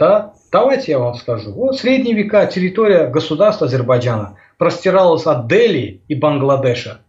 Да? 0.00 0.32
Давайте 0.50 0.90
я 0.90 0.98
вам 0.98 1.14
скажу. 1.14 1.52
Вот 1.52 1.78
средние 1.78 2.16
века 2.16 2.44
территория 2.46 3.06
государства 3.06 3.68
Азербайджана 3.68 4.34
простиралась 4.56 5.26
от 5.26 5.46
Дели 5.46 6.02
и 6.08 6.16
Бангладеша 6.16 7.02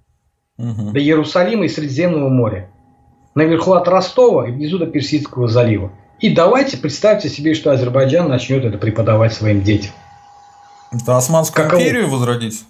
угу. 0.59 0.91
до 0.91 0.99
Иерусалима 0.99 1.65
и 1.65 1.69
Средиземного 1.69 2.29
моря. 2.29 2.69
Наверху 3.33 3.73
от 3.73 3.87
Ростова 3.87 4.47
и 4.47 4.51
внизу 4.51 4.77
до 4.77 4.85
Персидского 4.85 5.47
залива. 5.47 5.91
И 6.19 6.33
давайте 6.33 6.77
представьте 6.77 7.29
себе, 7.29 7.53
что 7.53 7.71
Азербайджан 7.71 8.27
начнет 8.27 8.65
это 8.65 8.77
преподавать 8.77 9.33
своим 9.33 9.63
детям. 9.63 9.91
Это 10.91 11.15
Османскую 11.15 11.65
Каково? 11.65 11.81
империю 11.81 12.09
возродить? 12.09 12.65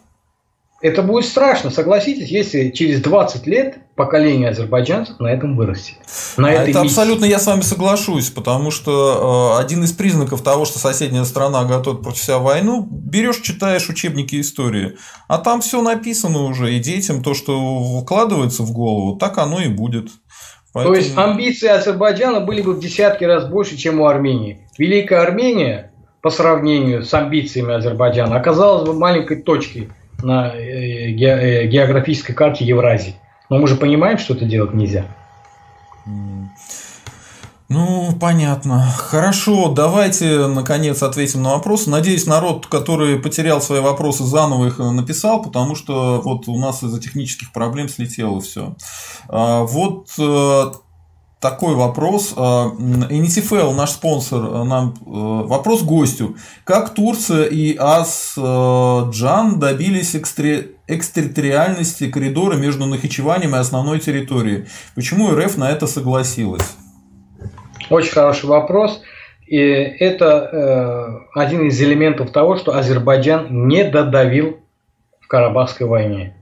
Это 0.81 1.03
будет 1.03 1.25
страшно, 1.25 1.71
согласитесь, 1.71 2.29
если 2.29 2.69
через 2.69 3.01
20 3.01 3.45
лет 3.47 3.79
поколение 3.95 4.49
азербайджанцев 4.49 5.19
на 5.19 5.27
этом 5.27 5.57
вырастет. 5.57 5.97
На 6.37 6.47
а 6.47 6.51
этой 6.51 6.69
это 6.69 6.81
миссии. 6.83 6.93
абсолютно 6.93 7.25
я 7.25 7.37
с 7.37 7.47
вами 7.47 7.61
соглашусь, 7.61 8.29
потому 8.29 8.71
что 8.71 9.55
э, 9.57 9.61
один 9.61 9.83
из 9.83 9.91
признаков 9.91 10.41
того, 10.41 10.63
что 10.63 10.79
соседняя 10.79 11.25
страна 11.25 11.65
готовит 11.65 12.01
против 12.01 12.23
себя 12.23 12.37
войну, 12.37 12.87
берешь, 12.89 13.41
читаешь 13.41 13.89
учебники 13.89 14.39
истории, 14.39 14.95
а 15.27 15.37
там 15.37 15.59
все 15.59 15.81
написано 15.81 16.43
уже, 16.43 16.73
и 16.73 16.79
детям 16.79 17.23
то, 17.23 17.33
что 17.33 18.01
вкладывается 18.01 18.63
в 18.63 18.71
голову, 18.71 19.17
так 19.17 19.37
оно 19.37 19.59
и 19.59 19.67
будет. 19.67 20.07
Поэтому... 20.71 20.95
То 20.95 21.01
есть 21.01 21.17
амбиции 21.17 21.67
Азербайджана 21.67 22.39
были 22.39 22.61
бы 22.61 22.73
в 22.73 22.79
десятки 22.79 23.25
раз 23.25 23.49
больше, 23.49 23.75
чем 23.75 23.99
у 23.99 24.05
Армении. 24.05 24.65
Великая 24.77 25.19
Армения 25.21 25.91
по 26.21 26.29
сравнению 26.29 27.03
с 27.03 27.13
амбициями 27.13 27.73
Азербайджана 27.73 28.37
оказалась 28.37 28.87
бы 28.87 28.93
маленькой 28.93 29.41
точкой 29.41 29.89
на 30.23 30.53
э, 30.55 31.11
э, 31.11 31.67
географической 31.67 32.35
карте 32.35 32.65
Евразии. 32.65 33.15
Но 33.49 33.57
мы 33.57 33.67
же 33.67 33.75
понимаем, 33.75 34.17
что 34.17 34.33
это 34.33 34.45
делать 34.45 34.73
нельзя. 34.73 35.05
Ну, 37.69 38.17
понятно. 38.19 38.91
Хорошо, 38.97 39.69
давайте, 39.69 40.47
наконец, 40.47 41.03
ответим 41.03 41.43
на 41.43 41.51
вопросы. 41.51 41.91
Надеюсь, 41.91 42.25
народ, 42.25 42.65
который 42.65 43.19
потерял 43.19 43.61
свои 43.61 43.79
вопросы, 43.79 44.23
заново 44.23 44.67
их 44.67 44.79
э, 44.79 44.89
написал, 44.89 45.43
потому 45.43 45.75
что 45.75 46.19
вот 46.23 46.47
у 46.47 46.57
нас 46.57 46.81
из-за 46.81 46.99
технических 46.99 47.51
проблем 47.51 47.87
слетело 47.87 48.41
все. 48.41 48.75
А, 49.27 49.63
вот 49.63 50.09
такой 51.39 51.75
вопрос. 51.75 52.33
Инитифел, 52.33 53.73
наш 53.73 53.91
спонсор, 53.91 54.65
нам 54.65 54.93
вопрос 55.03 55.83
гостю. 55.83 56.35
Как 56.63 56.93
Турция 56.93 57.45
и 57.45 57.75
Азджан 57.77 59.59
добились 59.59 60.15
экстре 60.15 60.71
экстерриториальности 60.87 62.09
коридора 62.09 62.55
между 62.55 62.85
Нахичеванием 62.87 63.55
и 63.55 63.59
основной 63.59 63.99
территорией. 63.99 64.65
Почему 64.95 65.29
РФ 65.31 65.57
на 65.57 65.69
это 65.69 65.85
согласилась? 65.85 66.75
Очень 67.89 68.11
хороший 68.11 68.45
вопрос. 68.47 69.01
И 69.45 69.57
это 69.57 70.25
э, 71.35 71.39
один 71.39 71.67
из 71.67 71.81
элементов 71.81 72.31
того, 72.31 72.57
что 72.57 72.75
Азербайджан 72.75 73.67
не 73.67 73.83
додавил 73.83 74.59
в 75.19 75.27
Карабахской 75.27 75.87
войне. 75.87 76.35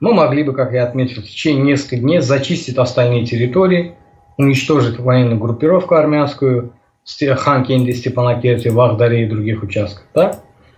Мы 0.00 0.14
могли 0.14 0.44
бы, 0.44 0.52
как 0.54 0.72
я 0.72 0.84
отметил, 0.84 1.22
в 1.22 1.26
течение 1.26 1.64
нескольких 1.64 2.00
дней 2.00 2.20
зачистить 2.20 2.78
остальные 2.78 3.26
территории, 3.26 3.94
уничтожить 4.38 4.98
военную 4.98 5.38
группировку 5.38 5.96
армянскую, 5.96 6.72
Ханкенде, 7.04 7.92
Степанакерте, 7.92 8.70
Вахдаре 8.70 9.24
и 9.24 9.28
других 9.28 9.62
участках. 9.62 10.04
Да? 10.14 10.36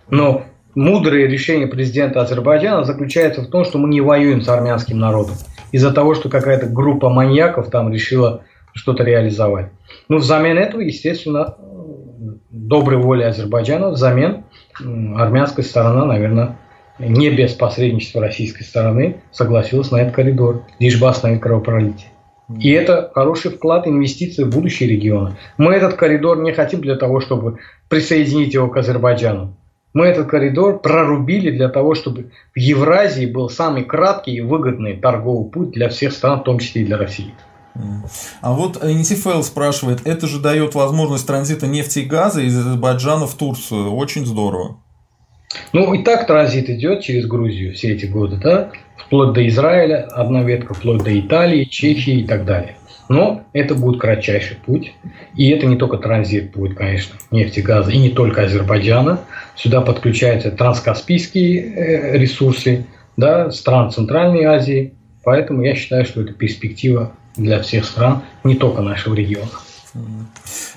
Но 0.09 0.43
мудрое 0.75 1.27
решение 1.27 1.67
президента 1.67 2.21
Азербайджана 2.21 2.83
заключается 2.83 3.41
в 3.41 3.47
том, 3.47 3.63
что 3.63 3.77
мы 3.77 3.89
не 3.89 4.01
воюем 4.01 4.41
с 4.41 4.49
армянским 4.49 4.97
народом. 4.97 5.35
Из-за 5.71 5.91
того, 5.91 6.15
что 6.15 6.29
какая-то 6.29 6.67
группа 6.67 7.09
маньяков 7.09 7.69
там 7.69 7.91
решила 7.91 8.43
что-то 8.73 9.03
реализовать. 9.03 9.67
Ну, 10.09 10.17
взамен 10.17 10.57
этого, 10.57 10.81
естественно, 10.81 11.55
доброй 12.49 12.97
воли 12.97 13.23
Азербайджана, 13.23 13.89
взамен 13.89 14.45
армянская 14.79 15.63
сторона, 15.63 16.05
наверное, 16.05 16.57
не 16.99 17.29
без 17.29 17.53
посредничества 17.53 18.21
российской 18.21 18.63
стороны 18.63 19.17
согласилась 19.31 19.91
на 19.91 19.97
этот 19.97 20.15
коридор, 20.15 20.63
лишь 20.79 20.99
бы 20.99 21.09
остановить 21.09 21.41
кровопролитие. 21.41 22.09
И 22.59 22.69
это 22.69 23.11
хороший 23.13 23.51
вклад, 23.51 23.87
инвестиции 23.87 24.43
в 24.43 24.49
будущее 24.49 24.89
региона. 24.89 25.37
Мы 25.57 25.73
этот 25.73 25.95
коридор 25.95 26.41
не 26.41 26.53
хотим 26.53 26.81
для 26.81 26.95
того, 26.95 27.21
чтобы 27.21 27.59
присоединить 27.89 28.53
его 28.53 28.67
к 28.67 28.77
Азербайджану. 28.77 29.55
Мы 29.93 30.05
этот 30.05 30.27
коридор 30.27 30.79
прорубили 30.79 31.51
для 31.51 31.67
того, 31.67 31.95
чтобы 31.95 32.31
в 32.55 32.59
Евразии 32.59 33.25
был 33.25 33.49
самый 33.49 33.83
краткий 33.83 34.35
и 34.35 34.41
выгодный 34.41 34.95
торговый 34.95 35.49
путь 35.51 35.71
для 35.71 35.89
всех 35.89 36.13
стран, 36.13 36.39
в 36.39 36.43
том 36.43 36.59
числе 36.59 36.83
и 36.83 36.85
для 36.85 36.97
России. 36.97 37.33
А 38.41 38.53
вот 38.53 38.83
Нитифел 38.83 39.43
спрашивает, 39.43 40.05
это 40.05 40.27
же 40.27 40.39
дает 40.39 40.75
возможность 40.75 41.27
транзита 41.27 41.67
нефти 41.67 41.99
и 41.99 42.05
газа 42.05 42.41
из 42.41 42.57
Азербайджана 42.57 43.27
в 43.27 43.35
Турцию. 43.35 43.93
Очень 43.93 44.25
здорово. 44.25 44.77
Ну, 45.73 45.93
и 45.93 46.03
так 46.03 46.27
транзит 46.27 46.69
идет 46.69 47.01
через 47.01 47.27
Грузию 47.27 47.73
все 47.73 47.93
эти 47.93 48.05
годы, 48.05 48.37
да? 48.37 48.71
Вплоть 49.11 49.33
до 49.33 49.45
Израиля, 49.49 50.07
одна 50.13 50.41
ветка, 50.41 50.73
вплоть 50.73 51.03
до 51.03 51.19
Италии, 51.19 51.65
Чехии 51.65 52.21
и 52.21 52.23
так 52.23 52.45
далее. 52.45 52.77
Но 53.09 53.43
это 53.51 53.75
будет 53.75 53.99
кратчайший 53.99 54.55
путь. 54.55 54.93
И 55.35 55.49
это 55.49 55.65
не 55.67 55.75
только 55.75 55.97
транзит 55.97 56.51
будет, 56.51 56.77
конечно, 56.77 57.15
нефти, 57.29 57.59
газа, 57.59 57.91
и 57.91 57.97
не 57.97 58.11
только 58.11 58.43
Азербайджана. 58.43 59.19
Сюда 59.57 59.81
подключаются 59.81 60.49
транскаспийские 60.49 61.59
э, 61.59 62.17
ресурсы 62.19 62.85
да, 63.17 63.51
стран 63.51 63.91
Центральной 63.91 64.45
Азии. 64.45 64.93
Поэтому 65.25 65.61
я 65.61 65.75
считаю, 65.75 66.05
что 66.05 66.21
это 66.21 66.31
перспектива 66.31 67.11
для 67.35 67.59
всех 67.59 67.83
стран, 67.83 68.21
не 68.45 68.55
только 68.55 68.81
нашего 68.81 69.13
региона. 69.13 69.51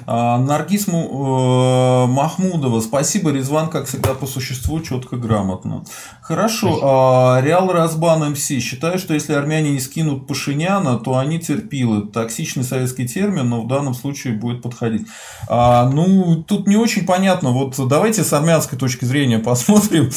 А, 0.06 0.38
Наргиз 0.38 0.86
э, 0.88 2.06
Махмудова. 2.06 2.80
Спасибо, 2.80 3.30
Резван, 3.30 3.68
как 3.68 3.86
всегда, 3.86 4.14
по 4.14 4.26
существу, 4.26 4.80
четко, 4.80 5.16
грамотно. 5.16 5.84
Хорошо. 6.22 6.80
А, 6.82 7.40
Реал 7.40 7.72
Разбан 7.72 8.32
МС. 8.32 8.46
Считаю, 8.46 8.98
что 8.98 9.14
если 9.14 9.32
армяне 9.32 9.70
не 9.70 9.80
скинут 9.80 10.26
Пашиняна, 10.26 10.98
то 10.98 11.16
они 11.16 11.38
терпилы. 11.38 12.06
Токсичный 12.06 12.64
советский 12.64 13.06
термин, 13.06 13.48
но 13.48 13.62
в 13.62 13.68
данном 13.68 13.94
случае 13.94 14.34
будет 14.34 14.62
подходить. 14.62 15.06
А, 15.48 15.90
ну, 15.90 16.42
тут 16.46 16.66
не 16.66 16.76
очень 16.76 17.04
понятно. 17.06 17.50
Вот 17.50 17.76
давайте 17.88 18.24
с 18.24 18.32
армянской 18.32 18.78
точки 18.78 19.04
зрения 19.04 19.38
посмотрим. 19.44 20.10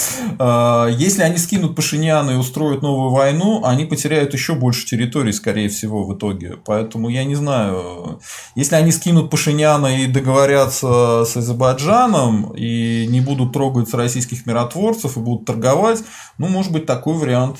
Если 0.97 1.21
они 1.21 1.37
скинут 1.37 1.75
Пашиняна 1.75 2.31
и 2.31 2.35
устроят 2.35 2.81
новую 2.81 3.09
войну, 3.09 3.61
они 3.65 3.85
потеряют 3.85 4.33
еще 4.33 4.53
больше 4.53 4.85
территорий, 4.85 5.33
скорее 5.33 5.69
всего, 5.69 6.03
в 6.05 6.15
итоге. 6.15 6.57
Поэтому 6.65 7.09
я 7.09 7.23
не 7.23 7.35
знаю. 7.35 8.19
Если 8.55 8.75
они 8.75 8.91
скинут 8.91 9.29
Пашиняна 9.29 9.46
и 9.47 10.07
договорятся 10.07 11.23
с 11.25 11.37
Азербайджаном, 11.37 12.53
и 12.55 13.07
не 13.07 13.21
будут 13.21 13.53
трогать 13.53 13.93
российских 13.93 14.45
миротворцев, 14.45 15.17
и 15.17 15.19
будут 15.19 15.45
торговать, 15.45 16.03
ну, 16.37 16.47
может 16.47 16.71
быть, 16.71 16.85
такой 16.85 17.15
вариант 17.15 17.57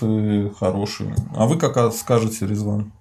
хороший. 0.59 1.07
А 1.35 1.45
вы 1.45 1.57
как 1.57 1.93
скажете, 1.93 2.45
Резван? 2.45 2.91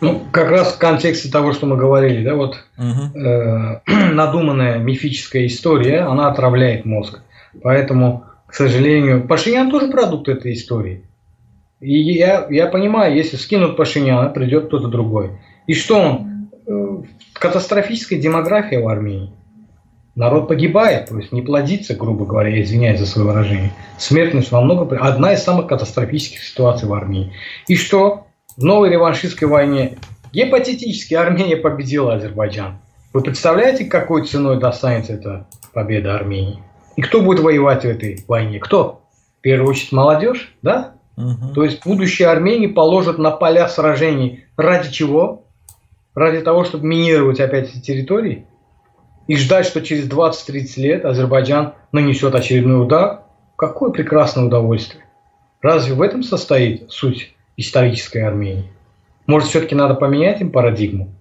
Ну, 0.00 0.22
как 0.30 0.50
раз 0.50 0.74
в 0.74 0.78
контексте 0.78 1.30
того, 1.30 1.52
что 1.52 1.66
мы 1.66 1.76
говорили, 1.76 2.24
да, 2.24 2.34
вот 2.34 2.64
угу. 2.76 3.18
э, 3.18 3.80
надуманная 4.12 4.78
мифическая 4.78 5.46
история, 5.46 6.00
она 6.00 6.28
отравляет 6.28 6.84
мозг. 6.84 7.20
Поэтому, 7.62 8.24
к 8.46 8.54
сожалению, 8.54 9.26
Пашинян 9.26 9.70
тоже 9.70 9.88
продукт 9.88 10.28
этой 10.28 10.52
истории. 10.52 11.02
И 11.80 11.98
я, 11.98 12.46
я 12.50 12.66
понимаю, 12.66 13.14
если 13.14 13.36
скинут 13.36 13.76
Пашиняна, 13.76 14.28
придет 14.28 14.66
кто-то 14.66 14.88
другой. 14.88 15.38
И 15.66 15.74
что 15.74 15.98
он? 15.98 16.35
Катастрофическая 17.38 18.18
демография 18.18 18.80
в 18.80 18.88
Армении. 18.88 19.32
Народ 20.14 20.48
погибает, 20.48 21.10
то 21.10 21.18
есть 21.18 21.30
не 21.32 21.42
плодится, 21.42 21.94
грубо 21.94 22.24
говоря, 22.24 22.48
я 22.48 22.62
извиняюсь 22.62 22.98
за 22.98 23.06
свое 23.06 23.28
выражение. 23.28 23.72
Смертность 23.98 24.50
намного... 24.50 24.96
Одна 24.98 25.34
из 25.34 25.42
самых 25.42 25.66
катастрофических 25.66 26.42
ситуаций 26.42 26.88
в 26.88 26.94
Армении. 26.94 27.34
И 27.68 27.76
что? 27.76 28.26
В 28.56 28.64
новой 28.64 28.88
реваншистской 28.88 29.46
войне 29.46 29.98
гипотетически 30.32 31.14
Армения 31.14 31.56
победила 31.56 32.14
Азербайджан. 32.14 32.78
Вы 33.12 33.22
представляете, 33.22 33.84
какой 33.84 34.26
ценой 34.26 34.58
достанется 34.58 35.12
эта 35.12 35.46
победа 35.74 36.14
Армении? 36.14 36.62
И 36.96 37.02
кто 37.02 37.20
будет 37.20 37.40
воевать 37.40 37.82
в 37.82 37.86
этой 37.86 38.24
войне? 38.26 38.58
Кто? 38.58 39.02
В 39.38 39.42
первую 39.42 39.70
очередь 39.70 39.92
молодежь, 39.92 40.54
да? 40.62 40.94
Угу. 41.16 41.54
То 41.54 41.64
есть 41.64 41.84
будущее 41.84 42.28
Армении 42.28 42.66
положат 42.66 43.18
на 43.18 43.30
поля 43.30 43.68
сражений. 43.68 44.44
Ради 44.56 44.90
чего? 44.90 45.45
Ради 46.16 46.40
того, 46.40 46.64
чтобы 46.64 46.86
минировать 46.86 47.38
опять 47.38 47.68
эти 47.68 47.80
территории 47.80 48.46
и 49.28 49.36
ждать, 49.36 49.66
что 49.66 49.82
через 49.82 50.08
20-30 50.08 50.80
лет 50.80 51.04
Азербайджан 51.04 51.74
нанесет 51.92 52.34
очередной 52.34 52.82
удар, 52.82 53.22
какое 53.54 53.90
прекрасное 53.90 54.46
удовольствие. 54.46 55.04
Разве 55.60 55.94
в 55.94 56.02
этом 56.02 56.22
состоит 56.22 56.90
суть 56.90 57.34
исторической 57.56 58.18
Армении? 58.18 58.72
Может, 59.26 59.50
все-таки 59.50 59.74
надо 59.74 59.94
поменять 59.94 60.40
им 60.40 60.50
парадигму? 60.50 61.12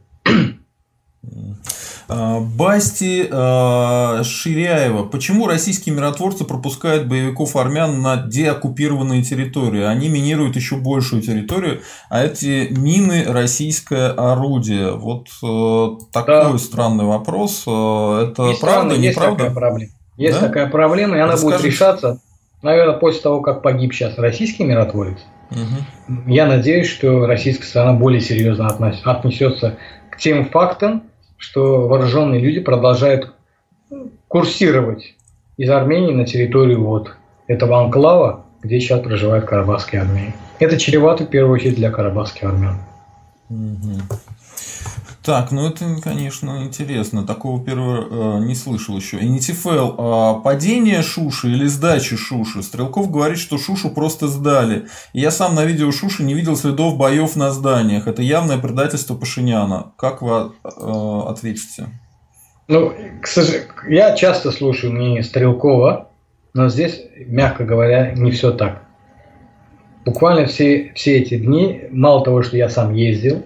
А, 2.07 2.39
Басти 2.39 3.27
э, 3.29 4.23
Ширяева. 4.23 5.05
Почему 5.05 5.47
российские 5.47 5.95
миротворцы 5.95 6.43
пропускают 6.45 7.07
боевиков 7.07 7.55
армян 7.55 8.01
на 8.01 8.17
деоккупированные 8.17 9.23
территории? 9.23 9.83
Они 9.83 10.09
минируют 10.09 10.55
еще 10.55 10.75
большую 10.75 11.21
территорию, 11.21 11.81
а 12.09 12.23
эти 12.23 12.67
мины 12.71 13.25
российское 13.27 14.09
орудие. 14.09 14.91
Вот 14.91 15.27
э, 15.43 16.05
такой 16.11 16.53
да. 16.53 16.57
странный 16.57 17.05
вопрос. 17.05 17.63
Э, 17.65 18.29
это 18.29 18.43
есть 18.49 18.61
правда, 18.61 18.91
странно, 18.91 19.01
неправда? 19.01 19.43
Есть 19.43 19.53
такая 19.53 19.53
проблема. 19.53 19.91
Есть 20.17 20.39
да? 20.39 20.47
такая 20.47 20.67
проблема, 20.67 21.17
и 21.17 21.19
она 21.19 21.33
Расскажите. 21.33 21.57
будет 21.57 21.71
решаться, 21.71 22.21
наверное, 22.61 22.97
после 22.97 23.21
того, 23.21 23.41
как 23.41 23.61
погиб 23.61 23.93
сейчас 23.93 24.17
российский 24.17 24.63
миротворец. 24.63 25.17
Угу. 25.51 26.31
Я 26.31 26.45
надеюсь, 26.45 26.87
что 26.87 27.25
российская 27.25 27.65
сторона 27.65 27.93
более 27.93 28.21
серьезно 28.21 28.67
отнесется 28.67 29.77
к 30.09 30.17
тем 30.17 30.45
фактам, 30.49 31.03
что 31.37 31.87
вооруженные 31.87 32.39
люди 32.39 32.59
продолжают 32.59 33.33
курсировать 34.27 35.15
из 35.57 35.69
Армении 35.69 36.13
на 36.13 36.25
территорию 36.25 36.83
вот 36.83 37.15
этого 37.47 37.83
анклава, 37.83 38.45
где 38.61 38.79
сейчас 38.79 39.01
проживают 39.01 39.45
карабахские 39.45 40.01
армяне. 40.01 40.33
Это 40.59 40.77
чревато 40.77 41.25
в 41.25 41.29
первую 41.29 41.55
очередь 41.55 41.75
для 41.75 41.91
карабахских 41.91 42.43
армян. 42.43 42.77
Угу. 43.49 44.01
Так, 45.25 45.51
ну 45.51 45.67
это, 45.67 45.85
конечно, 46.03 46.61
интересно. 46.63 47.25
Такого 47.25 47.59
первого 47.59 48.37
э, 48.37 48.45
не 48.45 48.53
слышал 48.53 48.95
еще. 48.95 49.17
Инитифел. 49.17 49.95
Э, 49.97 50.43
падение 50.43 51.01
Шуши 51.01 51.47
или 51.47 51.65
сдача 51.65 52.15
Шуши. 52.15 52.61
Стрелков 52.61 53.09
говорит, 53.09 53.39
что 53.39 53.57
Шушу 53.57 53.89
просто 53.89 54.27
сдали. 54.27 54.85
И 55.13 55.21
я 55.21 55.31
сам 55.31 55.55
на 55.55 55.65
видео 55.65 55.91
Шуши 55.91 56.21
не 56.21 56.35
видел 56.35 56.55
следов 56.55 56.97
боев 56.97 57.35
на 57.35 57.49
зданиях. 57.49 58.07
Это 58.07 58.21
явное 58.21 58.59
предательство 58.59 59.15
Пашиняна. 59.15 59.93
Как 59.97 60.21
вы 60.21 60.51
э, 60.63 61.21
ответите? 61.27 61.87
Ну, 62.67 62.93
к 63.19 63.25
сожалению, 63.25 63.69
я 63.89 64.15
часто 64.15 64.51
слушаю 64.51 64.93
мнение 64.93 65.23
Стрелкова, 65.23 66.09
но 66.53 66.69
здесь, 66.69 67.01
мягко 67.25 67.63
говоря, 67.63 68.11
не 68.11 68.29
все 68.29 68.51
так. 68.51 68.83
Буквально 70.05 70.45
все, 70.45 70.91
все 70.93 71.17
эти 71.17 71.35
дни, 71.35 71.85
мало 71.89 72.23
того, 72.23 72.43
что 72.43 72.57
я 72.57 72.69
сам 72.69 72.93
ездил, 72.93 73.43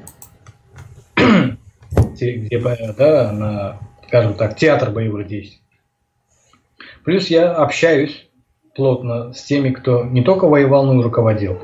где, 2.25 2.59
да, 2.59 3.31
на, 3.31 3.79
скажем 4.07 4.33
так, 4.33 4.57
театр 4.57 4.91
боевых 4.91 5.27
действий. 5.27 5.61
Плюс 7.03 7.27
я 7.27 7.51
общаюсь 7.53 8.27
плотно 8.75 9.33
с 9.33 9.43
теми, 9.43 9.71
кто 9.71 10.03
не 10.03 10.21
только 10.21 10.47
воевал, 10.47 10.85
но 10.85 10.99
и 10.99 11.03
руководил. 11.03 11.59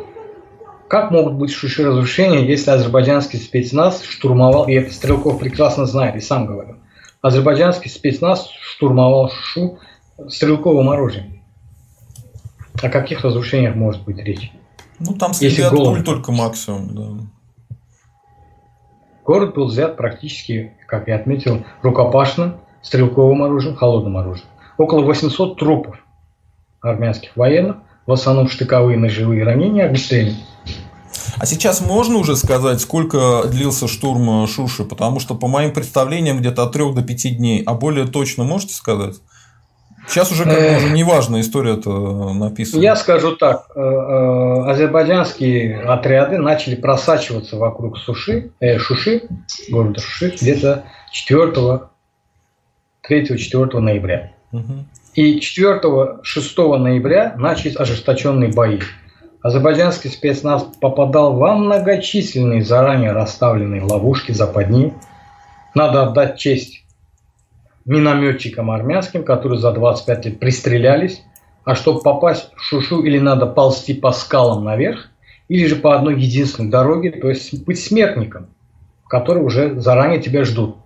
Как 0.88 1.11
могут 1.11 1.34
быть 1.34 1.52
Шуши 1.52 1.86
разрушения, 1.86 2.45
если 2.45 2.72
азербайджанский 2.72 3.40
спецназ 3.40 4.03
штурмовал, 4.03 4.68
и 4.68 4.73
это 4.73 4.94
Стрелков 4.94 5.40
прекрасно 5.40 5.86
знает 5.86 6.15
и 6.15 6.22
сам 6.22 6.45
говорил, 6.45 6.76
азербайджанский 7.22 7.90
спецназ 7.90 8.49
штурмовал 8.61 9.30
Шушу 9.30 9.80
стрелковым 10.27 10.90
оружием. 10.90 11.41
О 12.82 12.90
каких 12.90 13.22
разрушениях 13.22 13.76
может 13.76 14.03
быть 14.03 14.18
речь? 14.18 14.52
Ну, 14.99 15.14
там 15.15 15.34
среди 15.34 15.64
пуль 15.69 16.03
только 16.03 16.32
максимум, 16.32 16.95
да. 16.95 17.27
Город 19.26 19.56
был 19.56 19.65
взят 19.65 19.97
практически, 19.97 20.73
как 20.88 21.07
я 21.07 21.15
отметил, 21.15 21.65
рукопашным, 21.81 22.57
стрелковым 22.84 23.41
оружием, 23.43 23.76
холодным 23.76 24.18
оружием. 24.18 24.47
Около 24.77 25.02
800 25.02 25.57
трупов 25.57 25.95
армянских 26.80 27.35
военных, 27.35 27.77
в 28.06 28.11
основном 28.11 28.47
штыковые 28.47 28.99
ножевые 28.99 29.43
ранения, 29.43 29.85
огнестрельные. 29.85 30.38
А 31.38 31.45
сейчас 31.47 31.81
можно 31.81 32.18
уже 32.18 32.35
сказать, 32.35 32.80
сколько 32.81 33.45
длился 33.47 33.88
штурм 33.88 34.45
Шуши? 34.45 34.84
Потому 34.84 35.19
что, 35.19 35.34
по 35.34 35.47
моим 35.47 35.73
представлениям, 35.73 36.38
где-то 36.38 36.64
от 36.64 36.73
3 36.73 36.93
до 36.93 37.02
5 37.02 37.38
дней. 37.38 37.64
А 37.65 37.73
более 37.73 38.06
точно 38.06 38.43
можете 38.43 38.76
сказать? 38.76 39.15
Сейчас 40.07 40.32
уже 40.32 40.44
как 40.44 40.53
бы 40.53 40.77
уже 40.77 40.90
неважно, 40.91 41.41
история-то 41.41 42.34
написана. 42.34 42.82
Я 42.82 42.95
скажу 42.95 43.36
так. 43.36 43.68
Э, 43.76 43.80
э, 43.80 44.69
азербайджанские 44.69 45.82
отряды 45.82 46.38
начали 46.38 46.76
просачиваться 46.76 47.57
вокруг 47.57 47.98
Суши, 47.98 48.52
э, 48.60 48.77
Шуши, 48.77 49.23
города 49.69 49.99
Шуши, 49.99 50.36
где-то 50.40 50.84
4 51.11 51.90
3-4 53.07 53.80
ноября. 53.80 54.32
Угу. 54.52 54.86
И 55.15 55.40
4-6 55.40 56.77
ноября 56.77 57.36
начались 57.38 57.76
ожесточенные 57.76 58.52
бои. 58.52 58.80
Азербайджанский 59.41 60.10
спецназ 60.10 60.65
попадал 60.82 61.38
во 61.38 61.56
многочисленные 61.56 62.64
заранее 62.64 63.11
расставленные 63.11 63.84
ловушки 63.84 64.32
западни. 64.32 64.94
Надо 65.76 66.03
отдать 66.03 66.38
честь 66.38 66.85
минометчикам 67.86 68.72
армянским, 68.72 69.24
которые 69.24 69.60
за 69.60 69.72
25 69.72 70.26
лет 70.26 70.40
пристрелялись. 70.40 71.22
А 71.64 71.76
чтобы 71.76 72.02
попасть 72.02 72.52
в 72.56 72.62
Шушу, 72.62 73.03
или 73.03 73.18
надо 73.18 73.48
ползти 73.48 73.94
по 73.94 74.12
скалам 74.12 74.64
наверх, 74.64 75.10
или 75.48 75.66
же 75.66 75.76
по 75.76 75.95
одной 75.95 76.20
единственной 76.20 76.70
дороге, 76.70 77.12
то 77.12 77.30
есть 77.30 77.66
быть 77.66 77.84
смертником, 77.84 78.48
которые 79.07 79.44
уже 79.44 79.80
заранее 79.80 80.22
тебя 80.22 80.44
ждут. 80.44 80.78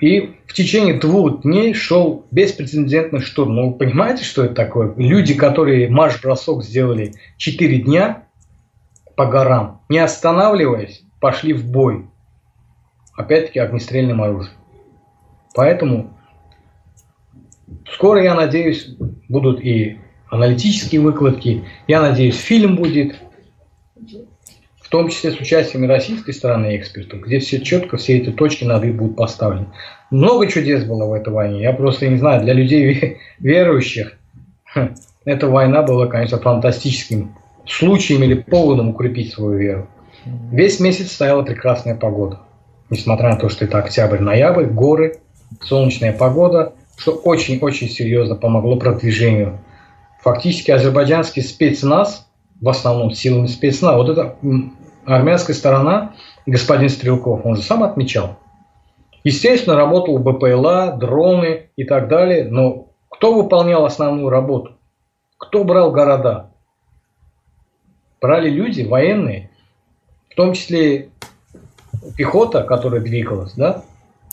И 0.00 0.36
в 0.46 0.52
течение 0.52 0.98
двух 0.98 1.42
дней 1.42 1.72
шел 1.74 2.26
беспрецедентный 2.30 3.20
штурм. 3.20 3.54
Ну, 3.54 3.70
вы 3.70 3.78
понимаете, 3.78 4.24
что 4.24 4.44
это 4.44 4.54
такое? 4.54 4.92
Люди, 4.96 5.34
которые 5.34 5.88
марш-бросок 5.88 6.62
сделали 6.64 7.14
4 7.38 7.78
дня 7.78 8.24
по 9.14 9.26
горам, 9.26 9.80
не 9.88 9.98
останавливаясь, 9.98 11.02
пошли 11.20 11.54
в 11.54 11.70
бой. 11.70 12.06
Опять-таки 13.16 13.58
огнестрельным 13.58 14.20
оружием. 14.22 14.56
Поэтому 15.56 16.14
скоро, 17.90 18.22
я 18.22 18.34
надеюсь, 18.34 18.94
будут 19.28 19.60
и 19.60 19.98
аналитические 20.28 21.00
выкладки. 21.00 21.64
Я 21.88 22.02
надеюсь, 22.02 22.36
фильм 22.36 22.76
будет 22.76 23.16
в 24.80 24.88
том 24.88 25.08
числе 25.08 25.32
с 25.32 25.40
участием 25.40 25.88
российской 25.88 26.32
стороны 26.32 26.76
экспертов, 26.76 27.22
где 27.22 27.40
все 27.40 27.60
четко, 27.60 27.96
все 27.96 28.18
эти 28.18 28.30
точки 28.30 28.64
над 28.64 28.84
«и» 28.84 28.92
будут 28.92 29.16
поставлены. 29.16 29.66
Много 30.12 30.46
чудес 30.46 30.84
было 30.84 31.06
в 31.06 31.12
этой 31.14 31.32
войне. 31.32 31.62
Я 31.62 31.72
просто 31.72 32.06
не 32.06 32.18
знаю, 32.18 32.44
для 32.44 32.52
людей 32.52 33.16
верующих 33.40 34.12
эта 35.24 35.48
война 35.48 35.82
была, 35.82 36.06
конечно, 36.06 36.38
фантастическим 36.38 37.34
случаем 37.66 38.22
или 38.22 38.34
поводом 38.34 38.90
укрепить 38.90 39.32
свою 39.32 39.58
веру. 39.58 39.88
Весь 40.52 40.80
месяц 40.80 41.12
стояла 41.12 41.42
прекрасная 41.42 41.96
погода. 41.96 42.40
Несмотря 42.90 43.30
на 43.30 43.36
то, 43.36 43.48
что 43.48 43.64
это 43.64 43.78
октябрь-ноябрь, 43.78 44.66
горы, 44.66 45.20
солнечная 45.62 46.12
погода, 46.12 46.74
что 46.96 47.12
очень-очень 47.12 47.88
серьезно 47.88 48.36
помогло 48.36 48.76
продвижению. 48.76 49.58
Фактически 50.22 50.70
азербайджанский 50.70 51.42
спецназ 51.42 52.26
в 52.60 52.68
основном 52.68 53.10
силами 53.12 53.46
спецназа. 53.46 53.96
Вот 53.96 54.08
это 54.08 54.36
армянская 55.04 55.54
сторона, 55.54 56.14
господин 56.46 56.88
Стрелков, 56.88 57.44
он 57.44 57.56
же 57.56 57.62
сам 57.62 57.82
отмечал. 57.82 58.38
Естественно, 59.24 59.76
работал 59.76 60.18
БПЛА, 60.18 60.96
дроны 60.98 61.70
и 61.76 61.84
так 61.84 62.08
далее, 62.08 62.46
но 62.48 62.88
кто 63.10 63.34
выполнял 63.34 63.84
основную 63.84 64.28
работу? 64.28 64.76
Кто 65.38 65.64
брал 65.64 65.90
города? 65.90 66.50
Брали 68.20 68.48
люди, 68.48 68.82
военные, 68.82 69.50
в 70.30 70.34
том 70.34 70.54
числе 70.54 71.10
пехота, 72.16 72.62
которая 72.62 73.00
двигалась, 73.00 73.52
да? 73.54 73.82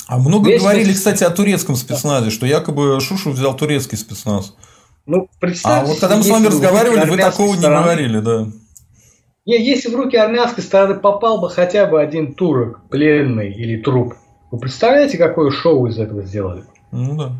А 0.07 0.17
много 0.17 0.49
Весь 0.49 0.61
говорили, 0.61 0.87
месяц... 0.89 0.99
кстати, 0.99 1.23
о 1.23 1.29
турецком 1.29 1.75
спецназе, 1.75 2.29
что 2.29 2.45
якобы 2.45 2.99
Шушу 2.99 3.31
взял 3.31 3.55
турецкий 3.55 3.97
спецназ. 3.97 4.55
Ну, 5.05 5.29
представьте, 5.39 5.85
а 5.85 5.85
вот 5.85 5.99
когда 5.99 6.17
мы 6.17 6.23
с 6.23 6.29
вами 6.29 6.47
разговаривали, 6.47 7.09
вы 7.09 7.17
такого 7.17 7.55
стороны, 7.55 7.77
не 7.77 7.83
говорили, 7.83 8.19
да. 8.19 8.47
Не, 9.45 9.61
если 9.61 9.89
в 9.89 9.95
руки 9.95 10.15
армянской 10.15 10.63
стороны 10.63 10.95
попал 10.95 11.41
бы 11.41 11.49
хотя 11.49 11.85
бы 11.85 12.01
один 12.01 12.33
турок, 12.33 12.81
пленный 12.89 13.51
или 13.51 13.81
труп, 13.81 14.15
вы 14.51 14.59
представляете, 14.59 15.17
какое 15.17 15.51
шоу 15.51 15.87
из 15.87 15.97
этого 15.97 16.23
сделали? 16.23 16.63
Ну 16.91 17.15
да. 17.15 17.31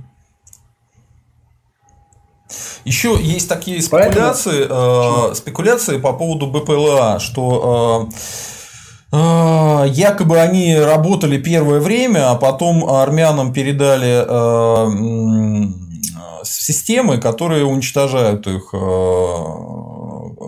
Еще 2.86 3.18
есть 3.22 3.48
такие 3.48 3.82
спекуляции, 3.82 4.68
Поэтому... 4.68 5.32
э, 5.32 5.36
спекуляции 5.36 5.98
по 5.98 6.14
поводу 6.14 6.48
БПЛА, 6.48 7.20
что 7.20 8.10
э, 8.12 8.16
якобы 9.16 10.40
они 10.40 10.76
работали 10.76 11.38
первое 11.38 11.80
время, 11.80 12.32
а 12.32 12.36
потом 12.36 12.90
армянам 12.90 13.54
передали 13.54 14.26
э, 14.26 15.74
системы, 16.44 17.20
которые 17.20 17.66
уничтожают 17.66 18.48
их 18.48 18.74
э, 18.74 18.78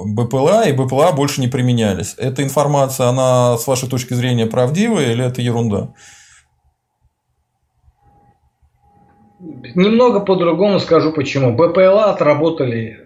БПЛА, 0.06 0.64
и 0.68 0.74
БПЛА 0.74 1.12
больше 1.12 1.42
не 1.42 1.48
применялись. 1.48 2.16
Эта 2.18 2.44
информация, 2.44 3.08
она 3.08 3.58
с 3.58 3.68
вашей 3.68 3.90
точки 3.90 4.14
зрения 4.14 4.46
правдивая 4.46 5.12
или 5.12 5.24
это 5.24 5.42
ерунда? 5.42 5.94
Немного 9.76 10.22
по-другому 10.22 10.80
скажу 10.80 11.12
почему. 11.12 11.56
БПЛА 11.56 12.12
отработали 12.12 13.00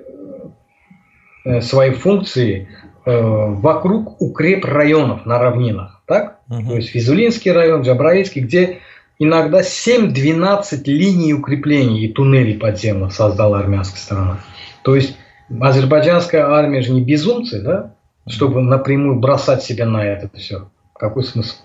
э, 1.44 1.62
свои 1.62 1.92
функции 1.92 2.70
вокруг 3.06 4.22
укреп 4.22 4.66
районов 4.66 5.26
на 5.26 5.40
равнинах. 5.40 6.02
Так? 6.06 6.40
Угу. 6.50 6.70
То 6.70 6.76
есть 6.76 6.90
Физулинский 6.90 7.52
район, 7.52 7.82
Джабраильский, 7.82 8.42
где 8.42 8.80
иногда 9.20 9.62
7-12 9.62 10.84
линий 10.86 11.34
укреплений 11.34 12.06
и 12.06 12.14
туннелей 12.14 12.58
подземных 12.58 13.14
создала 13.14 13.60
армянская 13.60 14.00
сторона. 14.00 14.40
То 14.84 14.96
есть 14.96 15.18
азербайджанская 15.60 16.46
армия 16.46 16.82
же 16.82 16.94
не 16.94 17.02
безумцы, 17.02 17.62
да, 17.62 17.94
чтобы 18.28 18.62
напрямую 18.62 19.20
бросать 19.20 19.64
себя 19.64 19.86
на 19.86 20.04
это 20.04 20.30
все. 20.38 20.70
Какой 20.94 21.24
смысл? 21.24 21.56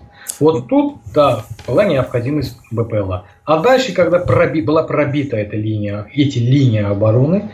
Вот 0.41 0.69
тут, 0.69 0.97
да, 1.15 1.45
была 1.67 1.85
необходимость 1.85 2.59
БПЛА. 2.71 3.27
А 3.45 3.61
дальше, 3.61 3.93
когда 3.93 4.19
проби, 4.19 4.63
была 4.63 4.83
пробита 4.83 5.37
эта 5.37 5.57
линия, 5.57 6.07
эти 6.13 6.39
линии 6.39 6.83
обороны, 6.83 7.51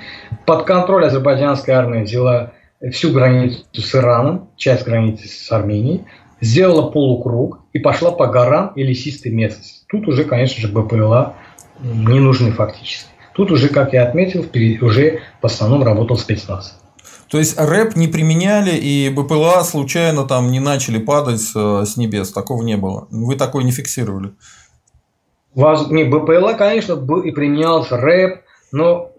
под 0.46 0.64
контроль 0.64 1.04
азербайджанская 1.06 1.76
армия 1.76 2.04
взяла 2.04 2.52
всю 2.92 3.12
границу 3.12 3.64
с 3.74 3.94
Ираном, 3.94 4.50
часть 4.56 4.84
границы 4.84 5.28
с 5.28 5.52
Арменией, 5.52 6.04
сделала 6.40 6.90
полукруг 6.90 7.60
и 7.72 7.78
пошла 7.78 8.10
по 8.10 8.26
горам 8.26 8.72
и 8.74 8.82
лесистой 8.82 9.30
местности. 9.32 9.84
Тут 9.88 10.08
уже, 10.08 10.24
конечно 10.24 10.60
же, 10.60 10.72
БПЛА 10.72 11.34
не 11.82 12.20
нужны 12.20 12.52
фактически. 12.52 13.08
Тут 13.34 13.50
уже, 13.50 13.68
как 13.68 13.92
я 13.92 14.04
отметил, 14.04 14.46
уже 14.80 15.20
в 15.40 15.46
основном 15.46 15.82
работал 15.82 16.16
спецназ. 16.16 16.80
То 17.30 17.38
есть 17.38 17.58
рэп 17.58 17.94
не 17.94 18.08
применяли 18.08 18.76
и 18.76 19.08
БПЛА 19.08 19.62
случайно 19.62 20.24
там 20.24 20.50
не 20.50 20.58
начали 20.58 20.98
падать 20.98 21.40
с 21.40 21.96
небес. 21.96 22.32
Такого 22.32 22.62
не 22.62 22.76
было. 22.76 23.06
Вы 23.10 23.36
такое 23.36 23.62
не 23.62 23.70
фиксировали. 23.70 24.32
Не, 25.54 26.04
БПЛА, 26.04 26.54
конечно, 26.54 26.96
был 26.96 27.20
и 27.20 27.30
применялся 27.30 27.96
рэп, 27.96 28.42
но 28.72 29.12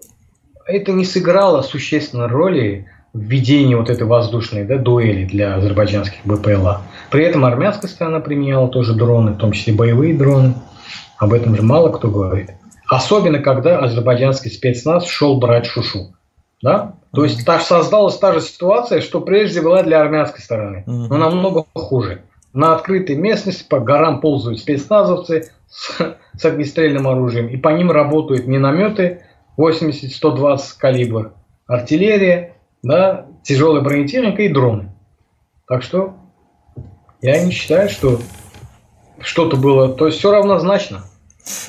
это 0.65 0.91
не 0.91 1.05
сыграло 1.05 1.61
существенной 1.61 2.27
роли 2.27 2.90
введение 3.13 3.77
вот 3.77 3.89
этой 3.89 4.07
воздушной 4.07 4.65
да, 4.65 4.77
дуэли 4.77 5.25
для 5.25 5.55
азербайджанских 5.55 6.25
БПЛА. 6.25 6.81
При 7.09 7.25
этом 7.25 7.45
армянская 7.45 7.89
сторона 7.89 8.19
применяла 8.19 8.69
тоже 8.69 8.93
дроны, 8.93 9.31
в 9.31 9.37
том 9.37 9.51
числе 9.51 9.73
боевые 9.73 10.13
дроны. 10.13 10.53
Об 11.17 11.33
этом 11.33 11.55
же 11.55 11.61
мало 11.61 11.89
кто 11.89 12.09
говорит. 12.09 12.51
Особенно, 12.87 13.39
когда 13.39 13.79
азербайджанский 13.79 14.51
спецназ 14.51 15.07
шел 15.07 15.39
брать 15.39 15.65
Шушу. 15.65 16.13
Да? 16.61 16.95
То 17.13 17.23
есть 17.23 17.45
та, 17.45 17.59
создалась 17.59 18.17
та 18.17 18.33
же 18.33 18.41
ситуация, 18.41 19.01
что 19.01 19.21
прежде 19.21 19.61
была 19.61 19.83
для 19.83 20.01
армянской 20.01 20.41
стороны, 20.41 20.83
но 20.85 21.17
намного 21.17 21.65
хуже. 21.73 22.23
На 22.53 22.75
открытой 22.75 23.15
местности 23.15 23.65
по 23.67 23.79
горам 23.79 24.19
ползают 24.19 24.59
спецназовцы 24.59 25.51
с, 25.69 25.97
с 26.37 26.45
огнестрельным 26.45 27.07
оружием, 27.07 27.47
и 27.47 27.57
по 27.57 27.69
ним 27.69 27.91
работают 27.91 28.45
минометы 28.45 29.21
80-120 29.57 30.59
калибр, 30.77 31.33
артиллерия, 31.65 32.55
да, 32.83 33.27
тяжелая 33.43 33.81
бронетехника 33.81 34.41
и 34.41 34.49
дроны. 34.49 34.91
Так 35.67 35.83
что 35.83 36.15
я 37.21 37.43
не 37.43 37.51
считаю, 37.51 37.89
что 37.89 38.19
что-то 39.19 39.57
было, 39.57 39.89
то 39.89 40.07
есть 40.07 40.19
все 40.19 40.31
равнозначно. 40.31 41.05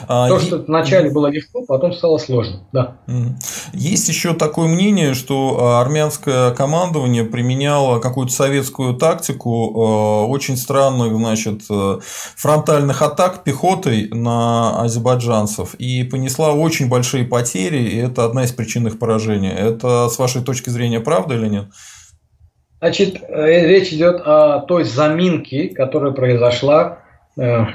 А, 0.08 0.28
То, 0.28 0.38
что 0.38 0.58
вначале 0.58 1.10
было 1.10 1.28
легко, 1.28 1.64
потом 1.66 1.92
стало 1.92 2.18
сложно. 2.18 2.66
Да. 2.72 2.98
Есть 3.72 4.08
еще 4.08 4.34
такое 4.34 4.68
мнение, 4.68 5.14
что 5.14 5.58
а, 5.58 5.80
армянское 5.80 6.52
командование 6.52 7.24
применяло 7.24 7.98
какую-то 7.98 8.32
советскую 8.32 8.94
тактику 8.94 9.72
а, 9.74 10.26
очень 10.26 10.56
странных, 10.56 11.14
значит, 11.16 11.62
э, 11.70 11.98
фронтальных 12.36 13.02
атак 13.02 13.44
пехотой 13.44 14.08
на 14.10 14.82
азербайджанцев 14.82 15.74
и 15.74 16.04
понесла 16.04 16.52
очень 16.52 16.88
большие 16.88 17.24
потери, 17.24 17.82
и 17.82 17.96
это 17.96 18.24
одна 18.24 18.44
из 18.44 18.52
причин 18.52 18.86
их 18.86 18.98
поражения. 18.98 19.52
Это 19.52 20.08
с 20.08 20.18
вашей 20.18 20.42
точки 20.42 20.70
зрения 20.70 21.00
правда 21.00 21.34
или 21.34 21.48
нет? 21.48 21.66
Значит, 22.80 23.22
э, 23.22 23.66
речь 23.66 23.92
идет 23.92 24.20
о 24.24 24.60
той 24.60 24.84
заминке, 24.84 25.68
которая 25.68 26.12
произошла 26.12 26.98
э, 27.38 27.66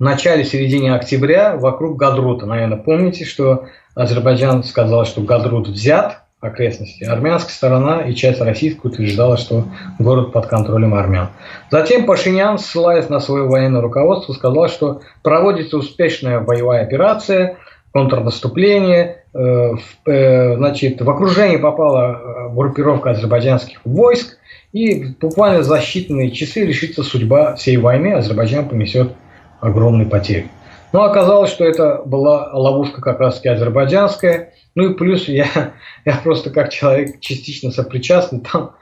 в 0.00 0.02
начале-середине 0.02 0.94
октября 0.94 1.56
вокруг 1.56 1.98
Гадрута. 1.98 2.46
Наверное, 2.46 2.78
помните, 2.78 3.26
что 3.26 3.66
Азербайджан 3.94 4.64
сказал, 4.64 5.04
что 5.04 5.20
Гадрут 5.20 5.68
взят, 5.68 6.22
окрестности. 6.40 7.04
Армянская 7.04 7.52
сторона 7.52 8.00
и 8.00 8.14
часть 8.14 8.40
российская 8.40 8.88
утверждала, 8.88 9.36
что 9.36 9.66
город 9.98 10.32
под 10.32 10.46
контролем 10.46 10.94
армян. 10.94 11.28
Затем 11.70 12.06
Пашинян, 12.06 12.58
ссылаясь 12.58 13.10
на 13.10 13.20
свое 13.20 13.44
военное 13.44 13.82
руководство, 13.82 14.32
сказал, 14.32 14.70
что 14.70 15.02
проводится 15.22 15.76
успешная 15.76 16.40
боевая 16.40 16.82
операция, 16.82 17.58
контрнаступление. 17.92 19.24
Э, 19.34 19.72
э, 20.06 20.56
значит, 20.56 21.02
в 21.02 21.10
окружение 21.10 21.58
попала 21.58 22.48
э, 22.48 22.54
группировка 22.54 23.10
азербайджанских 23.10 23.80
войск, 23.84 24.38
и 24.72 25.14
буквально 25.20 25.62
за 25.62 25.76
считанные 25.76 26.30
часы 26.30 26.64
решится 26.64 27.02
судьба 27.02 27.56
всей 27.56 27.76
войны. 27.76 28.14
Азербайджан 28.14 28.66
понесет 28.66 29.12
огромные 29.60 30.06
потери. 30.06 30.48
Но 30.92 31.04
оказалось, 31.04 31.50
что 31.50 31.64
это 31.64 32.02
была 32.04 32.50
ловушка 32.52 33.00
как 33.00 33.20
раз 33.20 33.36
таки 33.36 33.48
азербайджанская. 33.48 34.52
Ну 34.74 34.90
и 34.90 34.94
плюс 34.94 35.28
я, 35.28 35.46
я 36.04 36.20
просто 36.22 36.50
как 36.50 36.70
человек 36.70 37.20
частично 37.20 37.70
сопричастный, 37.70 38.40
там 38.40 38.72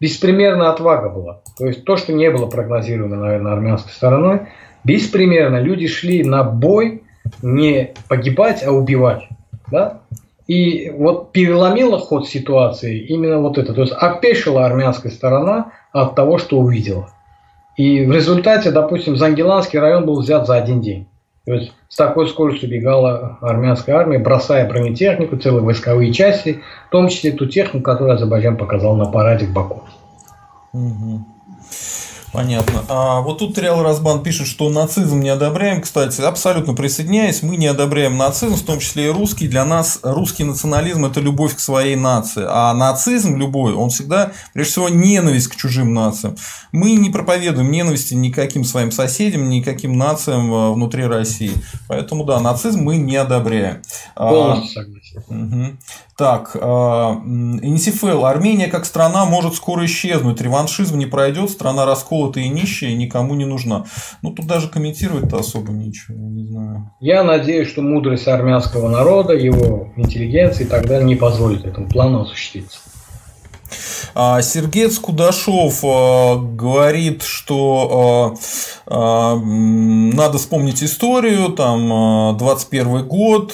беспримерная 0.00 0.70
отвага 0.70 1.08
была. 1.08 1.40
То 1.58 1.66
есть 1.66 1.84
то, 1.84 1.96
что 1.96 2.12
не 2.12 2.30
было 2.30 2.46
прогнозировано, 2.46 3.16
наверное, 3.16 3.52
армянской 3.52 3.92
стороной, 3.92 4.48
беспримерно 4.84 5.60
люди 5.60 5.86
шли 5.86 6.24
на 6.24 6.44
бой 6.44 7.02
не 7.42 7.94
погибать, 8.08 8.64
а 8.64 8.72
убивать. 8.72 9.28
Да? 9.70 10.00
И 10.46 10.90
вот 10.90 11.32
переломила 11.32 11.98
ход 11.98 12.26
ситуации 12.26 12.98
именно 12.98 13.38
вот 13.38 13.58
это. 13.58 13.74
То 13.74 13.82
есть 13.82 13.92
опешила 13.92 14.64
армянская 14.64 15.12
сторона 15.12 15.72
от 15.92 16.14
того, 16.14 16.38
что 16.38 16.58
увидела. 16.58 17.10
И 17.78 18.04
в 18.04 18.10
результате, 18.10 18.72
допустим, 18.72 19.16
Зангеланский 19.16 19.78
район 19.78 20.04
был 20.04 20.20
взят 20.20 20.48
за 20.48 20.56
один 20.56 20.80
день. 20.80 21.06
То 21.46 21.54
есть 21.54 21.72
с 21.88 21.96
такой 21.96 22.28
скоростью 22.28 22.68
бегала 22.68 23.38
армянская 23.40 23.94
армия, 23.94 24.18
бросая 24.18 24.68
бронетехнику, 24.68 25.36
целые 25.36 25.62
войсковые 25.62 26.12
части, 26.12 26.60
в 26.88 26.90
том 26.90 27.08
числе 27.08 27.30
ту 27.30 27.46
технику, 27.46 27.84
которую 27.84 28.16
Азербайджан 28.16 28.56
показал 28.56 28.96
на 28.96 29.06
параде 29.06 29.46
в 29.46 29.52
Баку. 29.52 29.84
Угу. 30.72 31.24
Понятно. 32.38 32.84
А 32.86 33.20
вот 33.20 33.38
тут 33.38 33.58
Реал 33.58 33.82
Разбан 33.82 34.22
пишет, 34.22 34.46
что 34.46 34.70
нацизм 34.70 35.18
не 35.18 35.28
одобряем. 35.28 35.80
Кстати, 35.80 36.20
абсолютно 36.20 36.72
присоединяюсь. 36.72 37.42
Мы 37.42 37.56
не 37.56 37.66
одобряем 37.66 38.16
нацизм, 38.16 38.54
в 38.54 38.62
том 38.62 38.78
числе 38.78 39.06
и 39.06 39.10
русский. 39.10 39.48
Для 39.48 39.64
нас 39.64 39.98
русский 40.04 40.44
национализм– 40.44 41.04
это 41.06 41.18
любовь 41.18 41.56
к 41.56 41.58
своей 41.58 41.96
нации. 41.96 42.44
А 42.48 42.72
нацизм 42.74 43.36
любой, 43.38 43.74
он 43.74 43.90
всегда, 43.90 44.30
прежде 44.54 44.70
всего, 44.70 44.88
ненависть 44.88 45.48
к 45.48 45.56
чужим 45.56 45.92
нациям. 45.92 46.36
Мы 46.70 46.92
не 46.92 47.10
проповедуем 47.10 47.72
ненависти 47.72 48.14
никаким 48.14 48.62
своим 48.62 48.92
соседям, 48.92 49.48
никаким 49.48 49.98
нациям 49.98 50.52
э, 50.54 50.72
внутри 50.74 51.06
России. 51.06 51.54
Поэтому, 51.88 52.22
да, 52.22 52.38
нацизм 52.38 52.82
мы 52.84 52.98
не 52.98 53.16
одобряем. 53.16 53.82
А, 54.14 54.30
Полностью 54.30 54.84
согласен. 54.84 55.22
Угу. 55.28 55.76
Так, 56.18 56.50
э, 56.54 56.58
НСФЛ. 56.62 58.24
Армения 58.24 58.66
как 58.66 58.84
страна 58.86 59.24
может 59.24 59.54
скоро 59.54 59.86
исчезнуть. 59.86 60.40
Реваншизм 60.40 60.98
не 60.98 61.06
пройдет, 61.06 61.50
страна 61.50 61.86
расколотая 62.28 62.44
и 62.44 62.48
нищая, 62.48 62.94
никому 62.94 63.34
не 63.34 63.44
нужна. 63.44 63.84
Ну, 64.22 64.32
тут 64.32 64.46
даже 64.46 64.68
комментировать-то 64.68 65.38
особо 65.38 65.72
ничего, 65.72 66.16
не 66.18 66.46
знаю. 66.46 66.90
Я 67.00 67.24
надеюсь, 67.24 67.68
что 67.68 67.82
мудрость 67.82 68.28
армянского 68.28 68.88
народа, 68.88 69.34
его 69.34 69.92
интеллигенции 69.96 70.64
и 70.64 70.66
так 70.66 70.86
далее 70.86 71.06
не 71.06 71.16
позволит 71.16 71.64
этому 71.64 71.88
плану 71.88 72.22
осуществиться. 72.22 72.78
А, 74.14 74.42
Сергей 74.42 74.90
Скудашов 74.90 75.80
а, 75.84 76.36
говорит, 76.36 77.22
что 77.22 78.36
а, 78.86 79.36
надо 79.36 80.38
вспомнить 80.38 80.82
историю, 80.82 81.50
там 81.50 82.36
21 82.36 83.06
год, 83.06 83.52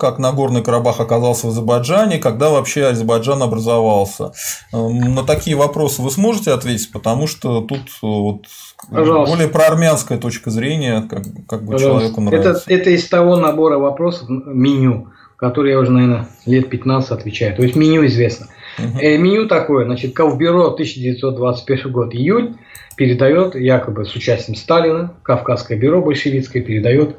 как 0.00 0.18
Нагорный 0.18 0.62
Карабах 0.62 1.00
оказался 1.00 1.46
в 1.46 1.50
Азербайджане, 1.50 2.18
когда 2.18 2.50
вообще 2.50 2.86
Азербайджан 2.86 3.42
образовался. 3.42 4.32
На 4.72 5.22
такие 5.22 5.56
вопросы 5.56 6.02
вы 6.02 6.10
сможете 6.10 6.52
ответить, 6.52 6.90
потому 6.92 7.26
что 7.26 7.60
тут 7.60 7.82
вот 8.02 8.46
Пожалуйста. 8.90 9.34
более 9.34 9.48
проармянская 9.48 10.18
точка 10.18 10.50
зрения, 10.50 11.02
как, 11.08 11.24
как 11.48 11.64
бы 11.64 11.78
человеку 11.78 12.20
нравится. 12.20 12.64
Это, 12.66 12.74
это 12.74 12.90
из 12.90 13.08
того 13.08 13.36
набора 13.36 13.78
вопросов 13.78 14.28
меню, 14.28 15.08
который 15.36 15.72
я 15.72 15.78
уже, 15.78 15.92
наверное, 15.92 16.28
лет 16.46 16.68
15 16.68 17.10
отвечаю. 17.10 17.56
То 17.56 17.62
есть 17.62 17.76
меню 17.76 18.04
известно. 18.06 18.48
Угу. 18.78 18.98
меню 18.98 19.46
такое, 19.46 19.84
значит, 19.84 20.14
Кавбюро 20.14 20.68
1921 20.68 21.92
год, 21.92 22.14
июнь, 22.14 22.56
передает 22.96 23.54
якобы 23.54 24.04
с 24.04 24.14
участием 24.14 24.56
Сталина, 24.56 25.14
Кавказское 25.22 25.78
бюро 25.78 26.00
большевистское 26.00 26.62
передает 26.62 27.16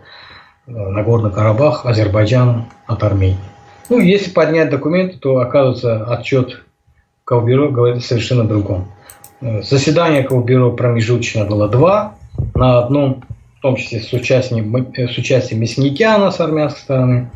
э, 0.68 0.72
Нагорный 0.72 1.32
Карабах 1.32 1.86
Азербайджану 1.86 2.66
от 2.88 3.04
Армении. 3.04 3.38
Ну, 3.90 4.00
если 4.00 4.32
поднять 4.32 4.70
документы, 4.70 5.18
то 5.18 5.38
оказывается 5.38 6.06
отчет 6.06 6.64
Кавбюро 7.24 7.70
говорит 7.70 8.04
совершенно 8.04 8.46
другом. 8.46 8.92
Э, 9.42 9.62
заседание 9.62 10.24
Кавбюро 10.24 10.72
промежуточно 10.72 11.46
было 11.46 11.68
два. 11.68 12.16
На 12.54 12.80
одном, 12.80 13.24
в 13.58 13.62
том 13.62 13.76
числе 13.76 14.02
с 14.02 14.12
участием, 14.14 14.94
с 14.96 15.18
участием 15.18 15.62
Мясникяна 15.62 16.32
с 16.32 16.40
армянской 16.40 16.82
стороны, 16.82 17.32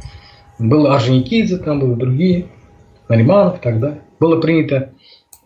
был 0.58 0.88
Орджоникидзе, 0.88 1.58
там 1.58 1.80
были 1.80 1.94
другие, 1.94 2.48
Нариманов 3.08 3.60
и 3.60 3.62
так 3.62 3.80
далее 3.80 4.02
было 4.20 4.40
принято, 4.40 4.94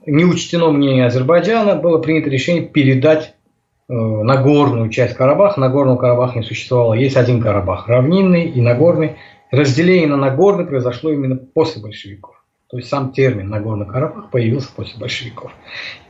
не 0.06 0.26
учтено 0.26 0.72
мнение 0.72 1.06
Азербайджана, 1.06 1.76
было 1.76 2.00
принято 2.00 2.30
решение 2.30 2.66
передать 2.66 3.36
э, 3.88 3.94
Нагорную 3.94 4.90
часть 4.90 5.16
Карабаха. 5.16 5.60
Нагорного 5.60 5.98
Карабаха 5.98 6.40
не 6.40 6.44
существовало. 6.44 6.94
Есть 6.94 7.18
один 7.18 7.42
Карабах, 7.42 7.88
равнинный 7.88 8.46
и 8.46 8.62
Нагорный. 8.62 9.18
Разделение 9.52 10.08
на 10.08 10.18
Нагорный 10.18 10.66
произошло 10.66 11.12
именно 11.12 11.36
после 11.36 11.82
большевиков. 11.82 12.44
То 12.70 12.78
есть 12.78 12.90
сам 12.90 13.12
термин 13.12 13.50
Нагорный 13.50 13.86
Карабах 13.86 14.32
появился 14.32 14.70
после 14.76 15.00
большевиков. 15.00 15.52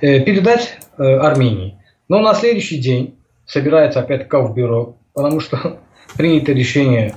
Э, 0.02 0.22
передать 0.22 0.78
э, 0.98 1.04
Армении. 1.04 1.78
Но 2.08 2.20
на 2.20 2.34
следующий 2.34 2.78
день 2.78 3.20
собирается 3.46 4.00
опять 4.00 4.28
Кавбюро, 4.28 4.96
потому 5.14 5.40
что 5.40 5.80
принято 6.18 6.54
решение 6.54 7.16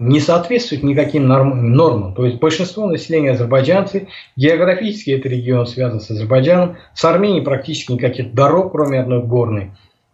не 0.00 0.18
соответствует 0.18 0.82
никаким 0.82 1.28
норм, 1.28 1.72
нормам. 1.72 2.14
То 2.14 2.24
есть 2.24 2.38
большинство 2.38 2.86
населения 2.88 3.32
азербайджанцы, 3.32 4.08
географически 4.34 5.10
этот 5.10 5.26
регион 5.26 5.66
связан 5.66 6.00
с 6.00 6.10
Азербайджаном, 6.10 6.78
с 6.94 7.04
Арменией 7.04 7.44
практически 7.44 7.92
никаких 7.92 8.34
дорог, 8.34 8.72
кроме 8.72 9.00
одной 9.00 9.22
горной, 9.22 9.72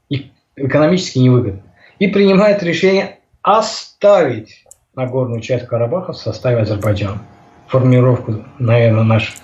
и 0.08 0.32
экономически 0.56 1.20
невыгодно. 1.20 1.62
И 2.00 2.08
принимает 2.08 2.62
решение 2.64 3.20
оставить 3.42 4.64
Нагорную 4.96 5.40
часть 5.40 5.66
Карабаха 5.66 6.12
в 6.12 6.16
составе 6.16 6.62
Азербайджана. 6.62 7.22
Формировку, 7.68 8.44
наверное, 8.58 9.04
наш 9.04 9.36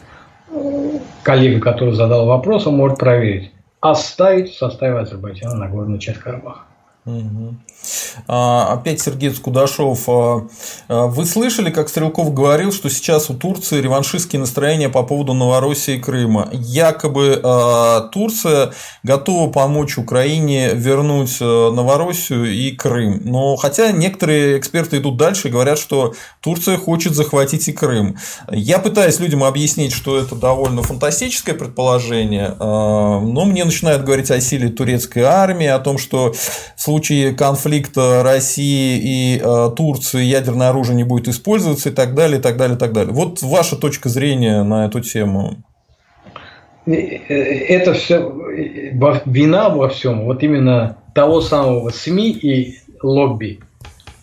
коллега, 1.23 1.60
который 1.60 1.94
задал 1.94 2.27
вопрос, 2.27 2.66
он 2.66 2.77
может 2.77 2.98
проверить. 2.98 3.52
Оставить 3.81 4.51
в 4.51 4.56
составе 4.56 4.98
Азербайджана 4.98 5.55
Нагорную 5.55 5.98
часть 5.98 6.19
Карабаха. 6.19 6.62
Угу. 7.05 7.55
А, 8.26 8.72
опять 8.72 9.00
Сергей 9.00 9.30
Скудашов. 9.30 10.09
А, 10.09 10.46
а, 10.88 11.06
вы 11.06 11.24
слышали, 11.24 11.70
как 11.70 11.88
Стрелков 11.88 12.32
говорил, 12.32 12.72
что 12.72 12.88
сейчас 12.88 13.30
у 13.30 13.34
Турции 13.34 13.80
реваншистские 13.80 14.40
настроения 14.40 14.88
по 14.88 15.02
поводу 15.02 15.34
Новороссии 15.34 15.96
и 15.96 16.00
Крыма? 16.00 16.48
Якобы 16.52 17.40
Турция 18.12 18.72
готова 19.02 19.50
помочь 19.50 19.98
Украине 19.98 20.70
вернуть 20.74 21.40
Новороссию 21.40 22.52
и 22.52 22.70
Крым. 22.72 23.20
Но 23.24 23.56
хотя 23.56 23.92
некоторые 23.92 24.59
эксперты 24.59 24.98
идут 24.98 25.16
дальше 25.16 25.48
и 25.48 25.50
говорят, 25.50 25.78
что 25.78 26.14
Турция 26.40 26.76
хочет 26.76 27.14
захватить 27.14 27.68
и 27.68 27.72
Крым. 27.72 28.16
Я 28.50 28.78
пытаюсь 28.78 29.20
людям 29.20 29.44
объяснить, 29.44 29.92
что 29.92 30.18
это 30.18 30.34
довольно 30.34 30.82
фантастическое 30.82 31.54
предположение, 31.54 32.54
но 32.59 33.44
мне 33.44 33.64
начинают 33.64 34.04
говорить 34.04 34.30
о 34.30 34.40
силе 34.40 34.68
турецкой 34.68 35.22
армии, 35.24 35.66
о 35.66 35.78
том, 35.78 35.98
что 35.98 36.32
в 36.32 36.82
случае 36.82 37.34
конфликта 37.34 37.71
России 38.22 38.98
и 39.02 39.40
э, 39.42 39.70
Турции 39.76 40.22
ядерное 40.22 40.68
оружие 40.68 40.96
не 40.96 41.04
будет 41.04 41.28
использоваться 41.28 41.88
и 41.88 41.92
так 41.92 42.14
далее, 42.14 42.38
и 42.38 42.42
так 42.42 42.56
далее, 42.56 42.76
и 42.76 42.78
так 42.78 42.92
далее. 42.92 43.12
Вот 43.12 43.42
ваша 43.42 43.76
точка 43.76 44.08
зрения 44.08 44.62
на 44.62 44.86
эту 44.86 45.00
тему. 45.00 45.56
это 46.86 47.94
все 47.94 48.18
вина 49.24 49.68
во 49.68 49.88
всем, 49.88 50.24
вот 50.24 50.42
именно 50.42 50.98
того 51.14 51.40
самого 51.40 51.90
СМИ 51.90 52.30
и 52.32 52.78
лобби, 53.02 53.60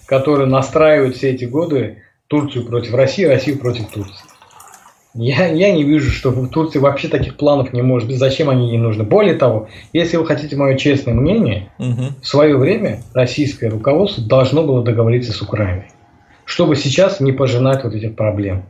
которые 0.05 0.47
настраивают 0.47 1.15
все 1.15 1.31
эти 1.31 1.45
годы 1.45 2.03
Турцию 2.27 2.65
против 2.65 2.93
России, 2.93 3.23
Россию 3.23 3.59
против 3.59 3.87
Турции. 3.89 4.25
Я, 5.15 5.47
я 5.47 5.71
не 5.71 5.83
вижу, 5.83 6.11
что 6.11 6.29
в 6.29 6.49
Турции 6.49 6.77
вообще 6.77 7.07
таких 7.07 7.35
планов 7.35 7.73
не 7.73 7.81
может 7.81 8.07
быть. 8.07 8.19
Зачем 8.19 8.49
они 8.49 8.69
не 8.69 8.77
нужны? 8.77 9.03
Более 9.03 9.35
того, 9.35 9.67
если 9.91 10.17
вы 10.17 10.25
хотите 10.25 10.55
мое 10.55 10.77
честное 10.77 11.13
мнение, 11.13 11.71
угу. 11.79 12.13
в 12.21 12.27
свое 12.27 12.57
время 12.57 13.01
российское 13.13 13.69
руководство 13.69 14.23
должно 14.23 14.63
было 14.63 14.83
договориться 14.83 15.33
с 15.33 15.41
Украиной, 15.41 15.85
чтобы 16.45 16.75
сейчас 16.75 17.19
не 17.19 17.31
пожинать 17.31 17.83
вот 17.83 17.95
этих 17.95 18.15
проблем. 18.15 18.63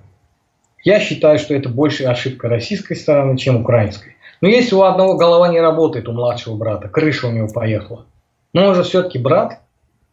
Я 0.85 1.01
считаю, 1.01 1.39
что 1.39 1.53
это 1.53 1.67
больше 1.67 2.05
ошибка 2.05 2.47
российской 2.47 2.95
стороны, 2.95 3.37
чем 3.37 3.57
украинской. 3.57 4.15
Но 4.39 4.47
если 4.47 4.75
у 4.75 4.83
одного 4.83 5.17
голова 5.17 5.49
не 5.49 5.59
работает, 5.59 6.07
у 6.07 6.13
младшего 6.13 6.55
брата, 6.55 6.87
крыша 6.87 7.27
у 7.27 7.31
него 7.31 7.49
поехала, 7.49 8.05
но 8.53 8.67
он 8.67 8.75
же 8.75 8.83
все-таки 8.83 9.19
брат, 9.19 9.59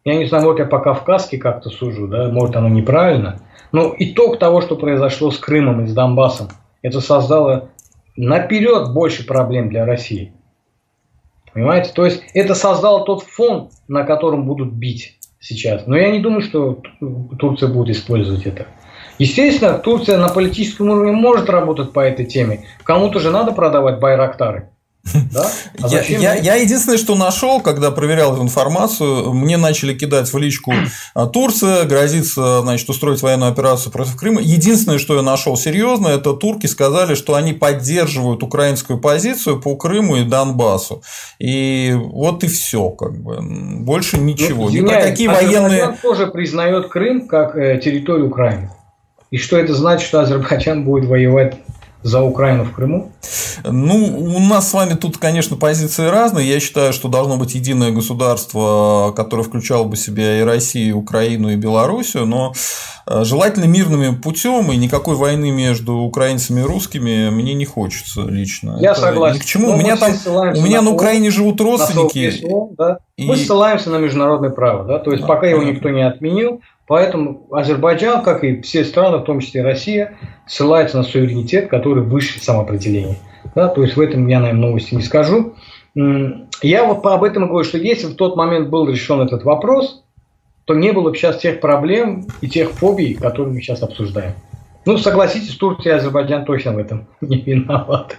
я 0.07 0.17
не 0.17 0.27
знаю, 0.27 0.45
может 0.45 0.61
я 0.61 0.67
по-кавказски 0.67 1.37
как-то 1.37 1.69
сужу, 1.69 2.07
да, 2.07 2.29
может 2.29 2.55
оно 2.55 2.69
неправильно, 2.69 3.41
но 3.73 3.93
итог 3.99 4.39
того, 4.39 4.61
что 4.61 4.77
произошло 4.77 5.33
с 5.33 5.39
Крымом 5.39 5.85
и 5.85 5.89
с 5.89 5.93
Донбассом, 5.93 6.49
это 6.81 7.01
создало 7.01 7.71
наперед 8.17 8.95
больше 8.95 9.27
проблем 9.27 9.69
для 9.69 9.85
России. 9.85 10.33
Понимаете? 11.53 11.91
То 11.93 12.05
есть 12.05 12.23
это 12.35 12.55
создало 12.55 13.05
тот 13.05 13.25
фон, 13.25 13.71
на 13.89 14.05
котором 14.05 14.47
будут 14.47 14.73
бить 14.73 15.19
сейчас. 15.41 15.89
Но 15.89 15.97
я 15.97 16.13
не 16.13 16.21
думаю, 16.21 16.43
что 16.43 16.81
Турция 17.39 17.69
будет 17.69 17.97
использовать 17.97 18.47
это. 18.47 18.67
Естественно, 19.19 19.77
Турция 19.77 20.19
на 20.19 20.29
политическом 20.29 20.91
уровне 20.91 21.11
может 21.11 21.51
работать 21.51 21.93
по 21.93 22.01
этой 22.01 22.27
теме. 22.27 22.65
Кому-то 22.85 23.19
же 23.19 23.33
надо 23.33 23.51
продавать 23.51 23.99
байрактары. 23.99 24.69
Да? 25.33 25.51
А 25.83 25.89
я, 25.89 26.03
я, 26.03 26.35
я 26.35 26.55
единственное, 26.57 26.99
что 26.99 27.15
нашел, 27.15 27.61
когда 27.61 27.91
проверял 27.91 28.35
эту 28.35 28.43
информацию, 28.43 29.33
мне 29.33 29.57
начали 29.57 29.95
кидать 29.95 30.33
в 30.33 30.39
личку 30.39 30.73
а, 31.15 31.27
Турция, 31.27 31.85
грозится 31.85 32.63
значит, 32.63 32.89
устроить 32.89 33.23
военную 33.23 33.53
операцию 33.53 33.93
против 33.93 34.17
Крыма. 34.17 34.41
Единственное, 34.41 34.99
что 34.99 35.17
я 35.17 35.23
нашел 35.23 35.57
серьезно, 35.57 36.09
это 36.09 36.33
турки 36.33 36.67
сказали, 36.67 37.15
что 37.15 37.35
они 37.35 37.53
поддерживают 37.53 38.43
украинскую 38.43 38.99
позицию 38.99 39.61
по 39.61 39.77
Крыму 39.77 40.17
и 40.17 40.25
Донбассу. 40.25 41.03
И 41.39 41.95
вот 41.97 42.45
и 42.45 42.49
все, 42.49 42.91
как 42.91 43.17
бы. 43.21 43.39
Больше 43.41 44.19
ничего. 44.19 44.65
Ну, 44.65 44.71
Ни 44.71 44.81
про 44.81 45.01
какие 45.01 45.29
военные. 45.29 45.97
тоже 46.03 46.27
признает 46.27 46.89
Крым 46.89 47.29
как 47.29 47.57
э, 47.57 47.81
территорию 47.83 48.29
Украины. 48.29 48.71
И 49.31 49.39
что 49.39 49.59
это 49.59 49.75
значит, 49.75 50.07
что 50.07 50.21
Азербайджан 50.21 50.85
будет 50.85 51.09
воевать 51.09 51.57
за 52.03 52.23
Украину 52.23 52.65
в 52.65 52.73
Крыму? 52.73 53.13
Ну, 53.65 54.19
у 54.37 54.41
нас 54.41 54.71
с 54.71 54.75
вами 54.75 54.95
тут, 54.95 55.19
конечно, 55.19 55.57
позиции 55.57 56.07
разные. 56.07 56.49
Я 56.49 56.61
считаю, 56.61 56.93
что 56.93 57.09
должно 57.09 57.37
быть 57.37 57.55
единое 57.55 57.91
государство, 57.91 59.13
которое 59.17 59.43
включало 59.43 59.85
бы 59.85 59.97
в 59.97 59.99
себя 59.99 60.41
и 60.41 60.43
Россию, 60.43 60.89
и 60.89 60.93
Украину, 60.93 61.51
и 61.51 61.57
Белоруссию, 61.57 62.27
но 62.27 62.53
э, 63.07 63.25
желательно 63.25 63.65
мирными 63.65 64.15
путем 64.15 64.71
и 64.71 64.77
никакой 64.77 65.17
войны 65.17 65.51
между 65.51 65.95
украинцами 65.95 66.61
и 66.61 66.65
русскими 66.65 67.31
мне 67.31 67.55
не 67.55 67.65
хочется 67.65 68.23
лично. 68.23 68.77
Я 68.81 68.93
Это 68.93 69.01
согласен. 69.01 69.39
Ни 69.39 69.43
к 69.43 69.45
чему. 69.45 69.73
у 69.73 69.77
меня 69.77 69.97
там, 69.97 70.13
у 70.27 70.63
меня 70.63 70.83
на, 70.83 70.91
на 70.91 70.95
Украине 70.95 71.31
живут 71.31 71.61
родственники. 71.61 72.31
СО, 72.31 72.71
да? 72.77 72.99
и... 73.17 73.27
Мы 73.27 73.37
ссылаемся 73.37 73.91
на 73.91 73.97
международное 73.97 74.51
право, 74.51 74.85
да, 74.85 74.99
то 74.99 75.11
есть 75.11 75.25
а, 75.25 75.27
пока 75.27 75.47
его 75.47 75.63
никто 75.63 75.89
не 75.91 76.07
отменил, 76.07 76.61
Поэтому 76.87 77.47
Азербайджан, 77.51 78.23
как 78.23 78.45
и 78.45 78.61
все 78.63 78.85
страны, 78.85 79.19
в 79.19 79.25
том 79.25 79.41
числе 79.41 79.63
Россия, 79.63 80.17
ссылается 80.47 80.99
на 80.99 81.03
суверенитет, 81.03 81.69
который 81.69 82.03
выше 82.03 82.39
самоопределения. 82.41 83.17
Да, 83.55 83.69
то 83.69 83.83
есть 83.83 83.97
в 83.97 84.01
этом 84.01 84.27
я, 84.29 84.41
наверное, 84.41 84.69
новости 84.69 84.95
не 84.95 85.03
скажу. 85.03 85.55
Я 85.95 86.85
вот 86.85 87.05
об 87.07 87.25
этом 87.25 87.49
говорю, 87.49 87.65
что 87.65 87.79
если 87.79 88.07
в 88.07 88.15
тот 88.15 88.37
момент 88.37 88.69
был 88.69 88.89
решен 88.89 89.21
этот 89.21 89.45
вопрос, 89.45 90.05
то 90.65 90.75
не 90.75 90.93
было 90.93 91.11
бы 91.11 91.17
сейчас 91.17 91.39
тех 91.39 91.61
проблем 91.61 92.27
и 92.41 92.49
тех 92.49 92.71
фобий, 92.71 93.15
которые 93.15 93.55
мы 93.55 93.61
сейчас 93.61 93.83
обсуждаем. 93.83 94.33
Ну, 94.85 94.99
согласитесь, 94.99 95.57
Турция 95.57 95.95
и 95.95 95.97
Азербайджан 95.97 96.45
точно 96.45 96.73
в 96.73 96.79
этом 96.79 97.07
не 97.21 97.41
виноваты. 97.41 98.17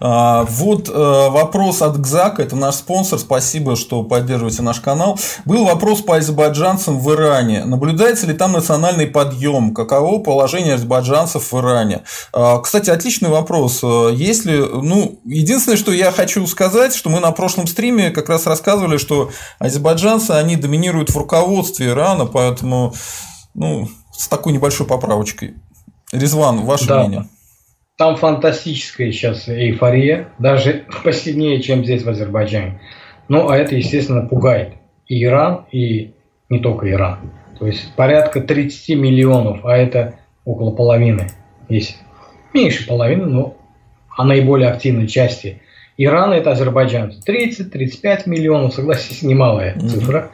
А, 0.00 0.44
вот 0.44 0.88
э, 0.88 0.92
вопрос 0.92 1.82
от 1.82 2.00
ГЗАК, 2.00 2.40
это 2.40 2.56
наш 2.56 2.76
спонсор, 2.76 3.18
спасибо, 3.18 3.76
что 3.76 4.02
поддерживаете 4.02 4.62
наш 4.62 4.80
канал. 4.80 5.18
Был 5.44 5.64
вопрос 5.64 6.02
по 6.02 6.16
азербайджанцам 6.16 6.98
в 6.98 7.12
Иране. 7.12 7.64
Наблюдается 7.64 8.26
ли 8.26 8.34
там 8.34 8.52
национальный 8.52 9.06
подъем? 9.06 9.74
Каково 9.74 10.18
положение 10.18 10.74
азербайджанцев 10.74 11.52
в 11.52 11.58
Иране? 11.58 12.02
А, 12.32 12.58
кстати, 12.58 12.90
отличный 12.90 13.30
вопрос. 13.30 13.80
Э, 13.82 14.10
если, 14.12 14.58
ну, 14.58 15.18
единственное, 15.24 15.78
что 15.78 15.92
я 15.92 16.12
хочу 16.12 16.46
сказать, 16.46 16.94
что 16.94 17.10
мы 17.10 17.20
на 17.20 17.32
прошлом 17.32 17.66
стриме 17.66 18.10
как 18.10 18.28
раз 18.28 18.46
рассказывали, 18.46 18.98
что 18.98 19.30
азербайджанцы, 19.58 20.32
они 20.32 20.56
доминируют 20.56 21.10
в 21.10 21.16
руководстве 21.16 21.88
Ирана, 21.88 22.26
поэтому, 22.26 22.94
ну, 23.54 23.88
с 24.16 24.28
такой 24.28 24.52
небольшой 24.52 24.86
поправочкой. 24.86 25.54
Резван, 26.12 26.64
ваше 26.64 26.86
да. 26.86 27.00
мнение? 27.00 27.28
Там 27.96 28.16
фантастическая 28.16 29.10
сейчас 29.10 29.48
эйфория, 29.48 30.28
даже 30.38 30.84
посильнее, 31.04 31.62
чем 31.62 31.84
здесь 31.84 32.02
в 32.02 32.08
Азербайджане. 32.08 32.80
Ну, 33.28 33.48
а 33.48 33.56
это, 33.56 33.74
естественно, 33.74 34.26
пугает 34.26 34.74
и 35.06 35.22
Иран, 35.22 35.66
и 35.72 36.14
не 36.48 36.58
только 36.58 36.90
Иран. 36.90 37.30
То 37.58 37.66
есть 37.66 37.94
порядка 37.94 38.40
30 38.40 38.96
миллионов, 38.96 39.64
а 39.64 39.76
это 39.76 40.16
около 40.44 40.72
половины. 40.72 41.28
Есть 41.68 41.98
меньше 42.52 42.86
половины, 42.86 43.26
но 43.26 43.56
о 44.16 44.24
наиболее 44.24 44.70
активной 44.70 45.08
части 45.08 45.62
Ирана 45.96 46.34
это 46.34 46.52
азербайджанцы. 46.52 47.20
30-35 47.26 48.22
миллионов, 48.26 48.74
согласитесь, 48.74 49.22
немалая 49.22 49.74
mm-hmm. 49.74 49.88
цифра. 49.88 50.30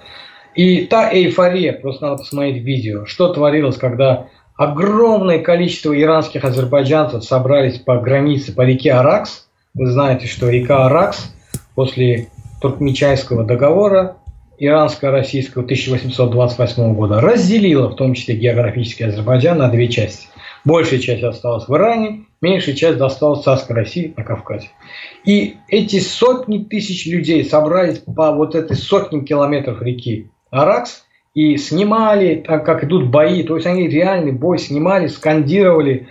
И 0.54 0.84
та 0.84 1.10
эйфория, 1.12 1.72
просто 1.72 2.06
надо 2.06 2.18
посмотреть 2.18 2.62
видео, 2.62 3.06
что 3.06 3.32
творилось, 3.32 3.78
когда 3.78 4.26
огромное 4.62 5.40
количество 5.40 5.98
иранских 5.98 6.44
азербайджанцев 6.44 7.24
собрались 7.24 7.78
по 7.78 7.98
границе, 7.98 8.52
по 8.52 8.62
реке 8.62 8.92
Аракс. 8.92 9.48
Вы 9.74 9.90
знаете, 9.90 10.26
что 10.26 10.48
река 10.48 10.86
Аракс 10.86 11.34
после 11.74 12.28
Туркмечайского 12.60 13.44
договора 13.44 14.16
иранско-российского 14.58 15.64
1828 15.64 16.94
года 16.94 17.20
разделила, 17.20 17.88
в 17.88 17.96
том 17.96 18.14
числе 18.14 18.36
географический 18.36 19.06
Азербайджан, 19.06 19.58
на 19.58 19.68
две 19.68 19.88
части. 19.88 20.28
Большая 20.64 21.00
часть 21.00 21.24
осталась 21.24 21.66
в 21.66 21.74
Иране, 21.74 22.26
меньшая 22.40 22.76
часть 22.76 22.98
досталась 22.98 23.42
царской 23.42 23.74
России 23.74 24.14
на 24.16 24.22
Кавказе. 24.22 24.68
И 25.24 25.56
эти 25.66 25.98
сотни 25.98 26.58
тысяч 26.58 27.06
людей 27.06 27.44
собрались 27.44 27.98
по 27.98 28.30
вот 28.30 28.54
этой 28.54 28.76
сотням 28.76 29.24
километров 29.24 29.82
реки 29.82 30.30
Аракс 30.50 31.04
и 31.34 31.56
снимали, 31.56 32.44
так 32.46 32.64
как 32.64 32.84
идут 32.84 33.08
бои, 33.08 33.42
то 33.42 33.56
есть 33.56 33.66
они 33.66 33.88
реальный 33.88 34.32
бой 34.32 34.58
снимали, 34.58 35.06
скандировали, 35.06 36.08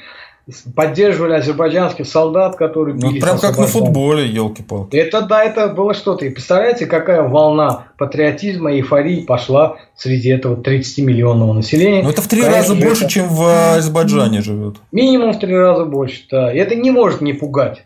поддерживали 0.76 1.34
азербайджанских 1.34 2.07
солдат, 2.07 2.56
которые 2.56 2.95
ну, 2.95 3.11
Прям 3.11 3.38
как 3.38 3.57
на 3.57 3.68
футболе, 3.68 4.26
елки-палки. 4.26 4.95
Это 4.95 5.22
да, 5.22 5.43
это 5.43 5.68
было 5.68 5.93
что-то. 5.93 6.26
И 6.26 6.30
представляете, 6.30 6.88
какая 6.88 7.22
волна 7.22 7.88
патриотизма, 7.98 8.73
эйфории 8.73 9.22
пошла 9.22 9.77
среди 9.95 10.30
этого 10.30 10.56
30-миллионного 10.56 11.53
населения. 11.53 12.02
Ну 12.02 12.10
это 12.10 12.23
в 12.23 12.27
три 12.27 12.41
Конечно, 12.41 12.73
раза 12.73 12.76
больше, 12.76 13.03
это... 13.03 13.14
чем 13.14 13.27
в 13.27 13.76
Азербайджане 13.76 14.41
живет. 14.41 14.77
Минимум 14.91 15.34
в 15.34 15.39
три 15.39 15.56
раза 15.56 15.85
больше, 15.85 16.23
да. 16.31 16.52
И 16.52 16.57
это 16.57 16.76
не 16.76 16.89
может 16.89 17.22
не 17.22 17.34
пугать, 17.34 17.85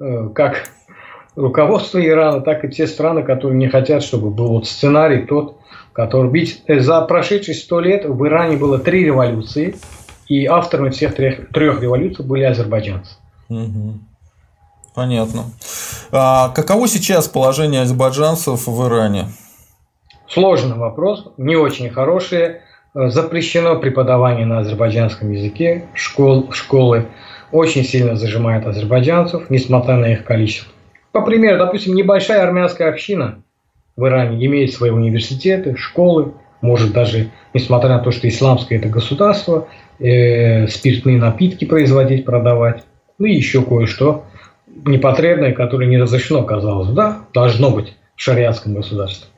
э, 0.00 0.28
как 0.34 0.68
руководство 1.36 2.04
Ирана, 2.04 2.40
так 2.40 2.64
и 2.64 2.68
те 2.68 2.88
страны, 2.88 3.22
которые 3.22 3.56
не 3.56 3.68
хотят, 3.68 4.02
чтобы 4.02 4.30
был 4.30 4.48
вот 4.48 4.66
сценарий 4.66 5.24
тот, 5.24 5.61
который... 5.92 6.30
Ведь 6.30 6.62
за 6.66 7.00
прошедшие 7.02 7.54
сто 7.54 7.80
лет 7.80 8.04
в 8.04 8.26
Иране 8.26 8.56
было 8.56 8.78
три 8.78 9.04
революции, 9.04 9.76
и 10.28 10.46
авторами 10.46 10.90
всех 10.90 11.14
трех, 11.14 11.48
трех 11.50 11.82
революций 11.82 12.24
были 12.24 12.44
азербайджанцы. 12.44 13.16
Угу. 13.48 13.94
Понятно. 14.94 15.44
А 16.10 16.50
каково 16.50 16.88
сейчас 16.88 17.28
положение 17.28 17.82
азербайджанцев 17.82 18.66
в 18.66 18.86
Иране? 18.86 19.28
Сложный 20.28 20.76
вопрос, 20.76 21.32
не 21.36 21.56
очень 21.56 21.90
хороший. 21.90 22.60
Запрещено 22.94 23.76
преподавание 23.76 24.44
на 24.44 24.60
азербайджанском 24.60 25.30
языке, 25.30 25.86
школ, 25.94 26.52
школы 26.52 27.08
очень 27.50 27.84
сильно 27.84 28.16
зажимают 28.16 28.66
азербайджанцев, 28.66 29.48
несмотря 29.48 29.96
на 29.96 30.12
их 30.12 30.24
количество. 30.24 30.70
По 31.12 31.22
примеру, 31.22 31.58
допустим, 31.58 31.94
небольшая 31.94 32.42
армянская 32.42 32.88
община 32.88 33.42
в 33.96 34.06
Иране 34.06 34.44
имеет 34.46 34.72
свои 34.72 34.90
университеты, 34.90 35.76
школы, 35.76 36.32
может 36.60 36.92
даже, 36.92 37.30
несмотря 37.52 37.90
на 37.90 37.98
то, 37.98 38.10
что 38.10 38.28
исламское 38.28 38.78
это 38.78 38.88
государство, 38.88 39.68
э, 39.98 40.66
спиртные 40.68 41.18
напитки 41.18 41.64
производить, 41.64 42.24
продавать, 42.24 42.84
ну 43.18 43.26
и 43.26 43.34
еще 43.34 43.62
кое-что 43.62 44.24
непотребное, 44.84 45.52
которое 45.52 45.86
не 45.86 45.98
разрешено, 45.98 46.44
казалось 46.44 46.88
бы, 46.88 46.94
да, 46.94 47.18
должно 47.34 47.70
быть 47.70 47.94
в 48.16 48.22
шариатском 48.22 48.74
государстве. 48.74 49.28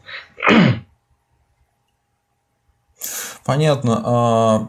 Понятно. 3.45 4.01
А, 4.03 4.67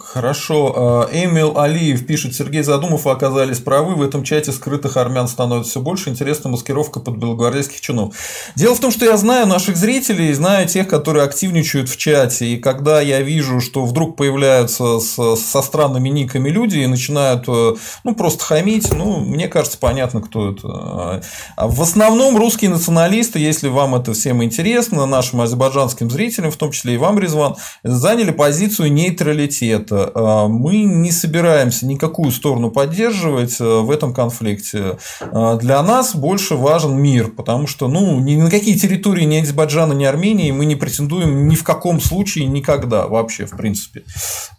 хорошо. 0.00 0.72
А, 0.74 1.08
Эмил 1.12 1.58
Алиев 1.58 2.06
пишет, 2.06 2.34
Сергей 2.34 2.62
Задумов, 2.62 3.04
вы 3.04 3.10
оказались 3.10 3.58
правы, 3.58 3.94
в 3.96 4.02
этом 4.02 4.24
чате 4.24 4.50
скрытых 4.50 4.96
армян 4.96 5.28
становится 5.28 5.72
все 5.72 5.80
больше, 5.80 6.08
интересна 6.08 6.48
маскировка 6.48 7.00
под 7.00 7.16
белогвардейских 7.16 7.82
чинов. 7.82 8.14
Дело 8.56 8.74
в 8.74 8.80
том, 8.80 8.90
что 8.90 9.04
я 9.04 9.16
знаю 9.18 9.46
наших 9.46 9.76
зрителей, 9.76 10.32
знаю 10.32 10.66
тех, 10.68 10.88
которые 10.88 11.24
активничают 11.24 11.90
в 11.90 11.98
чате, 11.98 12.46
и 12.46 12.56
когда 12.56 13.02
я 13.02 13.20
вижу, 13.20 13.60
что 13.60 13.84
вдруг 13.84 14.16
появляются 14.16 14.98
с, 14.98 15.36
со 15.36 15.60
странными 15.60 16.08
никами 16.08 16.48
люди 16.48 16.78
и 16.78 16.86
начинают 16.86 17.44
э, 17.46 17.74
ну, 18.04 18.14
просто 18.14 18.42
хамить, 18.42 18.90
ну, 18.90 19.20
мне 19.20 19.48
кажется, 19.48 19.76
понятно, 19.76 20.22
кто 20.22 20.50
это. 20.50 21.22
А 21.56 21.68
в 21.68 21.82
основном 21.82 22.38
русские 22.38 22.70
националисты, 22.70 23.38
если 23.38 23.68
вам 23.68 23.94
это 23.96 24.14
всем 24.14 24.42
интересно, 24.42 25.04
нашим 25.04 25.42
азербайджанским 25.42 26.10
зрителям, 26.10 26.50
в 26.50 26.56
том 26.56 26.70
числе 26.72 26.94
и 26.94 26.96
вам, 26.96 27.18
Резван, 27.18 27.49
заняли 27.82 28.30
позицию 28.30 28.92
нейтралитета. 28.92 30.10
А, 30.14 30.48
мы 30.48 30.84
не 30.84 31.12
собираемся 31.12 31.86
никакую 31.86 32.30
сторону 32.30 32.70
поддерживать 32.70 33.60
э, 33.60 33.64
в 33.64 33.90
этом 33.90 34.14
конфликте. 34.14 34.98
А, 35.20 35.56
для 35.56 35.82
нас 35.82 36.14
больше 36.14 36.56
важен 36.56 36.96
мир, 36.96 37.30
потому 37.30 37.66
что 37.66 37.88
ну, 37.88 38.18
ни 38.20 38.36
на 38.36 38.50
какие 38.50 38.76
территории 38.76 39.24
ни 39.24 39.36
Азербайджана, 39.36 39.92
ни 39.92 40.04
Армении 40.04 40.50
мы 40.50 40.64
не 40.64 40.76
претендуем 40.76 41.48
ни 41.48 41.54
в 41.54 41.64
каком 41.64 42.00
случае 42.00 42.46
никогда 42.46 43.06
вообще, 43.06 43.46
в 43.46 43.56
принципе. 43.56 44.04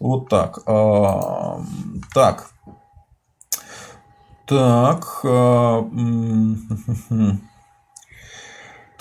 Вот 0.00 0.28
так. 0.28 0.60
А, 0.66 1.60
так. 2.14 2.50
Так. 4.46 5.20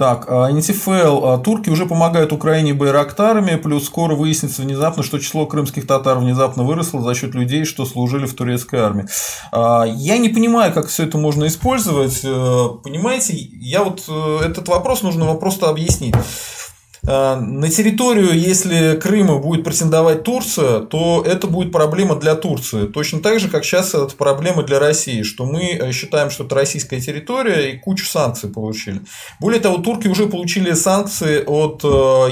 Так, 0.02 0.28
НТФЛ. 0.28 1.26
А, 1.26 1.38
турки 1.38 1.69
уже 1.69 1.86
помогают 1.86 2.34
Украине 2.34 2.73
байрактарами, 2.73 3.56
плюс 3.56 3.86
скоро 3.86 4.15
выяснится 4.15 4.64
внезапно, 4.64 5.03
что 5.03 5.19
число 5.19 5.45
крымских 5.45 5.86
татар 5.86 6.18
внезапно 6.18 6.64
выросло 6.64 7.03
за 7.03 7.14
счет 7.14 7.36
людей, 7.36 7.65
что 7.65 7.86
служили 7.86 8.26
в 8.26 8.34
турецкой 8.34 8.80
армии. 8.80 9.06
А, 9.52 9.84
я 9.86 10.18
не 10.18 10.30
понимаю, 10.30 10.73
как 10.73 10.88
все 10.88 11.03
это 11.03 11.19
можно 11.19 11.45
использовать. 11.45 12.22
Э, 12.23 12.69
понимаете, 12.84 13.36
я 13.36 13.84
вот 13.84 14.06
э, 14.07 14.40
этот 14.44 14.68
вопрос 14.69 15.03
нужно 15.03 15.32
просто 15.36 15.69
объяснить. 15.69 16.15
Э, 17.07 17.36
на 17.36 17.69
территорию, 17.69 18.38
если 18.38 18.95
Крыма 19.02 19.38
будет 19.38 19.64
претендовать 19.64 20.23
Турция, 20.23 20.82
то 20.82 21.23
это 21.26 21.48
будет 21.48 21.72
проблема 21.72 22.15
для 22.15 22.36
Турции. 22.36 22.86
Точно 22.86 23.22
так 23.22 23.40
же, 23.40 23.49
как 23.49 23.65
сейчас 23.65 23.95
это 23.95 24.15
проблема 24.15 24.64
для 24.64 24.80
России, 24.80 25.23
что 25.23 25.45
мы 25.45 25.72
э, 25.72 25.91
считаем, 25.91 26.30
что 26.30 26.44
это 26.44 26.56
российская 26.56 26.99
территория 26.99 27.72
и 27.72 27.80
кучу 27.80 28.06
санкций 28.06 28.49
получили. 28.49 29.02
Более 29.40 29.60
того, 29.60 29.78
турки 29.78 30.07
уже 30.07 30.28
получили 30.28 30.73
санкции 30.73 31.44
от 31.45 31.84
э, 31.84 31.88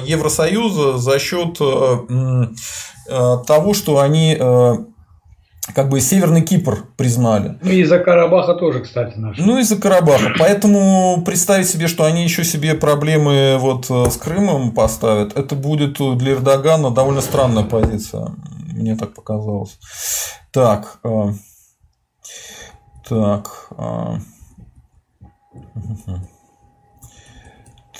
Евросоюза 0.05 0.97
за 0.97 1.19
счет 1.19 1.57
того, 3.47 3.73
что 3.73 3.99
они 3.99 4.37
как 5.73 5.89
бы 5.89 5.99
Северный 6.01 6.41
Кипр 6.41 6.85
признали. 6.97 7.57
Ну, 7.61 7.71
и 7.71 7.81
из-за 7.81 7.99
Карабаха 7.99 8.53
тоже, 8.55 8.81
кстати, 8.81 9.17
наши. 9.17 9.41
Ну, 9.41 9.59
из-за 9.59 9.77
Карабаха. 9.77 10.33
Поэтому 10.37 11.21
представить 11.25 11.69
себе, 11.69 11.87
что 11.87 12.05
они 12.05 12.23
еще 12.23 12.43
себе 12.43 12.73
проблемы 12.73 13.57
вот 13.59 13.89
э, 13.89 14.09
с 14.09 14.17
Крымом 14.17 14.71
поставят, 14.71 15.37
это 15.37 15.55
будет 15.55 15.97
для 16.17 16.33
Эрдогана 16.33 16.91
довольно 16.91 17.21
странная 17.21 17.63
позиция. 17.63 18.31
Мне 18.73 18.95
так 18.95 19.13
показалось. 19.13 19.77
Так. 20.51 20.99
Э, 21.03 21.33
так. 23.07 23.69
Э, 23.77 24.17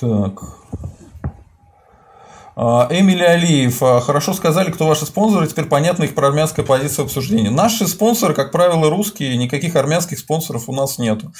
так. 0.00 0.42
А, 2.62 2.88
Эмили 2.90 3.22
Алиев. 3.22 3.82
А, 3.82 4.00
хорошо 4.00 4.34
сказали, 4.34 4.70
кто 4.70 4.86
ваши 4.86 5.06
спонсоры. 5.06 5.46
Теперь 5.46 5.64
понятна 5.64 6.04
их 6.04 6.14
проармянская 6.14 6.62
позиция 6.62 7.06
обсуждения. 7.06 7.48
Наши 7.48 7.88
спонсоры, 7.88 8.34
как 8.34 8.52
правило, 8.52 8.90
русские. 8.90 9.38
Никаких 9.38 9.76
армянских 9.76 10.18
спонсоров 10.18 10.68
у 10.68 10.74
нас 10.74 10.98
нету. 10.98 11.32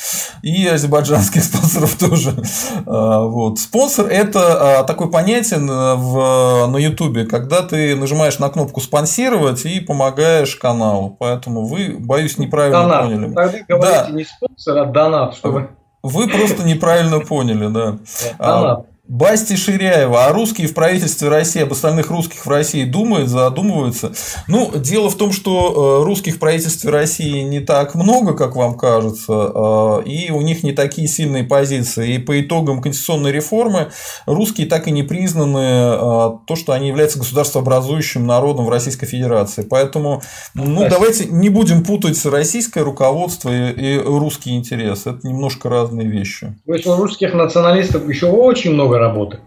И 0.43 0.67
азербайджанских 0.67 1.45
спонсоров 1.45 1.95
тоже. 1.97 2.43
А, 2.87 3.25
вот. 3.25 3.59
Спонсор– 3.59 4.07
это 4.11 4.83
такое 4.87 5.09
понятие 5.09 5.59
в, 5.59 6.67
на 6.69 6.79
Ютубе, 6.79 7.27
когда 7.27 7.61
ты 7.61 7.95
нажимаешь 7.97 8.39
на 8.39 8.49
кнопку 8.49 8.81
«Спонсировать» 8.81 9.67
и 9.67 9.81
помогаешь 9.81 10.57
каналу. 10.57 11.17
Поэтому 11.21 11.67
вы, 11.67 11.97
боюсь, 11.99 12.39
неправильно 12.39 12.85
донат. 12.85 13.03
поняли. 13.03 13.35
Тогда 13.35 13.59
говорите 13.69 14.05
да. 14.05 14.11
не 14.11 14.25
спонсор, 14.25 14.79
а 14.79 14.87
донат, 14.87 15.35
чтобы... 15.35 15.69
Вы 16.03 16.29
просто 16.29 16.63
неправильно 16.63 17.21
поняли, 17.21 17.67
да. 17.67 17.99
Донат. 18.39 18.90
Басти 19.11 19.57
Ширяева, 19.57 20.27
а 20.27 20.33
русские 20.33 20.69
в 20.69 20.75
правительстве 20.75 21.29
России, 21.29 21.63
об 21.63 21.73
остальных 21.73 22.11
русских 22.11 22.47
в 22.47 22.49
России 22.49 22.85
думают, 22.85 23.29
задумываются. 23.29 24.13
Ну, 24.47 24.71
дело 24.73 25.11
в 25.11 25.17
том, 25.17 25.33
что 25.33 26.01
э, 26.01 26.05
русских 26.05 26.37
в 26.37 26.39
правительстве 26.39 26.91
России 26.91 27.41
не 27.41 27.59
так 27.59 27.97
много, 27.97 28.35
как 28.35 28.55
вам 28.55 28.79
кажется, 28.79 29.33
э, 29.53 30.03
и 30.05 30.31
у 30.31 30.43
них 30.43 30.63
не 30.63 30.71
такие 30.71 31.09
сильные 31.09 31.43
позиции. 31.43 32.15
И 32.15 32.19
по 32.19 32.41
итогам 32.41 32.81
конституционной 32.81 33.33
реформы 33.33 33.91
русские 34.27 34.69
так 34.69 34.87
и 34.87 34.93
не 34.93 35.03
признаны 35.03 35.59
э, 35.59 35.99
то, 36.47 36.55
что 36.55 36.73
они 36.73 36.87
являются 36.87 37.19
государствообразующим 37.19 38.25
народом 38.25 38.67
в 38.67 38.69
Российской 38.69 39.07
Федерации. 39.07 39.67
Поэтому, 39.69 40.23
ну, 40.55 40.89
давайте 40.89 41.25
не 41.25 41.49
будем 41.49 41.83
путать 41.83 42.25
российское 42.27 42.85
руководство 42.85 43.51
и 43.51 43.99
русские 43.99 44.57
интересы. 44.57 45.11
Это 45.11 45.27
немножко 45.27 45.69
разные 45.69 46.07
вещи. 46.07 46.55
То 46.65 46.75
есть 46.75 46.87
у 46.87 46.95
русских 46.95 47.35
националистов 47.35 48.09
еще 48.09 48.27
очень 48.27 48.71
много 48.71 49.00
работы. 49.01 49.41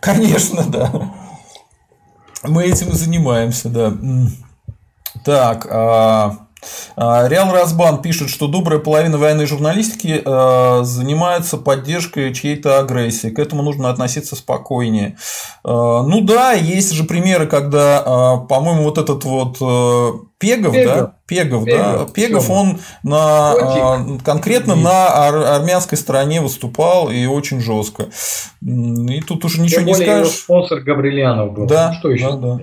Конечно, 0.00 0.64
да. 0.64 0.90
Мы 2.42 2.64
этим 2.64 2.90
и 2.90 2.92
занимаемся, 2.92 3.68
да. 3.68 3.92
Так, 5.24 5.66
а, 5.70 6.46
Реал 6.96 7.52
Разбан 7.52 8.02
пишет, 8.02 8.28
что 8.30 8.46
добрая 8.46 8.78
половина 8.78 9.18
военной 9.18 9.46
журналистики 9.46 10.20
а, 10.24 10.82
занимается 10.82 11.56
поддержкой 11.56 12.34
чьей-то 12.34 12.78
агрессии. 12.78 13.28
К 13.30 13.38
этому 13.38 13.62
нужно 13.62 13.90
относиться 13.90 14.36
спокойнее. 14.36 15.16
А, 15.64 16.02
ну 16.02 16.20
да, 16.20 16.52
есть 16.52 16.92
же 16.92 17.04
примеры, 17.04 17.46
когда, 17.46 18.38
по-моему, 18.48 18.84
вот 18.84 18.98
этот 18.98 19.24
вот 19.24 19.58
Пегов, 20.38 20.72
Пегов. 20.72 20.94
да, 20.96 21.14
Пегов, 21.26 21.64
Пегов, 21.64 21.64
да, 21.66 22.06
Пегов, 22.12 22.44
Всё. 22.44 22.52
он 22.52 22.80
на, 23.02 24.18
конкретно 24.24 24.72
Нет. 24.72 24.84
на 24.84 25.56
армянской 25.56 25.98
стороне 25.98 26.40
выступал 26.40 27.10
и 27.10 27.26
очень 27.26 27.60
жестко. 27.60 28.06
И 28.62 29.20
тут 29.20 29.44
уже 29.44 29.60
ничего 29.60 29.80
Тем 29.80 29.86
не 29.86 29.94
скажешь. 29.94 30.32
спонсор 30.32 30.80
Габрилянов 30.80 31.52
был. 31.52 31.66
Да, 31.66 31.90
ну, 31.92 31.98
что 31.98 32.10
еще? 32.10 32.30
Да, 32.32 32.36
да. 32.36 32.60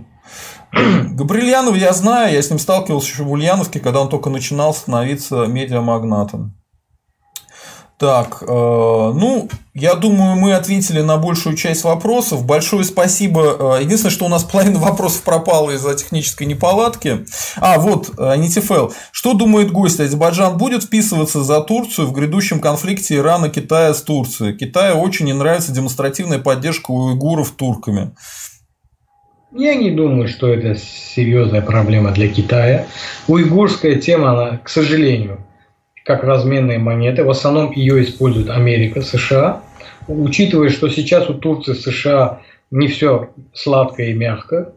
Габрилянов 0.74 1.76
я 1.76 1.94
знаю, 1.94 2.34
я 2.34 2.42
с 2.42 2.50
ним 2.50 2.60
сталкивался 2.60 3.08
еще 3.08 3.24
в 3.24 3.32
Ульяновске, 3.32 3.80
когда 3.80 4.02
он 4.02 4.10
только 4.10 4.30
начинал 4.30 4.74
становиться 4.74 5.46
медиамагнатом. 5.46 6.58
Так, 7.98 8.44
э, 8.44 8.46
ну, 8.46 9.50
я 9.74 9.96
думаю, 9.96 10.36
мы 10.36 10.54
ответили 10.54 11.02
на 11.02 11.18
большую 11.18 11.56
часть 11.56 11.84
вопросов. 11.84 12.46
Большое 12.46 12.84
спасибо. 12.84 13.78
Э, 13.80 13.82
единственное, 13.82 14.12
что 14.12 14.26
у 14.26 14.30
нас 14.30 14.44
половина 14.44 14.78
вопросов 14.78 15.24
пропала 15.24 15.72
из-за 15.72 15.96
технической 15.96 16.46
неполадки. 16.46 17.26
А, 17.56 17.80
вот, 17.80 18.12
э, 18.20 18.38
Нитифел. 18.38 18.94
Что 19.12 19.34
думает 19.34 19.72
гость? 19.72 20.00
Азербайджан 20.00 20.60
будет 20.60 20.84
вписываться 20.84 21.42
за 21.42 21.60
Турцию 21.62 22.06
в 22.06 22.12
грядущем 22.12 22.60
конфликте 22.60 23.16
Ирана 23.16 23.50
Китая 23.50 23.96
с 23.96 24.04
Турцией? 24.04 24.56
Китаю 24.56 25.00
очень 25.00 25.26
не 25.26 25.34
нравится 25.34 25.72
демонстративная 25.72 26.38
поддержка 26.38 26.92
уйгуров 26.92 27.50
турками. 27.50 28.12
Я 29.54 29.76
не 29.76 29.92
думаю, 29.92 30.28
что 30.28 30.48
это 30.48 30.76
серьезная 30.76 31.62
проблема 31.62 32.12
для 32.12 32.28
Китая. 32.28 32.86
Уйгурская 33.28 33.96
тема, 33.96 34.32
она, 34.32 34.58
к 34.58 34.68
сожалению, 34.68 35.40
как 36.04 36.24
разменные 36.24 36.80
монеты. 36.80 37.24
В 37.24 37.30
основном 37.30 37.72
ее 37.72 38.04
используют 38.04 38.50
Америка, 38.50 39.02
США. 39.02 39.62
Учитывая, 40.08 40.70
что 40.70 40.90
сейчас 40.90 41.30
у 41.30 41.34
Турции, 41.34 41.74
США 41.74 42.42
не 42.72 42.88
все 42.88 43.30
сладко 43.54 44.04
и 44.04 44.14
мягко, 44.14 44.74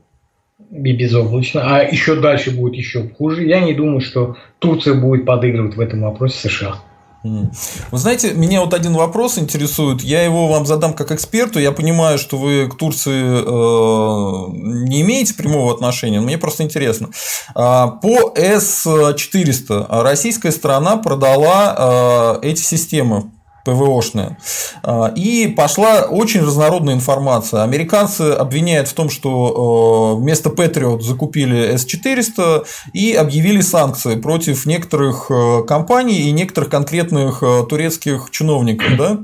и 0.70 0.92
безоблачно, 0.92 1.62
а 1.64 1.82
еще 1.82 2.14
дальше 2.16 2.52
будет 2.52 2.74
еще 2.74 3.08
хуже, 3.08 3.44
я 3.44 3.60
не 3.60 3.74
думаю, 3.74 4.00
что 4.00 4.36
Турция 4.60 4.94
будет 4.94 5.24
подыгрывать 5.24 5.76
в 5.76 5.80
этом 5.80 6.02
вопросе 6.02 6.48
США. 6.48 6.76
Вы 7.22 7.98
знаете, 7.98 8.32
меня 8.32 8.62
вот 8.62 8.72
один 8.72 8.94
вопрос 8.94 9.38
интересует. 9.38 10.02
Я 10.02 10.22
его 10.22 10.48
вам 10.48 10.64
задам 10.64 10.94
как 10.94 11.12
эксперту. 11.12 11.58
Я 11.58 11.72
понимаю, 11.72 12.18
что 12.18 12.38
вы 12.38 12.68
к 12.68 12.76
Турции 12.76 13.22
э, 13.22 14.86
не 14.88 15.02
имеете 15.02 15.34
прямого 15.34 15.74
отношения, 15.74 16.20
но 16.20 16.26
мне 16.26 16.38
просто 16.38 16.62
интересно. 16.62 17.10
А, 17.54 17.88
по 17.88 18.32
С-400 18.34 20.02
российская 20.02 20.50
сторона 20.50 20.96
продала 20.96 22.38
э, 22.42 22.48
эти 22.48 22.62
системы 22.62 23.30
ПВОшная. 23.64 24.38
А, 24.82 25.12
и 25.14 25.48
пошла 25.48 26.02
очень 26.02 26.40
разнородная 26.40 26.94
информация. 26.94 27.62
Американцы 27.62 28.32
обвиняют 28.32 28.88
в 28.88 28.94
том, 28.94 29.10
что 29.10 30.16
э, 30.16 30.20
вместо 30.20 30.50
Patriot 30.50 31.00
закупили 31.00 31.76
С-400 31.76 32.66
и 32.92 33.12
объявили 33.12 33.60
санкции 33.60 34.16
против 34.16 34.66
некоторых 34.66 35.30
э, 35.30 35.62
компаний 35.66 36.20
и 36.20 36.32
некоторых 36.32 36.70
конкретных 36.70 37.42
э, 37.42 37.64
турецких 37.68 38.28
чиновников. 38.30 38.96
Да? 38.96 39.18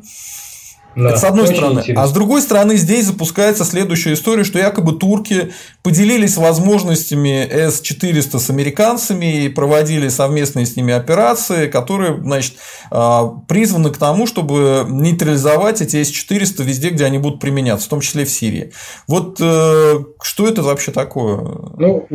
Да, 0.97 1.11
это 1.11 1.19
с 1.19 1.25
одной 1.25 1.47
стороны. 1.47 1.81
Интересно. 1.81 2.03
А 2.03 2.07
с 2.07 2.13
другой 2.13 2.41
стороны, 2.41 2.77
здесь 2.77 3.05
запускается 3.05 3.65
следующая 3.65 4.15
история, 4.15 4.45
что 4.45 4.59
якобы 4.59 4.99
турки 4.99 5.53
поделились 5.83 6.39
возможностями 6.39 7.47
С-400 7.47 8.39
с 8.39 8.49
американцами 8.49 9.45
и 9.45 9.49
проводили 9.51 10.09
совместные 10.09 10.65
с 10.65 10.75
ними 10.75 10.95
операции, 10.95 11.69
которые 11.69 12.17
значит, 12.17 12.55
а, 12.91 13.27
призваны 13.47 13.91
к 13.91 13.99
тому, 13.99 14.27
чтобы 14.27 14.87
нейтрализовать 14.89 15.83
эти 15.83 16.03
С-400 16.03 16.65
везде, 16.65 16.89
где 16.89 17.05
они 17.05 17.19
будут 17.19 17.41
применяться, 17.41 17.87
в 17.87 17.91
том 17.91 18.01
числе 18.01 18.25
в 18.25 18.31
Сирии. 18.31 18.73
Вот 19.07 19.39
э, 19.39 19.99
что 20.23 20.49
это 20.49 20.63
вообще 20.63 20.93
такое? 20.93 21.37
Ну, 21.77 22.07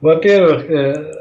во-первых, 0.00 0.70
э, 0.70 1.12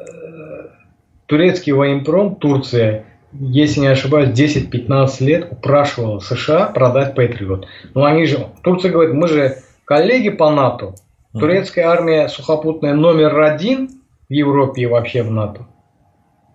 турецкий 1.26 1.74
военпром, 1.74 2.36
Турция, 2.36 3.06
если 3.34 3.82
не 3.82 3.88
ошибаюсь, 3.88 4.30
10-15 4.38 5.24
лет 5.24 5.52
упрашивала 5.52 6.20
США 6.20 6.68
продать 6.68 7.16
Патриот. 7.16 7.68
Но 7.94 8.04
они 8.04 8.26
же, 8.26 8.48
Турция 8.64 8.92
говорит, 8.92 9.14
мы 9.14 9.28
же 9.28 9.58
коллеги 9.86 10.30
по 10.30 10.50
НАТО. 10.50 10.96
Турецкая 11.34 11.88
армия 11.88 12.28
сухопутная 12.28 12.94
номер 12.94 13.40
один 13.40 13.90
в 14.30 14.34
Европе 14.34 14.82
и 14.82 14.86
вообще 14.86 15.24
в 15.24 15.32
НАТО. 15.32 15.68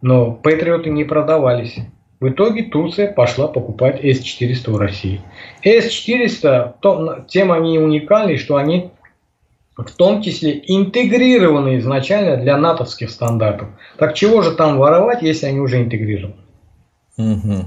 Но 0.02 0.32
Патриоты 0.32 0.90
не 0.90 1.04
продавались. 1.04 1.76
В 2.20 2.28
итоге 2.28 2.64
Турция 2.64 3.12
пошла 3.12 3.48
покупать 3.48 4.00
С-400 4.02 4.70
в 4.70 4.76
России. 4.76 5.20
С-400, 5.62 7.26
тем 7.26 7.52
они 7.52 7.78
уникальны, 7.78 8.36
что 8.36 8.56
они 8.56 8.90
в 9.76 9.90
том 9.92 10.22
числе 10.22 10.62
интегрированы 10.66 11.78
изначально 11.78 12.38
для 12.38 12.56
натовских 12.56 13.10
стандартов. 13.10 13.68
Так 13.98 14.14
чего 14.14 14.40
же 14.40 14.52
там 14.52 14.78
воровать, 14.78 15.22
если 15.22 15.46
они 15.46 15.60
уже 15.60 15.82
интегрированы? 15.82 16.36
Угу. 17.18 17.64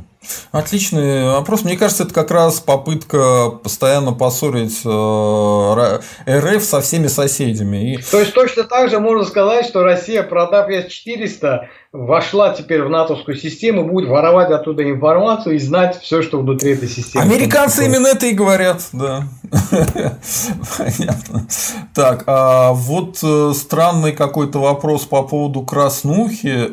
Отличный 0.51 1.31
вопрос. 1.31 1.63
Мне 1.63 1.77
кажется, 1.77 2.03
это 2.03 2.13
как 2.13 2.29
раз 2.29 2.59
попытка 2.59 3.49
постоянно 3.63 4.11
поссорить 4.11 4.81
э, 4.85 5.99
РФ 6.29 6.63
со 6.63 6.81
всеми 6.81 7.07
соседями. 7.07 7.93
И... 7.93 7.97
То 7.97 8.19
есть 8.19 8.33
точно 8.33 8.65
так 8.65 8.89
же 8.89 8.99
можно 8.99 9.23
сказать, 9.23 9.65
что 9.65 9.83
Россия, 9.83 10.21
продав 10.23 10.69
С-400, 10.69 11.67
вошла 11.93 12.53
теперь 12.53 12.83
в 12.83 12.89
натовскую 12.89 13.37
систему, 13.37 13.87
будет 13.87 14.09
воровать 14.09 14.51
оттуда 14.51 14.83
информацию 14.83 15.55
и 15.55 15.59
знать 15.59 15.99
все, 16.01 16.21
что 16.21 16.39
внутри 16.39 16.73
этой 16.73 16.89
системы. 16.89 17.23
Американцы 17.23 17.85
именно 17.85 18.07
это 18.07 18.25
и 18.25 18.33
говорят, 18.33 18.87
да. 18.91 19.23
Понятно. 20.77 21.47
Так, 21.95 22.25
а 22.27 22.73
вот 22.73 23.17
э, 23.23 23.53
странный 23.55 24.11
какой-то 24.11 24.59
вопрос 24.59 25.05
по 25.05 25.23
поводу 25.23 25.61
краснухи. 25.61 26.69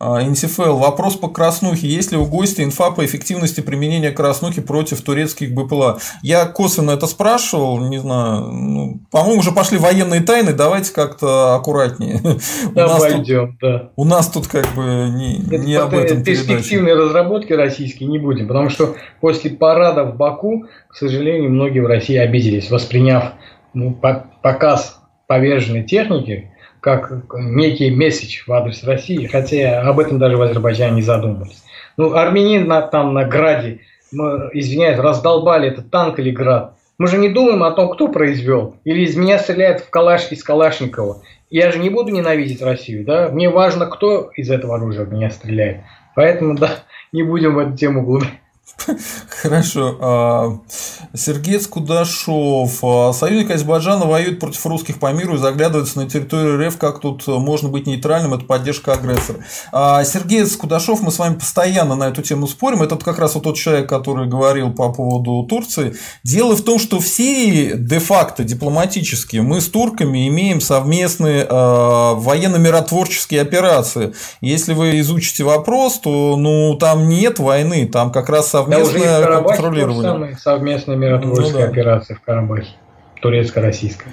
Э, 0.00 0.20
НТФЛ. 0.22 0.76
Вопрос 0.76 1.16
по 1.16 1.28
краснухе. 1.28 1.88
Есть 1.88 2.12
ли 2.12 2.18
у 2.18 2.24
гостя 2.24 2.62
инфа 2.62 2.90
по 2.92 3.04
эффективности 3.04 3.60
применения 3.60 4.12
краснухи 4.12 4.60
против 4.60 5.02
турецких 5.02 5.52
БПЛА? 5.52 5.98
Я 6.22 6.46
косвенно 6.46 6.92
это 6.92 7.06
спрашивал, 7.06 7.80
не 7.80 7.98
знаю. 7.98 8.42
Ну, 8.52 9.00
по-моему, 9.10 9.40
уже 9.40 9.50
пошли 9.50 9.76
военные 9.76 10.20
тайны. 10.20 10.52
Давайте 10.52 10.92
как-то 10.92 11.56
аккуратнее. 11.56 12.20
Давай 12.74 13.20
идем, 13.20 13.58
да. 13.60 13.90
У 13.96 14.04
нас 14.04 14.28
тут 14.28 14.46
как 14.46 14.66
бы 14.74 15.10
не, 15.12 15.40
это 15.40 15.58
не 15.58 15.74
об 15.74 15.94
этом 15.94 16.22
перспективные 16.22 16.94
разработки 16.94 17.52
российские 17.52 18.08
не 18.08 18.18
будем, 18.18 18.46
потому 18.46 18.70
что 18.70 18.94
после 19.20 19.50
парада 19.50 20.04
в 20.04 20.16
Баку, 20.16 20.66
к 20.88 20.94
сожалению, 20.94 21.50
многие 21.50 21.80
в 21.80 21.86
России 21.86 22.16
обиделись, 22.16 22.70
восприняв 22.70 23.32
ну, 23.74 23.98
показ 24.42 25.00
поверженной 25.26 25.84
техники 25.84 26.52
как 26.80 27.12
некий 27.34 27.90
месседж 27.90 28.42
в 28.46 28.52
адрес 28.52 28.84
России, 28.84 29.26
хотя 29.26 29.82
об 29.82 29.98
этом 29.98 30.18
даже 30.18 30.36
в 30.36 30.42
Азербайджане 30.42 30.96
не 30.96 31.02
задумывались. 31.02 31.62
Ну, 31.96 32.14
армянин 32.14 32.66
на, 32.68 32.82
там 32.82 33.14
на 33.14 33.24
граде, 33.24 33.80
мы, 34.12 34.50
извиняюсь, 34.52 34.98
раздолбали 34.98 35.68
этот 35.68 35.90
танк 35.90 36.18
или 36.18 36.30
град. 36.30 36.74
Мы 36.98 37.06
же 37.06 37.18
не 37.18 37.28
думаем 37.28 37.62
о 37.62 37.70
том, 37.70 37.90
кто 37.90 38.08
произвел. 38.08 38.76
Или 38.84 39.02
из 39.02 39.16
меня 39.16 39.38
стреляют 39.38 39.80
в 39.80 39.90
калаш 39.90 40.32
из 40.32 40.42
Калашникова. 40.42 41.22
Я 41.50 41.70
же 41.70 41.78
не 41.78 41.90
буду 41.90 42.10
ненавидеть 42.10 42.60
Россию, 42.60 43.04
да? 43.04 43.28
Мне 43.28 43.48
важно, 43.48 43.86
кто 43.86 44.30
из 44.34 44.50
этого 44.50 44.76
оружия 44.76 45.04
в 45.04 45.12
меня 45.12 45.30
стреляет. 45.30 45.82
Поэтому, 46.16 46.56
да, 46.56 46.70
не 47.12 47.22
будем 47.22 47.54
в 47.54 47.58
эту 47.58 47.76
тему 47.76 48.02
углубляться. 48.02 48.36
Хорошо. 49.42 49.96
А, 50.00 50.58
Сергей 51.14 51.60
Скудашов. 51.60 52.78
А, 52.82 53.12
союзник 53.12 53.50
Азербайджана 53.50 54.06
воюет 54.06 54.40
против 54.40 54.64
русских 54.66 54.98
по 54.98 55.12
миру 55.12 55.34
и 55.34 55.38
заглядывается 55.38 55.98
на 55.98 56.08
территорию 56.08 56.64
РФ. 56.66 56.78
Как 56.78 57.00
тут 57.00 57.26
можно 57.26 57.68
быть 57.68 57.86
нейтральным? 57.86 58.34
Это 58.34 58.44
поддержка 58.44 58.92
агрессора. 58.92 59.40
А, 59.72 60.04
Сергей 60.04 60.46
Скудашов, 60.46 61.00
мы 61.02 61.10
с 61.10 61.18
вами 61.18 61.34
постоянно 61.34 61.96
на 61.96 62.08
эту 62.08 62.22
тему 62.22 62.46
спорим. 62.46 62.82
Это 62.82 62.96
как 62.96 63.18
раз 63.18 63.34
вот 63.34 63.44
тот 63.44 63.56
человек, 63.56 63.88
который 63.88 64.28
говорил 64.28 64.72
по 64.72 64.92
поводу 64.92 65.46
Турции. 65.48 65.96
Дело 66.24 66.56
в 66.56 66.62
том, 66.62 66.78
что 66.78 67.00
в 67.00 67.06
Сирии 67.06 67.72
де-факто 67.74 68.44
дипломатически 68.44 69.38
мы 69.38 69.60
с 69.60 69.68
турками 69.68 70.28
имеем 70.28 70.60
совместные 70.60 71.46
военно-миротворческие 71.48 73.40
операции. 73.42 74.14
Если 74.40 74.72
вы 74.72 75.00
изучите 75.00 75.44
вопрос, 75.44 75.98
то 75.98 76.36
ну, 76.36 76.76
там 76.76 77.08
нет 77.08 77.38
войны, 77.38 77.86
там 77.86 78.10
как 78.12 78.28
раз 78.28 78.54
совместное 78.64 79.20
да, 79.20 79.40
контролирование. 79.42 80.36
Совместная 80.40 80.96
миротворческая 80.96 81.52
ну, 81.52 81.58
да. 81.58 81.64
операция 81.66 82.16
в 82.16 82.20
Карабахе, 82.22 82.68
турецко-российская. 83.20 84.12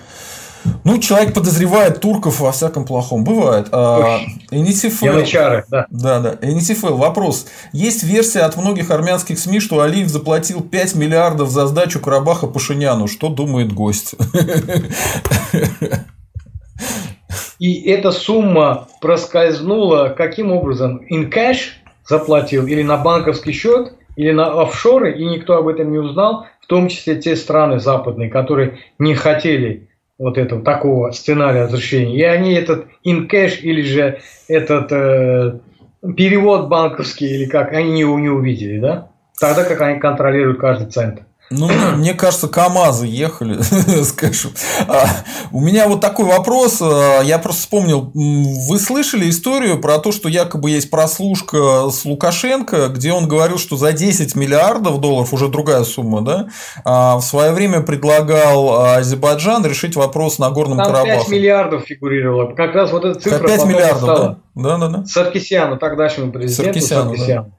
Ну, 0.83 0.97
человек 0.99 1.33
подозревает 1.33 2.01
турков 2.01 2.39
во 2.39 2.51
всяком 2.51 2.85
плохом. 2.85 3.23
Бывает. 3.23 3.67
А, 3.71 4.19
Энисифел. 4.51 5.13
Янычары, 5.13 5.63
да. 5.69 5.85
Да, 5.89 6.19
да. 6.19 6.37
Энисифел. 6.41 6.97
Вопрос. 6.97 7.47
Есть 7.71 8.03
версия 8.03 8.41
от 8.41 8.57
многих 8.57 8.91
армянских 8.91 9.37
СМИ, 9.39 9.59
что 9.59 9.81
Алиев 9.81 10.07
заплатил 10.09 10.61
5 10.61 10.95
миллиардов 10.95 11.49
за 11.49 11.67
сдачу 11.67 11.99
Карабаха 11.99 12.47
Пашиняну. 12.47 13.07
Что 13.07 13.29
думает 13.29 13.73
гость? 13.73 14.15
И 17.59 17.89
эта 17.89 18.11
сумма 18.11 18.87
проскользнула 19.01 20.09
каким 20.09 20.51
образом? 20.51 21.01
In 21.11 21.31
cash 21.31 21.75
заплатил 22.07 22.67
или 22.67 22.83
на 22.83 22.97
банковский 22.97 23.53
счет? 23.53 23.93
Или 24.15 24.31
на 24.31 24.61
офшоры, 24.61 25.13
и 25.17 25.25
никто 25.25 25.57
об 25.57 25.67
этом 25.67 25.91
не 25.91 25.99
узнал, 25.99 26.47
в 26.61 26.67
том 26.67 26.87
числе 26.87 27.15
те 27.15 27.35
страны 27.35 27.79
западные, 27.79 28.29
которые 28.29 28.79
не 28.97 29.13
хотели 29.13 29.89
вот 30.17 30.37
этого 30.37 30.61
такого 30.61 31.11
сценария 31.11 31.63
возвращения. 31.63 32.17
И 32.17 32.23
они 32.23 32.53
этот 32.53 32.87
инкэш 33.03 33.59
или 33.61 33.81
же 33.81 34.19
этот 34.47 34.91
э, 34.91 35.59
перевод 36.15 36.67
банковский 36.67 37.27
или 37.27 37.45
как, 37.45 37.73
они 37.73 37.99
его 37.99 38.17
не 38.19 38.29
увидели, 38.29 38.79
да? 38.79 39.11
Тогда 39.39 39.65
как 39.65 39.81
они 39.81 39.99
контролируют 39.99 40.59
каждый 40.59 40.89
цент. 40.89 41.21
Ну, 41.51 41.69
мне 41.95 42.13
кажется, 42.13 42.47
КАМАЗы 42.47 43.05
ехали, 43.05 43.61
скажем. 44.03 44.51
А, 44.87 45.05
у 45.51 45.61
меня 45.61 45.87
вот 45.87 46.01
такой 46.01 46.25
вопрос. 46.25 46.81
А, 46.81 47.21
я 47.21 47.37
просто 47.37 47.61
вспомнил. 47.61 48.11
Вы 48.13 48.79
слышали 48.79 49.29
историю 49.29 49.79
про 49.79 49.99
то, 49.99 50.11
что 50.11 50.27
якобы 50.27 50.71
есть 50.71 50.89
прослушка 50.89 51.89
с 51.89 52.03
Лукашенко, 52.03 52.87
где 52.87 53.13
он 53.13 53.27
говорил, 53.27 53.59
что 53.59 53.77
за 53.77 53.93
10 53.93 54.35
миллиардов 54.35 54.99
долларов, 54.99 55.33
уже 55.33 55.47
другая 55.47 55.83
сумма, 55.83 56.21
да, 56.21 56.47
а, 56.83 57.17
в 57.17 57.21
свое 57.21 57.51
время 57.51 57.81
предлагал 57.81 58.95
Азербайджан 58.95 59.65
решить 59.65 59.95
вопрос 59.95 60.39
на 60.39 60.49
Горном 60.49 60.79
Там 60.79 60.87
Карабахе. 60.87 61.19
5 61.19 61.29
миллиардов 61.29 61.83
фигурировало. 61.83 62.53
Как 62.53 62.73
раз 62.73 62.91
вот 62.91 63.05
эта 63.05 63.19
цифра 63.19 63.47
5 63.47 63.65
миллиардов, 63.65 64.01
стала. 64.01 64.39
да? 64.55 64.77
Да, 64.77 64.77
да, 64.77 64.87
да. 64.87 65.05
Саркисяну, 65.05 65.77
тогдашнему 65.77 66.31
президенту 66.31 66.79
Саркисяну. 66.79 67.15
Саркисяну. 67.15 67.43
Да. 67.43 67.54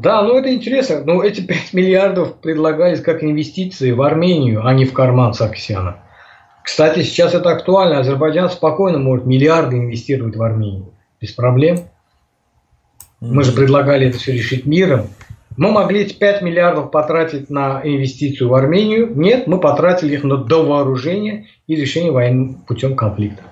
Да, 0.00 0.22
ну 0.22 0.38
это 0.38 0.54
интересно. 0.54 1.02
Но 1.04 1.24
эти 1.24 1.40
5 1.40 1.72
миллиардов 1.72 2.36
предлагались 2.36 3.00
как 3.00 3.24
инвестиции 3.24 3.90
в 3.90 4.00
Армению, 4.02 4.64
а 4.64 4.72
не 4.72 4.84
в 4.84 4.92
карман 4.92 5.34
Саркисяна. 5.34 5.96
Кстати, 6.62 7.02
сейчас 7.02 7.34
это 7.34 7.50
актуально. 7.50 7.98
Азербайджан 7.98 8.48
спокойно 8.48 8.98
может 8.98 9.26
миллиарды 9.26 9.76
инвестировать 9.76 10.36
в 10.36 10.42
Армению. 10.42 10.92
Без 11.20 11.32
проблем. 11.32 11.80
Мы 13.20 13.42
же 13.42 13.50
предлагали 13.50 14.06
это 14.08 14.18
все 14.18 14.32
решить 14.32 14.66
миром. 14.66 15.08
Мы 15.56 15.72
могли 15.72 16.02
эти 16.02 16.14
5 16.14 16.42
миллиардов 16.42 16.92
потратить 16.92 17.50
на 17.50 17.80
инвестицию 17.82 18.50
в 18.50 18.54
Армению. 18.54 19.10
Нет, 19.16 19.48
мы 19.48 19.58
потратили 19.58 20.14
их 20.14 20.22
на 20.22 20.36
довооружение 20.36 21.46
и 21.66 21.74
решение 21.74 22.12
войны 22.12 22.54
путем 22.68 22.94
конфликта. 22.94 23.42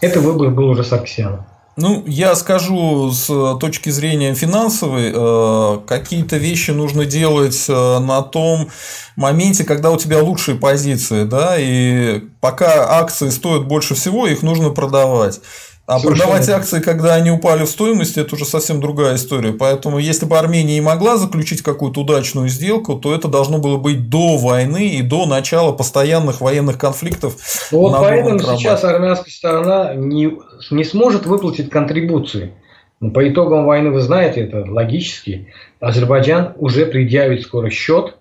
Это 0.00 0.20
выбор 0.20 0.50
был 0.50 0.68
уже 0.68 0.84
Саркисяна. 0.84 1.47
Ну, 1.80 2.02
я 2.08 2.34
скажу 2.34 3.12
с 3.12 3.56
точки 3.60 3.90
зрения 3.90 4.34
финансовой, 4.34 5.12
э, 5.14 5.78
какие-то 5.86 6.36
вещи 6.36 6.72
нужно 6.72 7.04
делать 7.04 7.66
э, 7.68 7.98
на 8.00 8.20
том 8.22 8.68
моменте, 9.14 9.62
когда 9.62 9.92
у 9.92 9.96
тебя 9.96 10.20
лучшие 10.20 10.58
позиции, 10.58 11.22
да, 11.22 11.54
и 11.56 12.24
пока 12.40 12.98
акции 12.98 13.28
стоят 13.28 13.68
больше 13.68 13.94
всего, 13.94 14.26
их 14.26 14.42
нужно 14.42 14.70
продавать. 14.70 15.40
А 15.88 15.98
Совершенно. 15.98 16.26
продавать 16.26 16.48
акции, 16.50 16.80
когда 16.80 17.14
они 17.14 17.30
упали 17.30 17.64
в 17.64 17.68
стоимости, 17.70 18.20
это 18.20 18.34
уже 18.34 18.44
совсем 18.44 18.78
другая 18.78 19.16
история. 19.16 19.54
Поэтому, 19.54 19.98
если 19.98 20.26
бы 20.26 20.36
Армения 20.36 20.76
и 20.76 20.82
могла 20.82 21.16
заключить 21.16 21.62
какую-то 21.62 22.02
удачную 22.02 22.50
сделку, 22.50 22.96
то 22.96 23.14
это 23.14 23.26
должно 23.26 23.56
было 23.56 23.78
быть 23.78 24.10
до 24.10 24.36
войны 24.36 24.90
и 24.90 25.00
до 25.00 25.24
начала 25.24 25.72
постоянных 25.72 26.42
военных 26.42 26.76
конфликтов. 26.76 27.36
Ну, 27.72 27.78
вот 27.78 27.96
поэтому 28.00 28.38
сейчас 28.38 28.84
армянская 28.84 29.32
сторона 29.32 29.94
не, 29.94 30.36
не 30.70 30.84
сможет 30.84 31.24
выплатить 31.24 31.70
контрибуции. 31.70 32.52
Но 33.00 33.10
по 33.10 33.26
итогам 33.26 33.64
войны, 33.64 33.90
вы 33.90 34.02
знаете, 34.02 34.42
это 34.42 34.70
логически, 34.70 35.54
Азербайджан 35.80 36.52
уже 36.56 36.84
предъявит 36.84 37.44
скоро 37.44 37.70
счет 37.70 38.18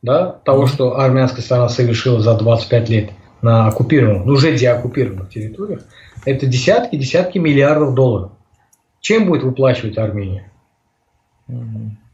да, 0.00 0.40
того, 0.42 0.66
что 0.66 0.98
армянская 0.98 1.42
страна 1.42 1.68
совершила 1.68 2.22
за 2.22 2.32
25 2.32 2.88
лет 2.88 3.10
на 3.42 3.66
оккупированных, 3.66 4.24
ну, 4.24 4.32
уже 4.32 4.56
деоккупированных 4.56 5.28
территориях, 5.28 5.82
это 6.28 6.46
десятки-десятки 6.46 7.38
миллиардов 7.38 7.94
долларов. 7.94 8.32
Чем 9.00 9.26
будет 9.26 9.42
выплачивать 9.42 9.98
Армения? 9.98 10.50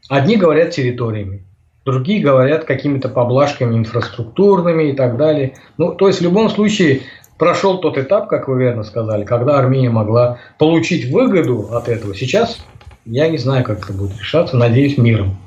Одни 0.07 0.37
говорят 0.37 0.71
территориями, 0.71 1.43
другие 1.83 2.21
говорят 2.21 2.63
какими-то 2.63 3.09
поблажками 3.09 3.75
инфраструктурными 3.75 4.91
и 4.91 4.93
так 4.93 5.17
далее. 5.17 5.55
Ну, 5.77 5.93
то 5.93 6.07
есть 6.07 6.19
в 6.19 6.23
любом 6.23 6.49
случае 6.49 7.01
прошел 7.37 7.79
тот 7.79 7.97
этап, 7.97 8.29
как 8.29 8.47
вы 8.47 8.59
верно 8.59 8.83
сказали, 8.83 9.25
когда 9.25 9.57
Армения 9.57 9.89
могла 9.89 10.39
получить 10.57 11.11
выгоду 11.11 11.69
от 11.71 11.89
этого. 11.89 12.15
Сейчас 12.15 12.59
я 13.05 13.27
не 13.27 13.37
знаю, 13.37 13.63
как 13.63 13.83
это 13.83 13.93
будет 13.93 14.17
решаться, 14.17 14.55
надеюсь, 14.55 14.97
миром. 14.97 15.37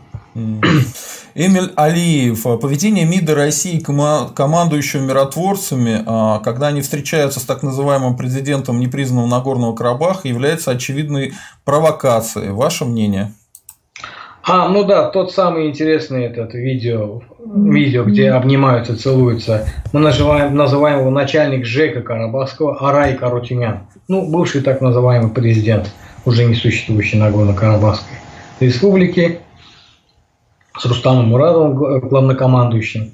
Эмиль 1.40 1.70
Алиев. 1.76 2.42
Поведение 2.60 3.04
МИДа 3.04 3.36
России 3.36 3.78
командующего 3.78 5.02
миротворцами, 5.02 6.02
а, 6.04 6.40
когда 6.40 6.66
они 6.66 6.80
встречаются 6.80 7.38
с 7.38 7.44
так 7.44 7.62
называемым 7.62 8.16
президентом 8.16 8.80
непризнанного 8.80 9.28
Нагорного 9.28 9.72
Карабаха, 9.72 10.26
является 10.26 10.72
очевидной 10.72 11.34
провокацией. 11.64 12.50
Ваше 12.50 12.86
мнение? 12.86 13.34
А, 14.42 14.68
ну 14.68 14.82
да, 14.82 15.10
тот 15.10 15.30
самый 15.30 15.68
интересный 15.68 16.24
этот 16.24 16.54
видео, 16.54 17.22
видео, 17.38 18.02
где 18.02 18.30
обнимаются, 18.30 18.98
целуются. 18.98 19.68
Мы 19.92 20.00
называем, 20.00 20.56
называем 20.56 21.00
его 21.00 21.10
начальник 21.10 21.64
ЖЭКа 21.64 22.00
Карабахского 22.00 22.78
Арай 22.80 23.14
Карутюнян. 23.16 23.86
Ну, 24.08 24.28
бывший 24.28 24.60
так 24.60 24.80
называемый 24.80 25.30
президент, 25.30 25.88
уже 26.24 26.46
не 26.46 26.56
существующий 26.56 27.16
Нагорно-Карабахской 27.16 28.16
республики, 28.58 29.38
с 30.78 30.84
Рустамом 30.86 31.28
Мурадовым, 31.28 31.74
главнокомандующим, 32.08 33.12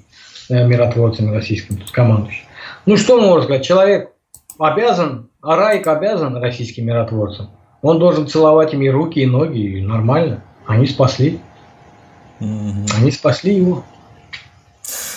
э, 0.51 0.67
миротворцем 0.67 1.33
российским, 1.33 1.79
командующим. 1.93 2.45
Ну, 2.87 2.97
что 2.97 3.21
можно 3.21 3.45
сказать? 3.45 3.65
Человек 3.65 4.13
обязан, 4.59 5.29
Арайк 5.43 5.87
обязан 5.87 6.37
российским 6.37 6.87
миротворцам. 6.87 7.51
Он 7.83 7.99
должен 7.99 8.27
целовать 8.27 8.73
ими 8.75 8.89
руки 8.89 9.21
и 9.21 9.27
ноги, 9.27 9.79
и 9.79 9.83
нормально. 9.83 10.43
Они 10.67 10.87
спасли. 10.87 11.41
Они 12.41 13.11
спасли 13.11 13.55
его. 13.55 13.85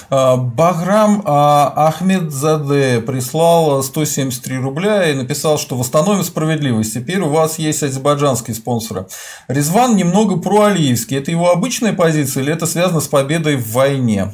А, 0.09 0.37
Баграм 0.37 1.21
а, 1.25 1.73
Ахмедзаде 1.87 3.01
прислал 3.01 3.83
173 3.83 4.57
рубля 4.57 5.09
и 5.09 5.13
написал, 5.13 5.57
что 5.57 5.75
восстановим 5.75 6.23
справедливость. 6.23 6.93
Теперь 6.93 7.19
у 7.19 7.29
вас 7.29 7.59
есть 7.59 7.83
азербайджанские 7.83 8.55
спонсоры. 8.55 9.07
Резван 9.47 9.95
немного 9.95 10.37
проалиевский. 10.37 11.17
Это 11.17 11.31
его 11.31 11.51
обычная 11.51 11.93
позиция 11.93 12.43
или 12.43 12.53
это 12.53 12.65
связано 12.65 13.01
с 13.01 13.07
победой 13.07 13.57
в 13.57 13.73
войне? 13.73 14.33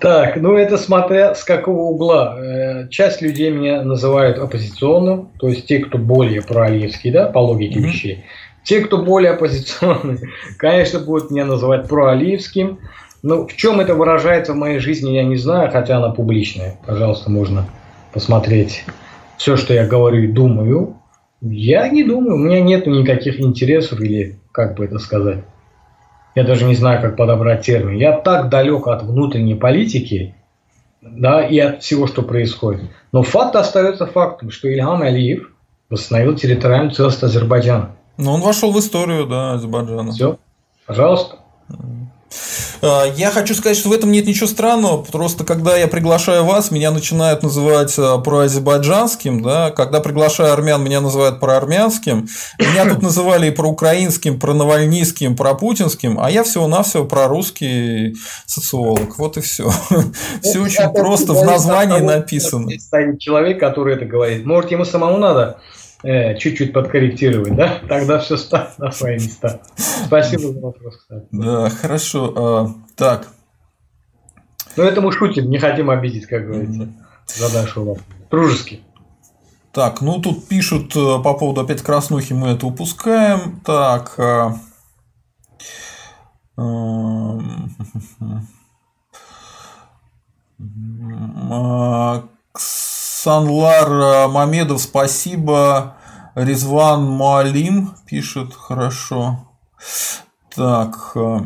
Так, 0.00 0.36
ну 0.36 0.54
это 0.54 0.78
смотря 0.78 1.34
с 1.34 1.42
какого 1.42 1.82
угла. 1.82 2.36
Э, 2.38 2.88
часть 2.88 3.20
людей 3.20 3.50
меня 3.50 3.82
называют 3.82 4.38
оппозиционным, 4.38 5.30
то 5.40 5.48
есть 5.48 5.66
те, 5.66 5.80
кто 5.80 5.98
более 5.98 6.40
проалиевский, 6.40 7.10
да, 7.10 7.26
по 7.26 7.38
логике 7.38 7.80
mm-hmm. 7.80 7.82
вещей. 7.82 8.24
Те, 8.62 8.80
кто 8.82 8.98
более 8.98 9.32
оппозиционный, 9.32 10.20
конечно, 10.58 11.00
будут 11.00 11.30
меня 11.30 11.46
называть 11.46 11.88
проалиевским. 11.88 12.78
Ну, 13.22 13.46
в 13.46 13.56
чем 13.56 13.80
это 13.80 13.94
выражается 13.94 14.52
в 14.52 14.56
моей 14.56 14.78
жизни, 14.78 15.10
я 15.10 15.24
не 15.24 15.36
знаю, 15.36 15.70
хотя 15.70 15.96
она 15.96 16.10
публичная. 16.10 16.76
Пожалуйста, 16.86 17.30
можно 17.30 17.66
посмотреть 18.12 18.84
все, 19.36 19.56
что 19.56 19.74
я 19.74 19.86
говорю 19.86 20.22
и 20.22 20.28
думаю. 20.28 20.96
Я 21.40 21.88
не 21.88 22.04
думаю, 22.04 22.34
у 22.34 22.38
меня 22.38 22.60
нет 22.60 22.86
никаких 22.86 23.40
интересов 23.40 24.00
или 24.00 24.38
как 24.52 24.76
бы 24.76 24.84
это 24.84 24.98
сказать. 24.98 25.44
Я 26.34 26.44
даже 26.44 26.64
не 26.64 26.74
знаю, 26.74 27.00
как 27.02 27.16
подобрать 27.16 27.62
термин. 27.62 27.96
Я 27.96 28.12
так 28.12 28.48
далек 28.48 28.86
от 28.86 29.02
внутренней 29.02 29.54
политики, 29.56 30.34
да, 31.00 31.44
и 31.44 31.58
от 31.58 31.82
всего, 31.82 32.06
что 32.06 32.22
происходит. 32.22 32.82
Но 33.12 33.22
факт 33.22 33.56
остается 33.56 34.06
фактом, 34.06 34.50
что 34.50 34.68
Ильхам 34.68 35.02
Алиев 35.02 35.50
восстановил 35.90 36.36
территориальную 36.36 36.92
целостность 36.92 37.34
Азербайджана. 37.34 37.90
Ну, 38.16 38.32
он 38.32 38.40
вошел 38.40 38.72
в 38.72 38.78
историю, 38.78 39.26
да, 39.26 39.54
Азербайджана. 39.54 40.12
Все, 40.12 40.38
пожалуйста. 40.86 41.36
А, 42.82 43.04
я 43.16 43.30
хочу 43.30 43.54
сказать, 43.54 43.76
что 43.76 43.88
в 43.88 43.92
этом 43.92 44.12
нет 44.12 44.26
ничего 44.26 44.46
странного, 44.46 45.02
просто 45.02 45.44
когда 45.44 45.76
я 45.76 45.88
приглашаю 45.88 46.44
вас, 46.44 46.70
меня 46.70 46.90
начинают 46.90 47.42
называть 47.42 47.94
а, 47.98 48.18
проазербайджанским, 48.18 49.42
да, 49.42 49.70
когда 49.70 50.00
приглашаю 50.00 50.52
армян, 50.52 50.82
меня 50.82 51.00
называют 51.00 51.40
проармянским, 51.40 52.28
меня 52.58 52.88
тут 52.88 53.02
называли 53.02 53.48
и 53.48 53.50
проукраинским, 53.50 54.38
пронавальнийским, 54.38 55.36
пропутинским, 55.36 56.18
а 56.20 56.30
я 56.30 56.44
всего-навсего 56.44 57.04
прорусский 57.04 58.16
социолог, 58.46 59.18
вот 59.18 59.36
и 59.36 59.40
все. 59.40 59.70
Все 60.42 60.60
очень 60.60 60.88
просто 60.92 61.32
в 61.32 61.44
названии 61.44 62.00
написано. 62.00 62.70
Стоит 62.78 63.18
человек, 63.18 63.58
который 63.60 63.94
это 63.94 64.04
говорит, 64.04 64.44
может 64.44 64.70
ему 64.70 64.84
самому 64.84 65.18
надо 65.18 65.58
э, 66.02 66.36
чуть-чуть 66.36 66.72
подкорректировать, 66.72 67.54
да? 67.54 67.80
Тогда 67.88 68.18
все 68.18 68.36
ставит 68.36 68.78
на 68.78 68.90
свои 68.90 69.14
места. 69.14 69.60
Спасибо 69.76 70.52
за 70.52 70.60
вопрос, 70.60 70.96
кстати. 70.96 71.26
Да, 71.32 71.70
хорошо. 71.70 72.34
А, 72.36 72.68
так. 72.96 73.28
Ну, 74.76 74.84
это 74.84 75.00
мы 75.00 75.12
шутим, 75.12 75.50
не 75.50 75.58
хотим 75.58 75.90
обидеть, 75.90 76.26
как 76.26 76.46
говорится. 76.46 76.88
Задашь 77.26 77.76
вопрос. 77.76 77.98
Дружески. 78.30 78.80
Так, 79.72 80.00
ну 80.00 80.20
тут 80.20 80.48
пишут 80.48 80.96
э, 80.96 81.22
по 81.22 81.34
поводу 81.34 81.60
опять 81.60 81.82
краснухи, 81.82 82.32
мы 82.32 82.48
это 82.48 82.66
упускаем. 82.66 83.60
Так. 83.64 84.18
А... 86.60 87.38
А... 91.50 92.24
Санлар 93.28 93.92
э, 93.92 94.28
Мамедов, 94.28 94.80
спасибо. 94.80 95.98
Резван 96.34 97.04
Муалим 97.04 97.94
пишет 98.06 98.54
хорошо. 98.54 99.50
Так. 100.54 101.12
Э, 101.14 101.40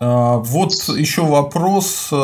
э, 0.00 0.36
вот 0.38 0.72
еще 0.96 1.20
вопрос. 1.20 2.14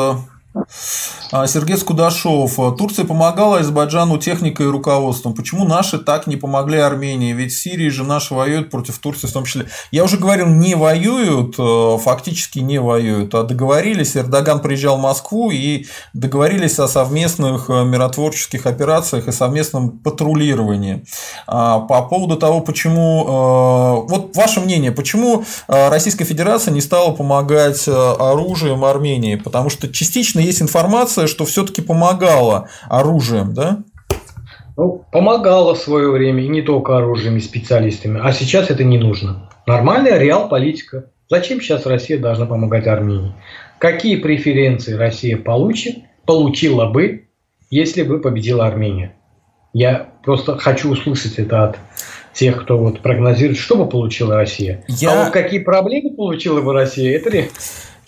А, 1.31 1.47
Сергей 1.47 1.77
Скудашов. 1.77 2.57
Турция 2.77 3.05
помогала 3.05 3.59
Азербайджану 3.59 4.17
техникой 4.17 4.65
и 4.65 4.69
руководством. 4.69 5.33
Почему 5.33 5.65
наши 5.65 5.97
так 5.97 6.27
не 6.27 6.35
помогли 6.35 6.77
Армении? 6.79 7.31
Ведь 7.31 7.53
в 7.53 7.61
Сирии 7.61 7.87
же 7.87 8.03
наши 8.03 8.33
воюют 8.33 8.69
против 8.69 8.99
Турции 8.99 9.27
в 9.27 9.31
том 9.31 9.45
числе. 9.45 9.67
Я 9.91 10.03
уже 10.03 10.17
говорил, 10.17 10.47
не 10.47 10.75
воюют, 10.75 11.55
э, 11.57 11.97
фактически 12.03 12.59
не 12.59 12.79
воюют, 12.79 13.33
а 13.33 13.43
договорились. 13.43 14.17
Эрдоган 14.17 14.59
приезжал 14.59 14.97
в 14.97 15.01
Москву 15.01 15.51
и 15.51 15.85
договорились 16.13 16.79
о 16.79 16.87
совместных 16.89 17.69
э, 17.69 17.85
миротворческих 17.85 18.65
операциях 18.65 19.29
и 19.29 19.31
совместном 19.31 19.99
патрулировании. 19.99 21.05
А, 21.47 21.79
по 21.79 22.01
поводу 22.01 22.35
того, 22.35 22.59
почему... 22.59 23.25
Э, 23.25 24.09
вот 24.09 24.35
ваше 24.35 24.59
мнение, 24.59 24.91
почему 24.91 25.45
Российская 25.67 26.25
Федерация 26.25 26.73
не 26.73 26.81
стала 26.81 27.11
помогать 27.11 27.87
оружием 27.87 28.83
Армении? 28.83 29.35
Потому 29.35 29.69
что 29.69 29.87
частично 29.87 30.40
есть 30.43 30.61
информация, 30.61 31.27
что 31.27 31.45
все-таки 31.45 31.81
помогала 31.81 32.69
оружием, 32.89 33.53
да? 33.53 33.79
Ну, 34.77 35.05
помогала 35.11 35.75
в 35.75 35.77
свое 35.79 36.09
время, 36.09 36.43
и 36.43 36.47
не 36.47 36.61
только 36.61 36.97
оружием 36.97 37.37
и 37.37 37.41
специалистами, 37.41 38.19
а 38.23 38.31
сейчас 38.31 38.69
это 38.69 38.83
не 38.83 38.97
нужно. 38.97 39.49
Нормальная 39.67 40.17
реал 40.17 40.49
политика. 40.49 41.05
Зачем 41.29 41.61
сейчас 41.61 41.85
Россия 41.85 42.17
должна 42.17 42.45
помогать 42.45 42.87
Армении? 42.87 43.33
Какие 43.77 44.17
преференции 44.17 44.93
Россия 44.93 45.37
получит, 45.37 45.97
получила 46.25 46.85
бы, 46.85 47.27
если 47.69 48.03
бы 48.03 48.19
победила 48.19 48.65
Армения? 48.65 49.15
Я 49.73 50.09
просто 50.23 50.57
хочу 50.57 50.91
услышать 50.91 51.39
это 51.39 51.63
от 51.63 51.77
тех, 52.33 52.61
кто 52.61 52.77
вот 52.77 53.01
прогнозирует, 53.01 53.57
что 53.57 53.75
бы 53.75 53.87
получила 53.87 54.35
Россия. 54.35 54.83
Я... 54.87 55.11
А 55.11 55.23
вот 55.25 55.33
какие 55.33 55.59
проблемы 55.59 56.15
получила 56.15 56.61
бы 56.61 56.73
Россия, 56.73 57.15
это 57.15 57.29
ли 57.29 57.49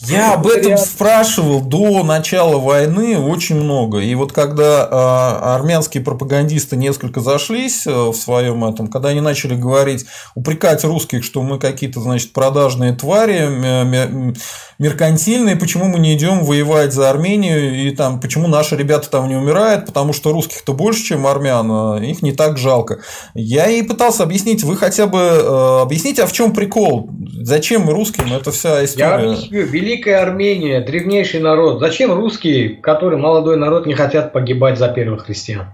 я 0.06 0.34
об 0.34 0.48
этом 0.48 0.78
спрашивал 0.78 1.62
до 1.62 2.04
начала 2.04 2.60
войны 2.60 3.18
очень 3.18 3.56
много. 3.56 4.00
И 4.00 4.14
вот 4.16 4.32
когда 4.32 4.88
а, 4.90 5.56
армянские 5.56 6.04
пропагандисты 6.04 6.76
несколько 6.76 7.22
зашлись 7.22 7.88
э, 7.88 7.92
в 7.92 8.14
своем 8.14 8.66
этом, 8.66 8.88
когда 8.88 9.10
они 9.10 9.22
начали 9.22 9.56
говорить, 9.56 10.06
упрекать 10.36 10.84
русских, 10.84 11.24
что 11.24 11.42
мы 11.42 11.60
какие-то, 11.60 12.02
значит, 12.02 12.34
продажные 12.34 12.94
твари, 12.94 14.34
меркантильные, 14.80 15.56
почему 15.56 15.86
мы 15.86 16.00
не 16.00 16.16
идем 16.16 16.44
воевать 16.44 16.94
за 16.94 17.10
Армению, 17.10 17.74
и 17.74 17.92
там, 17.92 18.20
почему 18.20 18.48
наши 18.48 18.76
ребята 18.76 19.10
там 19.10 19.28
не 19.28 19.36
умирают, 19.36 19.86
потому 19.86 20.14
что 20.14 20.32
русских-то 20.32 20.74
больше, 20.74 21.04
чем 21.04 21.28
армян, 21.28 21.70
а 21.72 22.00
их 22.00 22.22
не 22.22 22.32
так 22.32 22.58
жалко. 22.58 23.00
Я 23.34 23.68
ей 23.68 23.84
пытался 23.84 24.24
объяснить, 24.24 24.64
вы 24.64 24.78
хотя 24.78 25.08
бы 25.08 25.20
э, 25.20 25.82
объясните, 25.82 26.24
а 26.24 26.28
в 26.28 26.34
чем 26.34 26.54
прикол? 26.54 27.10
Зачем 27.42 27.90
русским 27.90 28.32
эта 28.34 28.52
вся 28.52 28.84
история? 28.84 29.08
Я 29.08 29.16
объясню. 29.16 29.66
Великая 29.66 30.22
Армения, 30.22 30.82
древнейший 30.82 31.40
народ. 31.40 31.80
Зачем 31.80 32.14
русские, 32.14 32.70
который 32.70 33.18
молодой 33.18 33.58
народ, 33.58 33.86
не 33.86 33.94
хотят 33.94 34.34
погибать 34.34 34.78
за 34.78 34.88
первых 34.90 35.26
христиан? 35.26 35.68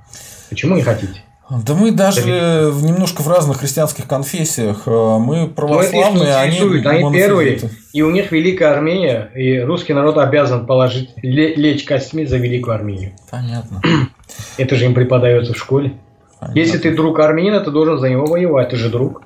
Почему 0.49 0.75
не 0.75 0.81
хотите? 0.81 1.23
Да 1.49 1.73
мы 1.73 1.91
даже 1.91 2.21
немножко 2.21 3.23
в 3.23 3.27
разных 3.27 3.57
христианских 3.57 4.07
конфессиях. 4.07 4.83
Э, 4.85 5.17
мы 5.17 5.47
православные, 5.47 6.35
они, 6.35 6.59
они 6.59 7.11
первые. 7.11 7.59
И 7.91 8.03
у 8.03 8.11
них 8.11 8.31
Великая 8.31 8.73
Армения, 8.73 9.31
и 9.33 9.59
русский 9.59 9.93
народ 9.93 10.17
обязан 10.17 10.67
положить, 10.67 11.09
лечь 11.23 11.85
костьми 11.85 12.25
за 12.25 12.37
Великую 12.37 12.75
Армению. 12.75 13.13
Понятно. 13.31 13.81
Это 14.57 14.75
же 14.75 14.85
им 14.85 14.93
преподается 14.93 15.53
в 15.53 15.57
школе. 15.57 15.93
Понятно. 16.39 16.59
Если 16.59 16.77
ты 16.77 16.95
друг 16.95 17.19
армянина, 17.19 17.59
ты 17.59 17.71
должен 17.71 17.99
за 17.99 18.09
него 18.09 18.25
воевать, 18.25 18.69
ты 18.69 18.77
же 18.77 18.89
друг. 18.89 19.23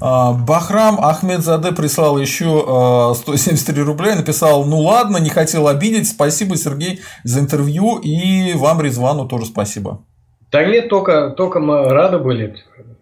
А, 0.00 0.32
Бахрам 0.32 0.98
Ахмедзаде 1.00 1.72
прислал 1.72 2.18
еще 2.18 3.12
173 3.16 3.82
рубля 3.82 4.12
и 4.12 4.16
написал, 4.16 4.64
ну 4.64 4.78
ладно, 4.78 5.18
не 5.18 5.30
хотел 5.30 5.68
обидеть, 5.68 6.08
спасибо, 6.08 6.56
Сергей, 6.56 7.00
за 7.24 7.40
интервью, 7.40 7.98
и 7.98 8.54
вам, 8.54 8.80
Резвану, 8.80 9.26
тоже 9.26 9.46
спасибо. 9.46 10.04
Да 10.50 10.64
нет, 10.64 10.88
только, 10.88 11.30
только 11.30 11.60
мы 11.60 11.88
рады 11.88 12.18
были. 12.18 12.56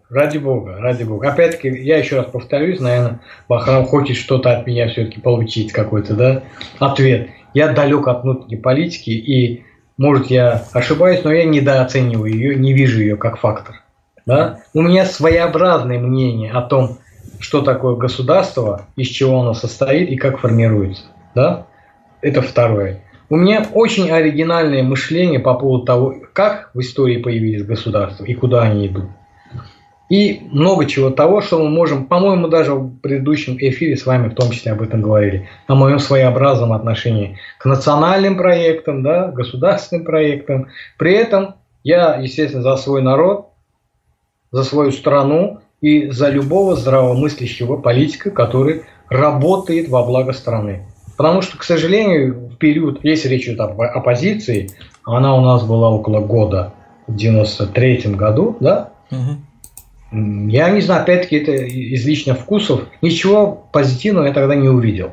Ради 0.09 0.39
бога, 0.39 0.77
ради 0.79 1.03
бога. 1.03 1.29
Опять-таки, 1.29 1.67
я 1.67 1.97
еще 1.97 2.17
раз 2.17 2.25
повторюсь, 2.25 2.79
наверное, 2.79 3.19
Бахрам 3.47 3.85
хочет 3.85 4.17
что-то 4.17 4.57
от 4.57 4.65
меня 4.65 4.87
все-таки 4.87 5.21
получить, 5.21 5.71
какой-то, 5.71 6.15
да, 6.15 6.43
ответ. 6.79 7.29
Я 7.53 7.73
далек 7.73 8.07
от 8.07 8.23
внутренней 8.23 8.57
политики, 8.57 9.11
и, 9.11 9.63
может, 9.97 10.27
я 10.27 10.65
ошибаюсь, 10.73 11.23
но 11.23 11.31
я 11.31 11.45
недооцениваю 11.45 12.33
ее, 12.33 12.55
не 12.55 12.73
вижу 12.73 13.01
ее 13.01 13.17
как 13.17 13.37
фактор. 13.37 13.83
Да? 14.25 14.61
У 14.73 14.81
меня 14.81 15.05
своеобразное 15.05 15.99
мнение 15.99 16.51
о 16.51 16.61
том, 16.61 16.97
что 17.39 17.61
такое 17.61 17.95
государство, 17.95 18.87
из 18.95 19.07
чего 19.07 19.41
оно 19.41 19.53
состоит 19.53 20.09
и 20.09 20.15
как 20.15 20.39
формируется. 20.39 21.03
Да? 21.35 21.67
Это 22.21 22.41
второе. 22.41 23.01
У 23.31 23.35
меня 23.35 23.65
очень 23.73 24.09
оригинальное 24.09 24.81
мышление 24.81 25.39
по 25.39 25.53
поводу 25.53 25.85
того, 25.85 26.15
как 26.33 26.71
в 26.73 26.79
истории 26.79 27.17
появились 27.17 27.63
государства 27.63 28.25
и 28.25 28.33
куда 28.33 28.63
они 28.63 28.87
идут. 28.87 29.05
И 30.09 30.41
много 30.51 30.87
чего 30.87 31.11
того, 31.11 31.39
что 31.41 31.59
мы 31.59 31.69
можем, 31.69 32.07
по-моему, 32.07 32.47
даже 32.47 32.73
в 32.73 32.97
предыдущем 32.97 33.57
эфире 33.59 33.95
с 33.95 34.07
вами 34.07 34.29
в 34.29 34.33
том 34.33 34.49
числе 34.49 34.71
об 34.71 34.81
этом 34.81 35.03
говорили, 35.03 35.47
о 35.67 35.75
моем 35.75 35.99
своеобразном 35.99 36.73
отношении 36.73 37.37
к 37.59 37.65
национальным 37.65 38.35
проектам, 38.35 39.03
да, 39.03 39.27
государственным 39.27 40.05
проектам. 40.05 40.69
При 40.97 41.13
этом 41.13 41.55
я, 41.83 42.15
естественно, 42.15 42.63
за 42.63 42.75
свой 42.77 43.03
народ, 43.03 43.49
за 44.51 44.63
свою 44.63 44.91
страну 44.91 45.59
и 45.81 46.09
за 46.09 46.29
любого 46.29 46.75
здравомыслящего 46.75 47.77
политика, 47.77 48.31
который 48.31 48.85
работает 49.09 49.89
во 49.89 50.03
благо 50.03 50.33
страны. 50.33 50.87
Потому 51.17 51.43
что, 51.43 51.57
к 51.57 51.63
сожалению, 51.63 52.48
период, 52.59 52.99
если 53.03 53.29
речь 53.29 53.47
идет 53.47 53.59
об 53.61 53.81
оппозиции, 53.81 54.69
она 55.05 55.35
у 55.35 55.41
нас 55.41 55.63
была 55.63 55.89
около 55.89 56.19
года, 56.19 56.73
в 57.07 57.15
93 57.15 58.13
году, 58.13 58.55
да? 58.59 58.91
Угу. 59.11 60.49
Я 60.49 60.69
не 60.69 60.81
знаю, 60.81 61.03
опять-таки, 61.03 61.37
это 61.37 61.51
из 61.51 62.05
личных 62.05 62.39
вкусов. 62.39 62.81
Ничего 63.01 63.67
позитивного 63.71 64.25
я 64.25 64.33
тогда 64.33 64.55
не 64.55 64.69
увидел. 64.69 65.11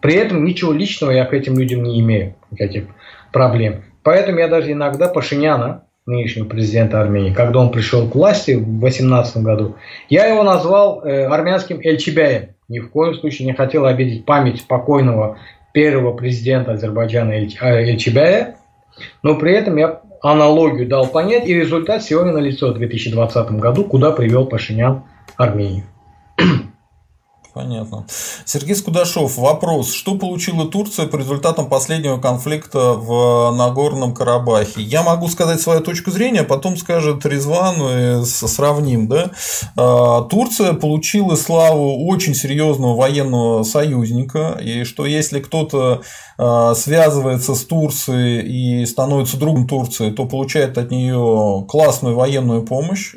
При 0.00 0.14
этом 0.14 0.44
ничего 0.44 0.72
личного 0.72 1.12
я 1.12 1.24
к 1.24 1.32
этим 1.32 1.56
людям 1.58 1.82
не 1.84 2.00
имею, 2.00 2.34
никаких 2.50 2.84
проблем. 3.32 3.84
Поэтому 4.02 4.38
я 4.38 4.48
даже 4.48 4.72
иногда 4.72 5.08
Пашиняна, 5.08 5.84
нынешнего 6.06 6.46
президента 6.46 7.00
Армении, 7.00 7.32
когда 7.32 7.60
он 7.60 7.70
пришел 7.70 8.08
к 8.08 8.16
власти 8.16 8.52
в 8.52 8.64
2018 8.64 9.36
году, 9.38 9.76
я 10.08 10.26
его 10.26 10.42
назвал 10.42 11.04
э, 11.04 11.26
армянским 11.26 11.78
Эльчебяем 11.80 12.48
ни 12.72 12.78
в 12.78 12.90
коем 12.90 13.14
случае 13.14 13.46
не 13.46 13.52
хотел 13.52 13.84
обидеть 13.84 14.24
память 14.24 14.66
покойного 14.66 15.38
первого 15.72 16.14
президента 16.16 16.72
Азербайджана 16.72 17.32
Эльчебяя, 17.32 18.56
но 19.22 19.36
при 19.36 19.52
этом 19.54 19.76
я 19.76 20.00
аналогию 20.22 20.86
дал 20.86 21.06
понять, 21.08 21.46
и 21.48 21.54
результат 21.54 22.02
сегодня 22.02 22.32
налицо 22.32 22.72
в 22.72 22.74
2020 22.74 23.50
году, 23.52 23.84
куда 23.84 24.12
привел 24.12 24.46
Пашинян 24.46 25.02
Армению. 25.36 25.84
Понятно. 27.54 28.06
Сергей 28.46 28.74
Скудашов, 28.74 29.36
вопрос. 29.36 29.92
Что 29.92 30.14
получила 30.14 30.66
Турция 30.66 31.06
по 31.06 31.16
результатам 31.16 31.68
последнего 31.68 32.18
конфликта 32.18 32.94
в 32.94 33.54
Нагорном 33.54 34.14
Карабахе? 34.14 34.80
Я 34.80 35.02
могу 35.02 35.28
сказать 35.28 35.60
свою 35.60 35.82
точку 35.82 36.10
зрения, 36.10 36.40
а 36.40 36.44
потом 36.44 36.78
скажет 36.78 37.26
Резван 37.26 38.22
и 38.22 38.24
сравним. 38.24 39.06
Да? 39.06 39.32
А, 39.76 40.22
Турция 40.22 40.72
получила 40.72 41.36
славу 41.36 42.06
очень 42.06 42.34
серьезного 42.34 42.96
военного 42.96 43.64
союзника, 43.64 44.58
и 44.62 44.84
что 44.84 45.04
если 45.04 45.40
кто-то 45.40 46.00
а, 46.38 46.74
связывается 46.74 47.54
с 47.54 47.66
Турцией 47.66 48.80
и 48.82 48.86
становится 48.86 49.36
другом 49.36 49.68
Турции, 49.68 50.10
то 50.10 50.24
получает 50.24 50.78
от 50.78 50.90
нее 50.90 51.66
классную 51.68 52.16
военную 52.16 52.62
помощь, 52.62 53.14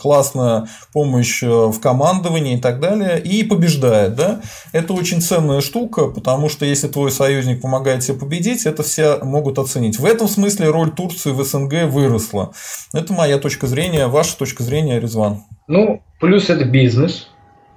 классная 0.00 0.68
помощь 0.92 1.42
в 1.42 1.80
командовании 1.80 2.58
и 2.58 2.60
так 2.60 2.78
далее, 2.78 3.20
и 3.20 3.42
побеждает 3.42 3.71
побеждает, 3.72 4.14
да, 4.14 4.40
это 4.72 4.92
очень 4.92 5.20
ценная 5.20 5.60
штука, 5.60 6.08
потому 6.08 6.48
что 6.48 6.64
если 6.64 6.88
твой 6.88 7.10
союзник 7.10 7.60
помогает 7.60 8.00
тебе 8.00 8.18
победить, 8.18 8.66
это 8.66 8.82
все 8.82 9.18
могут 9.22 9.58
оценить. 9.58 9.98
В 9.98 10.04
этом 10.04 10.28
смысле 10.28 10.70
роль 10.70 10.90
Турции 10.90 11.30
в 11.30 11.42
СНГ 11.42 11.90
выросла. 11.90 12.52
Это 12.92 13.12
моя 13.12 13.38
точка 13.38 13.66
зрения, 13.66 14.06
ваша 14.06 14.36
точка 14.36 14.62
зрения, 14.62 15.00
Резван. 15.00 15.42
Ну, 15.68 16.02
плюс 16.20 16.50
это 16.50 16.64
бизнес, 16.64 17.30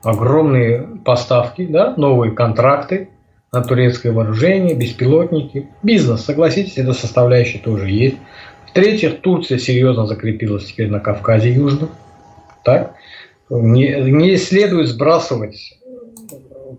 огромные 0.04 0.82
поставки, 1.04 1.66
да, 1.66 1.94
новые 1.98 2.32
контракты 2.32 3.10
на 3.52 3.64
турецкое 3.64 4.12
вооружение, 4.12 4.76
беспилотники. 4.76 5.70
Бизнес, 5.82 6.26
согласитесь, 6.26 6.78
эта 6.78 6.94
составляющая 6.94 7.60
тоже 7.60 7.90
есть. 7.90 8.18
В-третьих, 8.68 9.22
Турция 9.22 9.58
серьезно 9.58 10.06
закрепилась 10.06 10.66
теперь 10.66 10.90
на 10.90 11.00
Кавказе 11.00 11.54
Южном. 11.54 11.90
Так? 12.64 12.96
Не, 13.50 14.02
не 14.12 14.36
следует 14.38 14.88
сбрасывать 14.88 15.78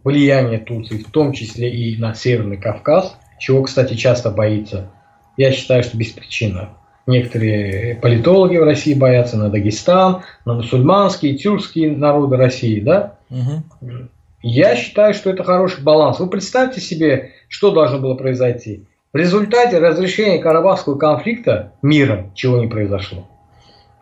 влияние 0.04 0.58
Турции, 0.58 0.98
в 0.98 1.10
том 1.10 1.32
числе 1.32 1.70
и 1.70 1.96
на 1.96 2.14
Северный 2.14 2.56
Кавказ, 2.56 3.16
чего, 3.38 3.62
кстати, 3.62 3.94
часто 3.94 4.30
боится. 4.30 4.90
Я 5.36 5.52
считаю, 5.52 5.82
что 5.82 5.96
беспричинно. 5.96 6.70
Некоторые 7.06 7.96
политологи 7.96 8.56
в 8.56 8.64
России 8.64 8.94
боятся 8.94 9.36
на 9.36 9.48
Дагестан, 9.48 10.22
на 10.44 10.54
мусульманские, 10.54 11.36
тюркские 11.36 11.96
народы 11.96 12.36
России, 12.36 12.80
да? 12.80 13.18
Угу. 13.30 14.08
Я 14.42 14.76
считаю, 14.76 15.14
что 15.14 15.30
это 15.30 15.44
хороший 15.44 15.82
баланс. 15.82 16.18
Вы 16.18 16.28
представьте 16.28 16.80
себе, 16.80 17.30
что 17.48 17.70
должно 17.70 17.98
было 17.98 18.14
произойти. 18.14 18.84
В 19.12 19.16
результате 19.16 19.78
разрешения 19.78 20.38
Карабахского 20.38 20.96
конфликта 20.98 21.72
миром, 21.80 22.32
чего 22.34 22.58
не 22.58 22.66
произошло. 22.66 23.26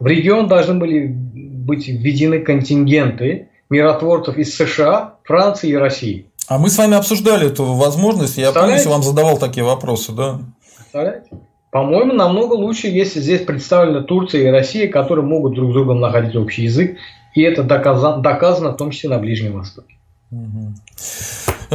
В 0.00 0.06
регион 0.06 0.48
должны 0.48 0.74
были 0.74 1.06
быть 1.06 1.88
введены 1.88 2.40
контингенты 2.40 3.48
миротворцев 3.70 4.36
из 4.36 4.56
США, 4.56 5.14
Франции 5.24 5.70
и 5.70 5.76
России. 5.76 6.26
А 6.48 6.58
мы 6.58 6.68
с 6.68 6.76
вами 6.76 6.96
обсуждали 6.96 7.46
эту 7.46 7.64
возможность. 7.64 8.36
Я 8.36 8.52
помню, 8.52 8.76
вам 8.88 9.02
задавал 9.02 9.38
такие 9.38 9.64
вопросы, 9.64 10.12
да? 10.12 10.40
Представляете? 10.76 11.30
По-моему, 11.70 12.12
намного 12.12 12.54
лучше, 12.54 12.86
если 12.86 13.18
здесь 13.20 13.40
представлены 13.40 14.04
Турция 14.04 14.42
и 14.42 14.46
Россия, 14.46 14.88
которые 14.88 15.26
могут 15.26 15.54
друг 15.54 15.70
с 15.70 15.74
другом 15.74 16.00
находить 16.00 16.36
общий 16.36 16.62
язык. 16.62 16.98
И 17.34 17.42
это 17.42 17.64
доказано, 17.64 18.22
доказано 18.22 18.70
в 18.70 18.76
том 18.76 18.92
числе 18.92 19.10
на 19.10 19.18
Ближнем 19.18 19.54
Востоке. 19.58 19.96
Угу. 20.30 20.74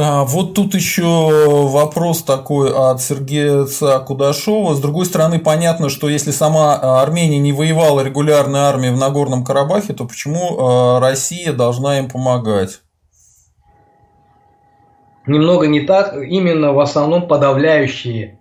А, 0.02 0.24
вот 0.24 0.54
тут 0.54 0.74
еще 0.74 1.04
вопрос 1.04 2.22
такой 2.22 2.72
от 2.72 3.02
Сергея 3.02 3.66
Кудашова. 4.00 4.74
С 4.74 4.80
другой 4.80 5.04
стороны, 5.04 5.38
понятно, 5.38 5.90
что 5.90 6.08
если 6.08 6.30
сама 6.30 7.02
Армения 7.02 7.38
не 7.38 7.52
воевала 7.52 8.00
регулярной 8.00 8.60
армией 8.60 8.94
в 8.94 8.98
Нагорном 8.98 9.44
Карабахе, 9.44 9.92
то 9.92 10.06
почему 10.06 10.58
а, 10.58 11.00
Россия 11.00 11.52
должна 11.52 11.98
им 11.98 12.08
помогать? 12.08 12.80
Немного 15.26 15.66
не 15.66 15.80
так. 15.80 16.14
Именно 16.16 16.72
в 16.72 16.80
основном 16.80 17.28
подавляющие 17.28 18.40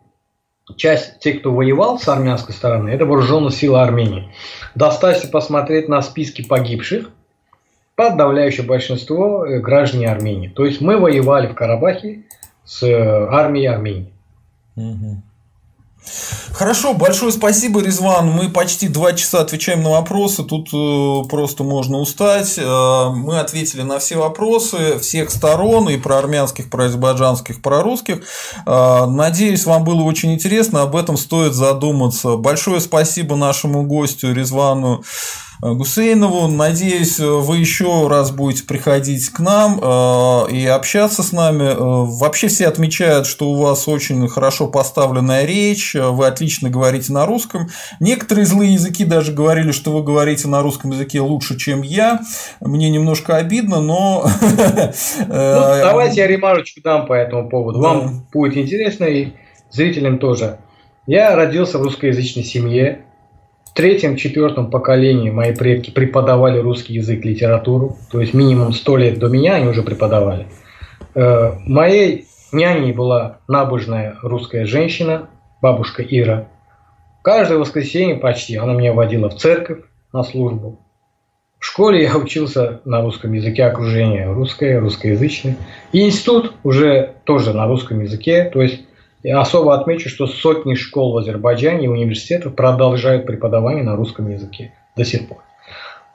часть 0.77 1.19
тех, 1.19 1.41
кто 1.41 1.51
воевал 1.51 1.99
с 1.99 2.07
армянской 2.07 2.55
стороны, 2.55 2.89
это 2.89 3.05
вооруженные 3.05 3.51
силы 3.51 3.81
Армении. 3.81 4.31
Достаточно 4.75 5.29
посмотреть 5.29 5.89
на 5.89 6.01
списки 6.01 6.41
погибших 6.41 7.11
подавляющее 7.99 8.65
большинство 8.65 9.45
э, 9.45 9.59
граждане 9.59 10.07
Армении. 10.07 10.47
То 10.47 10.63
есть 10.65 10.79
мы 10.79 10.97
воевали 10.97 11.47
в 11.47 11.53
Карабахе 11.53 12.23
с 12.63 12.81
э, 12.81 13.27
армией 13.29 13.65
Армении. 13.65 14.13
Хорошо, 16.53 16.93
большое 16.93 17.33
спасибо, 17.33 17.83
Резван. 17.83 18.29
Мы 18.29 18.47
почти 18.47 18.87
два 18.87 19.11
часа 19.11 19.41
отвечаем 19.41 19.83
на 19.83 19.89
вопросы. 19.89 20.45
Тут 20.45 20.69
э, 20.73 21.27
просто 21.27 21.65
можно 21.65 21.97
устать. 21.97 22.57
Мы 22.57 23.37
ответили 23.37 23.81
на 23.81 23.99
все 23.99 24.15
вопросы 24.15 24.97
всех 24.99 25.29
сторон, 25.29 25.89
и 25.89 25.97
про 25.97 26.19
армянских, 26.19 26.69
про 26.69 26.85
азербайджанских, 26.85 27.61
про 27.61 27.83
русских. 27.83 28.21
Надеюсь, 28.65 29.65
вам 29.65 29.83
было 29.83 30.03
очень 30.03 30.33
интересно. 30.33 30.83
Об 30.83 30.95
этом 30.95 31.17
стоит 31.17 31.53
задуматься. 31.53 32.37
Большое 32.37 32.79
спасибо 32.79 33.35
нашему 33.35 33.83
гостю 33.83 34.33
Резвану 34.33 35.03
Гусейнову. 35.61 36.47
Надеюсь, 36.47 37.19
вы 37.19 37.57
еще 37.57 38.07
раз 38.07 38.31
будете 38.31 38.63
приходить 38.63 39.29
к 39.29 39.39
нам 39.39 39.79
и 40.47 40.65
общаться 40.65 41.21
с 41.21 41.31
нами. 41.31 41.75
Вообще 41.77 42.47
все 42.47 42.67
отмечают, 42.67 43.27
что 43.27 43.49
у 43.49 43.55
вас 43.55 43.87
очень 43.87 44.27
хорошо 44.27 44.67
поставленная 44.67 45.45
речь, 45.45 45.95
вы 45.95 46.27
отлично 46.27 46.69
говорите 46.69 47.11
на 47.11 47.25
русском. 47.25 47.67
Некоторые 47.99 48.45
злые 48.45 48.73
языки 48.73 49.03
даже 49.03 49.33
говорили, 49.33 49.71
что 49.71 49.91
вы 49.91 50.03
говорите 50.03 50.47
на 50.47 50.61
русском 50.61 50.91
языке 50.91 51.19
лучше, 51.19 51.57
чем 51.57 51.81
я. 51.81 52.21
Мне 52.61 52.89
немножко 52.89 53.35
обидно, 53.37 53.81
но... 53.81 54.29
Ну, 55.19 55.25
давайте 55.27 56.21
я 56.21 56.27
ремарочку 56.27 56.81
дам 56.81 57.05
по 57.05 57.13
этому 57.13 57.49
поводу. 57.49 57.79
Вам 57.79 58.25
будет 58.31 58.57
интересно 58.57 59.05
и 59.05 59.33
зрителям 59.69 60.19
тоже. 60.19 60.59
Я 61.05 61.35
родился 61.35 61.79
в 61.79 61.81
русскоязычной 61.83 62.43
семье. 62.43 63.05
В 63.69 63.73
третьем, 63.75 64.15
четвертом 64.15 64.71
поколении 64.71 65.29
мои 65.29 65.55
предки 65.55 65.91
преподавали 65.91 66.57
русский 66.57 66.95
язык, 66.95 67.23
литературу. 67.23 67.97
То 68.11 68.19
есть 68.19 68.33
минимум 68.33 68.73
сто 68.73 68.97
лет 68.97 69.19
до 69.19 69.27
меня 69.27 69.55
они 69.55 69.67
уже 69.67 69.83
преподавали. 69.83 70.47
Э, 71.13 71.53
моей 71.65 72.25
няней 72.51 72.91
была 72.91 73.37
набожная 73.47 74.17
русская 74.23 74.65
женщина, 74.65 75.29
бабушка 75.61 76.03
Ира. 76.03 76.47
Каждое 77.21 77.59
воскресенье 77.59 78.15
почти 78.15 78.55
она 78.55 78.73
меня 78.73 78.91
водила 78.91 79.29
в 79.29 79.35
церковь 79.35 79.79
на 80.11 80.23
службу. 80.23 80.79
В 81.59 81.65
школе 81.65 82.03
я 82.03 82.17
учился 82.17 82.81
на 82.85 83.01
русском 83.01 83.33
языке 83.33 83.65
окружения 83.65 84.31
русское, 84.31 84.79
русскоязычное. 84.79 85.57
И 85.91 86.05
институт 86.05 86.53
уже 86.63 87.15
тоже 87.23 87.53
на 87.53 87.67
русском 87.67 88.01
языке. 88.01 88.49
То 88.51 88.61
есть 88.61 88.81
я 89.23 89.41
особо 89.41 89.75
отмечу, 89.75 90.09
что 90.09 90.27
сотни 90.27 90.75
школ 90.75 91.13
в 91.13 91.17
Азербайджане 91.17 91.85
и 91.85 91.89
университетов 91.89 92.55
продолжают 92.55 93.25
преподавание 93.25 93.83
на 93.83 93.95
русском 93.95 94.29
языке 94.29 94.73
до 94.95 95.03
сих 95.03 95.27
пор. 95.27 95.39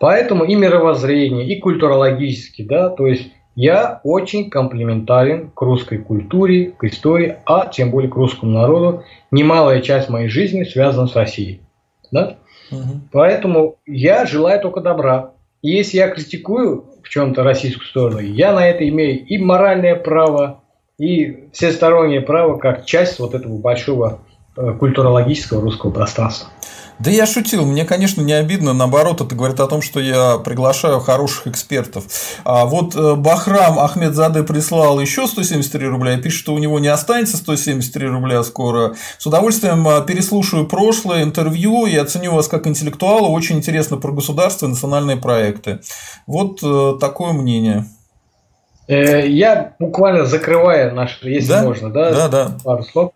Поэтому 0.00 0.44
и 0.44 0.54
мировоззрение, 0.54 1.46
и 1.46 1.60
культурологически, 1.60 2.62
да, 2.62 2.90
то 2.90 3.06
есть 3.06 3.30
я 3.56 4.00
очень 4.02 4.50
комплементарен 4.50 5.50
к 5.50 5.62
русской 5.62 5.98
культуре, 5.98 6.72
к 6.72 6.84
истории, 6.84 7.36
а 7.46 7.66
тем 7.66 7.90
более 7.90 8.10
к 8.10 8.16
русскому 8.16 8.52
народу. 8.52 9.04
Немалая 9.30 9.80
часть 9.80 10.08
моей 10.08 10.28
жизни 10.28 10.64
связана 10.64 11.06
с 11.06 11.14
Россией. 11.14 11.60
Да? 12.10 12.36
Угу. 12.72 13.00
Поэтому 13.12 13.76
я 13.86 14.26
желаю 14.26 14.60
только 14.60 14.80
добра. 14.80 15.32
И 15.62 15.70
если 15.70 15.98
я 15.98 16.08
критикую 16.08 16.84
в 17.02 17.08
чем-то 17.08 17.44
российскую 17.44 17.86
сторону, 17.86 18.18
я 18.18 18.52
на 18.52 18.66
это 18.66 18.86
имею 18.88 19.24
и 19.24 19.38
моральное 19.38 19.94
право, 19.94 20.63
и 20.98 21.48
всестороннее 21.52 22.20
право 22.20 22.58
как 22.58 22.84
часть 22.84 23.18
вот 23.18 23.34
этого 23.34 23.58
большого 23.58 24.20
э, 24.56 24.72
культурологического 24.78 25.60
русского 25.60 25.90
пространства. 25.90 26.48
Да 27.00 27.10
я 27.10 27.26
шутил, 27.26 27.66
мне, 27.66 27.84
конечно, 27.84 28.22
не 28.22 28.34
обидно, 28.34 28.72
наоборот, 28.72 29.20
это 29.20 29.34
говорит 29.34 29.58
о 29.58 29.66
том, 29.66 29.82
что 29.82 29.98
я 29.98 30.38
приглашаю 30.38 31.00
хороших 31.00 31.48
экспертов. 31.48 32.04
А 32.44 32.64
вот 32.66 32.94
э, 32.94 33.16
Бахрам 33.16 33.80
Ахмедзаде 33.80 34.44
прислал 34.44 35.00
еще 35.00 35.26
173 35.26 35.88
рубля 35.88 36.14
и 36.14 36.22
пишет, 36.22 36.38
что 36.38 36.54
у 36.54 36.58
него 36.58 36.78
не 36.78 36.86
останется 36.86 37.36
173 37.36 38.06
рубля 38.06 38.44
скоро. 38.44 38.94
С 39.18 39.26
удовольствием 39.26 39.86
э, 39.88 40.06
переслушаю 40.06 40.68
прошлое 40.68 41.24
интервью 41.24 41.86
и 41.86 41.96
оценю 41.96 42.32
вас 42.32 42.46
как 42.46 42.68
интеллектуала. 42.68 43.26
Очень 43.26 43.56
интересно 43.56 43.96
про 43.96 44.12
государство 44.12 44.66
и 44.66 44.68
национальные 44.68 45.16
проекты. 45.16 45.80
Вот 46.28 46.60
такое 47.00 47.32
мнение. 47.32 47.86
Я 48.88 49.74
буквально 49.78 50.26
закрывая 50.26 50.90
наш, 50.92 51.20
если 51.22 51.48
да? 51.48 51.62
можно, 51.62 51.90
да, 51.90 52.12
да, 52.12 52.28
да. 52.28 52.56
пару 52.64 52.82
слов 52.82 53.12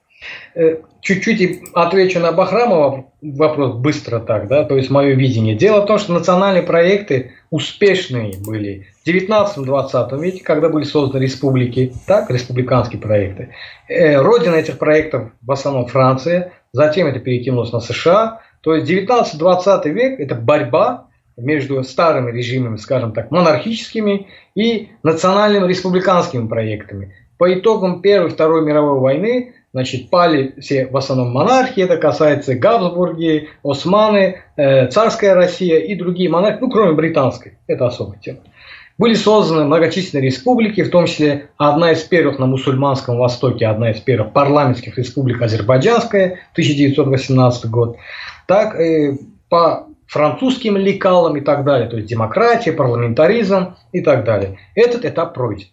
чуть-чуть 1.01 1.63
отвечу 1.75 2.21
на 2.21 2.33
Бахрамова 2.33 3.07
вопрос 3.23 3.77
быстро 3.77 4.19
так, 4.21 4.49
да, 4.49 4.65
то 4.65 4.77
есть 4.77 4.91
мое 4.91 5.15
видение. 5.15 5.55
Дело 5.55 5.83
в 5.83 5.87
том, 5.87 5.99
что 5.99 6.13
национальные 6.13 6.63
проекты 6.63 7.33
успешные 7.51 8.35
были 8.39 8.87
в 9.05 9.09
19-20 9.09 10.21
веке, 10.21 10.43
когда 10.45 10.69
были 10.69 10.85
созданы 10.85 11.23
республики, 11.23 11.95
так, 12.07 12.31
республиканские 12.31 13.01
проекты. 13.01 13.55
Э, 13.89 14.21
родина 14.21 14.57
этих 14.57 14.79
проектов 14.79 15.31
в 15.41 15.51
основном 15.51 15.87
Франция, 15.87 16.53
затем 16.73 17.07
это 17.07 17.21
перекинулось 17.21 17.73
на 17.73 17.81
США. 17.81 18.41
То 18.61 18.75
есть 18.75 18.91
19-20 18.91 19.89
век– 19.89 20.21
это 20.21 20.35
борьба 20.35 21.08
между 21.39 21.83
старыми 21.85 22.31
режимами, 22.31 22.77
скажем 22.77 23.13
так, 23.13 23.31
монархическими 23.31 24.29
и 24.55 24.91
национальными 25.03 25.69
республиканскими 25.69 26.47
проектами. 26.47 27.15
По 27.39 27.53
итогам 27.55 28.03
Первой 28.03 28.29
и 28.29 28.33
Второй 28.33 28.65
мировой 28.65 28.99
войны 29.01 29.55
Значит, 29.75 30.09
пали 30.09 30.55
все 30.61 30.87
в 30.87 30.97
основном 30.97 31.31
монархии, 31.31 31.83
это 31.83 31.99
касается 31.99 32.55
Габсбурги, 32.55 33.51
Османы, 33.63 34.41
э, 34.57 34.89
царская 34.89 35.35
Россия 35.35 35.79
и 35.79 35.95
другие 35.95 36.31
монархии, 36.31 36.61
ну, 36.63 36.71
кроме 36.71 36.93
британской, 36.95 37.59
это 37.67 37.87
особая 37.87 38.19
тема. 38.19 38.41
Были 38.97 39.15
созданы 39.15 39.65
многочисленные 39.65 40.25
республики, 40.25 40.83
в 40.83 40.91
том 40.91 41.07
числе 41.07 41.51
одна 41.59 41.93
из 41.93 42.03
первых 42.03 42.39
на 42.39 42.47
мусульманском 42.47 43.19
Востоке, 43.19 43.67
одна 43.67 43.91
из 43.91 44.01
первых 44.01 44.33
парламентских 44.33 44.97
республик 44.97 45.41
Азербайджанская, 45.43 46.41
1918 46.53 47.71
год. 47.71 47.99
Так, 48.47 48.75
э, 48.75 49.19
по 49.51 49.88
французским 50.09 50.77
лекалам 50.77 51.37
и 51.37 51.41
так 51.41 51.65
далее, 51.65 51.89
то 51.89 51.97
есть 51.97 52.09
демократия, 52.09 52.73
парламентаризм 52.73 53.77
и 53.93 54.01
так 54.01 54.25
далее. 54.25 54.59
Этот 54.75 55.05
этап 55.05 55.35
пройден. 55.35 55.69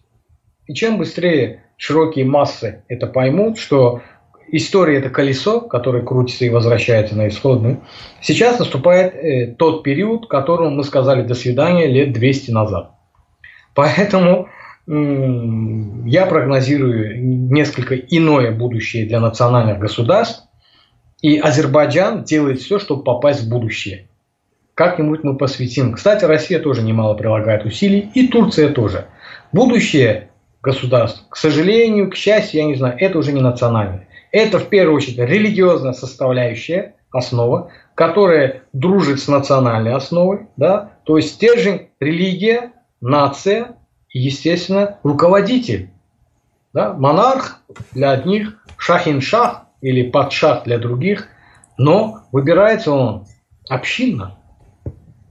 И 0.66 0.74
чем 0.74 0.98
быстрее 0.98 1.64
широкие 1.76 2.24
массы 2.24 2.84
это 2.88 3.06
поймут, 3.06 3.58
что 3.58 4.02
история 4.48 4.98
это 4.98 5.10
колесо, 5.10 5.60
которое 5.60 6.02
крутится 6.02 6.44
и 6.44 6.50
возвращается 6.50 7.16
на 7.16 7.28
исходную. 7.28 7.80
Сейчас 8.20 8.58
наступает 8.58 9.14
э, 9.14 9.54
тот 9.58 9.82
период, 9.82 10.28
которому 10.28 10.70
мы 10.70 10.84
сказали 10.84 11.22
до 11.22 11.34
свидания 11.34 11.86
лет 11.86 12.12
200 12.12 12.50
назад. 12.50 12.90
Поэтому 13.74 14.48
я 14.88 16.26
прогнозирую 16.26 17.20
несколько 17.50 17.96
иное 17.96 18.52
будущее 18.52 19.04
для 19.06 19.18
национальных 19.18 19.80
государств. 19.80 20.44
И 21.22 21.38
Азербайджан 21.38 22.22
делает 22.22 22.60
все, 22.60 22.78
чтобы 22.78 23.02
попасть 23.02 23.42
в 23.42 23.48
будущее. 23.48 24.08
Как-нибудь 24.76 25.24
мы 25.24 25.38
посвятим. 25.38 25.94
Кстати, 25.94 26.26
Россия 26.26 26.60
тоже 26.60 26.82
немало 26.82 27.14
прилагает 27.14 27.64
усилий, 27.64 28.10
и 28.12 28.28
Турция 28.28 28.68
тоже. 28.68 29.06
Будущее 29.50 30.28
государств. 30.62 31.24
К 31.30 31.36
сожалению, 31.36 32.10
к 32.10 32.14
счастью, 32.14 32.60
я 32.60 32.66
не 32.66 32.74
знаю, 32.74 32.94
это 32.98 33.18
уже 33.18 33.32
не 33.32 33.40
национальное. 33.40 34.06
Это 34.32 34.58
в 34.58 34.68
первую 34.68 34.98
очередь 34.98 35.18
религиозная 35.18 35.94
составляющая, 35.94 36.94
основа, 37.10 37.70
которая 37.94 38.64
дружит 38.74 39.18
с 39.20 39.28
национальной 39.28 39.94
основой. 39.94 40.48
Да? 40.58 40.92
То 41.04 41.16
есть 41.16 41.30
стержень– 41.36 41.88
религия, 42.00 42.72
нация 43.00 43.76
и, 44.10 44.18
естественно, 44.18 44.98
руководитель. 45.02 45.88
Да? 46.74 46.92
Монарх 46.92 47.62
для 47.92 48.10
одних, 48.10 48.62
шахин-шах 48.76 49.62
или 49.80 50.10
подшах 50.10 50.64
для 50.64 50.76
других, 50.76 51.28
но 51.78 52.24
выбирается 52.30 52.92
он 52.92 53.24
общинно. 53.70 54.35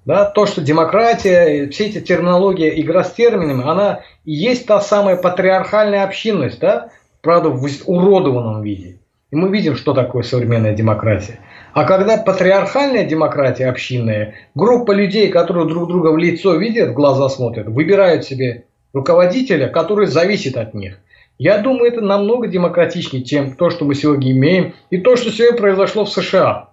Да, 0.05 0.25
то, 0.25 0.45
что 0.45 0.61
демократия, 0.61 1.67
все 1.69 1.87
эти 1.87 1.99
терминологии, 1.99 2.79
игра 2.81 3.03
с 3.03 3.11
терминами, 3.13 3.67
она 3.67 4.01
и 4.23 4.33
есть 4.33 4.67
та 4.67 4.79
самая 4.79 5.15
патриархальная 5.15 6.03
общинность, 6.03 6.59
да, 6.59 6.89
правда, 7.21 7.49
в 7.49 7.67
уродованном 7.87 8.61
виде. 8.61 8.99
И 9.31 9.35
мы 9.35 9.49
видим, 9.49 9.75
что 9.75 9.93
такое 9.93 10.21
современная 10.21 10.75
демократия. 10.75 11.39
А 11.73 11.85
когда 11.85 12.17
патриархальная 12.17 13.03
демократия 13.03 13.65
общинная, 13.65 14.35
группа 14.53 14.91
людей, 14.91 15.29
которые 15.29 15.67
друг 15.67 15.87
друга 15.87 16.09
в 16.09 16.17
лицо 16.17 16.55
видят, 16.55 16.89
в 16.89 16.93
глаза 16.93 17.27
смотрят, 17.27 17.67
выбирают 17.67 18.23
себе 18.23 18.65
руководителя, 18.93 19.67
который 19.67 20.05
зависит 20.05 20.55
от 20.55 20.75
них. 20.75 20.99
Я 21.37 21.57
думаю, 21.57 21.91
это 21.91 22.01
намного 22.01 22.47
демократичнее, 22.47 23.25
чем 23.25 23.55
то, 23.55 23.71
что 23.71 23.83
мы 23.83 23.95
сегодня 23.95 24.31
имеем, 24.31 24.73
и 24.89 24.99
то, 24.99 25.15
что 25.17 25.31
сегодня 25.31 25.57
произошло 25.57 26.05
в 26.05 26.09
США, 26.09 26.69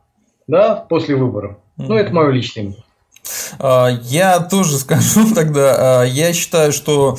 да, 0.46 0.76
после 0.88 1.16
выборов. 1.16 1.56
Ну, 1.78 1.96
это 1.96 2.12
мое 2.12 2.30
личное 2.30 2.62
мнение. 2.64 2.84
А, 3.58 3.88
я 3.88 4.40
тоже 4.40 4.78
скажу 4.78 5.34
тогда, 5.34 6.00
а, 6.00 6.04
я 6.04 6.32
считаю, 6.32 6.72
что 6.72 7.16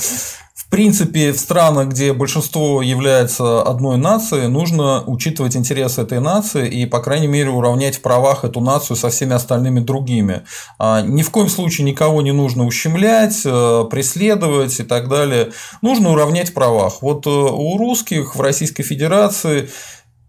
в 0.56 0.70
принципе, 0.76 1.32
в 1.32 1.38
странах, 1.38 1.90
где 1.90 2.14
большинство 2.14 2.82
является 2.82 3.62
одной 3.62 3.98
нацией, 3.98 4.48
нужно 4.48 5.04
учитывать 5.06 5.56
интересы 5.56 6.02
этой 6.02 6.20
нации 6.20 6.68
и, 6.68 6.88
по 6.88 7.00
крайней 7.00 7.28
мере, 7.28 7.52
уравнять 7.52 7.98
в 7.98 8.02
правах 8.02 8.44
эту 8.44 8.60
нацию 8.60 8.98
со 8.98 9.10
всеми 9.10 9.34
остальными 9.34 9.82
другими. 9.82 10.42
А, 10.80 11.02
ни 11.02 11.22
в 11.22 11.30
коем 11.30 11.48
случае 11.48 11.86
никого 11.86 12.24
не 12.24 12.32
нужно 12.32 12.66
ущемлять, 12.66 13.44
преследовать 13.44 14.80
и 14.80 14.84
так 14.84 15.10
далее. 15.10 15.52
Нужно 15.84 16.12
уравнять 16.12 16.50
в 16.50 16.54
правах. 16.54 17.04
Вот 17.04 17.28
э, 17.28 17.30
у 17.30 17.78
русских 17.78 18.36
в 18.36 18.42
Российской 18.42 18.82
Федерации 18.82 19.70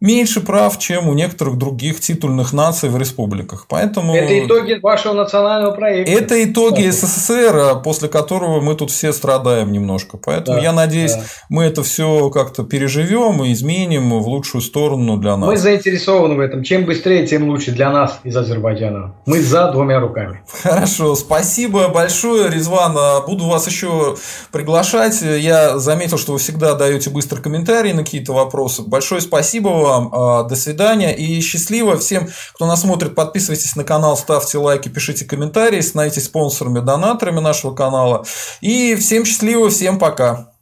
меньше 0.01 0.41
прав, 0.41 0.79
чем 0.79 1.09
у 1.09 1.15
некоторых 1.15 1.57
других 1.57 2.01
титульных 2.01 2.53
наций 2.53 2.89
в 2.89 2.99
республиках. 2.99 3.67
Поэтому... 3.69 4.15
Это 4.15 4.45
итоги 4.45 4.79
вашего 4.83 5.15
национального 5.15 5.73
проекта. 5.73 6.13
Это 6.13 6.45
итоги 6.45 6.91
СССР, 6.91 7.81
после 7.83 8.09
которого 8.09 8.61
мы 8.61 8.75
тут 8.75 8.91
все 8.91 9.13
страдаем 9.13 9.73
немножко. 9.73 10.19
Поэтому 10.19 10.59
да, 10.59 10.63
я 10.63 10.73
надеюсь, 10.73 11.15
да. 11.15 11.23
мы 11.49 11.65
это 11.65 11.83
все 11.83 12.31
как-то 12.31 12.65
переживем 12.65 13.43
и 13.45 13.53
изменим 13.53 14.11
в 14.11 14.29
лучшую 14.29 14.61
сторону 14.63 15.17
для 15.17 15.37
нас. 15.37 15.49
Мы 15.49 15.57
заинтересованы 15.57 16.35
в 16.35 16.41
этом. 16.41 16.63
Чем 16.63 16.85
быстрее, 16.85 17.27
тем 17.27 17.49
лучше 17.49 17.71
для 17.71 17.91
нас 17.91 18.21
из 18.25 18.37
Азербайджана. 18.37 19.15
Мы 19.27 19.41
за 19.41 19.73
двумя 19.73 20.01
руками. 20.01 20.43
Хорошо, 20.63 21.15
спасибо 21.15 21.89
большое, 21.89 22.51
Резван. 22.51 22.97
Буду 23.27 23.47
вас 23.47 23.67
еще 23.67 24.17
приглашать. 24.53 25.23
Я 25.23 25.79
заметил, 25.79 26.19
что 26.19 26.33
вы 26.33 26.39
всегда 26.39 26.75
даете 26.75 27.11
быстро 27.11 27.41
комментарии 27.41 27.93
на 27.93 28.05
какие-то 28.05 28.33
вопросы. 28.33 28.83
Большое 28.83 29.21
спасибо 29.21 29.69
вам. 29.85 30.11
А, 30.13 30.43
до 30.45 30.57
свидания 30.57 31.15
и 31.15 31.41
счастливо 31.41 31.97
всем, 31.99 32.29
кто 32.55 32.67
нас 32.67 32.81
смотрит. 32.81 33.15
Подписывайтесь 33.15 33.77
на 33.77 33.85
канал, 33.85 34.17
ставьте 34.17 34.59
лайки, 34.59 34.89
пишите 34.89 35.25
комментарии, 35.25 35.81
становитесь 35.81 36.25
спонсорами, 36.25 36.81
донаторами 36.81 37.41
нашего 37.41 37.75
канала. 37.75 38.25
И 38.61 38.95
всем 38.97 39.25
счастливо, 39.25 39.69
всем 39.69 39.99
пока. 39.99 40.53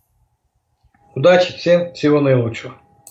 Удачи, 1.14 1.56
всем 1.56 1.92
всего 1.94 2.20
наилучшего. 2.20 2.81